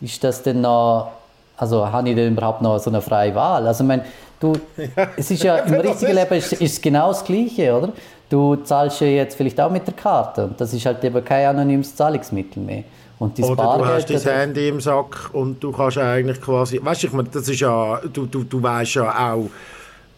ist 0.01 0.23
das 0.23 0.43
denn 0.43 0.61
noch, 0.61 1.11
also 1.57 1.91
habe 1.91 2.09
ich 2.09 2.15
denn 2.15 2.33
überhaupt 2.33 2.61
noch 2.61 2.77
so 2.79 2.89
eine 2.89 3.01
freie 3.01 3.33
Wahl? 3.33 3.65
Also 3.67 3.83
ich 3.83 3.87
meine, 3.87 4.05
du, 4.39 4.53
ja. 4.77 5.07
es 5.15 5.31
ist 5.31 5.43
ja 5.43 5.57
im 5.57 5.73
richtigen 5.75 6.13
Leben 6.13 6.33
ist, 6.35 6.53
ist 6.53 6.61
es 6.61 6.81
genau 6.81 7.09
das 7.09 7.23
Gleiche, 7.23 7.73
oder? 7.75 7.89
Du 8.29 8.57
zahlst 8.57 9.01
ja 9.01 9.07
jetzt 9.07 9.35
vielleicht 9.35 9.59
auch 9.59 9.71
mit 9.71 9.87
der 9.87 9.93
Karte 9.93 10.45
und 10.45 10.59
das 10.59 10.73
ist 10.73 10.85
halt 10.85 11.03
eben 11.03 11.23
kein 11.23 11.47
anonymes 11.47 11.95
Zahlungsmittel 11.95 12.61
mehr. 12.61 12.83
Und 13.19 13.39
Oder 13.39 13.55
Bargeld, 13.55 14.09
du 14.09 14.13
hast 14.13 14.25
dein 14.27 14.37
Handy 14.37 14.67
im 14.67 14.79
Sack 14.79 15.31
und 15.33 15.63
du 15.63 15.71
kannst 15.71 15.97
eigentlich 15.97 16.39
quasi, 16.39 16.79
weißt 16.83 17.03
du, 17.03 17.07
ich 17.07 17.13
meine, 17.13 17.29
das 17.29 17.49
ist 17.49 17.59
ja, 17.59 17.99
du, 18.13 18.27
du, 18.27 18.43
du 18.43 18.61
weißt 18.61 18.95
ja 18.95 19.33
auch, 19.33 19.49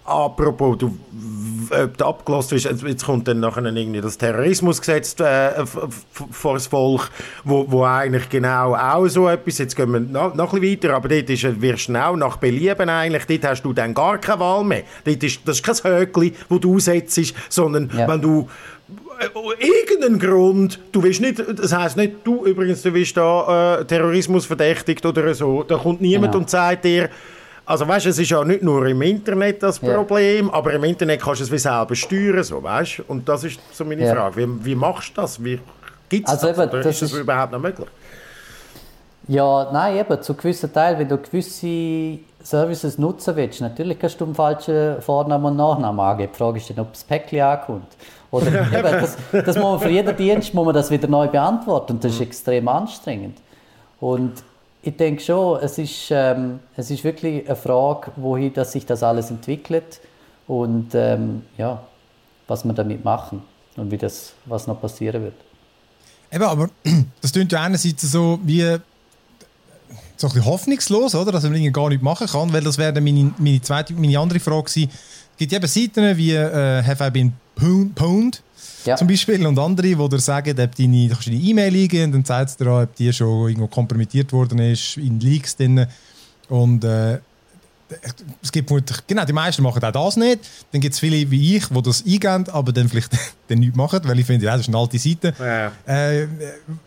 Apropos, 0.09 0.77
du, 0.77 0.97
ob 1.69 1.97
du 1.97 2.05
abgelost 2.05 2.49
bist, 2.49 2.65
jetzt 2.65 3.05
kommt 3.05 3.27
dann 3.27 3.39
nachher 3.39 3.63
irgendwie 3.63 4.01
das 4.01 4.17
Terrorismusgesetz 4.17 5.19
äh, 5.19 5.65
vor 6.31 6.55
das 6.55 6.67
Volk, 6.67 7.09
wo, 7.43 7.65
wo 7.69 7.83
eigentlich 7.83 8.27
genau 8.29 8.73
auch 8.75 9.07
so 9.07 9.27
etwas, 9.27 9.59
jetzt 9.59 9.75
gehen 9.75 9.91
wir 9.91 9.99
noch, 9.99 10.33
noch 10.33 10.53
ein 10.53 10.61
bisschen 10.61 10.83
weiter, 10.83 10.95
aber 10.95 11.09
dort 11.09 11.29
ist, 11.29 11.61
wirst 11.61 11.89
du 11.89 11.95
auch 11.95 12.15
nach 12.15 12.37
Belieben 12.37 12.89
eigentlich, 12.89 13.25
dort 13.25 13.51
hast 13.51 13.61
du 13.63 13.73
dann 13.73 13.93
gar 13.93 14.17
keine 14.17 14.39
Wahl 14.39 14.63
mehr. 14.63 14.83
Dort 15.03 15.23
ist, 15.23 15.41
das 15.45 15.59
ist 15.59 15.83
kein 15.83 15.99
Höckli, 15.99 16.33
wo 16.49 16.57
du 16.57 16.79
setzt, 16.79 17.35
sondern 17.49 17.91
ja. 17.95 18.07
wenn 18.07 18.21
du 18.21 18.49
äh, 19.19 19.65
irgendeinen 19.65 20.17
Grund, 20.17 20.79
du 20.91 21.03
willst 21.03 21.21
nicht, 21.21 21.39
das 21.39 21.75
heisst 21.75 21.97
nicht, 21.97 22.13
du 22.23 22.45
übrigens, 22.45 22.81
du 22.81 22.91
bist 22.91 23.15
da 23.15 23.79
äh, 23.79 23.85
Terrorismus 23.85 24.47
verdächtigt 24.47 25.05
oder 25.05 25.33
so, 25.35 25.63
da 25.63 25.77
kommt 25.77 26.01
niemand 26.01 26.31
genau. 26.31 26.43
und 26.43 26.49
sagt 26.49 26.85
dir, 26.85 27.09
also 27.69 27.87
weißt, 27.87 28.07
es 28.07 28.17
ist 28.17 28.31
ja 28.31 28.43
nicht 28.43 28.63
nur 28.63 28.83
im 28.87 28.99
Internet 29.03 29.61
das 29.61 29.77
Problem, 29.77 30.47
ja. 30.47 30.53
aber 30.53 30.73
im 30.73 30.83
Internet 30.85 31.21
kannst 31.21 31.41
du 31.41 31.43
es 31.43 31.51
wie 31.51 31.59
selber 31.59 31.95
steuern, 31.95 32.43
so, 32.43 32.63
weißt? 32.63 33.01
Und 33.07 33.29
das 33.29 33.43
ist 33.43 33.59
so 33.71 33.85
meine 33.85 34.07
ja. 34.07 34.15
Frage. 34.15 34.37
Wie, 34.37 34.65
wie 34.65 34.75
machst 34.75 35.15
du 35.15 35.21
das? 35.21 35.43
Wie 35.43 35.59
gibt 36.09 36.27
es 36.27 36.33
also 36.33 36.47
das? 36.47 36.57
Eben, 36.57 36.71
das 36.71 36.85
ist 36.87 37.01
das 37.03 37.13
überhaupt 37.13 37.51
noch 37.51 37.59
möglich? 37.59 37.87
Ja, 39.27 39.69
nein, 39.71 39.97
eben, 39.97 40.19
zu 40.19 40.33
gewissen 40.33 40.73
Teil, 40.73 40.97
wenn 40.97 41.07
du 41.07 41.19
gewisse 41.19 42.17
Services 42.41 42.97
nutzen 42.97 43.35
willst, 43.35 43.61
natürlich 43.61 43.99
kannst 43.99 44.19
du 44.19 44.25
einen 44.25 44.33
falschen 44.33 44.99
Vornamen 45.03 45.45
und 45.45 45.57
Nachnamen 45.57 45.99
angeben. 45.99 46.31
Die 46.33 46.37
Frage 46.39 46.57
ist 46.57 46.71
dann, 46.71 46.79
ob 46.79 46.91
das 46.91 47.03
Päckchen 47.03 47.41
ankommt. 47.41 47.95
Oder 48.31 48.47
eben, 48.73 48.81
das, 48.81 49.15
das 49.31 49.55
muss 49.55 49.63
man 49.63 49.79
für 49.79 49.89
jeden 49.89 50.17
Dienst 50.17 50.55
muss 50.55 50.65
man 50.65 50.73
das 50.73 50.89
wieder 50.89 51.07
neu 51.07 51.27
beantworten 51.27 51.93
und 51.93 52.03
das 52.03 52.13
ist 52.13 52.21
extrem 52.21 52.67
anstrengend. 52.67 53.37
Und 53.99 54.41
ich 54.81 54.95
denke 54.95 55.21
schon, 55.21 55.59
es 55.61 55.77
ist, 55.77 56.07
ähm, 56.11 56.59
es 56.75 56.89
ist 56.89 57.03
wirklich 57.03 57.45
eine 57.45 57.55
Frage, 57.55 58.11
wohin 58.15 58.53
dass 58.53 58.71
sich 58.71 58.85
das 58.85 59.03
alles 59.03 59.29
entwickelt 59.29 59.99
und 60.47 60.95
ähm, 60.95 61.43
ja, 61.57 61.83
was 62.47 62.63
wir 62.63 62.73
damit 62.73 63.03
machen 63.03 63.41
und 63.75 63.91
wie 63.91 63.97
das, 63.97 64.33
was 64.45 64.67
noch 64.67 64.79
passieren 64.79 65.23
wird. 65.23 65.35
Eben, 66.31 66.43
aber 66.43 66.69
das 67.21 67.31
klingt 67.31 67.51
ja 67.51 67.61
einerseits 67.61 68.03
so 68.03 68.39
wie 68.43 68.77
so 70.15 70.27
ein 70.27 70.45
hoffnungslos, 70.45 71.15
oder? 71.15 71.31
dass 71.31 71.43
man 71.43 71.71
gar 71.71 71.89
nicht 71.89 72.01
machen 72.01 72.27
kann, 72.27 72.51
weil 72.51 72.61
das 72.61 72.77
wäre 72.77 72.99
meine, 72.99 73.31
meine, 73.37 73.61
zweite, 73.61 73.93
meine 73.93 74.19
andere 74.19 74.39
Frage 74.39 74.63
gewesen. 74.63 74.89
Es 74.91 75.37
gibt 75.37 75.53
eben 75.53 75.67
Seiten 75.67 76.17
wie 76.17 76.33
äh, 76.33 76.83
«Have 76.83 77.05
I 77.05 77.09
been 77.09 77.33
pwned?» 77.55 78.41
Ja. 78.85 78.95
Zum 78.95 79.07
Beispiel. 79.07 79.45
Und 79.45 79.57
andere, 79.59 79.87
die 79.87 79.95
dir 79.95 80.19
sagen, 80.19 80.51
ob 80.51 80.75
deine, 80.75 81.09
deine 81.09 81.35
E-Mail 81.35 81.75
eingehen, 81.75 82.11
dann 82.11 82.25
zeigt 82.25 82.49
es 82.51 82.57
dir 82.57 82.67
an, 82.67 82.83
ob 82.83 82.95
die 82.95 83.11
schon 83.11 83.49
irgendwo 83.49 83.67
kompromittiert 83.67 84.31
worden 84.31 84.59
ist, 84.59 84.97
in 84.97 85.19
Leaks 85.19 85.55
drin. 85.55 85.85
Und 86.49 86.83
äh, 86.83 87.19
es 88.41 88.51
gibt 88.51 88.71
genau, 89.07 89.25
die 89.25 89.33
meisten 89.33 89.63
machen 89.63 89.83
auch 89.83 89.91
das 89.91 90.17
nicht. 90.17 90.39
Dann 90.71 90.81
gibt 90.81 90.93
es 90.93 90.99
viele 90.99 91.29
wie 91.31 91.57
ich, 91.57 91.67
die 91.67 91.81
das 91.81 92.03
eingeben, 92.05 92.45
aber 92.51 92.71
dann 92.71 92.87
vielleicht 92.87 93.11
dann 93.47 93.59
nichts 93.59 93.75
machen, 93.75 94.01
weil 94.03 94.19
ich 94.19 94.25
finde, 94.25 94.45
ja, 94.45 94.51
das 94.53 94.61
ist 94.61 94.67
eine 94.67 94.77
alte 94.77 94.99
Seite. 94.99 95.33
Ja. 95.39 95.71
Äh, 95.85 96.27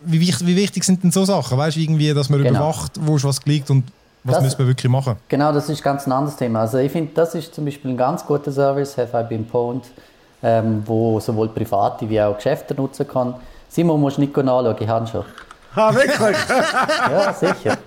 wie, 0.03 0.21
wichtig, 0.21 0.47
wie, 0.47 0.55
wichtig 0.55 0.83
sind 0.83 1.03
denn 1.03 1.11
so 1.11 1.25
Sachen? 1.25 1.57
Weißt 1.57 1.77
du, 1.77 1.81
irgendwie, 1.81 2.13
dass 2.13 2.29
man 2.29 2.41
genau. 2.41 2.59
überwacht, 2.59 2.93
wo 3.01 3.15
ist 3.15 3.23
was 3.23 3.41
geliegt 3.41 3.69
und 3.69 3.83
was 4.23 4.35
das, 4.35 4.43
müssen 4.43 4.59
wir 4.59 4.67
wirklich 4.67 4.89
machen? 4.89 5.17
Genau, 5.27 5.51
das 5.51 5.67
ist 5.67 5.83
ganz 5.83 6.07
ein 6.07 6.13
anderes 6.13 6.37
Thema. 6.37 6.61
Also 6.61 6.77
ich 6.77 6.91
finde, 6.91 7.11
das 7.13 7.35
ist 7.35 7.53
zum 7.53 7.65
Beispiel 7.65 7.91
ein 7.91 7.97
ganz 7.97 8.25
guter 8.25 8.51
Service, 8.51 8.97
Have 8.97 9.19
I 9.19 9.23
Been 9.27 9.45
Pwned 9.45 9.83
ähm, 10.43 10.83
wo 10.85 11.19
sowohl 11.19 11.49
private 11.49 12.09
wie 12.09 12.21
auch 12.21 12.35
Geschäfte 12.35 12.75
nutzen 12.75 13.07
kann. 13.07 13.35
Simon, 13.69 13.99
musst 13.99 14.17
du 14.17 14.21
nicht 14.21 14.35
nachschauen, 14.35 14.75
ich 14.79 14.87
habe 14.87 15.07
schon. 15.07 15.25
Ah, 15.75 15.93
wirklich? 15.93 16.37
ja, 17.09 17.33
sicher. 17.33 17.77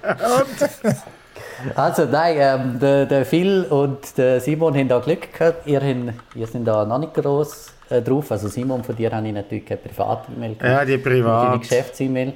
Also 1.75 2.05
nein, 2.07 2.37
ähm, 2.39 2.79
der, 2.81 3.07
der, 3.07 3.25
Phil 3.25 3.65
und 3.65 4.19
der 4.19 4.41
Simon 4.41 4.75
haben 4.75 4.89
da 4.89 4.99
Glück 4.99 5.33
gehabt. 5.33 5.67
Ihr, 5.67 5.81
habt, 5.81 6.15
ihr 6.35 6.47
sind 6.47 6.65
da 6.65 6.85
noch 6.85 6.99
nicht 6.99 7.15
groß 7.15 7.73
äh, 7.91 8.03
drauf. 8.03 8.33
Also 8.33 8.49
Simon, 8.49 8.83
von 8.83 8.97
dir 8.97 9.13
habe 9.13 9.27
ich 9.27 9.33
natürlich 9.33 9.65
keine 9.65 9.81
Privat-E-Mail 9.81 10.57
Ja, 10.63 10.85
die 10.85 10.99
Privat. 10.99 11.55
Die 11.55 11.59
Geschäfts-E-Mail. 11.61 12.33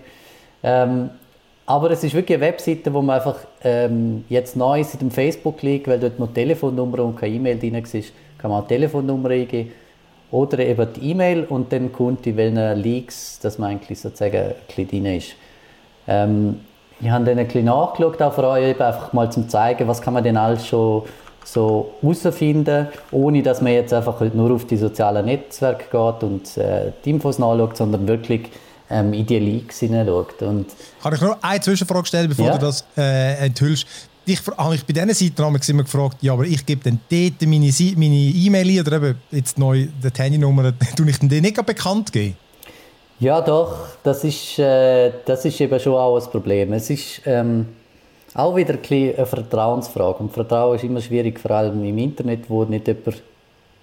Ähm, 0.62 1.10
aber 1.66 1.90
es 1.90 2.04
ist 2.04 2.14
wirklich 2.14 2.36
eine 2.36 2.46
Webseite, 2.46 2.92
wo 2.92 3.02
man 3.02 3.16
einfach 3.16 3.36
ähm, 3.62 4.24
jetzt 4.28 4.56
neu 4.56 4.82
seit 4.84 5.00
dem 5.00 5.10
Facebook 5.10 5.62
liegt, 5.62 5.88
weil 5.88 5.98
dort 5.98 6.18
noch 6.18 6.32
Telefonnummer 6.32 7.00
und 7.00 7.16
keine 7.16 7.34
E-Mail 7.34 7.58
drin 7.58 7.74
ist, 7.74 8.12
kann 8.38 8.50
man 8.50 8.60
eine 8.60 8.68
Telefonnummer 8.68 9.30
eingeben 9.30 9.72
oder 10.30 10.58
eben 10.60 10.92
die 10.94 11.10
E-Mail 11.10 11.44
und 11.44 11.72
dann 11.72 11.92
kommt 11.92 12.24
die 12.24 12.36
welchen 12.36 12.80
Leaks, 12.80 13.38
dass 13.40 13.58
man 13.58 13.70
eigentlich 13.70 14.00
sozusagen 14.00 14.36
ein 14.36 14.54
bisschen 14.66 14.88
drin 14.88 15.06
ist. 15.06 15.34
Ähm, 16.06 16.60
ich 17.00 17.10
habe 17.10 17.24
dann 17.24 17.38
ein 17.38 17.46
bisschen 17.46 17.64
nachgeschaut, 17.64 18.20
auch 18.20 18.32
für 18.32 18.46
euch, 18.46 18.68
eben 18.68 18.82
einfach 18.82 19.12
mal 19.12 19.30
zum 19.32 19.48
zeigen, 19.48 19.88
was 19.88 20.02
kann 20.02 20.14
man 20.14 20.22
denn 20.22 20.36
alles 20.36 20.66
schon 20.66 21.04
so 21.44 21.94
herausfinden, 22.02 22.88
ohne 23.10 23.42
dass 23.42 23.60
man 23.62 23.72
jetzt 23.72 23.92
einfach 23.92 24.20
nur 24.34 24.52
auf 24.52 24.66
die 24.66 24.76
sozialen 24.76 25.24
Netzwerke 25.24 25.84
geht 25.90 26.22
und 26.22 26.56
äh, 26.58 26.92
die 27.04 27.10
Infos 27.10 27.38
nachschaut, 27.38 27.76
sondern 27.76 28.06
wirklich 28.06 28.50
ähm, 28.90 29.12
in 29.14 29.24
die 29.24 29.38
Leaks 29.38 29.80
hineinschaut. 29.80 30.42
Und 30.42 30.66
Kann 31.02 31.14
ich 31.14 31.20
noch 31.20 31.38
eine 31.42 31.60
Zwischenfrage 31.60 32.06
stellen, 32.06 32.28
bevor 32.28 32.46
ja. 32.46 32.58
du 32.58 32.66
das 32.66 32.84
äh, 32.96 33.46
enthüllst? 33.46 33.86
Ich 34.26 34.40
habe 34.46 34.70
mich 34.70 34.84
bei 34.84 34.92
diesen 34.92 35.14
Seiten 35.14 35.70
immer 35.70 35.82
gefragt, 35.82 36.18
ja, 36.20 36.32
aber 36.32 36.44
ich 36.44 36.64
gebe 36.64 36.82
dann 36.84 37.00
dort 37.08 37.42
meine 37.42 37.66
E-Mail 37.66 38.80
oder 38.80 38.96
eben 38.96 39.14
jetzt 39.30 39.58
neu 39.58 39.86
die 39.86 40.22
Handynummer, 40.22 40.72
tue 40.96 41.10
ich 41.10 41.18
die 41.18 41.40
nicht 41.40 41.66
bekannt 41.66 42.12
geben? 42.12 42.36
Ja, 43.18 43.40
doch, 43.40 43.76
das 44.02 44.24
ist, 44.24 44.58
äh, 44.58 45.12
das 45.26 45.44
ist 45.44 45.60
eben 45.60 45.78
schon 45.78 45.94
auch 45.94 46.16
ein 46.16 46.30
Problem. 46.30 46.72
Es 46.72 46.88
ist 46.88 47.20
ähm, 47.26 47.66
auch 48.34 48.56
wieder 48.56 48.74
ein 48.74 49.14
eine 49.14 49.26
Vertrauensfrage. 49.26 50.18
Und 50.20 50.32
Vertrauen 50.32 50.76
ist 50.76 50.84
immer 50.84 51.00
schwierig, 51.00 51.38
vor 51.38 51.50
allem 51.50 51.84
im 51.84 51.98
Internet, 51.98 52.48
wo 52.48 52.64
du 52.64 52.70
nicht 52.70 52.86
jemand 52.86 53.22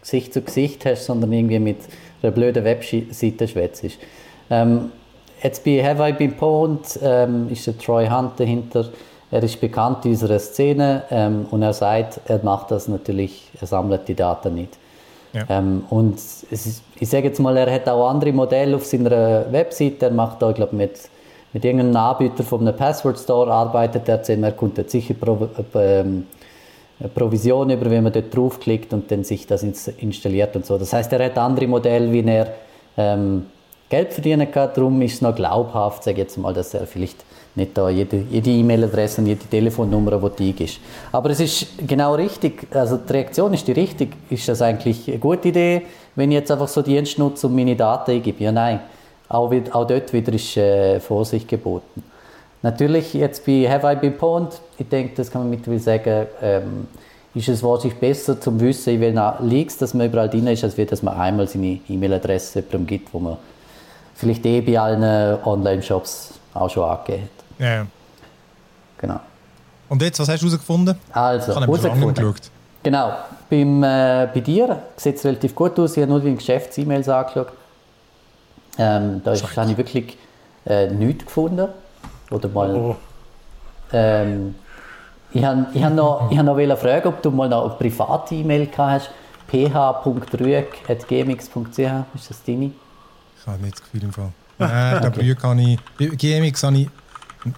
Gesicht 0.01 0.33
zu 0.33 0.41
Gesicht 0.41 0.85
hast, 0.85 1.05
sondern 1.05 1.33
irgendwie 1.33 1.59
mit 1.59 1.77
einer 2.21 2.31
blöden 2.31 2.63
Webseite 2.63 3.47
schwätzt. 3.47 3.83
Ähm, 4.49 4.91
jetzt 5.43 5.63
bei 5.63 5.83
Have 5.83 6.07
I 6.07 6.13
Been 6.13 6.35
Pwned 6.35 6.99
ähm, 7.03 7.49
ist 7.49 7.67
der 7.67 7.77
Troy 7.77 8.07
Hunt 8.07 8.39
dahinter. 8.39 8.89
Er 9.29 9.43
ist 9.43 9.59
bekannt 9.59 10.05
in 10.05 10.11
unserer 10.11 10.39
Szene 10.39 11.03
ähm, 11.11 11.47
und 11.51 11.61
er 11.61 11.73
sagt, 11.73 12.21
er 12.27 12.39
macht 12.43 12.71
das 12.71 12.87
natürlich, 12.87 13.49
er 13.59 13.67
sammelt 13.67 14.07
die 14.07 14.15
Daten 14.15 14.55
nicht. 14.55 14.77
Ja. 15.33 15.43
Ähm, 15.49 15.83
und 15.89 16.15
ist, 16.15 16.81
ich 16.97 17.09
sage 17.09 17.27
jetzt 17.27 17.39
mal, 17.39 17.55
er 17.57 17.71
hat 17.71 17.87
auch 17.89 18.09
andere 18.09 18.31
Modelle 18.31 18.75
auf 18.75 18.85
seiner 18.85 19.51
Webseite. 19.51 20.05
Er 20.05 20.11
macht 20.11 20.41
da, 20.41 20.49
ich 20.49 20.55
glaube, 20.55 20.75
mit, 20.75 20.97
mit 21.51 21.65
irgendeinem 21.65 21.95
Anbieter 21.97 22.43
von 22.43 22.61
einem 22.61 22.75
Password 22.75 23.19
Store 23.19 23.51
arbeitet 23.51 24.07
er, 24.07 24.27
er 24.27 24.51
kommt 24.53 24.89
sicher 24.89 25.13
Pro, 25.13 25.49
äh, 25.73 26.03
Provision 27.13 27.69
über, 27.69 27.91
wenn 27.91 28.03
man 28.03 28.13
dort 28.13 28.35
draufklickt 28.35 28.93
und 28.93 29.11
dann 29.11 29.23
sich 29.23 29.45
das 29.45 29.63
installiert 29.63 30.55
und 30.55 30.65
so. 30.65 30.77
Das 30.77 30.93
heißt, 30.93 31.11
er 31.13 31.25
hat 31.25 31.37
andere 31.37 31.67
Modelle, 31.67 32.11
wie 32.11 32.27
er 32.27 32.47
ähm, 32.97 33.45
Geld 33.89 34.13
verdienen 34.13 34.49
kann. 34.49 34.71
Darum 34.73 35.01
ist 35.01 35.15
es 35.15 35.21
noch 35.21 35.35
glaubhaft, 35.35 36.03
sage 36.03 36.15
ich 36.15 36.23
jetzt 36.23 36.37
mal, 36.37 36.53
dass 36.53 36.73
er 36.73 36.87
vielleicht 36.87 37.23
nicht 37.57 37.77
da 37.77 37.89
jede, 37.89 38.23
E-Mail-Adresse 38.31 39.21
und 39.21 39.27
jede 39.27 39.45
Telefonnummer, 39.45 40.29
die 40.39 40.53
die 40.53 40.63
ist. 40.63 40.79
Aber 41.11 41.31
es 41.31 41.39
ist 41.39 41.67
genau 41.85 42.13
richtig, 42.13 42.67
also 42.73 42.97
die 42.97 43.11
Reaktion 43.11 43.53
ist 43.53 43.67
die 43.67 43.71
richtig. 43.71 44.09
Ist 44.29 44.47
das 44.47 44.61
eigentlich 44.61 45.07
eine 45.09 45.17
gute 45.17 45.49
Idee, 45.49 45.81
wenn 46.15 46.31
ich 46.31 46.35
jetzt 46.35 46.51
einfach 46.51 46.67
so 46.67 46.81
Dienst 46.81 47.17
nutze 47.17 47.47
und 47.47 47.55
meine 47.55 47.75
Daten 47.75 48.11
eingebe? 48.11 48.43
Ja, 48.43 48.51
nein. 48.51 48.79
Auch, 49.27 49.51
auch 49.73 49.87
dort 49.87 50.13
wieder 50.13 50.31
ist 50.31 50.55
äh, 50.55 50.99
Vorsicht 50.99 51.49
geboten. 51.49 52.03
Natürlich 52.61 53.13
jetzt 53.13 53.45
bei 53.45 53.67
Have 53.69 53.91
I 53.91 53.95
Been 53.95 54.17
Pwned, 54.17 54.61
ich 54.77 54.87
denke, 54.87 55.15
das 55.15 55.29
kann 55.31 55.41
man 55.41 55.49
mittlerweile 55.49 55.81
sagen, 55.81 56.27
ähm, 56.41 56.87
ist 57.33 57.49
es 57.49 57.61
wahrscheinlich 57.61 57.99
besser 57.99 58.39
zum 58.39 58.59
Wissen, 58.59 58.93
in 58.93 59.01
welchen 59.01 59.49
Leaks 59.49 59.77
dass 59.77 59.93
man 59.93 60.07
überall 60.07 60.29
drin 60.29 60.47
ist, 60.47 60.63
als 60.63 60.75
dass 60.75 61.03
man 61.03 61.15
einmal 61.15 61.47
seine 61.47 61.79
E-Mail-Adresse 61.89 62.59
jemandem 62.59 62.87
gibt, 62.87 63.13
wo 63.13 63.19
man 63.19 63.37
vielleicht 64.15 64.45
eh 64.45 64.61
bei 64.61 64.79
allen 64.79 65.43
Online-Shops 65.43 66.33
auch 66.53 66.69
schon 66.69 66.83
angegeben 66.83 67.23
hat. 67.23 67.46
Ja. 67.59 67.85
Genau. 68.97 69.19
Und 69.89 70.01
jetzt, 70.01 70.19
was 70.19 70.29
hast 70.29 70.41
du 70.41 70.47
herausgefunden? 70.47 70.97
Also, 71.11 71.51
ich 71.53 71.59
herausgefunden. 71.59 72.35
Genau. 72.83 73.13
Beim, 73.49 73.83
äh, 73.83 74.27
bei 74.33 74.39
dir 74.41 74.83
sieht 74.97 75.15
es 75.15 75.23
relativ 75.25 75.55
gut 75.55 75.79
aus. 75.79 75.97
Ich 75.97 76.03
habe 76.03 76.11
nur 76.11 76.19
die 76.19 76.35
Geschäfts-E-Mails 76.35 77.09
angeschaut. 77.09 77.47
Ähm, 78.77 79.21
da 79.23 79.31
ist, 79.31 79.43
habe 79.55 79.71
ich 79.71 79.77
wirklich 79.77 80.17
äh, 80.65 80.87
nichts 80.87 81.25
gefunden. 81.25 81.69
Oder 82.29 82.49
mal. 82.49 82.75
Oh. 82.75 82.95
Ähm, 83.93 84.55
ich 85.31 85.43
habe 85.43 85.65
ich 85.73 85.83
hab 85.83 85.93
noch, 85.93 86.29
ich 86.31 86.37
hab 86.37 86.45
noch 86.45 86.55
fragen, 86.77 87.07
ob 87.07 87.21
du 87.21 87.31
mal 87.31 87.49
noch 87.49 87.65
eine 87.65 87.73
private 87.75 88.35
E-Mail 88.35 88.69
hast. 88.77 89.09
ph.rüeg.gmx.ch. 89.47 91.79
Ist 92.15 92.29
das 92.29 92.43
deine? 92.45 92.71
Ich 93.39 93.47
habe 93.47 93.63
nicht 93.63 93.75
das 93.75 93.83
Gefühl 93.83 94.03
im 94.03 94.11
Fall. 94.11 94.33
Nein, 94.57 95.05
okay. 95.05 95.21
Rüeg 95.21 95.41
habe 95.43 95.61
ich. 95.61 95.79
GMX 96.17 96.63
habe 96.63 96.77
ich 96.77 96.89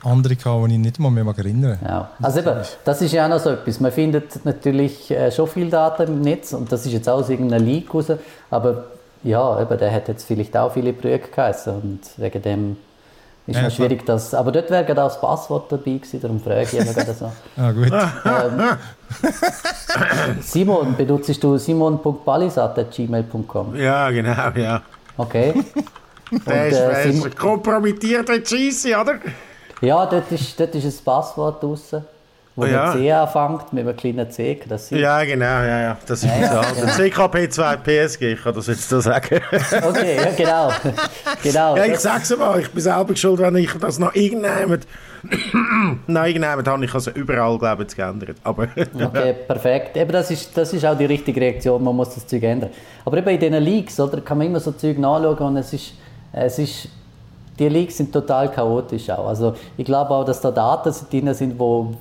andere 0.03 0.35
gehabt, 0.35 0.67
die 0.67 0.73
ich 0.73 0.79
nicht 0.79 0.99
mal 0.99 1.09
mehr 1.09 1.25
erinnern 1.25 1.79
mag. 1.81 1.89
Ja. 1.89 2.09
Also 2.21 2.39
eben, 2.39 2.55
das 2.83 3.01
ist 3.01 3.11
ja 3.11 3.25
auch 3.25 3.29
noch 3.29 3.39
so 3.39 3.51
etwas. 3.51 3.79
Man 3.79 3.91
findet 3.91 4.45
natürlich 4.45 5.11
äh, 5.11 5.31
schon 5.31 5.47
viele 5.47 5.69
Daten 5.69 6.07
im 6.07 6.21
Netz 6.21 6.53
und 6.53 6.71
das 6.71 6.85
ist 6.85 6.93
jetzt 6.93 7.09
auch 7.09 7.19
aus 7.19 7.29
irgendeinem 7.29 7.65
Leak 7.65 7.93
raus, 7.93 8.05
aber 8.49 8.85
ja, 9.23 9.61
eben, 9.61 9.77
der 9.77 9.91
hat 9.91 10.07
jetzt 10.07 10.25
vielleicht 10.25 10.55
auch 10.55 10.73
viele 10.73 10.93
Brüche 10.93 11.19
geheißen 11.19 11.73
und 11.73 11.99
wegen 12.17 12.41
dem 12.41 12.77
ist 13.49 13.59
ja, 13.59 13.69
schwierig, 13.71 14.05
das. 14.05 14.35
Aber 14.35 14.51
dort 14.51 14.69
wäre 14.69 14.85
gerade 14.85 15.03
auch 15.03 15.09
das 15.09 15.19
Passwort 15.19 15.71
dabei 15.71 15.93
gewesen, 15.93 16.21
darum 16.21 16.39
frage 16.39 16.61
ich 16.63 16.73
immer 16.73 16.93
gerade 16.93 17.13
so. 17.13 17.31
ah, 17.57 17.71
gut. 17.71 17.91
Ähm, 17.91 18.77
Simon, 20.41 20.95
benutzt 20.95 21.43
du 21.43 21.57
simon.balisat.gmail.com? 21.57 23.75
Ja, 23.75 24.11
genau, 24.11 24.49
ja. 24.55 24.83
Okay. 25.17 25.65
Der 26.45 26.67
ist, 26.67 26.77
äh, 26.77 27.09
ist 27.09 27.35
kompromittiert, 27.35 28.29
Scheisse, 28.47 28.95
oder? 28.95 29.15
Ja, 29.81 30.05
dort 30.05 30.31
ist, 30.31 30.59
dort 30.59 30.75
ist 30.75 30.85
ein 30.85 31.05
Passwort 31.05 31.63
draussen, 31.63 32.03
wo 32.55 32.63
oh, 32.63 32.65
ja. 32.65 32.93
mit 32.93 33.01
C 33.01 33.11
anfängt, 33.11 33.71
mit 33.71 33.87
einem 33.87 33.95
kleinen 33.95 34.29
C. 34.29 34.59
Das 34.67 34.89
ja, 34.89 35.23
genau, 35.23 35.45
ja, 35.45 35.81
ja. 35.81 35.97
Das 36.05 36.23
ist 36.23 36.29
ja, 36.29 36.61
ja. 36.61 36.61
CKP2 36.61 37.77
PSG, 37.77 38.21
ich 38.23 38.43
kann 38.43 38.53
das 38.53 38.67
jetzt 38.67 38.89
so 38.89 38.99
sagen. 38.99 39.39
okay, 39.83 40.17
ja, 40.17 40.31
genau. 40.35 40.71
genau 41.43 41.77
ja, 41.77 41.85
ich 41.85 41.99
sag's 41.99 42.35
mal, 42.35 42.59
ich 42.59 42.69
bin 42.69 42.81
selber 42.81 43.15
schuld, 43.15 43.39
wenn 43.39 43.55
ich 43.55 43.71
das 43.79 43.99
noch 43.99 44.13
irgendjemand 44.13 44.85
Nein, 46.07 46.27
irgendjemand 46.27 46.67
habe 46.67 46.85
ich 46.85 46.93
also 46.93 47.11
überall, 47.11 47.57
glaube 47.57 47.85
ich, 47.87 47.95
geändert. 47.95 48.37
Aber 48.43 48.63
okay, 48.93 49.33
perfekt. 49.47 49.97
Eben, 49.97 50.11
das 50.11 50.31
ist, 50.31 50.55
das 50.57 50.73
ist 50.73 50.85
auch 50.85 50.97
die 50.97 51.05
richtige 51.05 51.39
Reaktion, 51.39 51.83
man 51.83 51.95
muss 51.95 52.15
das 52.15 52.25
Zeug 52.25 52.43
ändern. 52.43 52.69
Aber 53.05 53.17
eben 53.17 53.29
in 53.29 53.39
diesen 53.39 53.63
Leaks, 53.63 53.99
oder, 53.99 54.21
kann 54.21 54.37
man 54.37 54.47
immer 54.47 54.59
so 54.59 54.71
Zeug 54.71 54.97
nachschauen 54.97 55.37
und 55.39 55.57
es 55.57 55.73
ist, 55.73 55.93
es 56.31 56.59
ist 56.59 56.87
die 57.59 57.69
Leaks 57.69 57.97
sind 57.97 58.11
total 58.11 58.49
chaotisch 58.49 59.07
auch. 59.09 59.27
Also 59.27 59.55
ich 59.77 59.85
glaube 59.85 60.11
auch, 60.11 60.23
dass 60.23 60.41
da 60.41 60.51
Daten 60.51 60.93
drin 61.11 61.33
sind, 61.33 61.59
die 61.59 61.97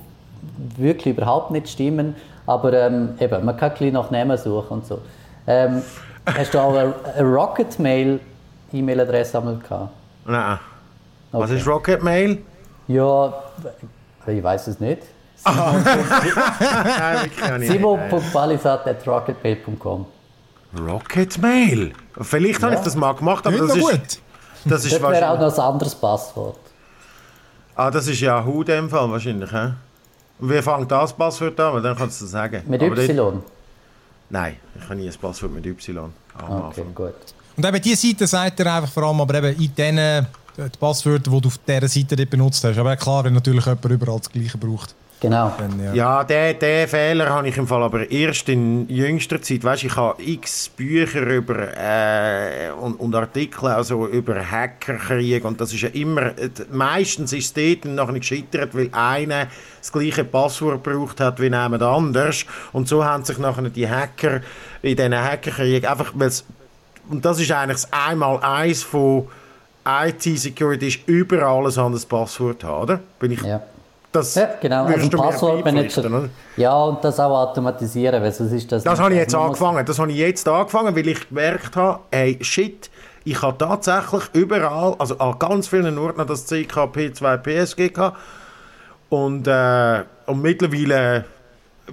wirklich 0.77 1.17
überhaupt 1.17 1.51
nicht 1.51 1.69
stimmen. 1.69 2.15
Aber 2.47 2.73
ähm, 2.73 3.09
eben, 3.19 3.45
man 3.45 3.57
kann 3.57 3.73
ein 3.79 3.93
nach 3.93 4.09
Namen 4.09 4.37
suchen 4.37 4.69
und 4.69 4.87
so. 4.87 4.99
Ähm, 5.45 5.83
hast 6.25 6.53
du 6.53 6.59
auch 6.59 6.75
eine, 6.75 6.93
eine 7.15 7.27
Rocket 7.27 7.77
Mail 7.77 8.19
E-Mail-Adresse 8.71 9.37
einmal 9.37 9.57
gehabt? 9.57 9.91
Nein. 10.25 10.57
Okay. 11.31 11.43
Was 11.43 11.51
ist 11.51 11.67
Rocket 11.67 12.03
Mail? 12.03 12.39
Ja, 12.87 13.31
ich 14.25 14.43
weiß 14.43 14.65
es 14.67 14.79
nicht. 14.79 15.03
Simon.balisat.rocketmail.com 17.59 20.05
Rocket 20.77 21.41
Mail? 21.41 21.93
Vielleicht 22.19 22.61
ja. 22.61 22.67
habe 22.67 22.75
ich 22.75 22.81
das 22.81 22.95
mal 22.95 23.13
gemacht, 23.13 23.47
aber 23.47 23.57
das 23.57 23.75
ist... 23.75 23.81
Gut. 23.81 24.19
Das, 24.65 24.85
ist 24.85 24.93
das 24.93 25.01
wäre 25.01 25.29
auch 25.29 25.39
noch 25.39 25.53
ein 25.53 25.59
anderes 25.59 25.95
Passwort. 25.95 26.57
Ah, 27.75 27.89
das 27.89 28.07
ist 28.07 28.19
Yahoo 28.19 28.61
in 28.61 28.65
dem 28.65 28.89
Fall 28.89 29.09
wahrscheinlich, 29.09 29.49
he? 29.51 29.69
Und 30.39 30.49
wie 30.49 30.61
fängt 30.61 30.91
das 30.91 31.13
Passwort 31.13 31.59
an? 31.59 31.81
Dann 31.83 31.95
kannst 31.95 32.19
du 32.21 32.25
das 32.25 32.31
sagen. 32.31 32.63
Mit 32.67 32.81
Aber 32.81 32.97
Y? 32.97 33.35
Nicht... 33.35 33.47
Nein, 34.29 34.57
ich 34.75 34.83
habe 34.83 34.95
nie 34.95 35.07
ein 35.07 35.15
Passwort 35.19 35.53
mit 35.53 35.65
Y 35.65 35.97
am 35.97 36.61
okay, 36.67 36.83
gut. 36.93 37.13
Und 37.57 37.65
eben 37.65 37.81
diese 37.81 38.07
Seite 38.07 38.27
sagt 38.27 38.59
er 38.59 38.75
einfach 38.75 38.91
vor 38.91 39.03
allem, 39.03 39.19
aber 39.21 39.35
eben 39.35 39.61
in 39.61 39.75
den 39.75 39.97
äh, 39.97 40.23
die 40.57 40.77
Passwörter, 40.77 41.31
die 41.31 41.41
du 41.41 41.47
auf 41.47 41.57
dieser 41.57 41.87
Seite 41.87 42.25
benutzt 42.25 42.63
hast. 42.63 42.77
Aber 42.77 42.95
klar, 42.95 43.23
wenn 43.23 43.33
natürlich 43.33 43.65
jemand 43.65 43.85
überall 43.85 44.19
das 44.19 44.29
Gleiche 44.29 44.57
braucht. 44.57 44.95
Genau. 45.21 45.53
Dann, 45.57 45.83
ja, 45.83 45.93
ja 45.93 46.23
den, 46.23 46.59
den 46.59 46.87
Fehler 46.87 47.29
habe 47.29 47.47
ich 47.49 47.57
im 47.57 47.67
Fall 47.67 47.83
aber 47.83 48.09
erst 48.09 48.47
in 48.47 48.87
jüngster 48.89 49.41
Zeit. 49.41 49.63
Weißt, 49.63 49.83
ich 49.83 49.95
habe 49.95 50.21
x 50.23 50.69
Bücher 50.69 51.21
über 51.21 51.75
äh, 51.77 52.71
und, 52.79 52.95
und, 52.95 53.13
Artikel 53.15 53.67
also 53.67 54.07
über 54.07 54.39
Hackerkrieg 54.49 55.43
und 55.43 55.59
das 55.59 55.73
ist 55.73 55.81
ja 55.81 55.89
immer, 55.89 56.31
meistens 56.71 57.33
ist 57.33 57.57
es 57.57 57.81
dort 57.81 57.93
nachher 57.93 58.19
gescheitert, 58.19 58.73
weil 58.73 58.89
einer 58.93 59.47
das 59.79 59.91
gleiche 59.91 60.23
Passwort 60.23 60.83
gebraucht 60.83 61.19
hat 61.19 61.39
wie 61.39 61.45
jemand 61.45 61.81
anders 61.83 62.45
und 62.71 62.87
so 62.87 63.03
haben 63.03 63.25
sich 63.25 63.37
nachher 63.39 63.69
die 63.69 63.89
Hacker 63.89 64.41
in 64.81 64.95
diesen 64.95 65.15
Hackerkrieg 65.15 65.89
einfach, 65.89 66.13
und 66.13 67.25
das 67.25 67.39
ist 67.39 67.51
eigentlich 67.51 67.81
das 67.81 67.91
einmal 67.91 68.39
eins 68.41 68.83
von 68.83 69.27
IT-Security 69.85 70.87
ist 70.87 71.07
überall 71.07 71.65
ein 71.65 71.77
anderes 71.77 72.05
Passwort 72.05 72.63
haben, 72.63 72.83
oder? 72.83 72.99
Bin 73.19 73.31
ich 73.31 73.41
ja. 73.41 73.61
Das 74.11 74.33
ja, 74.33 74.49
genau. 74.59 74.85
Also 74.85 75.09
Passwortmanager. 75.09 76.29
Ja, 76.57 76.75
und 76.83 77.03
das 77.03 77.19
auch 77.19 77.49
automatisieren, 77.49 78.23
weil 78.23 78.31
sonst 78.31 78.51
ist 78.53 78.71
das... 78.71 78.83
Das 78.83 78.99
habe 78.99 79.13
ich 79.13 79.19
jetzt 79.19 79.35
angefangen. 79.35 79.85
Das 79.85 79.99
habe 79.99 80.11
ich 80.11 80.17
jetzt 80.17 80.47
angefangen, 80.47 80.95
weil 80.95 81.07
ich 81.07 81.29
gemerkt 81.29 81.75
habe, 81.75 81.99
hey, 82.11 82.37
shit, 82.41 82.89
ich 83.23 83.39
habe 83.41 83.57
tatsächlich 83.57 84.23
überall, 84.33 84.95
also 84.97 85.17
an 85.19 85.37
ganz 85.37 85.67
vielen 85.67 85.97
Orten 85.99 86.25
das 86.25 86.49
CKP2 86.51 87.37
PSG 87.37 87.93
gehabt. 87.93 88.17
Und, 89.09 89.47
äh, 89.47 90.03
und 90.25 90.41
mittlerweile 90.41 91.25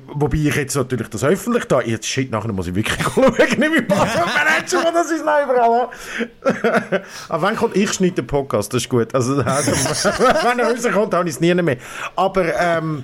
Wobei 0.07 0.37
ich 0.37 0.55
jetzt 0.55 0.77
natürlich 0.77 1.09
das 1.09 1.25
öffentlich 1.25 1.65
da, 1.65 1.81
jetzt 1.81 2.07
shit, 2.07 2.31
nachher 2.31 2.53
muss 2.53 2.67
ich 2.67 2.75
wirklich 2.75 3.03
schauen, 3.15 3.33
nicht 3.37 3.59
mein 3.59 3.87
Passwortmanager, 3.87 4.93
das 4.93 5.11
ist 5.11 5.25
noch 5.25 5.43
überall. 5.43 5.89
Aber 7.29 7.49
wenn 7.49 7.57
kommt, 7.57 7.77
ich 7.77 7.93
schneide 7.93 8.15
den 8.15 8.27
Podcast, 8.27 8.73
das 8.73 8.83
ist 8.83 8.89
gut. 8.89 9.15
Also, 9.15 9.43
also 9.43 9.73
wenn 10.43 10.59
er 10.59 10.71
rauskommt, 10.71 11.15
habe 11.15 11.29
ich 11.29 11.35
es 11.35 11.41
nie 11.41 11.55
mehr. 11.55 11.77
Aber, 12.15 12.45
ähm, 12.59 13.03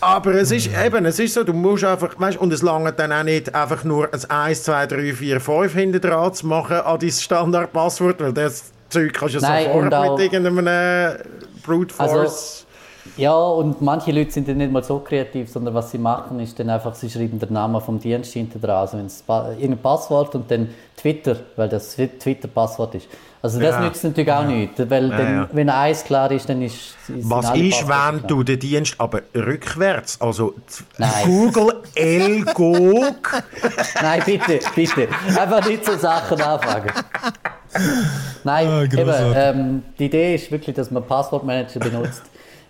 Aber 0.00 0.34
es 0.34 0.50
ist 0.50 0.70
eben, 0.84 1.04
es 1.06 1.18
ist 1.18 1.34
so, 1.34 1.44
du 1.44 1.52
musst 1.52 1.84
einfach, 1.84 2.18
weißt, 2.18 2.38
und 2.38 2.52
es 2.52 2.62
lange 2.62 2.92
dann 2.92 3.12
auch 3.12 3.22
nicht 3.22 3.54
einfach 3.54 3.84
nur 3.84 4.12
ein 4.12 4.30
1, 4.30 4.62
2, 4.64 4.86
3, 4.86 5.12
4, 5.14 5.40
5 5.40 5.72
hinten 5.72 6.00
dran 6.00 6.34
zu 6.34 6.46
machen 6.46 6.76
an 6.76 6.98
dein 6.98 7.10
Standardpasswort, 7.10 8.20
weil 8.20 8.32
das 8.32 8.72
Zeug 8.90 9.12
kannst 9.12 9.36
du 9.36 9.40
Nein, 9.40 9.66
sofort 9.66 10.10
mit 10.18 10.20
irgendeinem 10.20 10.66
äh, 10.66 11.18
Brute 11.64 11.94
also, 11.98 12.14
Force... 12.14 12.24
Also, 12.24 12.63
ja, 13.16 13.34
und 13.34 13.82
manche 13.82 14.12
Leute 14.12 14.30
sind 14.30 14.48
dann 14.48 14.56
nicht 14.56 14.72
mal 14.72 14.82
so 14.82 14.98
kreativ, 14.98 15.50
sondern 15.50 15.74
was 15.74 15.90
sie 15.90 15.98
machen, 15.98 16.40
ist 16.40 16.58
dann 16.58 16.70
einfach, 16.70 16.94
sie 16.94 17.10
schreiben 17.10 17.38
den 17.38 17.52
Namen 17.52 17.80
vom 17.80 17.98
Dienst 17.98 18.32
hinten 18.32 18.60
dran, 18.60 18.76
also 18.76 18.96
irgendein 18.96 19.78
Passwort 19.78 20.34
und 20.34 20.50
dann 20.50 20.70
Twitter, 20.96 21.36
weil 21.56 21.68
das 21.68 21.94
Twitter-Passwort 21.96 22.94
ist. 22.94 23.08
Also 23.42 23.60
das 23.60 23.74
ja. 23.74 23.80
nützt 23.82 24.02
natürlich 24.04 24.32
auch 24.32 24.42
ja. 24.42 24.48
nichts, 24.48 24.80
weil 24.88 25.10
ja, 25.10 25.18
dann, 25.18 25.48
wenn 25.52 25.68
eins 25.68 26.02
klar 26.02 26.30
ist, 26.30 26.48
dann 26.48 26.62
ist... 26.62 26.96
ist 27.08 27.28
Was 27.30 27.54
ist, 27.54 27.86
wenn 27.86 28.26
du 28.26 28.42
den 28.42 28.58
Dienst 28.58 28.94
aber 28.96 29.20
rückwärts, 29.34 30.18
also 30.18 30.54
Nein. 30.96 31.10
Google 31.26 31.82
LGOG... 31.94 33.42
Nein, 34.02 34.22
bitte, 34.24 34.60
bitte. 34.74 35.08
Einfach 35.38 35.66
nicht 35.68 35.84
so 35.84 35.94
Sachen 35.98 36.40
anfangen. 36.40 36.90
Nein, 38.44 38.66
ah, 38.66 38.82
eben, 38.84 39.34
ähm, 39.34 39.82
die 39.98 40.06
Idee 40.06 40.36
ist 40.36 40.50
wirklich, 40.50 40.74
dass 40.74 40.90
man 40.90 41.04
Passwortmanager 41.06 41.80
benutzt. 41.80 42.22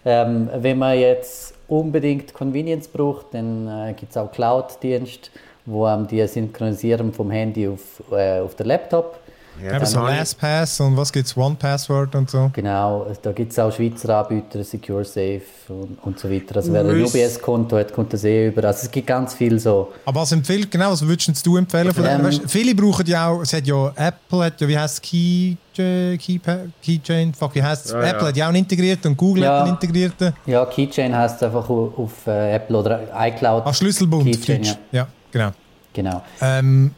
Ähm, 0.05 0.51
wenn 0.55 0.79
man 0.79 0.99
jetzt 0.99 1.55
unbedingt 1.69 2.35
Convenience 2.35 2.89
braucht, 2.89 3.33
dann 3.33 3.69
äh, 3.69 3.95
gibt 3.95 4.11
es 4.11 4.17
auch 4.17 4.31
Cloud-Dienste, 4.31 5.31
wo 5.65 5.87
ähm, 5.87 6.07
die 6.07 6.27
synchronisieren 6.27 7.13
vom 7.13 7.31
Handy 7.31 7.69
auf, 7.69 8.03
äh, 8.13 8.41
auf 8.41 8.55
den 8.55 8.67
Laptop 8.67 9.19
ja, 9.63 9.77
Eben 9.77 9.87
so 9.87 10.01
LastPass 10.01 10.81
und 10.81 10.97
was 10.97 11.13
gibt 11.13 11.27
es, 11.27 11.37
OnePassword 11.37 12.15
und 12.15 12.31
so. 12.31 12.51
Genau, 12.53 13.07
da 13.23 13.33
gibt 13.33 13.53
es 13.53 13.59
auch 13.59 13.73
Schweizer 13.73 14.19
Anbieter, 14.19 14.65
SecureSafe 14.65 15.43
und, 15.69 15.99
und 16.03 16.19
so 16.19 16.31
weiter. 16.31 16.57
Also 16.57 16.73
wer 16.73 16.81
ein 16.81 17.03
UBS-Konto 17.03 17.77
hat, 17.77 17.93
kommt 17.93 18.13
das 18.13 18.25
eh 18.25 18.49
über. 18.49 18.65
Also 18.65 18.87
es 18.87 18.91
gibt 18.91 19.07
ganz 19.07 19.35
viel 19.35 19.59
so. 19.59 19.93
Aber 20.05 20.23
was 20.23 20.33
empfiehlt, 20.33 20.71
genau, 20.71 20.91
was 20.91 21.07
würdest 21.07 21.47
du 21.47 21.57
empfehlen? 21.57 21.93
Ähm, 21.97 22.25
weißt, 22.25 22.43
viele 22.47 22.75
brauchen 22.75 23.07
ja 23.07 23.29
auch, 23.29 23.43
es 23.43 23.53
hat 23.53 23.67
ja 23.67 23.93
Apple, 23.97 24.45
hat 24.45 24.61
ja, 24.61 24.69
wie 24.69 24.79
heißt 24.79 24.95
es, 24.95 25.03
Key, 25.03 25.57
Key, 25.75 26.41
Keychain, 26.83 27.33
fuck, 27.35 27.55
wie 27.55 27.63
heißt 27.63 27.87
es? 27.87 27.93
Ja, 27.93 28.03
Apple 28.03 28.23
ja. 28.23 28.29
hat 28.29 28.37
ja 28.37 28.45
auch 28.45 28.49
einen 28.49 28.59
integrierten 28.59 29.13
und 29.13 29.17
Google 29.17 29.45
ja, 29.45 29.53
hat 29.53 29.63
einen 29.63 29.75
integrierten. 29.75 30.33
Ja, 30.47 30.65
Keychain 30.67 31.17
heißt 31.17 31.43
einfach 31.43 31.69
auf, 31.69 31.99
auf 31.99 32.27
äh, 32.27 32.55
Apple 32.55 32.77
oder 32.77 33.01
iCloud. 33.17 33.63
Ach, 33.67 33.75
Schlüsselbund, 33.75 34.25
Keychain, 34.25 34.65
ja. 34.65 34.75
ja. 34.93 35.07
genau. 35.31 35.53
Genau. 35.93 36.23
Ähm, 36.41 36.91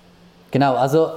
Genau, 0.57 0.75
also 0.75 1.11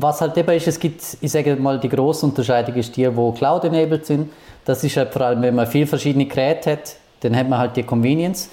was 0.00 0.20
halt 0.20 0.36
eben 0.36 0.50
ist, 0.50 0.68
es 0.68 0.78
gibt, 0.78 1.02
ich 1.20 1.30
sage 1.30 1.56
mal, 1.56 1.78
die 1.78 1.88
grosse 1.88 2.26
Unterscheidung 2.26 2.74
ist 2.76 2.96
die, 2.96 3.14
wo 3.14 3.32
Cloud-enabled 3.32 4.06
sind. 4.06 4.30
Das 4.64 4.84
ist 4.84 4.96
halt 4.96 5.12
vor 5.12 5.22
allem, 5.22 5.42
wenn 5.42 5.54
man 5.54 5.66
viele 5.66 5.86
verschiedene 5.86 6.26
Geräte 6.26 6.72
hat, 6.72 6.96
dann 7.20 7.36
hat 7.36 7.48
man 7.48 7.58
halt 7.58 7.76
die 7.76 7.82
Convenience. 7.82 8.48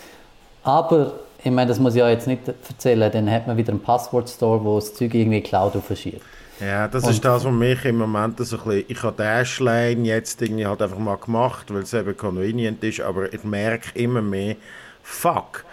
Aber, 0.64 1.14
ich 1.44 1.52
meine, 1.52 1.68
das 1.68 1.80
muss 1.80 1.94
ich 1.94 2.00
ja 2.00 2.10
jetzt 2.10 2.28
nicht 2.28 2.42
erzählen, 2.48 3.12
dann 3.12 3.30
hat 3.30 3.48
man 3.48 3.58
wieder 3.58 3.72
einen 3.72 3.82
Passwort-Store, 3.82 4.64
wo 4.64 4.76
das 4.76 4.94
Zeug 4.96 5.14
irgendwie 5.14 5.42
Cloud 5.42 5.74
verschiebt. 5.86 6.22
Ja, 6.60 6.88
das 6.88 7.04
und 7.04 7.12
ist 7.12 7.26
das, 7.26 7.44
was 7.44 7.52
mich 7.52 7.84
im 7.84 7.98
Moment 7.98 8.40
so 8.40 8.58
ein 8.58 8.64
bisschen, 8.64 8.86
ich 8.88 9.04
habe 9.04 9.18
Dashlane 9.18 10.08
jetzt 10.08 10.42
irgendwie 10.42 10.66
halt 10.66 10.82
einfach 10.82 10.98
mal 10.98 11.18
gemacht, 11.18 11.74
weil 11.74 11.84
es 11.84 11.94
eben 11.94 12.16
convenient 12.16 12.84
ist, 12.84 13.02
aber 13.02 13.32
ich 13.34 13.44
merke 13.44 13.90
immer 14.00 14.22
mehr, 14.22 14.56
fuck, 15.04 15.66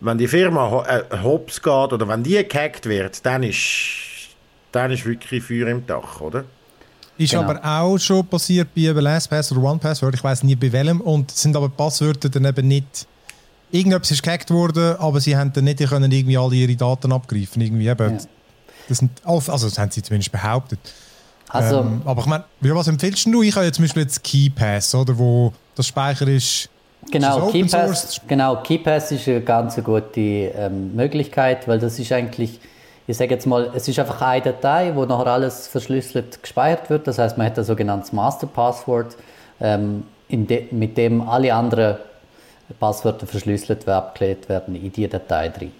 wenn 0.00 0.18
die 0.18 0.28
Firma 0.28 0.84
äh, 0.86 1.22
hops 1.22 1.62
geht 1.62 1.92
oder 1.92 2.06
wenn 2.06 2.22
die 2.22 2.46
gehackt 2.46 2.86
wird, 2.86 3.24
dann 3.24 3.42
ist, 3.42 4.09
dann 4.72 4.90
ist 4.90 5.04
wirklich 5.04 5.42
Feuer 5.42 5.68
im 5.68 5.86
Dach, 5.86 6.20
oder? 6.20 6.44
Ist 7.18 7.32
genau. 7.32 7.42
aber 7.42 7.60
auch 7.62 7.98
schon 7.98 8.26
passiert 8.26 8.68
bei 8.74 8.82
LastPass 8.82 9.52
oder 9.52 9.62
OnePassword, 9.62 10.14
ich 10.14 10.24
weiß 10.24 10.42
nie 10.44 10.56
bei 10.56 10.72
welchem, 10.72 11.00
und 11.00 11.30
sind 11.30 11.54
aber 11.54 11.68
Passwörter 11.68 12.28
dann 12.28 12.46
eben 12.46 12.66
nicht. 12.66 13.06
Irgendetwas 13.70 14.10
ist 14.10 14.22
gehackt 14.22 14.50
worden, 14.50 14.96
aber 14.96 15.20
sie 15.20 15.36
haben 15.36 15.52
dann 15.52 15.64
nicht 15.64 15.86
können 15.86 16.10
irgendwie 16.10 16.38
alle 16.38 16.54
ihre 16.54 16.74
Daten 16.74 17.12
abgreifen. 17.12 17.62
Irgendwie 17.62 17.88
eben, 17.88 18.14
ja. 18.14 18.24
das 18.88 18.98
sind, 18.98 19.10
also 19.24 19.68
das 19.68 19.78
haben 19.78 19.90
sie 19.90 20.02
zumindest 20.02 20.32
behauptet. 20.32 20.80
Also, 21.48 21.80
ähm, 21.80 22.02
aber 22.04 22.20
ich 22.22 22.26
meine, 22.26 22.44
was 22.60 22.88
empfiehlst 22.88 23.26
du? 23.26 23.42
Ich 23.42 23.54
habe 23.54 23.66
jetzt 23.66 23.76
zum 23.76 23.84
Beispiel 23.84 24.02
jetzt 24.02 24.24
KeyPass, 24.24 24.94
oder, 24.94 25.16
wo 25.18 25.52
das 25.74 25.86
Speicher 25.86 26.26
ist 26.26 26.70
Genau, 27.10 27.50
KeyPass, 27.50 28.20
genau, 28.28 28.56
KeyPass 28.62 29.12
ist 29.12 29.26
eine 29.26 29.40
ganz 29.40 29.76
gute 29.82 30.20
ähm, 30.20 30.94
Möglichkeit, 30.94 31.66
weil 31.66 31.78
das 31.78 31.98
ist 31.98 32.12
eigentlich, 32.12 32.60
ich 33.10 33.16
sage 33.16 33.34
jetzt 33.34 33.46
mal, 33.46 33.70
es 33.74 33.88
ist 33.88 33.98
einfach 33.98 34.22
eine 34.22 34.40
Datei, 34.40 34.92
wo 34.94 35.04
nachher 35.04 35.26
alles 35.26 35.66
verschlüsselt 35.66 36.40
gespeichert 36.40 36.90
wird. 36.90 37.06
Das 37.08 37.18
heißt, 37.18 37.36
man 37.36 37.46
hat 37.46 37.58
ein 37.58 37.64
sogenanntes 37.64 38.12
Master 38.12 38.46
Password, 38.46 39.16
ähm, 39.60 40.04
de, 40.30 40.66
mit 40.70 40.96
dem 40.96 41.28
alle 41.28 41.52
anderen 41.52 41.96
Passwörter 42.78 43.26
verschlüsselt 43.26 43.86
werden, 43.88 43.98
abgelegt 43.98 44.48
werden 44.48 44.76
in 44.76 44.92
die 44.92 45.08
Datei 45.08 45.48
drin. 45.48 45.72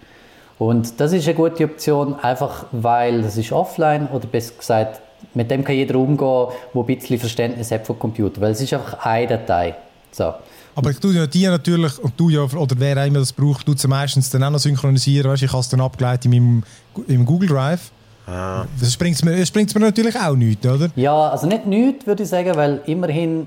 Und 0.59 1.01
das 1.01 1.13
ist 1.13 1.27
eine 1.27 1.37
gute 1.37 1.65
Option, 1.65 2.19
einfach 2.21 2.67
weil 2.73 3.23
das 3.23 3.37
ist 3.37 3.53
offline 3.53 4.09
oder 4.13 4.27
besser 4.27 4.55
gesagt, 4.59 5.01
mit 5.33 5.51
dem 5.53 5.63
kann 5.63 5.77
jeder 5.77 5.95
umgehen, 5.95 6.49
der 6.75 6.83
ein 6.83 6.87
bisschen 6.87 7.21
Verständnis 7.21 7.71
hat 7.71 7.87
vom 7.87 7.99
Computer, 7.99 8.41
weil 8.41 8.51
es 8.51 8.61
ist 8.61 8.75
einfach 8.75 9.07
eine 9.07 9.29
Datei. 9.29 9.77
So. 10.11 10.35
Aber 10.81 10.91
ich 10.93 10.99
tue 10.99 11.13
ja 11.13 11.27
die 11.27 11.47
natürlich, 11.47 11.99
und 11.99 12.15
du 12.17 12.31
ja, 12.31 12.41
oder 12.41 12.75
wer 12.79 12.97
auch 12.97 13.07
immer 13.07 13.19
das 13.19 13.35
braucht, 13.35 13.67
tut 13.67 13.77
es 13.77 13.87
meistens 13.87 14.31
dann 14.31 14.43
auch 14.45 14.51
noch 14.51 14.59
synchronisieren. 14.59 15.31
Weißt, 15.31 15.43
ich 15.43 15.53
habe 15.53 15.61
es 15.61 15.69
dann 15.69 15.83
abgeleitet 15.83 16.25
in 16.25 16.31
meinem, 16.31 16.65
im 17.07 17.27
Google 17.27 17.51
Drive. 17.51 17.91
Ah. 18.27 18.65
Das 18.81 18.97
bringt 18.97 19.23
mir, 19.23 19.33
mir 19.33 19.81
natürlich 19.81 20.19
auch 20.19 20.35
nichts, 20.35 20.67
oder? 20.67 20.89
Ja, 20.97 21.29
also 21.29 21.47
nicht 21.47 21.67
nichts, 21.67 22.07
würde 22.07 22.23
ich 22.23 22.31
sagen, 22.31 22.57
weil 22.57 22.81
immerhin 22.87 23.47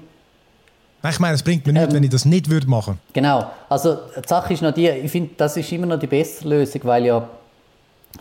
ich 1.10 1.20
meine, 1.20 1.34
es 1.34 1.42
bringt 1.42 1.66
mir 1.66 1.74
nichts, 1.74 1.90
ähm, 1.90 1.96
wenn 1.96 2.04
ich 2.04 2.12
das 2.12 2.24
nicht 2.24 2.50
würde 2.50 2.68
machen 2.68 2.98
Genau. 3.12 3.52
Also 3.68 3.98
die 4.16 4.28
Sache 4.28 4.54
ist 4.54 4.62
noch 4.62 4.74
die, 4.74 4.88
ich 4.88 5.12
finde, 5.12 5.32
das 5.36 5.58
ist 5.58 5.72
immer 5.72 5.88
noch 5.88 6.00
die 6.00 6.08
bessere 6.08 6.50
Lösung, 6.50 6.82
weil 6.84 7.06
ja 7.06 7.28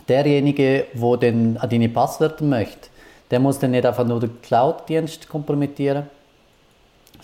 derjenige, 0.09 0.87
der 0.93 1.17
dann 1.17 1.57
an 1.57 1.69
deine 1.69 1.87
Passwörter 1.87 2.43
möchte, 2.43 2.89
der 3.29 3.39
muss 3.39 3.59
dann 3.59 3.71
nicht 3.71 3.85
einfach 3.85 4.05
nur 4.05 4.19
den 4.19 4.41
Cloud-Dienst 4.41 5.29
kompromittieren, 5.29 6.07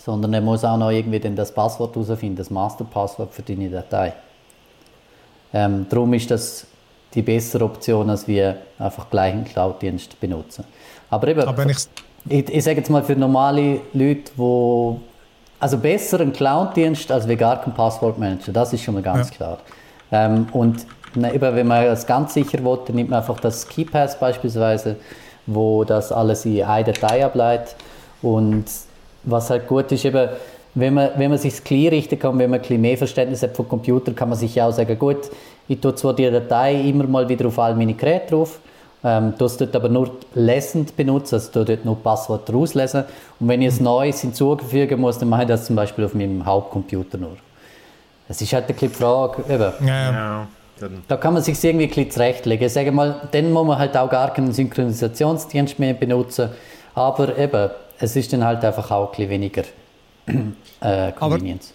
sondern 0.04 0.32
er 0.32 0.40
muss 0.40 0.64
auch 0.64 0.76
noch 0.76 0.90
irgendwie 0.90 1.20
dann 1.20 1.36
das 1.36 1.52
Passwort 1.52 1.94
herausfinden, 1.94 2.36
das 2.36 2.50
Masterpasswort 2.50 3.34
für 3.34 3.42
deine 3.42 3.68
Datei. 3.68 4.14
Ähm, 5.52 5.86
darum 5.88 6.12
ist 6.14 6.30
das 6.30 6.66
die 7.14 7.22
bessere 7.22 7.64
Option, 7.64 8.08
als 8.08 8.26
wir 8.26 8.56
einfach 8.78 9.10
gleich 9.10 9.32
einen 9.32 9.44
Cloud-Dienst 9.44 10.18
benutzen. 10.20 10.64
Aber 11.10 11.28
eben, 11.28 11.42
Aber 11.42 11.66
ich, 11.68 11.76
ich, 12.28 12.48
ich 12.48 12.64
sage 12.64 12.78
jetzt 12.78 12.88
mal 12.88 13.02
für 13.02 13.16
normale 13.16 13.80
Leute, 13.92 14.30
wo 14.36 15.00
also 15.58 15.76
besser 15.76 16.20
ein 16.20 16.32
Cloud-Dienst 16.32 17.10
als 17.12 17.28
wir 17.28 17.36
gar 17.36 17.60
kein 17.60 17.74
Passwortmanager, 17.74 18.52
das 18.52 18.72
ist 18.72 18.82
schon 18.82 18.94
mal 18.94 19.02
ganz 19.02 19.28
ja. 19.30 19.36
klar. 19.36 19.58
Ähm, 20.12 20.46
und 20.52 20.86
eben, 21.16 21.56
wenn 21.56 21.66
man 21.66 21.84
das 21.84 22.06
ganz 22.06 22.32
sicher 22.32 22.64
will, 22.64 22.78
dann 22.86 22.96
nimmt 22.96 23.10
man 23.10 23.18
einfach 23.18 23.38
das 23.40 23.68
KeyPass 23.68 24.18
beispielsweise, 24.18 24.96
wo 25.46 25.84
das 25.84 26.12
alles 26.12 26.46
in 26.46 26.62
eine 26.62 26.84
Datei 26.84 27.24
ableitet 27.24 27.74
und 28.22 28.64
was 29.24 29.50
halt 29.50 29.66
gut 29.66 29.90
ist, 29.92 30.04
eben, 30.04 30.28
wenn 30.74 30.94
man, 30.94 31.10
wenn 31.16 31.30
man 31.30 31.38
sich 31.38 31.62
clear 31.64 31.92
richten 31.92 32.18
kann, 32.18 32.38
wenn 32.38 32.50
man 32.50 32.60
ein 32.60 32.62
bisschen 32.62 32.80
mehr 32.80 32.96
Verständnis 32.96 33.42
hat 33.42 33.56
vom 33.56 33.68
Computer, 33.68 34.12
kann 34.12 34.28
man 34.28 34.38
sich 34.38 34.60
auch 34.60 34.72
sagen, 34.72 34.98
gut, 34.98 35.30
ich 35.68 35.80
tue 35.80 35.94
zwar 35.94 36.14
die 36.14 36.30
Datei 36.30 36.74
immer 36.74 37.04
mal 37.04 37.28
wieder 37.28 37.46
auf 37.46 37.58
all 37.58 37.74
meine 37.74 37.94
Geräte 37.94 38.30
drauf, 38.30 38.60
ähm, 39.02 39.34
das 39.38 39.56
dort 39.56 39.74
aber 39.74 39.88
nur 39.88 40.10
lesend 40.34 40.96
benutzen, 40.96 41.36
also 41.36 41.64
dort 41.64 41.84
nur 41.84 41.96
Passwörter 41.96 42.52
rauslesen. 42.52 43.04
Und 43.38 43.48
wenn 43.48 43.62
ich 43.62 43.78
ein 43.78 43.84
neues 43.84 44.20
hinzufügen 44.20 45.00
muss, 45.00 45.18
dann 45.18 45.28
mache 45.28 45.42
ich 45.42 45.48
das 45.48 45.64
zum 45.64 45.76
Beispiel 45.76 46.04
auf 46.04 46.14
meinem 46.14 46.44
Hauptcomputer 46.44 47.18
nur. 47.18 47.36
Das 48.28 48.40
ist 48.40 48.52
halt 48.52 48.68
eine 48.68 48.74
die 48.74 48.88
Frage, 48.88 49.42
eben. 49.52 49.72
Ja. 49.86 50.12
ja. 50.12 50.46
Da 51.08 51.16
kann 51.16 51.34
man 51.34 51.42
sich 51.42 51.62
irgendwie 51.62 51.86
ein 51.86 51.88
bisschen 51.88 52.10
zurechtlegen. 52.10 52.66
Ich 52.66 52.72
sage 52.72 52.92
mal, 52.92 53.28
dann 53.32 53.52
muss 53.52 53.66
man 53.66 53.78
halt 53.78 53.96
auch 53.96 54.08
gar 54.08 54.32
keinen 54.32 54.52
Synchronisationsdienst 54.52 55.78
mehr 55.78 55.94
benutzen. 55.94 56.50
Aber 56.94 57.36
eben, 57.36 57.70
es 58.00 58.16
ist 58.16 58.32
dann 58.32 58.44
halt 58.44 58.64
einfach 58.64 58.90
auch 58.90 59.06
ein 59.06 59.10
bisschen 59.10 59.30
weniger 59.30 59.62
äh, 60.80 61.12
Convenience. 61.12 61.72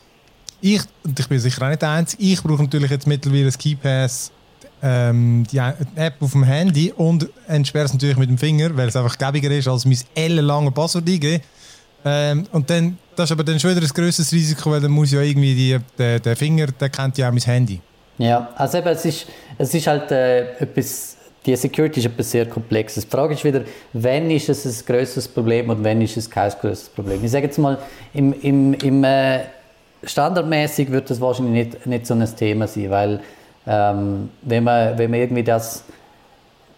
ich, 0.61 0.81
und 1.03 1.19
ich 1.19 1.29
bin 1.29 1.39
sicher 1.39 1.63
auch 1.63 1.69
nicht 1.69 1.81
der 1.81 1.89
Einzige, 1.89 2.23
ich 2.23 2.41
brauche 2.41 2.63
natürlich 2.63 2.91
jetzt 2.91 3.07
mittlerweile 3.07 3.45
das 3.45 3.57
KeyPass, 3.57 4.31
ähm, 4.81 5.45
die 5.51 5.57
App 5.57 6.15
auf 6.19 6.31
dem 6.31 6.43
Handy 6.43 6.91
und 6.91 7.29
entsperre 7.47 7.85
es 7.85 7.93
natürlich 7.93 8.17
mit 8.17 8.29
dem 8.29 8.37
Finger, 8.37 8.75
weil 8.75 8.87
es 8.87 8.95
einfach 8.95 9.17
gäbiger 9.17 9.49
ist, 9.51 9.67
als 9.67 9.85
mein 9.85 9.97
ellenlange 10.13 10.71
Passwort 10.71 11.07
eingeben. 11.07 11.41
Ähm, 12.03 12.45
und 12.51 12.69
dann, 12.69 12.97
das 13.15 13.29
ist 13.29 13.31
aber 13.31 13.43
dann 13.43 13.59
schon 13.59 13.71
wieder 13.71 13.81
ein 13.81 13.87
grösseres 13.87 14.31
Risiko, 14.31 14.71
weil 14.71 14.81
dann 14.81 14.91
muss 14.91 15.11
ja 15.11 15.21
irgendwie 15.21 15.55
die, 15.55 15.77
der, 15.97 16.19
der 16.19 16.35
Finger, 16.35 16.67
der 16.67 16.89
kennt 16.89 17.17
ja 17.17 17.29
auch 17.29 17.31
mein 17.31 17.41
Handy. 17.41 17.81
Ja, 18.17 18.49
also 18.55 18.77
eben, 18.77 18.87
es 18.87 19.05
ist, 19.05 19.27
es 19.57 19.73
ist 19.73 19.87
halt 19.87 20.11
äh, 20.11 20.51
etwas 20.59 21.17
die 21.45 21.55
Security 21.55 21.99
ist 21.99 22.07
etwas 22.07 22.31
sehr 22.31 22.45
Komplexes. 22.47 23.05
Die 23.05 23.11
Frage 23.11 23.33
ist 23.33 23.43
wieder, 23.43 23.61
wenn 23.93 24.31
ist 24.31 24.49
es 24.49 24.65
ein 24.65 24.85
größeres 24.85 25.27
Problem 25.27 25.69
und 25.69 25.83
wenn 25.83 26.01
ist 26.01 26.17
es 26.17 26.29
kein 26.29 26.49
größeres 26.49 26.89
Problem. 26.89 27.23
Ich 27.23 27.31
sage 27.31 27.45
jetzt 27.45 27.57
mal, 27.57 27.77
im, 28.13 28.33
im, 28.41 28.73
im 28.73 29.03
äh, 29.03 29.41
standardmäßig 30.03 30.91
wird 30.91 31.09
das 31.09 31.21
wahrscheinlich 31.21 31.67
nicht, 31.67 31.85
nicht 31.85 32.07
so 32.07 32.13
ein 32.13 32.35
Thema 32.35 32.67
sein, 32.67 32.89
weil 32.89 33.19
ähm, 33.67 34.29
wenn, 34.41 34.63
man, 34.63 34.97
wenn 34.97 35.11
man 35.11 35.19
irgendwie 35.19 35.43
das 35.43 35.83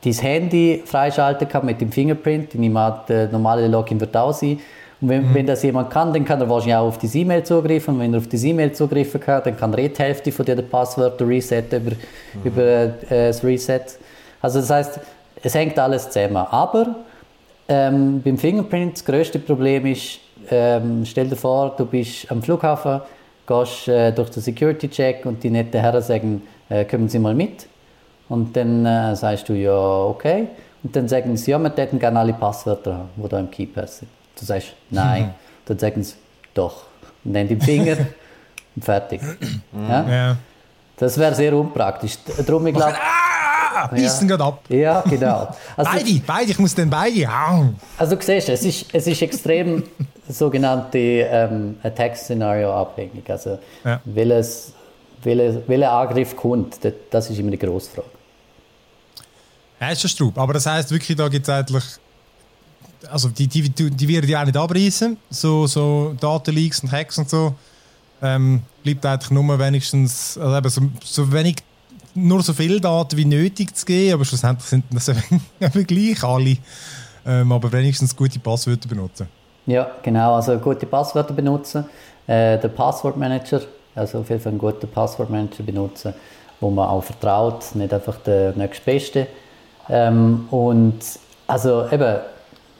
dein 0.04 0.14
Handy 0.14 0.84
freischalten 0.86 1.48
kann 1.48 1.66
mit 1.66 1.82
dem 1.82 1.92
Fingerprint, 1.92 2.54
ich 2.54 2.60
nehme 2.60 2.80
an, 2.80 3.02
der 3.08 3.30
normale 3.30 3.68
Login 3.68 4.00
wird 4.00 4.16
auch 4.16 4.34
sein, 4.34 4.60
Und 5.02 5.10
wenn, 5.10 5.30
mhm. 5.30 5.34
wenn 5.34 5.46
das 5.46 5.64
jemand 5.64 5.90
kann, 5.90 6.12
dann 6.12 6.26
kann 6.26 6.42
er 6.42 6.50
wahrscheinlich 6.50 6.76
auch 6.76 6.88
auf 6.88 6.98
die 6.98 7.08
E-Mail 7.20 7.44
zugreifen. 7.44 7.96
Und 7.96 8.00
wenn 8.00 8.14
er 8.14 8.20
auf 8.20 8.28
die 8.28 8.38
E-Mail 8.38 8.72
zugreifen 8.72 9.20
kann, 9.20 9.44
dann 9.44 9.58
kann 9.58 9.74
er 9.74 9.80
eh 9.80 9.90
die 9.90 9.98
Hälfte 9.98 10.32
von 10.32 10.46
diesen 10.46 10.68
Passwörtern 10.68 11.28
resetten 11.28 11.82
über, 11.82 11.92
mhm. 11.92 12.42
über 12.44 12.64
äh, 12.64 13.28
das 13.28 13.44
Reset. 13.44 13.82
Also 14.42 14.60
das 14.60 14.70
heißt, 14.70 15.00
es 15.44 15.54
hängt 15.54 15.78
alles 15.80 16.10
zusammen. 16.10 16.38
Aber 16.38 16.96
ähm, 17.68 18.22
beim 18.22 18.38
Fingerprint 18.38 18.94
das 18.94 19.06
größte 19.06 19.40
Problem 19.40 19.86
ist, 19.86 20.20
ähm, 20.50 21.06
stell 21.06 21.28
dir 21.28 21.36
vor, 21.36 21.76
du 21.78 21.86
bist 21.86 22.32
am 22.32 22.42
Flughafen, 22.42 23.02
gehst 23.48 23.88
äh, 23.88 24.12
durch 24.12 24.30
den 24.30 24.44
Security-Check 24.44 25.26
und 25.26 25.44
die 25.44 25.50
netten 25.50 25.80
Herren 25.80 26.02
sagen, 26.02 26.44
äh, 26.70 26.86
kommen 26.86 27.10
Sie 27.10 27.20
mal 27.20 27.34
mit. 27.34 27.68
Und 28.30 28.56
dann 28.56 28.86
äh, 28.86 29.16
sagst 29.16 29.48
du, 29.50 29.54
ja, 29.54 29.74
okay. 29.74 30.48
Und 30.84 30.96
dann 30.96 31.08
sagen 31.08 31.36
sie, 31.38 31.52
ja, 31.52 31.60
wir 31.60 31.72
hätten 31.76 32.00
gerne 32.00 32.20
alle 32.20 32.34
Passwörter 32.34 32.94
haben, 32.94 33.10
die 33.16 33.28
da 33.28 33.40
im 33.40 33.50
Keypass 33.50 34.00
sind. 34.00 34.10
Du 34.40 34.46
sagst, 34.46 34.74
nein. 34.90 35.24
Mhm. 35.24 35.34
Dann 35.66 35.80
sagen 35.80 36.04
sie, 36.04 36.16
doch. 36.54 36.84
Und 37.24 37.34
dann 37.34 37.48
die 37.48 37.56
Finger 37.56 37.98
und 38.76 38.86
fertig. 38.86 39.22
Ja? 39.74 40.10
ja. 40.10 40.38
Das 40.98 41.18
wäre 41.18 41.34
sehr 41.36 41.54
unpraktisch. 41.54 42.18
Darum, 42.46 42.68
ich 42.68 42.74
glaube... 42.74 42.96
Ah, 43.84 43.88
beißen 43.88 44.30
ja. 44.30 44.36
ab. 44.38 44.64
Ja, 44.70 45.02
genau. 45.02 45.56
Also, 45.78 45.92
beide, 45.92 46.22
beide, 46.26 46.52
ich 46.52 46.60
muss 46.60 46.74
dann 46.74 46.90
beide 46.90 47.28
hauen. 47.28 47.76
Also 47.98 48.16
du 48.16 48.24
siehst, 48.24 48.50
es 48.50 48.64
ist, 48.64 48.86
es 48.94 49.08
ist 49.08 49.22
extrem 49.22 49.84
sogenannte 50.30 50.98
ähm, 50.98 51.78
Attack-Szenario 51.84 52.74
abhängig. 52.74 53.30
Also 53.30 53.60
ja. 53.84 54.02
welches, 54.06 54.74
welcher, 55.24 55.68
welcher 55.68 55.92
Angriff 55.92 56.36
kommt, 56.36 56.80
das, 57.12 57.30
ist 57.30 57.38
immer 57.38 57.52
die 57.52 57.60
grosse 57.60 57.92
Frage. 57.92 58.08
Ja, 59.80 59.90
ist 59.90 60.02
schon 60.02 60.10
Strub. 60.10 60.38
Aber 60.38 60.54
das 60.54 60.66
heisst 60.66 60.92
wirklich, 60.92 61.16
da 61.16 61.28
gibt 61.28 61.48
es 61.48 61.54
eigentlich 61.54 61.84
also 63.12 63.30
die, 63.30 63.48
die, 63.48 63.70
die 63.70 64.08
werden 64.08 64.30
ja 64.30 64.42
auch 64.42 64.46
nicht 64.46 64.58
abreißen, 64.58 65.18
so, 65.30 65.68
so 65.68 66.16
Datenleaks 66.20 66.82
und 66.82 66.92
Hacks 66.92 67.18
und 67.18 67.30
so. 67.30 67.56
Ähm, 68.22 68.64
bleibt 68.84 69.06
eigentlich 69.06 69.30
nur 69.30 69.60
wenigstens, 69.60 70.38
also 70.38 70.58
eben 70.58 70.70
so, 70.70 70.82
so 71.04 71.32
wenig, 71.32 71.58
nur 72.18 72.42
so 72.42 72.54
viele 72.54 72.82
Daten 72.82 73.16
wie 73.18 73.26
nötig 73.26 73.76
zu 73.76 73.86
geben, 73.86 74.16
aber 74.16 74.26
schlussendlich 74.26 74.68
sind 74.68 74.84
das 74.92 75.08
eben 75.60 75.88
gleich 75.88 76.24
alle. 76.24 76.58
Ähm, 77.26 77.52
aber 77.52 77.72
wenigstens 77.72 78.16
gute 78.16 78.40
Passwörter 78.40 78.88
benutzen. 78.88 79.28
Ja, 79.66 79.92
genau, 80.02 80.36
also 80.36 80.58
gute 80.58 80.86
Passwörter 80.86 81.34
benutzen. 81.34 81.86
Äh, 82.26 82.58
der 82.58 82.70
Passwortmanager, 82.70 83.62
also 83.96 84.20
auf 84.20 84.30
jeden 84.30 84.42
Fall 84.42 84.52
einen 84.52 84.60
guten 84.60 84.88
Passwortmanager 84.88 85.64
benutzen, 85.64 86.14
wo 86.60 86.70
man 86.70 86.88
auch 86.88 87.04
vertraut, 87.04 87.76
nicht 87.76 87.94
einfach 87.94 88.18
der 88.26 88.54
nächstbeste. 88.54 89.28
Ähm, 89.90 90.48
und 90.52 91.00
also 91.48 91.88
eben, 91.92 92.18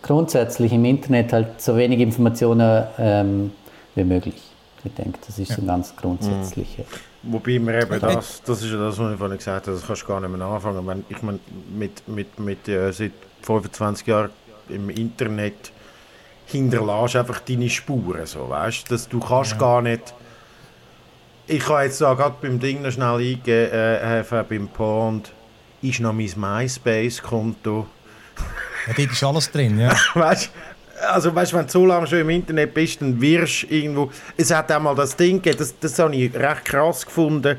grundsätzlich 0.02 0.72
im 0.72 0.86
Internet 0.86 1.34
halt 1.34 1.62
so 1.62 1.76
wenig 1.76 2.00
Informationen 2.00 2.84
ähm, 2.98 3.52
wie 3.96 4.04
möglich. 4.04 4.36
Ich 4.84 4.94
denke, 4.94 5.20
das 5.26 5.38
ist 5.38 5.50
ja. 5.50 5.56
so 5.58 5.62
ganz 5.64 5.96
grundsätzliche. 5.96 6.84
Mhm. 6.84 7.07
Wobei 7.24 7.60
mir 7.60 7.82
eben 7.82 8.00
das, 8.00 8.42
das 8.44 8.62
ist 8.62 8.72
ja 8.72 8.78
das, 8.78 8.98
was 8.98 9.12
ich 9.12 9.18
vorhin 9.18 9.38
gesagt 9.38 9.68
habe, 9.68 9.78
das 9.78 9.86
kannst 9.86 10.04
du 10.04 10.08
gar 10.08 10.20
nicht 10.22 10.30
mehr 10.30 10.46
anfangen. 10.46 10.86
Wenn, 10.86 11.04
ich 11.10 11.22
meine, 11.22 11.40
mit, 11.76 12.08
mit, 12.08 12.40
mit 12.40 12.68
äh, 12.68 12.92
seit 12.92 13.14
25 13.42 14.08
Jahren 14.08 14.30
im 14.70 14.90
Internet 14.90 15.72
hinterlässt 16.46 17.16
einfach 17.16 17.40
deine 17.40 17.70
Spuren, 17.70 18.26
so, 18.26 18.50
weißt 18.50 18.90
dass 18.92 19.10
du 19.10 19.20
kannst 19.20 19.54
ja. 19.54 19.58
gar 19.58 19.82
nicht 19.82 20.14
ich 21.50 21.64
kann 21.64 21.84
jetzt 21.84 22.02
da 22.02 22.14
gerade 22.14 22.36
beim 22.42 22.60
Ding 22.60 22.82
noch 22.82 22.92
schnell 22.92 23.16
eingeben, 23.16 23.72
äh, 23.72 24.44
beim 24.50 24.68
Pond 24.68 25.32
ist 25.82 26.02
noch 26.02 26.14
mein 26.14 26.32
MySpace-Konto 26.36 27.88
ja, 28.88 28.94
dort 28.96 29.12
ist 29.12 29.24
alles 29.24 29.52
drin, 29.52 29.80
ja. 29.80 29.94
weißt 30.14 30.52
also 31.02 31.34
weißt, 31.34 31.54
wenn 31.54 31.66
du 31.66 31.72
so 31.72 31.86
lange 31.86 32.08
schon 32.08 32.20
im 32.20 32.30
Internet 32.30 32.74
bist, 32.74 33.02
dann 33.02 33.20
wirst 33.22 33.64
du 33.64 33.68
irgendwo... 33.68 34.12
Es 34.36 34.54
hat 34.54 34.72
auch 34.72 34.80
mal 34.80 34.96
das 34.96 35.16
Ding 35.16 35.42
gegeben, 35.42 35.58
das, 35.60 35.78
das 35.80 36.00
habe 36.00 36.16
ich 36.16 36.34
recht 36.34 36.66
krass 36.66 37.06
gefunden, 37.06 37.58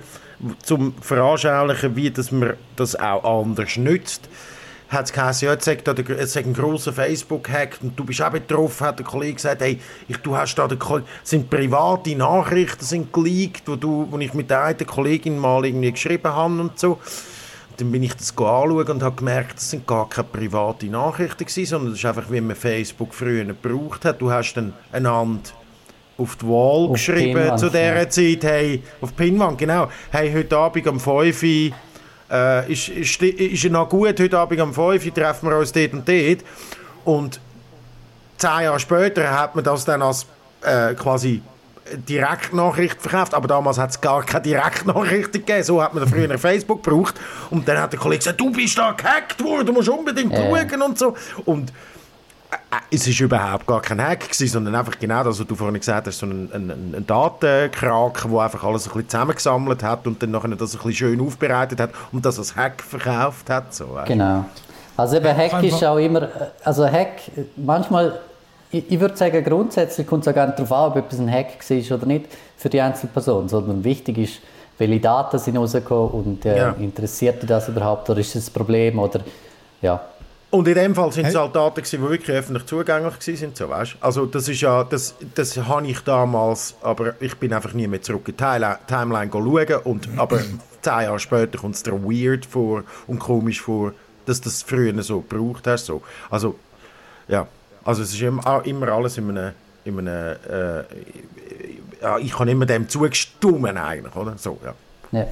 zum 0.63 0.95
veranschaulichen, 1.01 1.97
wie 1.97 2.11
dass 2.11 2.31
man 2.31 2.55
das 2.77 2.97
auch 2.97 3.41
anders 3.43 3.77
nützt. 3.77 4.29
Hat 4.89 5.05
es 5.05 5.13
geheißen, 5.13 5.47
ja, 5.47 5.53
jetzt 5.53 5.67
sagt, 5.67 5.87
jetzt 5.87 6.33
sagt 6.33 6.47
ein 6.47 6.55
grosser 6.55 6.95
Facebook-Hack 6.95 7.79
und 7.83 7.99
du 7.99 8.05
bist 8.05 8.23
auch 8.23 8.31
betroffen, 8.31 8.87
hat 8.87 8.99
der 8.99 9.05
Kollege 9.05 9.35
gesagt, 9.35 9.61
hey, 9.61 9.79
ich, 10.07 10.17
du 10.19 10.35
hast 10.35 10.55
da, 10.55 10.67
den, 10.67 10.79
sind 11.23 11.51
private 11.51 12.17
Nachrichten 12.17 12.85
sind 12.85 13.13
geleakt, 13.13 13.63
wo, 13.67 13.77
du, 13.77 14.07
wo 14.11 14.19
ich 14.19 14.33
mit 14.33 14.49
der 14.49 14.63
einen 14.63 14.87
Kollegin 14.87 15.39
mal 15.39 15.67
irgendwie 15.67 15.93
geschrieben 15.93 16.33
habe 16.33 16.61
und 16.61 16.79
so 16.79 16.99
dann 17.79 17.93
bin 17.93 18.03
ich 18.03 18.15
das 18.15 18.31
anschauen 18.31 18.89
und 18.89 19.03
habe 19.03 19.17
gemerkt, 19.17 19.57
das 19.57 19.71
sind 19.71 19.87
gar 19.87 20.09
keine 20.09 20.27
privaten 20.29 20.91
Nachrichten 20.91 21.45
gewesen, 21.45 21.67
sondern 21.67 21.91
das 21.91 22.01
ist 22.01 22.05
einfach, 22.05 22.31
wie 22.31 22.41
man 22.41 22.57
Facebook 22.57 23.15
früher 23.15 23.45
gebraucht 23.45 24.05
hat. 24.05 24.21
Du 24.21 24.31
hast 24.31 24.55
dann 24.55 24.73
einander 24.91 25.51
auf 26.19 26.35
die 26.35 26.47
Wall 26.47 26.87
auf 26.87 26.93
geschrieben 26.93 27.39
Pinwand, 27.39 27.61
zu 27.61 27.67
dieser 27.69 27.97
ja. 27.97 28.09
Zeit, 28.09 28.43
hey, 28.43 28.83
auf 29.01 29.15
Pinwand, 29.15 29.59
genau, 29.59 29.89
hey, 30.11 30.33
heute 30.33 30.57
Abend 30.57 30.87
um 30.89 30.99
5 30.99 31.43
Uhr, 31.43 31.71
äh, 32.31 32.73
ist, 32.73 32.89
ist, 32.89 33.23
ist 33.23 33.63
ja 33.63 33.71
noch 33.71 33.89
gut, 33.89 34.19
heute 34.19 34.37
Abend 34.37 34.61
um 34.61 34.75
5 34.75 35.07
Uhr 35.07 35.15
treffen 35.15 35.49
wir 35.49 35.59
uns 35.59 35.71
dort 35.71 35.93
und 35.93 36.09
dort. 36.09 36.45
Und 37.05 37.41
zehn 38.37 38.63
Jahre 38.63 38.81
später 38.81 39.31
hat 39.31 39.55
man 39.55 39.63
das 39.63 39.85
dann 39.85 40.03
als 40.03 40.27
äh, 40.63 40.95
quasi 40.95 41.41
Direktnachricht 41.97 43.01
verkauft, 43.01 43.35
aber 43.35 43.49
damals 43.49 43.79
hat 43.79 43.91
es 43.91 44.01
gar 44.01 44.25
keine 44.25 44.43
Direktnachrichten 44.43 45.45
gegeben. 45.45 45.63
So 45.63 45.83
hat 45.83 45.95
man 45.95 46.07
früher 46.07 46.39
Facebook 46.39 46.83
gebraucht. 46.83 47.15
Und 47.51 47.67
dann 47.69 47.79
hat 47.79 47.93
der 47.93 47.99
Kollege 47.99 48.19
gesagt, 48.19 48.41
du 48.41 48.51
bist 48.51 48.79
da 48.79 48.93
gehackt 48.93 49.43
worden, 49.43 49.67
du 49.67 49.73
musst 49.73 49.89
unbedingt 49.89 50.33
äh. 50.33 50.67
schauen 50.69 50.83
und 50.83 50.99
so. 50.99 51.15
Und 51.45 51.73
äh, 52.51 52.95
es 52.95 53.07
war 53.07 53.27
überhaupt 53.27 53.67
gar 53.67 53.83
kein 53.83 54.01
Hack, 54.01 54.21
gewesen, 54.21 54.49
sondern 54.49 54.75
einfach 54.75 54.99
genau 54.99 55.25
das, 55.25 55.41
was 55.41 55.47
du 55.47 55.55
vorhin 55.55 55.79
gesagt 55.79 56.07
hast, 56.07 56.19
so 56.19 56.27
ein, 56.27 56.51
ein, 56.53 56.95
ein 56.97 57.07
Datenkrak, 57.07 58.27
der 58.31 58.41
einfach 58.41 58.65
alles 58.65 58.87
ein 58.87 58.93
bisschen 58.93 59.09
zusammengesammelt 59.09 59.83
hat 59.83 60.07
und 60.07 60.23
dann 60.23 60.31
nachher 60.31 60.49
das 60.51 60.75
ein 60.75 60.79
bisschen 60.79 60.95
schön 60.95 61.21
aufbereitet 61.21 61.81
hat 61.81 61.91
und 62.13 62.25
das 62.25 62.39
als 62.39 62.57
Hack 62.57 62.83
verkauft 62.83 63.51
hat. 63.51 63.75
So, 63.75 63.99
Genau. 64.07 64.45
Also 64.97 65.17
eben 65.17 65.37
Hack 65.37 65.63
ist 65.63 65.85
auch 65.85 65.97
immer, 65.97 66.23
äh, 66.23 66.51
also 66.65 66.85
Hack, 66.85 67.21
manchmal 67.55 68.19
ich, 68.71 68.91
ich 68.91 69.01
würde 69.01 69.17
sagen, 69.17 69.43
grundsätzlich 69.45 70.07
kommt 70.07 70.27
es 70.27 70.29
auch 70.29 70.35
gar 70.35 70.47
nicht 70.47 70.59
darauf 70.59 70.73
an, 70.73 70.91
ob 70.91 70.97
etwas 70.97 71.19
ein 71.19 71.31
Hack 71.31 71.59
war 71.69 71.97
oder 71.97 72.07
nicht 72.07 72.27
für 72.57 72.69
die 72.69 72.81
Einzelperson, 72.81 73.49
sondern 73.49 73.85
wichtig 73.85 74.19
ist, 74.19 74.41
welche 74.79 75.01
Daten 75.01 75.39
sind 75.39 75.57
rausgekommen 75.57 76.11
und 76.11 76.45
äh, 76.45 76.57
ja. 76.57 76.71
interessiert 76.79 77.43
dich 77.43 77.49
das 77.49 77.69
überhaupt 77.69 78.09
oder 78.11 78.21
ist 78.21 78.35
das 78.35 78.49
ein 78.49 78.53
Problem 78.53 78.99
oder 78.99 79.21
ja. 79.83 80.01
Und 80.51 80.67
in 80.67 80.75
dem 80.75 80.95
Fall 80.95 81.13
sind 81.13 81.27
es 81.27 81.35
halt 81.35 81.55
Daten, 81.55 81.83
die 81.83 82.01
wirklich 82.01 82.31
öffentlich 82.31 82.65
zugänglich 82.65 83.13
waren. 83.13 83.55
So, 83.55 83.69
weißt? 83.69 83.97
Also 84.01 84.25
das 84.25 84.49
ist 84.49 84.63
ja, 84.63 84.83
das, 84.83 85.15
das 85.35 85.57
habe 85.59 85.87
ich 85.87 86.01
damals, 86.01 86.75
aber 86.81 87.15
ich 87.21 87.37
bin 87.37 87.53
einfach 87.53 87.75
nie 87.75 87.87
mehr 87.87 88.01
zurück 88.01 88.29
in 88.29 88.37
die 88.37 88.75
Timeline 88.87 89.31
schauen. 89.31 89.83
Und, 89.85 90.09
aber 90.17 90.39
zehn 90.81 91.03
Jahre 91.03 91.19
später 91.19 91.59
kommt 91.59 91.75
es 91.75 91.83
dir 91.83 91.93
weird 91.93 92.47
vor 92.47 92.85
und 93.07 93.19
komisch 93.19 93.61
vor, 93.61 93.93
dass 94.25 94.41
du 94.41 94.49
das 94.49 94.63
früher 94.63 95.03
so 95.03 95.21
gebraucht 95.21 95.67
hast. 95.67 95.85
So. 95.85 96.01
Also, 96.31 96.55
ja. 97.29 97.47
Also 97.89 98.03
es 98.03 98.13
ist 98.13 98.21
immer, 98.21 98.63
immer 98.67 98.89
alles 98.89 99.17
in 99.17 99.31
einem, 99.31 99.53
in 99.87 99.99
einem 99.99 100.37
äh, 100.47 100.83
ich 102.21 102.33
kann 102.33 102.47
immer 102.47 102.67
dem 102.67 102.87
zugestimmen 102.87 103.79
eigentlich, 103.79 104.15
oder? 104.15 104.37
So, 104.37 104.59
ja. 104.63 104.75
ja. 105.11 105.27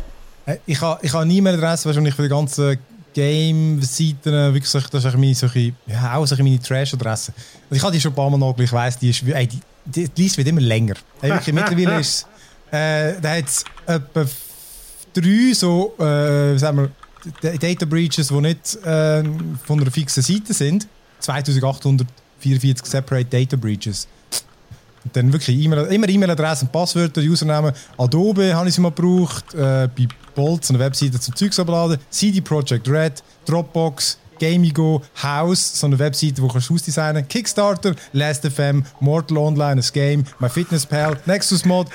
Äh, 0.46 0.56
ich 0.64 0.80
habe 0.80 0.98
ich 1.04 1.12
ha 1.12 1.22
nie 1.22 1.42
mehr 1.42 1.52
Adresse, 1.52 1.84
wahrscheinlich 1.84 2.14
für 2.14 2.22
die 2.22 2.30
ganzen 2.30 2.78
Game-Seiten, 3.12 4.54
wirklich, 4.54 4.88
das 4.88 5.04
ist 5.04 5.18
meine, 5.18 5.34
solche, 5.34 5.74
ja, 5.86 6.14
auch 6.16 6.24
solche 6.24 6.42
meine 6.42 6.58
Trash-Adresse. 6.58 7.34
Also 7.36 7.76
ich 7.76 7.82
habe 7.82 7.92
die 7.92 8.00
schon 8.00 8.12
ein 8.12 8.14
paar 8.14 8.30
Mal 8.30 8.38
noch, 8.38 8.58
ich 8.58 8.72
weiss, 8.72 8.98
die, 8.98 9.10
ist, 9.10 9.22
ey, 9.22 9.46
die, 9.46 9.60
die, 9.84 10.08
die 10.08 10.22
Liste 10.22 10.38
wird 10.38 10.48
immer 10.48 10.62
länger. 10.62 10.94
Ey, 11.20 11.32
wirklich, 11.32 11.54
mittlerweile 11.54 12.00
ist 12.00 12.26
äh, 12.70 13.20
da 13.20 13.36
hat 13.36 13.44
es 13.44 13.64
etwa 13.86 14.24
drei 15.12 15.52
so, 15.52 15.94
äh, 15.98 16.56
sagen 16.56 16.88
wir, 17.42 17.58
Data 17.58 17.84
Breaches, 17.84 18.28
die 18.28 18.40
nicht 18.40 18.76
äh, 18.76 19.22
von 19.62 19.78
einer 19.78 19.90
fixen 19.90 20.22
Seite 20.22 20.54
sind. 20.54 20.88
2800 21.20 22.06
44 22.47 22.86
Separate 22.86 23.27
Data 23.27 23.56
Breaches. 23.56 24.06
Und 25.05 25.16
dann 25.16 25.32
wirklich 25.32 25.56
e 25.56 25.64
immer 25.64 26.09
E-Mail-Adresse 26.09 26.64
und 26.64 26.73
Passwörter, 26.73 27.20
Username. 27.20 27.73
Adobe 27.97 28.55
habe 28.55 28.68
ich 28.68 28.74
sie 28.74 28.81
mal 28.81 28.90
gebraucht, 28.90 29.55
äh, 29.55 29.89
bei 29.97 30.09
Bolt, 30.35 30.64
so 30.64 30.74
eine 30.74 30.82
Webseite 30.82 31.20
zum 31.20 31.35
Zeugs 31.36 31.59
abladen. 31.60 31.98
CD 32.10 32.40
Projekt 32.40 32.89
Red, 32.89 33.23
Dropbox, 33.47 34.18
Gamigo, 34.39 35.02
House, 35.23 35.81
so 35.81 35.86
eine 35.86 35.98
Webseite, 35.98 36.43
wo 36.43 36.48
du 36.48 36.55
Haus 36.55 36.82
designen 36.82 37.23
kannst. 37.23 37.31
Kickstarter, 37.31 37.94
Last.fm, 38.12 38.85
Mortal 39.01 39.39
Online, 39.39 39.81
ein 39.81 39.89
Game, 39.93 40.24
MyFitnessPal, 40.39 41.18
Nexus 41.27 41.64
Mod, 41.64 41.89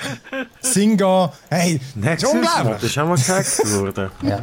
Singa. 0.60 1.32
Hey, 1.48 1.80
Nexus 1.94 2.32
Mod, 2.32 2.44
das 2.74 2.82
ist 2.82 2.98
auch 2.98 3.08
mal 3.08 3.16
gehackt 3.16 3.72
worden. 3.72 4.10
ja. 4.22 4.42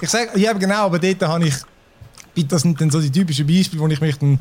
ich 0.00 0.10
sage, 0.10 0.38
ja 0.38 0.52
genau, 0.52 0.86
aber 0.86 0.98
dort 0.98 1.22
habe 1.22 1.46
ich, 1.46 2.48
das 2.48 2.62
sind 2.62 2.80
dann 2.80 2.90
so 2.90 3.00
die 3.00 3.10
typischen 3.10 3.46
Beispiele, 3.46 3.80
wo 3.80 3.88
ich 3.88 4.00
mich 4.00 4.18
dann 4.18 4.38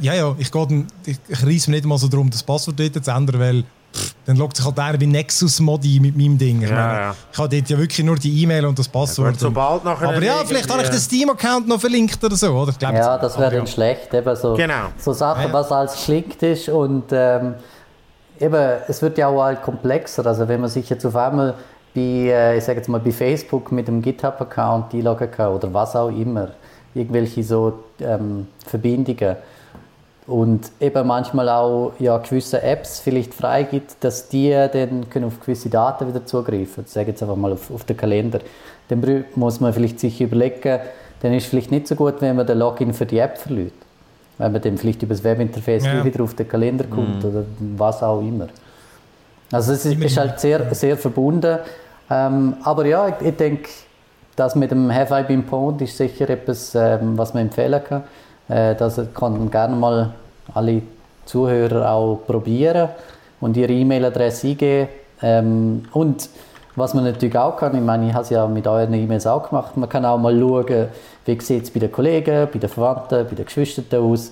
ja, 0.00 0.14
ja, 0.14 0.34
ich, 0.38 0.50
ich, 1.06 1.16
ich 1.28 1.46
reiße 1.46 1.70
mir 1.70 1.76
nicht 1.76 1.86
mal 1.86 1.98
so 1.98 2.08
darum, 2.08 2.28
das 2.30 2.42
Passwort 2.42 2.78
dort 2.78 3.04
zu 3.04 3.10
ändern, 3.10 3.40
weil 3.40 3.64
pff, 3.94 4.14
dann 4.26 4.36
loggt 4.36 4.56
sich 4.56 4.64
halt 4.66 4.78
einer 4.78 5.00
wie 5.00 5.06
Nexus-Modi 5.06 6.00
mit 6.00 6.16
meinem 6.16 6.36
Ding. 6.38 6.62
Ich, 6.62 6.68
Ja, 6.68 6.74
meine, 6.76 6.98
ja. 7.00 7.14
ich 7.32 7.38
habe 7.38 7.48
dort 7.56 7.70
ja 7.70 7.78
wirklich 7.78 8.04
nur 8.04 8.16
die 8.16 8.42
E-Mail 8.42 8.66
und 8.66 8.78
das 8.78 8.86
Passwort. 8.88 9.30
gut, 9.32 9.40
sobald 9.40 9.84
nachher 9.84 10.08
aber 10.10 10.22
ja, 10.22 10.42
vielleicht 10.44 10.70
habe 10.70 10.82
ich 10.82 10.88
den 10.90 10.98
Steam-Account 10.98 11.66
noch 11.68 11.80
verlinkt 11.80 12.22
oder 12.22 12.36
so, 12.36 12.48
oder? 12.52 12.70
Ich 12.72 12.78
glaub, 12.78 12.92
Ja, 12.92 13.16
das 13.18 13.38
wäre 13.38 13.56
dann 13.56 13.66
schlecht. 13.66 14.12
Eben 14.12 14.36
so, 14.36 14.54
Genau. 14.54 14.88
so 14.98 15.12
Sachen, 15.12 15.44
Ja. 15.44 15.52
was 15.52 15.72
alles 15.72 15.92
geschickt 15.92 16.42
ist 16.42 16.68
und 16.68 17.04
ähm, 17.12 17.54
eben, 18.38 18.72
es 18.88 19.00
wird 19.02 19.16
ja 19.18 19.28
auch 19.28 19.42
halt 19.42 19.62
komplexer. 19.62 20.24
Also 20.26 20.46
wenn 20.48 20.60
man 20.60 20.70
sich 20.70 20.88
jetzt 20.90 21.04
auf 21.06 21.16
einmal 21.16 21.54
bei, 21.94 22.00
äh, 22.02 22.58
ich 22.58 22.64
sage 22.64 22.78
jetzt 22.78 22.88
mal, 22.88 23.00
bei 23.00 23.10
Facebook 23.12 23.72
mit 23.72 23.88
dem 23.88 24.02
GitHub-Account 24.02 24.92
einloggen 24.92 25.30
kann 25.30 25.52
oder 25.52 25.72
was 25.72 25.96
auch 25.96 26.10
immer, 26.10 26.50
irgendwelche 26.94 27.42
so 27.42 27.84
ähm, 28.00 28.46
Verbindungen 28.66 29.36
und 30.28 30.70
eben 30.78 31.06
manchmal 31.06 31.48
auch 31.48 31.92
ja, 31.98 32.18
gewisse 32.18 32.62
Apps 32.62 33.00
vielleicht 33.00 33.32
freigibt, 33.32 33.96
dass 34.00 34.28
die 34.28 34.50
dann 34.50 35.08
können 35.08 35.24
auf 35.24 35.40
gewisse 35.40 35.70
Daten 35.70 36.06
wieder 36.06 36.24
zugreifen. 36.26 36.84
Ich 36.86 36.92
sage 36.92 37.08
jetzt 37.08 37.22
einfach 37.22 37.36
mal 37.36 37.52
auf, 37.52 37.70
auf 37.70 37.84
den 37.84 37.96
Kalender. 37.96 38.40
Dann 38.88 39.24
muss 39.34 39.58
man 39.60 39.72
vielleicht 39.72 39.98
sich 39.98 40.20
überlegen, 40.20 40.80
dann 41.22 41.32
ist 41.32 41.44
es 41.44 41.48
vielleicht 41.50 41.70
nicht 41.70 41.88
so 41.88 41.94
gut, 41.94 42.16
wenn 42.20 42.36
man 42.36 42.46
den 42.46 42.58
Login 42.58 42.92
für 42.92 43.06
die 43.06 43.18
App 43.18 43.38
verliert. 43.38 43.72
Wenn 44.36 44.52
man 44.52 44.60
dann 44.60 44.76
vielleicht 44.76 45.02
über 45.02 45.14
das 45.14 45.24
Webinterface 45.24 45.86
Ja. 45.86 46.04
wieder 46.04 46.22
auf 46.22 46.34
den 46.34 46.46
Kalender 46.46 46.84
kommt 46.84 47.24
oder 47.24 47.44
was 47.76 48.02
auch 48.02 48.20
immer. 48.20 48.48
Also 49.50 49.72
es 49.72 49.86
ist, 49.86 49.98
ist 49.98 50.16
halt 50.18 50.38
sehr, 50.38 50.74
sehr 50.74 50.98
verbunden. 50.98 51.58
Ähm, 52.10 52.54
aber 52.62 52.84
ja, 52.84 53.08
ich, 53.08 53.26
ich 53.26 53.36
denke, 53.36 53.68
das 54.36 54.54
mit 54.54 54.70
dem 54.70 54.94
Have 54.94 55.18
I 55.18 55.22
Been 55.22 55.44
Pwned 55.44 55.80
ist 55.80 55.96
sicher 55.96 56.28
etwas, 56.28 56.74
ähm, 56.74 57.16
was 57.16 57.32
man 57.32 57.44
empfehlen 57.44 57.82
kann. 57.82 58.04
Äh, 58.48 58.74
das 58.74 59.00
kann 59.14 59.50
gerne 59.50 59.76
mal 59.76 60.14
alle 60.54 60.82
Zuhörer 61.24 61.90
auch 61.90 62.20
probieren 62.26 62.88
und 63.40 63.56
ihre 63.56 63.72
E-Mail-Adresse 63.72 64.48
eingeben. 64.48 64.88
Ähm, 65.22 65.84
und 65.92 66.28
was 66.76 66.94
man 66.94 67.04
natürlich 67.04 67.36
auch 67.36 67.56
kann, 67.56 67.74
ich 67.74 67.82
meine, 67.82 68.08
ich 68.08 68.12
habe 68.14 68.22
es 68.22 68.30
ja 68.30 68.46
mit 68.46 68.66
euren 68.66 68.94
E-Mails 68.94 69.26
auch 69.26 69.48
gemacht, 69.48 69.76
man 69.76 69.88
kann 69.88 70.04
auch 70.04 70.18
mal 70.18 70.38
schauen, 70.38 70.88
wie 71.24 71.40
sieht 71.40 71.64
es 71.64 71.70
bei 71.70 71.80
den 71.80 71.90
Kollegen, 71.90 72.48
bei 72.52 72.58
den 72.58 72.70
Verwandten, 72.70 73.26
bei 73.28 73.34
den 73.34 73.44
Geschwistern 73.44 74.00
aus, 74.00 74.30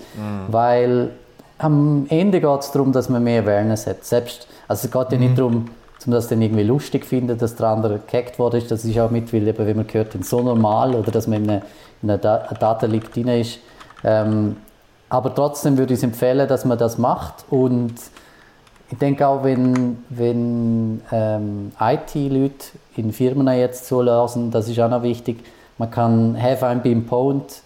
weil 0.48 1.10
am 1.58 2.06
Ende 2.08 2.40
geht 2.40 2.60
es 2.60 2.70
darum, 2.70 2.92
dass 2.92 3.08
man 3.08 3.24
mehr 3.24 3.42
Awareness 3.42 3.86
hat. 3.86 4.04
Selbst, 4.04 4.46
also 4.68 4.86
es 4.86 4.92
geht 4.92 5.12
ja 5.12 5.18
nicht 5.18 5.36
darum, 5.38 5.66
um 6.06 6.12
das 6.12 6.28
dann 6.28 6.40
irgendwie 6.40 6.62
lustig 6.62 7.04
finden, 7.04 7.36
dass 7.36 7.56
der 7.56 7.66
andere 7.66 8.00
gehackt 8.06 8.38
worden 8.38 8.58
ist. 8.58 8.70
Das 8.70 8.84
ist 8.84 8.98
auch 8.98 9.10
mittlerweile, 9.10 9.50
eben, 9.50 9.66
wie 9.66 9.74
man 9.74 9.86
gehört, 9.86 10.12
so 10.24 10.40
normal 10.40 10.94
oder 10.94 11.10
dass 11.10 11.26
man 11.26 11.42
in 11.42 11.50
einer, 11.50 11.62
in 12.02 12.10
einer 12.10 12.18
Datenleak 12.18 13.12
drin 13.12 13.28
ist. 13.28 13.58
Ähm, 14.04 14.56
aber 15.08 15.34
trotzdem 15.34 15.78
würde 15.78 15.94
ich 15.94 16.00
es 16.00 16.04
empfehlen, 16.04 16.48
dass 16.48 16.64
man 16.64 16.78
das 16.78 16.98
macht. 16.98 17.44
Und 17.50 17.94
ich 18.90 18.98
denke 18.98 19.26
auch, 19.26 19.44
wenn, 19.44 19.98
wenn 20.08 21.00
ähm, 21.12 21.72
IT-Leute 21.78 22.66
in 22.96 23.12
Firmen 23.12 23.46
jetzt 23.56 23.86
zulassen, 23.86 24.50
das 24.50 24.68
ist 24.68 24.80
auch 24.80 24.90
noch 24.90 25.02
wichtig, 25.02 25.44
man 25.78 25.90
kann 25.90 26.40
Have 26.40 26.64
I 26.64 26.76
Been 26.76 27.06
Pwned 27.06 27.62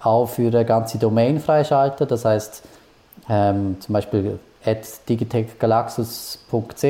auch 0.00 0.26
für 0.26 0.48
eine 0.48 0.64
ganze 0.64 0.98
Domain 0.98 1.40
freischalten. 1.40 2.08
Das 2.08 2.24
heißt, 2.24 2.62
ähm, 3.28 3.76
zum 3.80 3.92
Beispiel 3.92 4.38
at 4.64 4.86
digitechgalaxus.ch 5.08 6.84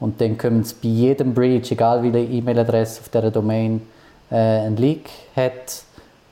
und 0.00 0.20
dann 0.20 0.38
können 0.38 0.64
Sie 0.64 0.74
bei 0.82 0.88
jedem 0.88 1.34
Breach, 1.34 1.70
egal 1.70 2.02
wie 2.02 2.10
die 2.10 2.38
E-Mail-Adresse 2.38 3.00
auf 3.00 3.08
dieser 3.08 3.30
Domain 3.30 3.82
äh, 4.30 4.36
ein 4.36 4.76
Leak 4.76 5.08
hat, 5.34 5.82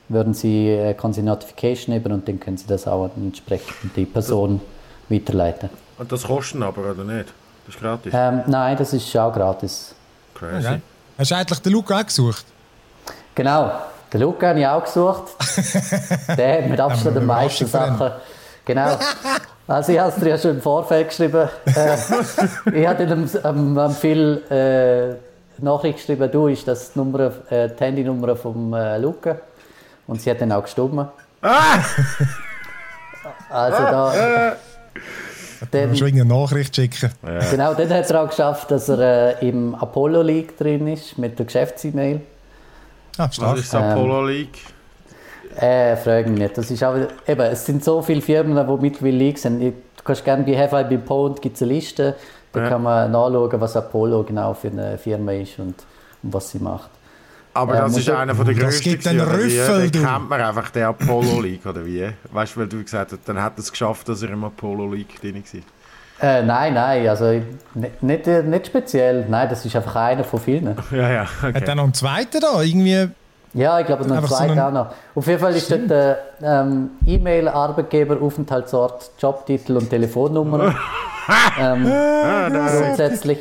würden 0.09 0.33
Sie, 0.33 0.69
äh, 0.69 0.93
kann 0.93 1.13
Sie 1.13 1.21
Notification 1.21 1.93
nehmen 1.93 2.11
und 2.11 2.27
dann 2.27 2.39
können 2.39 2.57
Sie 2.57 2.67
das 2.67 2.87
auch 2.87 3.05
an 3.05 3.11
entsprechend 3.17 3.95
die 3.95 4.05
Person 4.05 4.61
weiterleiten. 5.09 5.69
Und 5.97 6.11
das 6.11 6.23
kostet 6.23 6.61
aber, 6.61 6.91
oder 6.91 7.03
nicht? 7.03 7.33
Das 7.65 7.75
ist 7.75 7.81
gratis. 7.81 8.13
Ähm, 8.15 8.43
nein, 8.47 8.77
das 8.77 8.93
ist 8.93 9.17
auch 9.17 9.33
gratis. 9.33 9.93
Crazy. 10.33 10.67
Okay. 10.67 10.81
Hast 11.17 11.31
du 11.31 11.35
eigentlich 11.35 11.59
den 11.59 11.73
Luca 11.73 11.99
auch 11.99 12.05
gesucht? 12.05 12.45
Genau, 13.35 13.71
den 14.13 14.21
Luca 14.21 14.47
habe 14.47 14.59
ich 14.59 14.67
auch 14.67 14.83
gesucht. 14.83 15.23
Der 16.37 16.57
hat 16.57 16.69
mit 16.69 16.79
Abstand 16.79 17.17
die 17.17 17.21
meisten 17.21 17.67
Sachen. 17.67 18.11
Genau. 18.65 18.97
Also 19.67 19.91
ich 19.91 19.99
habe 19.99 20.09
es 20.09 20.15
dir 20.15 20.29
ja 20.29 20.37
schon 20.37 20.51
im 20.51 20.61
Vorfeld 20.61 21.09
geschrieben. 21.09 21.49
Äh, 21.65 21.97
ich 22.73 22.87
habe 22.87 23.03
ihm 23.03 23.29
ähm, 23.43 23.77
ähm, 23.77 23.91
viel 23.91 24.43
äh, 24.49 25.61
Nachricht 25.61 25.97
geschrieben, 25.97 26.29
du, 26.31 26.47
ist 26.47 26.67
das 26.67 26.93
die, 26.93 26.99
Nummer, 26.99 27.31
äh, 27.49 27.69
die 27.69 27.83
Handynummer 27.83 28.35
vom 28.35 28.73
äh, 28.73 28.97
Luca? 28.97 29.37
Und 30.07 30.21
sie 30.21 30.31
hat 30.31 30.41
dann 30.41 30.51
auch 30.51 30.63
gestummen. 30.63 31.07
Ah! 31.41 31.79
Also 33.49 33.77
da... 33.83 34.53
Dann, 35.71 35.95
Schon 35.95 36.09
irgendeine 36.09 36.39
Nachricht 36.41 36.75
schicken. 36.75 37.09
Genau, 37.51 37.73
dann 37.73 37.89
hat 37.89 38.09
er 38.11 38.21
auch 38.23 38.29
geschafft, 38.29 38.69
dass 38.69 38.89
er 38.89 39.41
äh, 39.41 39.49
im 39.49 39.73
Apollo 39.73 40.21
League 40.21 40.55
drin 40.57 40.87
ist, 40.87 41.17
mit 41.17 41.37
der 41.39 41.47
Geschäfts-E-Mail. 41.47 42.21
Ah, 43.17 43.25
Was 43.27 43.35
stark. 43.35 43.57
ist 43.57 43.73
das 43.73 43.81
Apollo 43.83 44.25
League? 44.27 44.59
Äh, 45.59 45.95
frage 45.97 46.29
mich 46.29 46.39
nicht. 46.39 46.57
Das 46.57 46.69
ist 46.69 46.83
auch, 46.83 46.95
eben, 47.27 47.41
es 47.41 47.65
sind 47.65 47.83
so 47.83 48.03
viele 48.03 48.21
Firmen, 48.21 48.55
die 48.67 48.81
mittlerweile 48.81 49.17
League 49.17 49.39
sind. 49.39 49.61
Ich- 49.61 49.73
Du 49.97 50.03
kannst 50.13 50.23
gerne 50.23 50.43
bei 50.43 50.55
Have 50.57 50.79
I 50.79 50.83
Been 50.85 51.03
Pwned 51.03 51.41
gibt 51.41 51.55
es 51.57 51.61
eine 51.63 51.73
Liste. 51.73 52.15
Da 52.53 52.61
Ja. 52.61 52.69
kann 52.69 52.83
man 52.83 53.11
nachschauen, 53.11 53.59
was 53.59 53.75
Apollo 53.75 54.23
genau 54.23 54.53
für 54.53 54.69
eine 54.69 54.97
Firma 54.97 55.33
ist 55.33 55.59
und, 55.59 55.73
und 56.23 56.33
was 56.33 56.49
sie 56.51 56.59
macht. 56.59 56.89
Aber 57.57 57.75
Ja, 57.75 57.81
das 57.81 57.97
ist 57.97 58.09
einer 58.09 58.35
von 58.35 58.45
der 58.45 58.55
Das 58.55 58.63
grössten. 58.63 58.89
gibt 58.89 59.07
einen? 59.07 59.21
Rüffel, 59.21 59.89
Den 59.89 59.91
du. 60.03 60.07
kennt 60.07 60.29
man 60.29 60.41
einfach, 60.41 60.69
der 60.69 60.89
Apollo 60.89 61.41
League, 61.41 61.65
oder 61.65 61.85
wie? 61.85 62.07
Weißt 62.31 62.55
du, 62.55 62.59
weil 62.59 62.67
du 62.67 62.83
gesagt 62.83 63.11
hast, 63.11 63.21
dann 63.25 63.41
hat 63.41 63.53
er 63.57 63.59
es 63.59 63.71
geschafft, 63.71 64.07
dass 64.09 64.21
er 64.21 64.29
im 64.29 64.43
Apollo 64.43 64.93
League 64.93 65.19
drin 65.21 65.43
war. 65.43 65.61
Äh, 66.19 66.43
nein, 66.43 66.73
nein, 66.73 67.07
also 67.07 67.25
nicht, 67.75 68.01
nicht, 68.01 68.25
nicht 68.27 68.67
speziell. 68.67 69.25
Nein, 69.29 69.47
das 69.49 69.63
ist 69.65 69.75
einfach 69.75 69.95
einer 69.95 70.23
von 70.23 70.39
vielen. 70.39 70.75
Ja, 70.91 71.09
ja, 71.11 71.25
Hat 71.41 71.55
okay. 71.55 71.63
er 71.67 71.75
noch 71.75 71.83
einen 71.83 71.93
zweiten 71.93 72.39
da? 72.41 72.61
Irgendwie. 72.61 73.09
Ja, 73.53 73.79
ich 73.79 73.85
glaube, 73.85 74.03
noch 74.03 74.11
ein 74.11 74.17
Einfach 74.17 74.29
so 74.29 74.35
zweiter 74.37 74.51
einen- 74.51 74.61
auch 74.61 74.71
noch. 74.71 74.93
Auf 75.15 75.27
jeden 75.27 75.39
Fall 75.39 75.55
ist 75.55 75.69
dort 75.71 75.89
der 75.89 76.17
ähm, 76.41 76.89
E-Mail, 77.05 77.47
Arbeitgeber, 77.47 78.21
Aufenthaltsort, 78.21 79.11
Jobtitel 79.19 79.77
und 79.77 79.89
Telefonnummer. 79.89 80.75
ähm, 81.59 81.85
Ah, 81.87 82.49
grundsätzlich. 82.49 83.39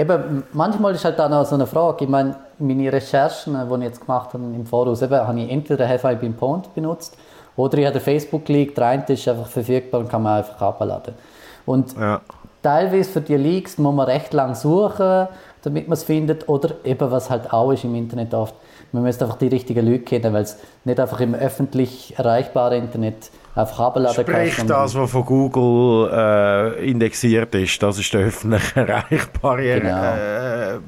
Eben, 0.00 0.44
manchmal 0.54 0.94
ist 0.94 1.04
halt 1.04 1.20
auch 1.20 1.28
noch 1.28 1.44
so 1.44 1.56
eine 1.56 1.66
Frage. 1.66 2.04
Ich 2.04 2.10
meine, 2.10 2.34
meine 2.58 2.90
Recherchen, 2.90 3.54
äh, 3.54 3.66
die 3.68 3.74
ich 3.74 3.82
jetzt 3.82 4.00
gemacht 4.00 4.32
habe 4.32 4.42
im 4.44 4.64
Voraus, 4.64 5.02
eben, 5.02 5.14
habe 5.14 5.38
ich 5.38 5.50
entweder 5.50 5.86
Have 5.86 6.10
I 6.10 6.14
Been 6.14 6.34
Pwned 6.34 6.74
benutzt 6.74 7.18
oder 7.56 7.76
ich 7.76 7.84
habe 7.84 7.98
den 7.98 8.02
Facebook-Leak, 8.02 8.74
der 8.74 8.86
eine 8.86 9.04
ist 9.08 9.28
einfach 9.28 9.46
verfügbar 9.46 10.00
und 10.00 10.08
kann 10.08 10.22
man 10.22 10.38
einfach 10.38 10.62
abladen. 10.62 11.12
Und 11.66 11.94
Ja. 11.98 12.22
teilweise 12.62 13.10
für 13.10 13.20
die 13.20 13.36
Leaks 13.36 13.76
muss 13.76 13.94
man 13.94 14.06
recht 14.06 14.32
lang 14.32 14.54
suchen, 14.54 15.28
damit 15.62 15.86
man 15.86 15.92
es 15.92 16.04
findet. 16.04 16.48
Oder 16.48 16.76
eben, 16.84 17.10
was 17.10 17.28
halt 17.28 17.52
auch 17.52 17.70
ist 17.70 17.84
im 17.84 17.94
Internet 17.94 18.32
oft, 18.32 18.54
man 18.92 19.02
müsste 19.02 19.26
einfach 19.26 19.36
die 19.36 19.48
richtigen 19.48 19.86
Leute 19.86 20.04
kennen, 20.04 20.32
weil 20.32 20.44
es 20.44 20.56
nicht 20.84 20.98
einfach 20.98 21.20
im 21.20 21.34
öffentlich 21.34 22.14
erreichbaren 22.16 22.84
Internet 22.84 23.30
einfach 23.54 23.80
abladen 23.80 24.14
Sprich, 24.24 24.56
das, 24.66 24.94
was 24.94 25.10
von 25.10 25.24
Google 25.24 26.10
äh, 26.12 26.90
indexiert 26.90 27.54
ist, 27.54 27.82
das 27.82 27.98
ist 27.98 28.12
der 28.14 28.22
öffentlich 28.26 28.62
erreichbare 28.76 29.62
Genau. 29.80 30.14
äh, 30.14 30.78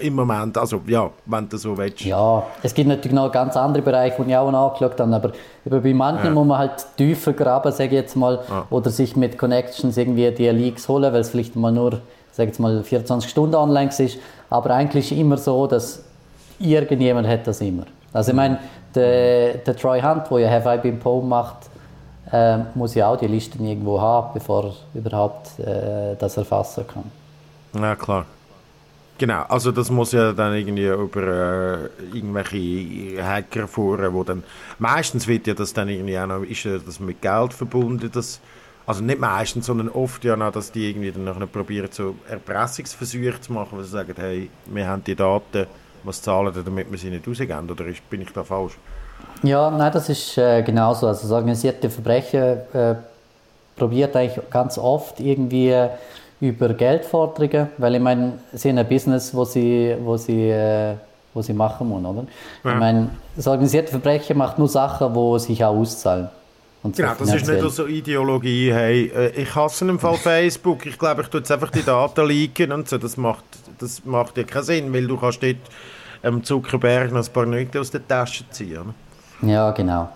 im 0.00 0.14
Moment. 0.14 0.56
Also, 0.56 0.80
ja, 0.86 1.10
wenn 1.26 1.48
du 1.48 1.56
so 1.56 1.76
willst. 1.76 2.02
Ja, 2.02 2.44
es 2.62 2.72
gibt 2.72 2.88
natürlich 2.88 3.14
noch 3.14 3.32
ganz 3.32 3.56
andere 3.56 3.82
Bereiche, 3.82 4.22
die 4.22 4.30
ich 4.30 4.36
auch 4.36 4.50
noch 4.50 4.68
angeschaut 4.74 5.00
habe, 5.00 5.32
aber 5.66 5.80
bei 5.80 5.92
manchen 5.94 6.26
Ja. 6.26 6.30
muss 6.30 6.46
man 6.46 6.58
halt 6.58 6.86
tiefer 6.96 7.32
graben, 7.32 7.72
sage 7.72 7.86
ich 7.86 7.92
jetzt 8.02 8.14
mal, 8.16 8.38
oder 8.70 8.90
sich 8.90 9.16
mit 9.16 9.36
Connections 9.36 9.96
irgendwie 9.96 10.30
die 10.30 10.48
Leaks 10.50 10.88
holen, 10.88 11.12
weil 11.12 11.20
es 11.20 11.30
vielleicht 11.30 11.56
mal 11.56 11.72
nur, 11.72 12.00
sage 12.32 12.48
jetzt 12.48 12.60
mal, 12.60 12.82
24 12.84 13.28
Stunden 13.28 13.54
online 13.56 13.90
ist. 13.98 14.18
Aber 14.50 14.70
eigentlich 14.70 15.10
ist 15.10 15.18
immer 15.18 15.36
so, 15.36 15.66
dass 15.66 16.04
irgendjemand 16.60 17.26
hat 17.26 17.46
das 17.46 17.60
immer. 17.60 17.84
Also 18.12 18.30
ich 18.30 18.36
meine, 18.36 18.58
der, 18.94 19.54
der 19.54 19.76
Troy 19.76 20.00
Hunt, 20.00 20.30
der 20.30 20.38
ja 20.38 20.50
Have 20.50 20.74
I 20.74 20.78
Been 20.78 20.98
Pwned 20.98 21.28
macht, 21.28 21.56
ähm, 22.32 22.66
muss 22.74 22.94
ja 22.94 23.08
auch 23.08 23.16
die 23.16 23.26
Listen 23.26 23.64
irgendwo 23.64 24.00
haben, 24.00 24.34
bevor 24.34 24.64
er 24.64 25.00
überhaupt 25.00 25.58
äh, 25.58 26.16
das 26.18 26.36
erfassen 26.36 26.84
kann. 26.86 27.04
Ja, 27.80 27.94
klar. 27.94 28.26
Genau, 29.18 29.42
also 29.48 29.72
das 29.72 29.90
muss 29.90 30.12
ja 30.12 30.32
dann 30.32 30.54
irgendwie 30.54 30.86
über 30.86 31.22
äh, 31.22 31.88
irgendwelche 32.16 33.20
Hacker 33.20 33.66
fahren, 33.66 34.14
wo 34.14 34.22
dann 34.22 34.44
meistens 34.78 35.26
wird 35.26 35.48
ja 35.48 35.54
das 35.54 35.72
dann 35.72 35.88
irgendwie 35.88 36.16
auch 36.16 36.26
noch, 36.26 36.42
ist 36.44 36.62
ja 36.62 36.78
das 36.78 37.00
mit 37.00 37.20
Geld 37.20 37.52
verbunden, 37.52 38.08
das, 38.12 38.40
also 38.86 39.02
nicht 39.02 39.18
meistens, 39.18 39.66
sondern 39.66 39.88
oft 39.88 40.24
ja 40.24 40.36
noch, 40.36 40.52
dass 40.52 40.70
die 40.70 40.88
irgendwie 40.88 41.10
dann 41.10 41.24
noch 41.24 41.50
probieren, 41.50 41.88
so 41.90 42.14
Erpressungsversuche 42.28 43.40
zu 43.40 43.52
machen, 43.52 43.76
wo 43.76 43.82
sie 43.82 43.88
sagen, 43.88 44.14
hey, 44.16 44.50
wir 44.66 44.86
haben 44.86 45.02
die 45.02 45.16
Daten, 45.16 45.66
was 46.04 46.22
zahlen 46.22 46.54
wir, 46.54 46.62
damit 46.62 46.88
wir 46.88 46.98
sie 46.98 47.10
nicht 47.10 47.26
rausgeben, 47.26 47.68
oder 47.68 47.86
ist, 47.86 48.08
bin 48.08 48.22
ich 48.22 48.30
da 48.30 48.44
falsch? 48.44 48.78
Ja, 49.42 49.70
nein, 49.70 49.92
das 49.92 50.08
ist 50.08 50.36
äh, 50.38 50.62
genauso. 50.62 51.06
Also 51.06 51.22
das 51.22 51.30
organisierte 51.30 51.90
Verbrechen 51.90 52.58
äh, 52.72 52.94
probiert 53.76 54.16
eigentlich 54.16 54.50
ganz 54.50 54.78
oft 54.78 55.20
irgendwie 55.20 55.74
über 56.40 56.68
Geldforderungen, 56.74 57.68
weil 57.78 57.96
ich 57.96 58.00
meine, 58.00 58.38
sie 58.52 58.68
haben 58.68 58.78
ein 58.78 58.88
Business, 58.88 59.34
wo 59.34 59.44
sie, 59.44 59.96
wo 60.00 60.16
sie, 60.16 60.50
äh, 60.50 60.94
wo 61.34 61.42
sie 61.42 61.52
machen 61.52 61.88
müssen, 61.88 62.06
oder? 62.06 62.26
Ja. 62.64 62.72
Ich 62.72 62.78
meine, 62.78 63.10
das 63.36 63.46
organisierte 63.46 63.90
Verbrechen 63.90 64.36
macht 64.38 64.58
nur 64.58 64.68
Sachen, 64.68 65.14
wo 65.14 65.38
sich 65.38 65.64
auch 65.64 65.74
auszahlen. 65.74 66.28
genau, 66.82 67.14
das 67.18 67.34
ist 67.34 67.48
nicht 67.48 67.70
so 67.70 67.86
Ideologie, 67.86 68.72
hey, 68.72 69.12
äh, 69.14 69.42
ich 69.42 69.54
hasse 69.54 69.84
im 69.88 69.98
Fall 69.98 70.14
Facebook, 70.22 70.86
ich 70.86 70.98
glaube, 70.98 71.22
ich 71.22 71.28
tue 71.28 71.40
jetzt 71.40 71.50
einfach 71.50 71.70
die 71.70 71.82
Daten 71.82 72.26
leaken 72.26 72.72
und 72.72 72.88
so, 72.88 72.98
das 72.98 73.16
macht, 73.16 73.44
das 73.78 74.04
macht 74.04 74.36
ja 74.36 74.44
keinen 74.44 74.64
Sinn, 74.64 74.92
weil 74.92 75.06
du 75.06 75.16
kannst 75.16 75.42
dort 75.42 75.56
ähm, 76.22 76.42
Zuckerberg 76.44 77.12
noch 77.12 77.26
ein 77.26 77.32
paar 77.32 77.46
Nöte 77.46 77.80
aus 77.80 77.90
der 77.90 78.06
Tasche 78.06 78.44
ziehen. 78.50 78.94
Ja, 79.42 79.70
genau. 79.70 80.08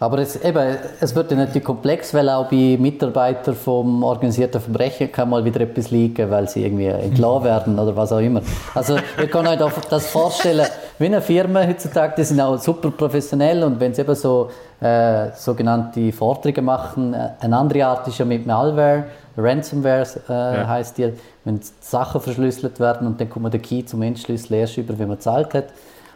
Aber 0.00 0.18
es, 0.18 0.36
eben, 0.36 0.76
es 1.00 1.14
wird 1.14 1.30
ja 1.30 1.36
natürlich 1.36 1.64
komplex, 1.64 2.12
weil 2.12 2.28
auch 2.28 2.50
bei 2.50 2.76
Mitarbeitern 2.78 3.54
vom 3.54 4.02
organisierten 4.02 4.60
Verbrechen 4.60 5.10
kann 5.10 5.30
mal 5.30 5.44
wieder 5.44 5.60
etwas 5.60 5.90
liegen, 5.90 6.30
weil 6.30 6.48
sie 6.48 6.64
irgendwie 6.64 6.86
entlassen 6.86 7.44
werden 7.44 7.78
oder 7.78 7.94
was 7.94 8.12
auch 8.12 8.18
immer. 8.18 8.42
Also 8.74 8.96
ihr 8.96 9.28
könnt 9.28 9.48
euch 9.48 9.58
das 9.88 10.08
vorstellen, 10.08 10.66
wie 10.98 11.06
eine 11.06 11.22
Firma 11.22 11.62
heutzutage, 11.62 12.14
die 12.18 12.24
sind 12.24 12.40
auch 12.40 12.58
super 12.58 12.90
professionell 12.90 13.62
und 13.62 13.78
wenn 13.78 13.94
sie 13.94 14.02
eben 14.02 14.14
so 14.14 14.50
äh, 14.80 15.28
sogenannte 15.36 16.12
Vorträge 16.12 16.60
machen, 16.60 17.14
äh, 17.14 17.30
eine 17.40 17.56
andere 17.56 17.86
Art 17.86 18.06
ist 18.08 18.18
ja 18.18 18.24
mit 18.24 18.46
Malware, 18.46 19.04
Ransomware 19.38 20.06
äh, 20.28 20.32
ja. 20.32 20.68
heißt 20.68 20.98
die, 20.98 21.12
wenn 21.44 21.60
Sachen 21.80 22.20
verschlüsselt 22.20 22.78
werden 22.80 23.06
und 23.06 23.20
dann 23.20 23.30
kommt 23.30 23.44
man 23.44 23.52
den 23.52 23.62
Key 23.62 23.84
zum 23.84 24.02
Entschlüsseln 24.02 24.60
erst 24.60 24.76
über, 24.76 24.98
wenn 24.98 25.08
man 25.08 25.20
zahlt 25.20 25.54
hat 25.54 25.66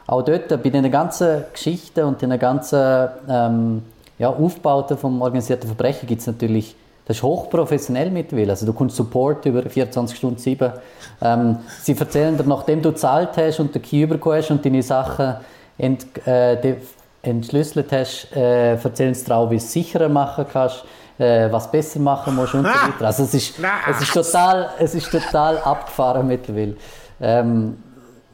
auch 0.09 0.23
dort 0.23 0.49
bei 0.49 0.71
den 0.71 0.91
ganzen 0.91 1.45
Geschichten 1.53 2.03
und 2.05 2.23
den 2.23 2.37
ganzen 2.39 3.09
ähm, 3.29 3.83
ja, 4.19 4.31
Aufbauten 4.31 4.97
vom 4.97 5.21
organisierten 5.21 5.69
Verbrechen 5.69 6.09
gibt 6.09 6.23
es 6.23 6.27
natürlich, 6.27 6.75
das 7.05 7.19
ist 7.19 7.23
hochprofessionell 7.23 8.11
mittlerweile. 8.11 8.51
Also 8.53 8.65
du 8.65 8.73
kannst 8.73 8.97
Support 8.97 9.45
über 9.45 9.63
24 9.63 10.17
Stunden 10.17 10.39
7. 10.39 10.73
Ähm, 11.21 11.59
sie 11.83 11.95
erzählen 11.95 12.39
dir, 12.39 12.45
nachdem 12.45 12.81
du 12.81 12.91
gezahlt 12.91 13.37
hast 13.37 13.61
und 13.61 13.75
den 13.75 13.83
Key 13.83 14.07
bekommen 14.07 14.37
hast 14.39 14.51
und 14.51 14.65
deine 14.65 14.83
Sachen 14.83 15.37
ent, 15.77 16.07
äh, 16.27 16.77
entschlüsselt 17.21 17.93
hast, 17.93 18.35
äh, 18.35 18.77
erzählen 18.77 19.13
sie 19.13 19.27
dir 19.27 19.37
auch, 19.37 19.51
wie 19.51 19.57
du 19.57 19.63
es 19.63 19.71
sicherer 19.71 20.09
machen 20.09 20.47
kannst, 20.51 20.85
äh, 21.19 21.53
was 21.53 21.71
besser 21.71 22.01
machen 22.01 22.35
musst 22.35 22.55
und 22.55 22.65
so 22.65 22.71
weiter. 22.71 23.05
Also 23.05 23.25
es 23.25 23.35
ist, 23.35 23.55
es 23.91 24.01
ist, 24.01 24.15
total, 24.15 24.71
es 24.79 24.95
ist 24.95 25.11
total 25.11 25.59
abgefahren 25.59 26.27
mittlerweile. 26.27 26.77
Ähm, 27.21 27.77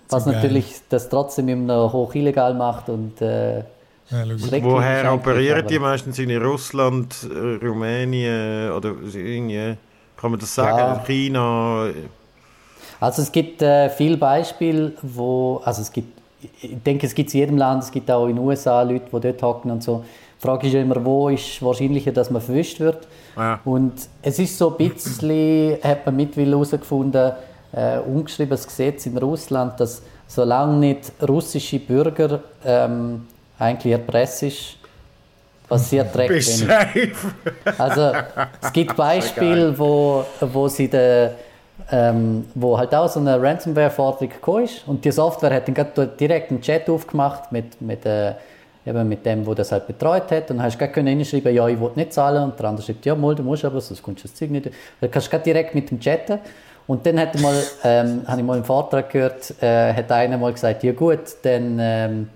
was 0.09 0.27
natürlich 0.27 0.75
das 0.89 1.09
trotzdem 1.09 1.67
noch 1.67 1.93
hoch 1.93 2.15
illegal 2.15 2.55
macht 2.55 2.89
und 2.89 3.21
äh, 3.21 3.65
ja, 4.11 4.23
Woher 4.63 5.15
operieren 5.15 5.67
die 5.67 5.79
meistens 5.79 6.19
in 6.19 6.31
Russland, 6.37 7.15
äh, 7.25 7.65
Rumänien 7.65 8.71
oder 8.73 8.91
irgendwie? 9.15 9.77
Kann 10.17 10.31
man 10.31 10.41
das 10.41 10.55
sagen? 10.55 10.79
Ja. 10.79 11.03
China? 11.07 11.89
Also 13.01 13.23
es 13.23 13.33
gibt 13.33 13.63
äh, 13.63 13.89
viele 13.91 14.17
Beispiele, 14.17 14.93
wo, 15.03 15.61
also 15.65 15.83
es 15.83 15.91
gibt, 15.91 16.19
ich 16.61 16.83
denke, 16.83 17.07
es 17.07 17.15
gibt 17.15 17.33
in 17.33 17.41
jedem 17.41 17.57
Land, 17.57 17.85
es 17.85 17.91
gibt 17.91 18.11
auch 18.11 18.27
in 18.27 18.37
den 18.37 18.45
USA 18.45 18.83
Leute, 18.83 19.07
die 19.11 19.21
dort 19.21 19.43
hocken 19.43 19.71
und 19.71 19.83
so. 19.83 20.05
Die 20.39 20.47
Frage 20.47 20.67
ist 20.67 20.75
ja 20.75 20.83
immer, 20.83 21.03
wo 21.03 21.31
ist 21.31 21.63
wahrscheinlicher, 21.63 22.13
dass 22.13 22.31
man 22.31 22.43
verwischt 22.43 22.81
wird. 22.81 23.09
Ja. 23.37 23.61
Und 23.65 23.95
es 24.21 24.39
ist 24.39 24.59
so 24.59 24.77
ein 24.77 24.89
bisschen, 24.89 25.79
hat 25.83 26.05
man 26.05 26.17
mittlerweile 26.17 26.53
herausgefunden, 26.53 27.33
äh, 27.75 27.99
ungeschriebenes 27.99 28.67
Gesetz 28.67 29.07
in 29.07 29.19
Russland, 29.19 29.79
dass 29.81 30.03
solange 30.27 30.77
nicht 30.77 31.13
russische 31.27 31.79
Bürger 31.79 32.41
ähm, 32.65 33.27
eigentlich 33.59 33.93
erpresst 33.93 34.43
ist, 34.45 34.77
passiert 35.69 36.15
direkt 36.15 36.35
wenig. 36.35 37.13
Also 37.79 38.13
es 38.61 38.73
gibt 38.73 38.97
Beispiele, 38.97 39.79
wo, 39.79 40.25
wo 40.41 40.69
sie 40.69 40.89
de, 40.89 41.31
ähm, 41.91 42.47
wo 42.55 42.79
halt 42.79 42.95
auch 42.95 43.09
so 43.09 43.21
eine 43.21 43.41
Ransomware-Forderung 43.41 44.29
gekommen 44.29 44.65
ist 44.65 44.87
und 44.87 45.05
die 45.05 45.11
Software 45.13 45.55
hat 45.55 45.69
dann 45.69 46.11
direkt 46.19 46.51
einen 46.51 46.61
Chat 46.61 46.89
aufgemacht 46.89 47.51
mit, 47.51 47.81
mit, 47.81 48.07
äh, 48.07 48.35
eben 48.87 49.09
mit 49.09 49.25
dem, 49.27 49.45
der 49.45 49.55
das 49.55 49.73
halt 49.73 49.87
betreut 49.87 50.31
hat 50.31 50.51
und 50.51 50.59
dann 50.59 50.67
hast 50.67 50.81
du 50.81 50.87
gerade 50.87 51.09
hinschreiben, 51.09 51.55
ja, 51.55 51.67
ich 51.69 51.81
will 51.81 51.91
nicht 51.97 52.13
zahlen 52.13 52.45
und 52.45 52.59
der 52.59 52.69
andere 52.69 52.85
schreibt, 52.85 53.05
ja, 53.05 53.15
mal, 53.15 53.35
du 53.35 53.43
musst 53.43 53.65
aber, 53.65 53.81
sonst 53.81 54.03
kommst 54.03 54.25
du 54.25 54.29
das 54.29 54.37
Zeug 54.37 54.51
nicht. 54.51 54.71
Dann 55.01 55.11
kannst 55.11 55.33
du 55.33 55.39
direkt 55.39 55.75
mit 55.75 55.91
dem 55.91 55.99
chatten 56.01 56.39
und 56.87 57.07
dann 57.07 57.19
hat 57.19 57.41
mal, 57.41 57.63
ähm, 57.83 58.23
habe 58.27 58.41
ich 58.41 58.47
mal 58.47 58.59
im 58.59 58.65
Vortrag 58.65 59.11
gehört, 59.11 59.55
äh, 59.63 59.95
hat 59.95 60.13
einer 60.13 60.37
mal 60.37 60.53
gesagt, 60.53 60.83
ja 60.83 60.93
gut, 60.93 61.21
dann, 61.43 61.79
ähm, 61.81 62.29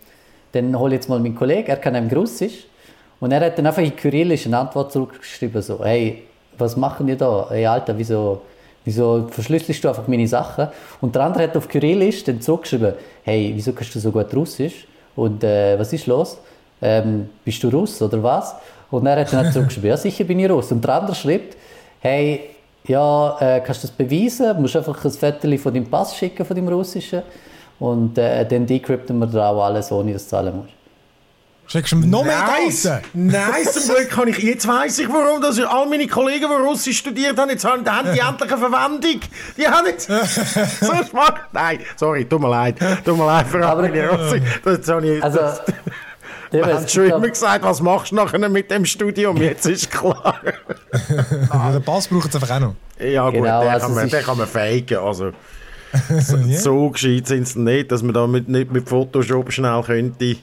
dann 0.52 0.78
hol 0.78 0.92
jetzt 0.92 1.08
mal 1.08 1.20
meinen 1.20 1.34
Kollegen, 1.34 1.68
er 1.68 1.76
kann 1.76 1.94
einem 1.94 2.10
Russisch. 2.10 2.66
Und 3.20 3.32
er 3.32 3.40
hat 3.40 3.58
dann 3.58 3.66
einfach 3.66 3.82
in 3.82 3.94
Kyrillisch 3.94 4.46
eine 4.46 4.58
Antwort 4.58 4.92
zurückgeschrieben, 4.92 5.60
so, 5.60 5.84
hey, 5.84 6.22
was 6.56 6.76
machen 6.76 7.06
die 7.06 7.16
da? 7.16 7.48
Hey 7.50 7.66
Alter, 7.66 7.96
wieso, 7.98 8.42
wieso 8.84 9.26
verschlüsselst 9.28 9.82
du 9.84 9.88
einfach 9.88 10.06
meine 10.08 10.26
Sachen? 10.26 10.68
Und 11.00 11.14
der 11.14 11.22
andere 11.22 11.44
hat 11.44 11.56
auf 11.56 11.68
Kyrillisch 11.68 12.24
dann 12.24 12.40
zurückgeschrieben, 12.40 12.94
hey, 13.24 13.52
wieso 13.54 13.72
kannst 13.72 13.94
du 13.94 13.98
so 13.98 14.10
gut 14.12 14.32
Russisch? 14.34 14.86
Und 15.14 15.42
äh, 15.44 15.78
was 15.78 15.92
ist 15.92 16.06
los? 16.06 16.38
Ähm, 16.80 17.28
bist 17.44 17.62
du 17.62 17.68
Russ 17.68 18.00
oder 18.00 18.22
was? 18.22 18.54
Und 18.90 19.04
er 19.06 19.20
hat 19.20 19.32
dann 19.32 19.52
zurückgeschrieben, 19.52 19.90
ja 19.90 19.96
sicher 19.96 20.24
bin 20.24 20.38
ich 20.38 20.48
Russ. 20.48 20.70
Und 20.72 20.82
der 20.84 20.94
andere 20.94 21.14
schreibt, 21.14 21.56
hey, 22.00 22.50
ja, 22.88 23.36
äh, 23.40 23.60
kannst 23.60 23.84
du 23.84 23.86
das 23.86 23.96
beweisen? 23.96 24.46
Du 24.56 24.62
musst 24.62 24.76
einfach 24.76 25.04
ein 25.04 25.10
Foto 25.10 25.58
von 25.58 25.74
deinem 25.74 25.86
Pass 25.86 26.16
schicken, 26.16 26.44
von 26.44 26.56
deinem 26.56 26.68
russischen. 26.68 27.22
Und 27.78 28.18
äh, 28.18 28.44
dann 28.46 28.66
decrypten 28.66 29.18
wir 29.18 29.26
da 29.26 29.50
auch 29.50 29.64
alles, 29.64 29.92
ohne 29.92 30.12
dass 30.14 30.24
du 30.24 30.30
zahlen 30.30 30.56
musst. 30.56 30.72
Schickst 31.68 31.92
du 31.92 31.96
mir 31.96 32.06
noch 32.06 32.24
mehr 32.24 32.46
Daten? 32.46 33.04
Nein, 33.12 33.64
zum 33.70 33.94
Glück 33.94 34.08
kann 34.08 34.26
ich. 34.28 34.38
Jetzt 34.38 34.66
weiss 34.66 34.98
ich, 34.98 35.08
warum. 35.08 35.42
Dass 35.42 35.60
all 35.60 35.86
meine 35.86 36.06
Kollegen, 36.06 36.46
die 36.48 36.66
Russisch 36.66 36.96
studiert 36.96 37.38
haben, 37.38 37.50
jetzt 37.50 37.64
haben, 37.66 37.86
haben 37.86 38.08
die 38.14 38.20
endlich 38.20 38.50
eine 38.50 38.58
Verwendung. 38.58 39.20
Die 39.54 39.68
haben 39.68 39.86
jetzt. 39.86 40.06
so 40.80 40.92
schmack. 41.10 41.48
Nein, 41.52 41.80
sorry, 41.96 42.24
tut 42.24 42.40
mir 42.40 42.48
leid. 42.48 42.76
Tut 43.04 43.18
mir 43.18 43.26
leid 43.26 43.46
für 43.48 43.66
alle 43.66 43.82
meine 43.82 44.08
Russisch. 44.08 44.42
Das, 44.64 44.88
habe 44.88 45.06
ich, 45.06 45.22
also, 45.22 45.40
das, 46.50 46.66
wir 46.66 46.74
haben 46.74 46.88
schon 46.88 47.04
immer 47.04 47.28
gesagt, 47.28 47.64
was 47.64 47.80
machst 47.80 48.12
du 48.12 48.16
nachher 48.16 48.48
mit 48.48 48.70
dem 48.70 48.84
Studium? 48.84 49.36
Jetzt 49.36 49.66
ist 49.66 49.90
klar. 49.90 50.40
ja, 51.52 51.72
den 51.72 51.82
Pass 51.82 52.08
braucht 52.08 52.28
es 52.28 52.34
einfach 52.34 52.56
auch 52.56 52.60
noch. 52.60 52.74
Ja 53.00 53.24
gut, 53.26 53.34
genau, 53.34 53.60
den, 53.60 53.70
also 53.70 53.86
kann 53.86 53.94
man, 53.94 54.08
den 54.08 54.22
kann 54.22 54.38
man 54.38 54.46
faken. 54.46 54.96
Also, 54.98 55.30
so, 56.20 56.36
yeah. 56.36 56.58
so 56.58 56.90
gescheit 56.90 57.26
sind 57.26 57.48
sie 57.48 57.60
nicht, 57.60 57.92
dass 57.92 58.02
man 58.02 58.14
da 58.14 58.26
mit, 58.26 58.48
nicht 58.48 58.72
mit 58.72 58.88
Photoshop 58.88 59.52
schnell 59.52 59.82
könnte 59.82 60.36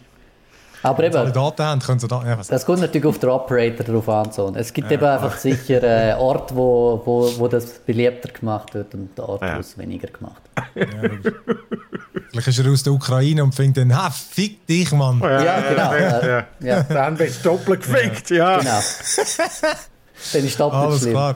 aber 0.85 1.03
eben, 1.03 1.15
alle 1.15 1.31
Daten 1.31 1.63
haben, 1.63 1.79
können 1.81 1.99
sie 1.99 2.07
da, 2.07 2.23
ja, 2.23 2.35
das 2.47 2.65
kommt 2.65 2.79
natürlich 2.79 3.07
auf 3.07 3.17
den 3.17 3.29
Operator 3.29 3.85
drauf 3.85 4.07
an. 4.07 4.31
So. 4.31 4.53
Es 4.55 4.71
gibt 4.71 4.91
ja. 4.91 4.97
eben 4.97 5.05
einfach 5.05 5.35
sicher 5.37 5.81
äh, 5.81 6.13
Orte, 6.13 6.55
wo, 6.55 7.01
wo, 7.03 7.39
wo 7.39 7.47
das 7.47 7.79
beliebter 7.79 8.31
gemacht 8.31 8.73
wird 8.75 8.93
und 8.93 9.19
Orte, 9.19 9.45
ja. 9.45 9.55
wo 9.55 9.59
es 9.61 9.75
weniger 9.77 10.09
gemacht 10.09 10.41
wird. 10.75 10.93
Ja, 10.93 11.31
Vielleicht 12.29 12.47
ist 12.47 12.59
er 12.59 12.71
aus 12.71 12.83
der 12.83 12.93
Ukraine 12.93 13.43
und 13.43 13.55
fängt 13.55 13.77
dann, 13.77 13.95
ha, 13.95 14.11
fick 14.11 14.67
dich, 14.67 14.91
Mann. 14.91 15.19
Ja, 15.21 15.43
ja 15.43 15.61
genau. 15.61 15.93
Ja. 15.95 16.45
Ja. 16.59 16.83
Dann 16.83 17.17
bist 17.17 17.43
du 17.43 17.49
doppelt 17.49 17.81
gefickt, 17.81 18.29
ja. 18.29 18.59
Genau. 18.59 18.79
dann 20.33 20.45
ist 20.45 20.59
doppelt 20.59 20.83
Alles 20.83 20.99
schlimm. 20.99 21.13
klar. 21.13 21.35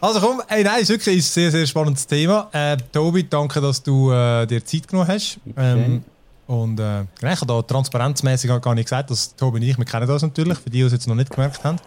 Also 0.00 0.18
komm, 0.20 0.42
ey, 0.48 0.64
nein, 0.64 0.80
ist 0.82 0.88
wirklich 0.88 1.16
ein 1.16 1.20
sehr, 1.20 1.50
sehr 1.50 1.66
spannendes 1.66 2.06
Thema. 2.06 2.48
Äh, 2.52 2.76
Tobi, 2.90 3.28
danke, 3.28 3.60
dass 3.60 3.82
du 3.82 4.10
äh, 4.10 4.46
dir 4.46 4.64
Zeit 4.64 4.88
genommen 4.88 5.08
hast. 5.08 5.38
Ähm, 5.56 6.04
und 6.46 6.80
äh, 6.80 7.04
genau, 7.18 7.32
ich 7.32 7.40
habe 7.40 7.46
da 7.46 7.62
transparenzmäßig 7.62 8.50
gar 8.60 8.74
nicht 8.74 8.86
gesagt, 8.86 9.10
dass 9.10 9.34
Tobi 9.36 9.58
und 9.58 9.62
ich, 9.62 9.78
wir 9.78 9.84
kennen 9.84 10.06
das 10.06 10.22
natürlich, 10.22 10.58
für 10.58 10.70
die, 10.70 10.78
die 10.78 10.84
es 10.84 10.92
jetzt 10.92 11.06
noch 11.06 11.14
nicht 11.14 11.30
gemerkt 11.30 11.62
haben. 11.64 11.78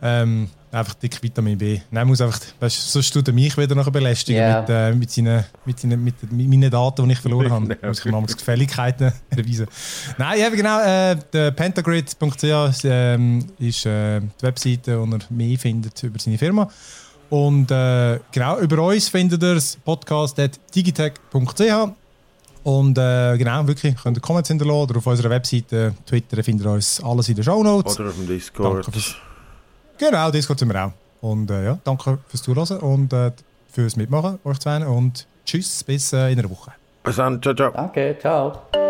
Ähm, 0.00 0.48
einfach 0.72 0.94
dick 0.94 1.22
Vitamin 1.22 1.58
B. 1.58 1.80
Nein, 1.90 2.06
muss 2.06 2.20
einfach, 2.20 2.40
weißt, 2.58 2.92
sonst 2.92 3.10
tut 3.12 3.28
er 3.28 3.34
mich 3.34 3.56
wieder 3.56 3.74
nachher 3.74 3.90
belästigen 3.90 4.40
yeah. 4.40 4.60
mit, 4.62 4.70
äh, 4.70 4.92
mit, 4.92 5.10
seinen, 5.10 5.44
mit, 5.64 5.78
seinen, 5.78 6.02
mit, 6.02 6.32
mit 6.32 6.48
meinen 6.48 6.70
Daten, 6.70 7.06
die 7.06 7.12
ich 7.12 7.20
verloren 7.20 7.52
habe. 7.52 7.76
Da 7.76 7.88
muss 7.88 8.04
ich 8.04 8.10
namens 8.10 8.36
Gefälligkeiten 8.36 9.12
beweisen. 9.30 9.66
Nein, 10.18 10.40
eben 10.40 10.56
genau, 10.56 10.80
äh, 10.80 11.16
pentagrid.ch 11.52 12.84
ähm, 12.84 13.46
ist 13.58 13.86
äh, 13.86 14.20
die 14.20 14.42
Webseite, 14.42 14.98
wo 14.98 15.04
ihr 15.04 15.18
mehr 15.28 15.58
findet 15.58 16.02
über 16.02 16.18
seine 16.18 16.38
Firma. 16.38 16.68
Und 17.30 17.70
äh, 17.70 18.18
genau, 18.30 18.58
über 18.58 18.82
uns 18.82 19.08
findet 19.08 19.42
ihr 19.42 19.54
das 19.54 19.76
podcast.digitech.ch 19.76 22.01
und 22.64 22.96
äh, 22.98 23.36
genau, 23.36 23.66
wirklich, 23.66 23.96
könnt 24.02 24.16
ihr 24.16 24.20
Comments 24.20 24.48
hinterlassen 24.48 24.82
oder 24.82 24.96
auf 24.98 25.06
unserer 25.06 25.30
Webseite, 25.30 25.94
Twitter 26.06 26.42
findet 26.42 26.66
ihr 26.66 26.70
uns 26.72 27.02
alles 27.02 27.28
in 27.28 27.34
den 27.34 27.44
Show 27.44 27.62
Notes. 27.62 27.98
Oder 27.98 28.10
auf 28.10 28.16
dem 28.16 28.26
Discord. 28.26 28.86
Genau, 29.98 30.30
Discord 30.30 30.58
sind 30.58 30.72
wir 30.72 30.84
auch. 30.84 30.92
Und 31.20 31.50
äh, 31.50 31.64
ja, 31.64 31.78
danke 31.84 32.18
fürs 32.28 32.42
Zuhören 32.42 32.78
und 32.78 33.12
äh, 33.12 33.30
fürs 33.70 33.96
Mitmachen, 33.96 34.38
euch 34.44 34.58
zwei. 34.58 34.84
Und 34.86 35.26
tschüss, 35.44 35.84
bis 35.84 36.12
äh, 36.12 36.32
in 36.32 36.38
einer 36.38 36.50
Woche. 36.50 36.72
Bis 37.04 37.16
dann, 37.16 37.40
ciao, 37.42 37.54
ciao. 37.54 37.70
Danke, 37.70 38.16
ciao. 38.20 38.81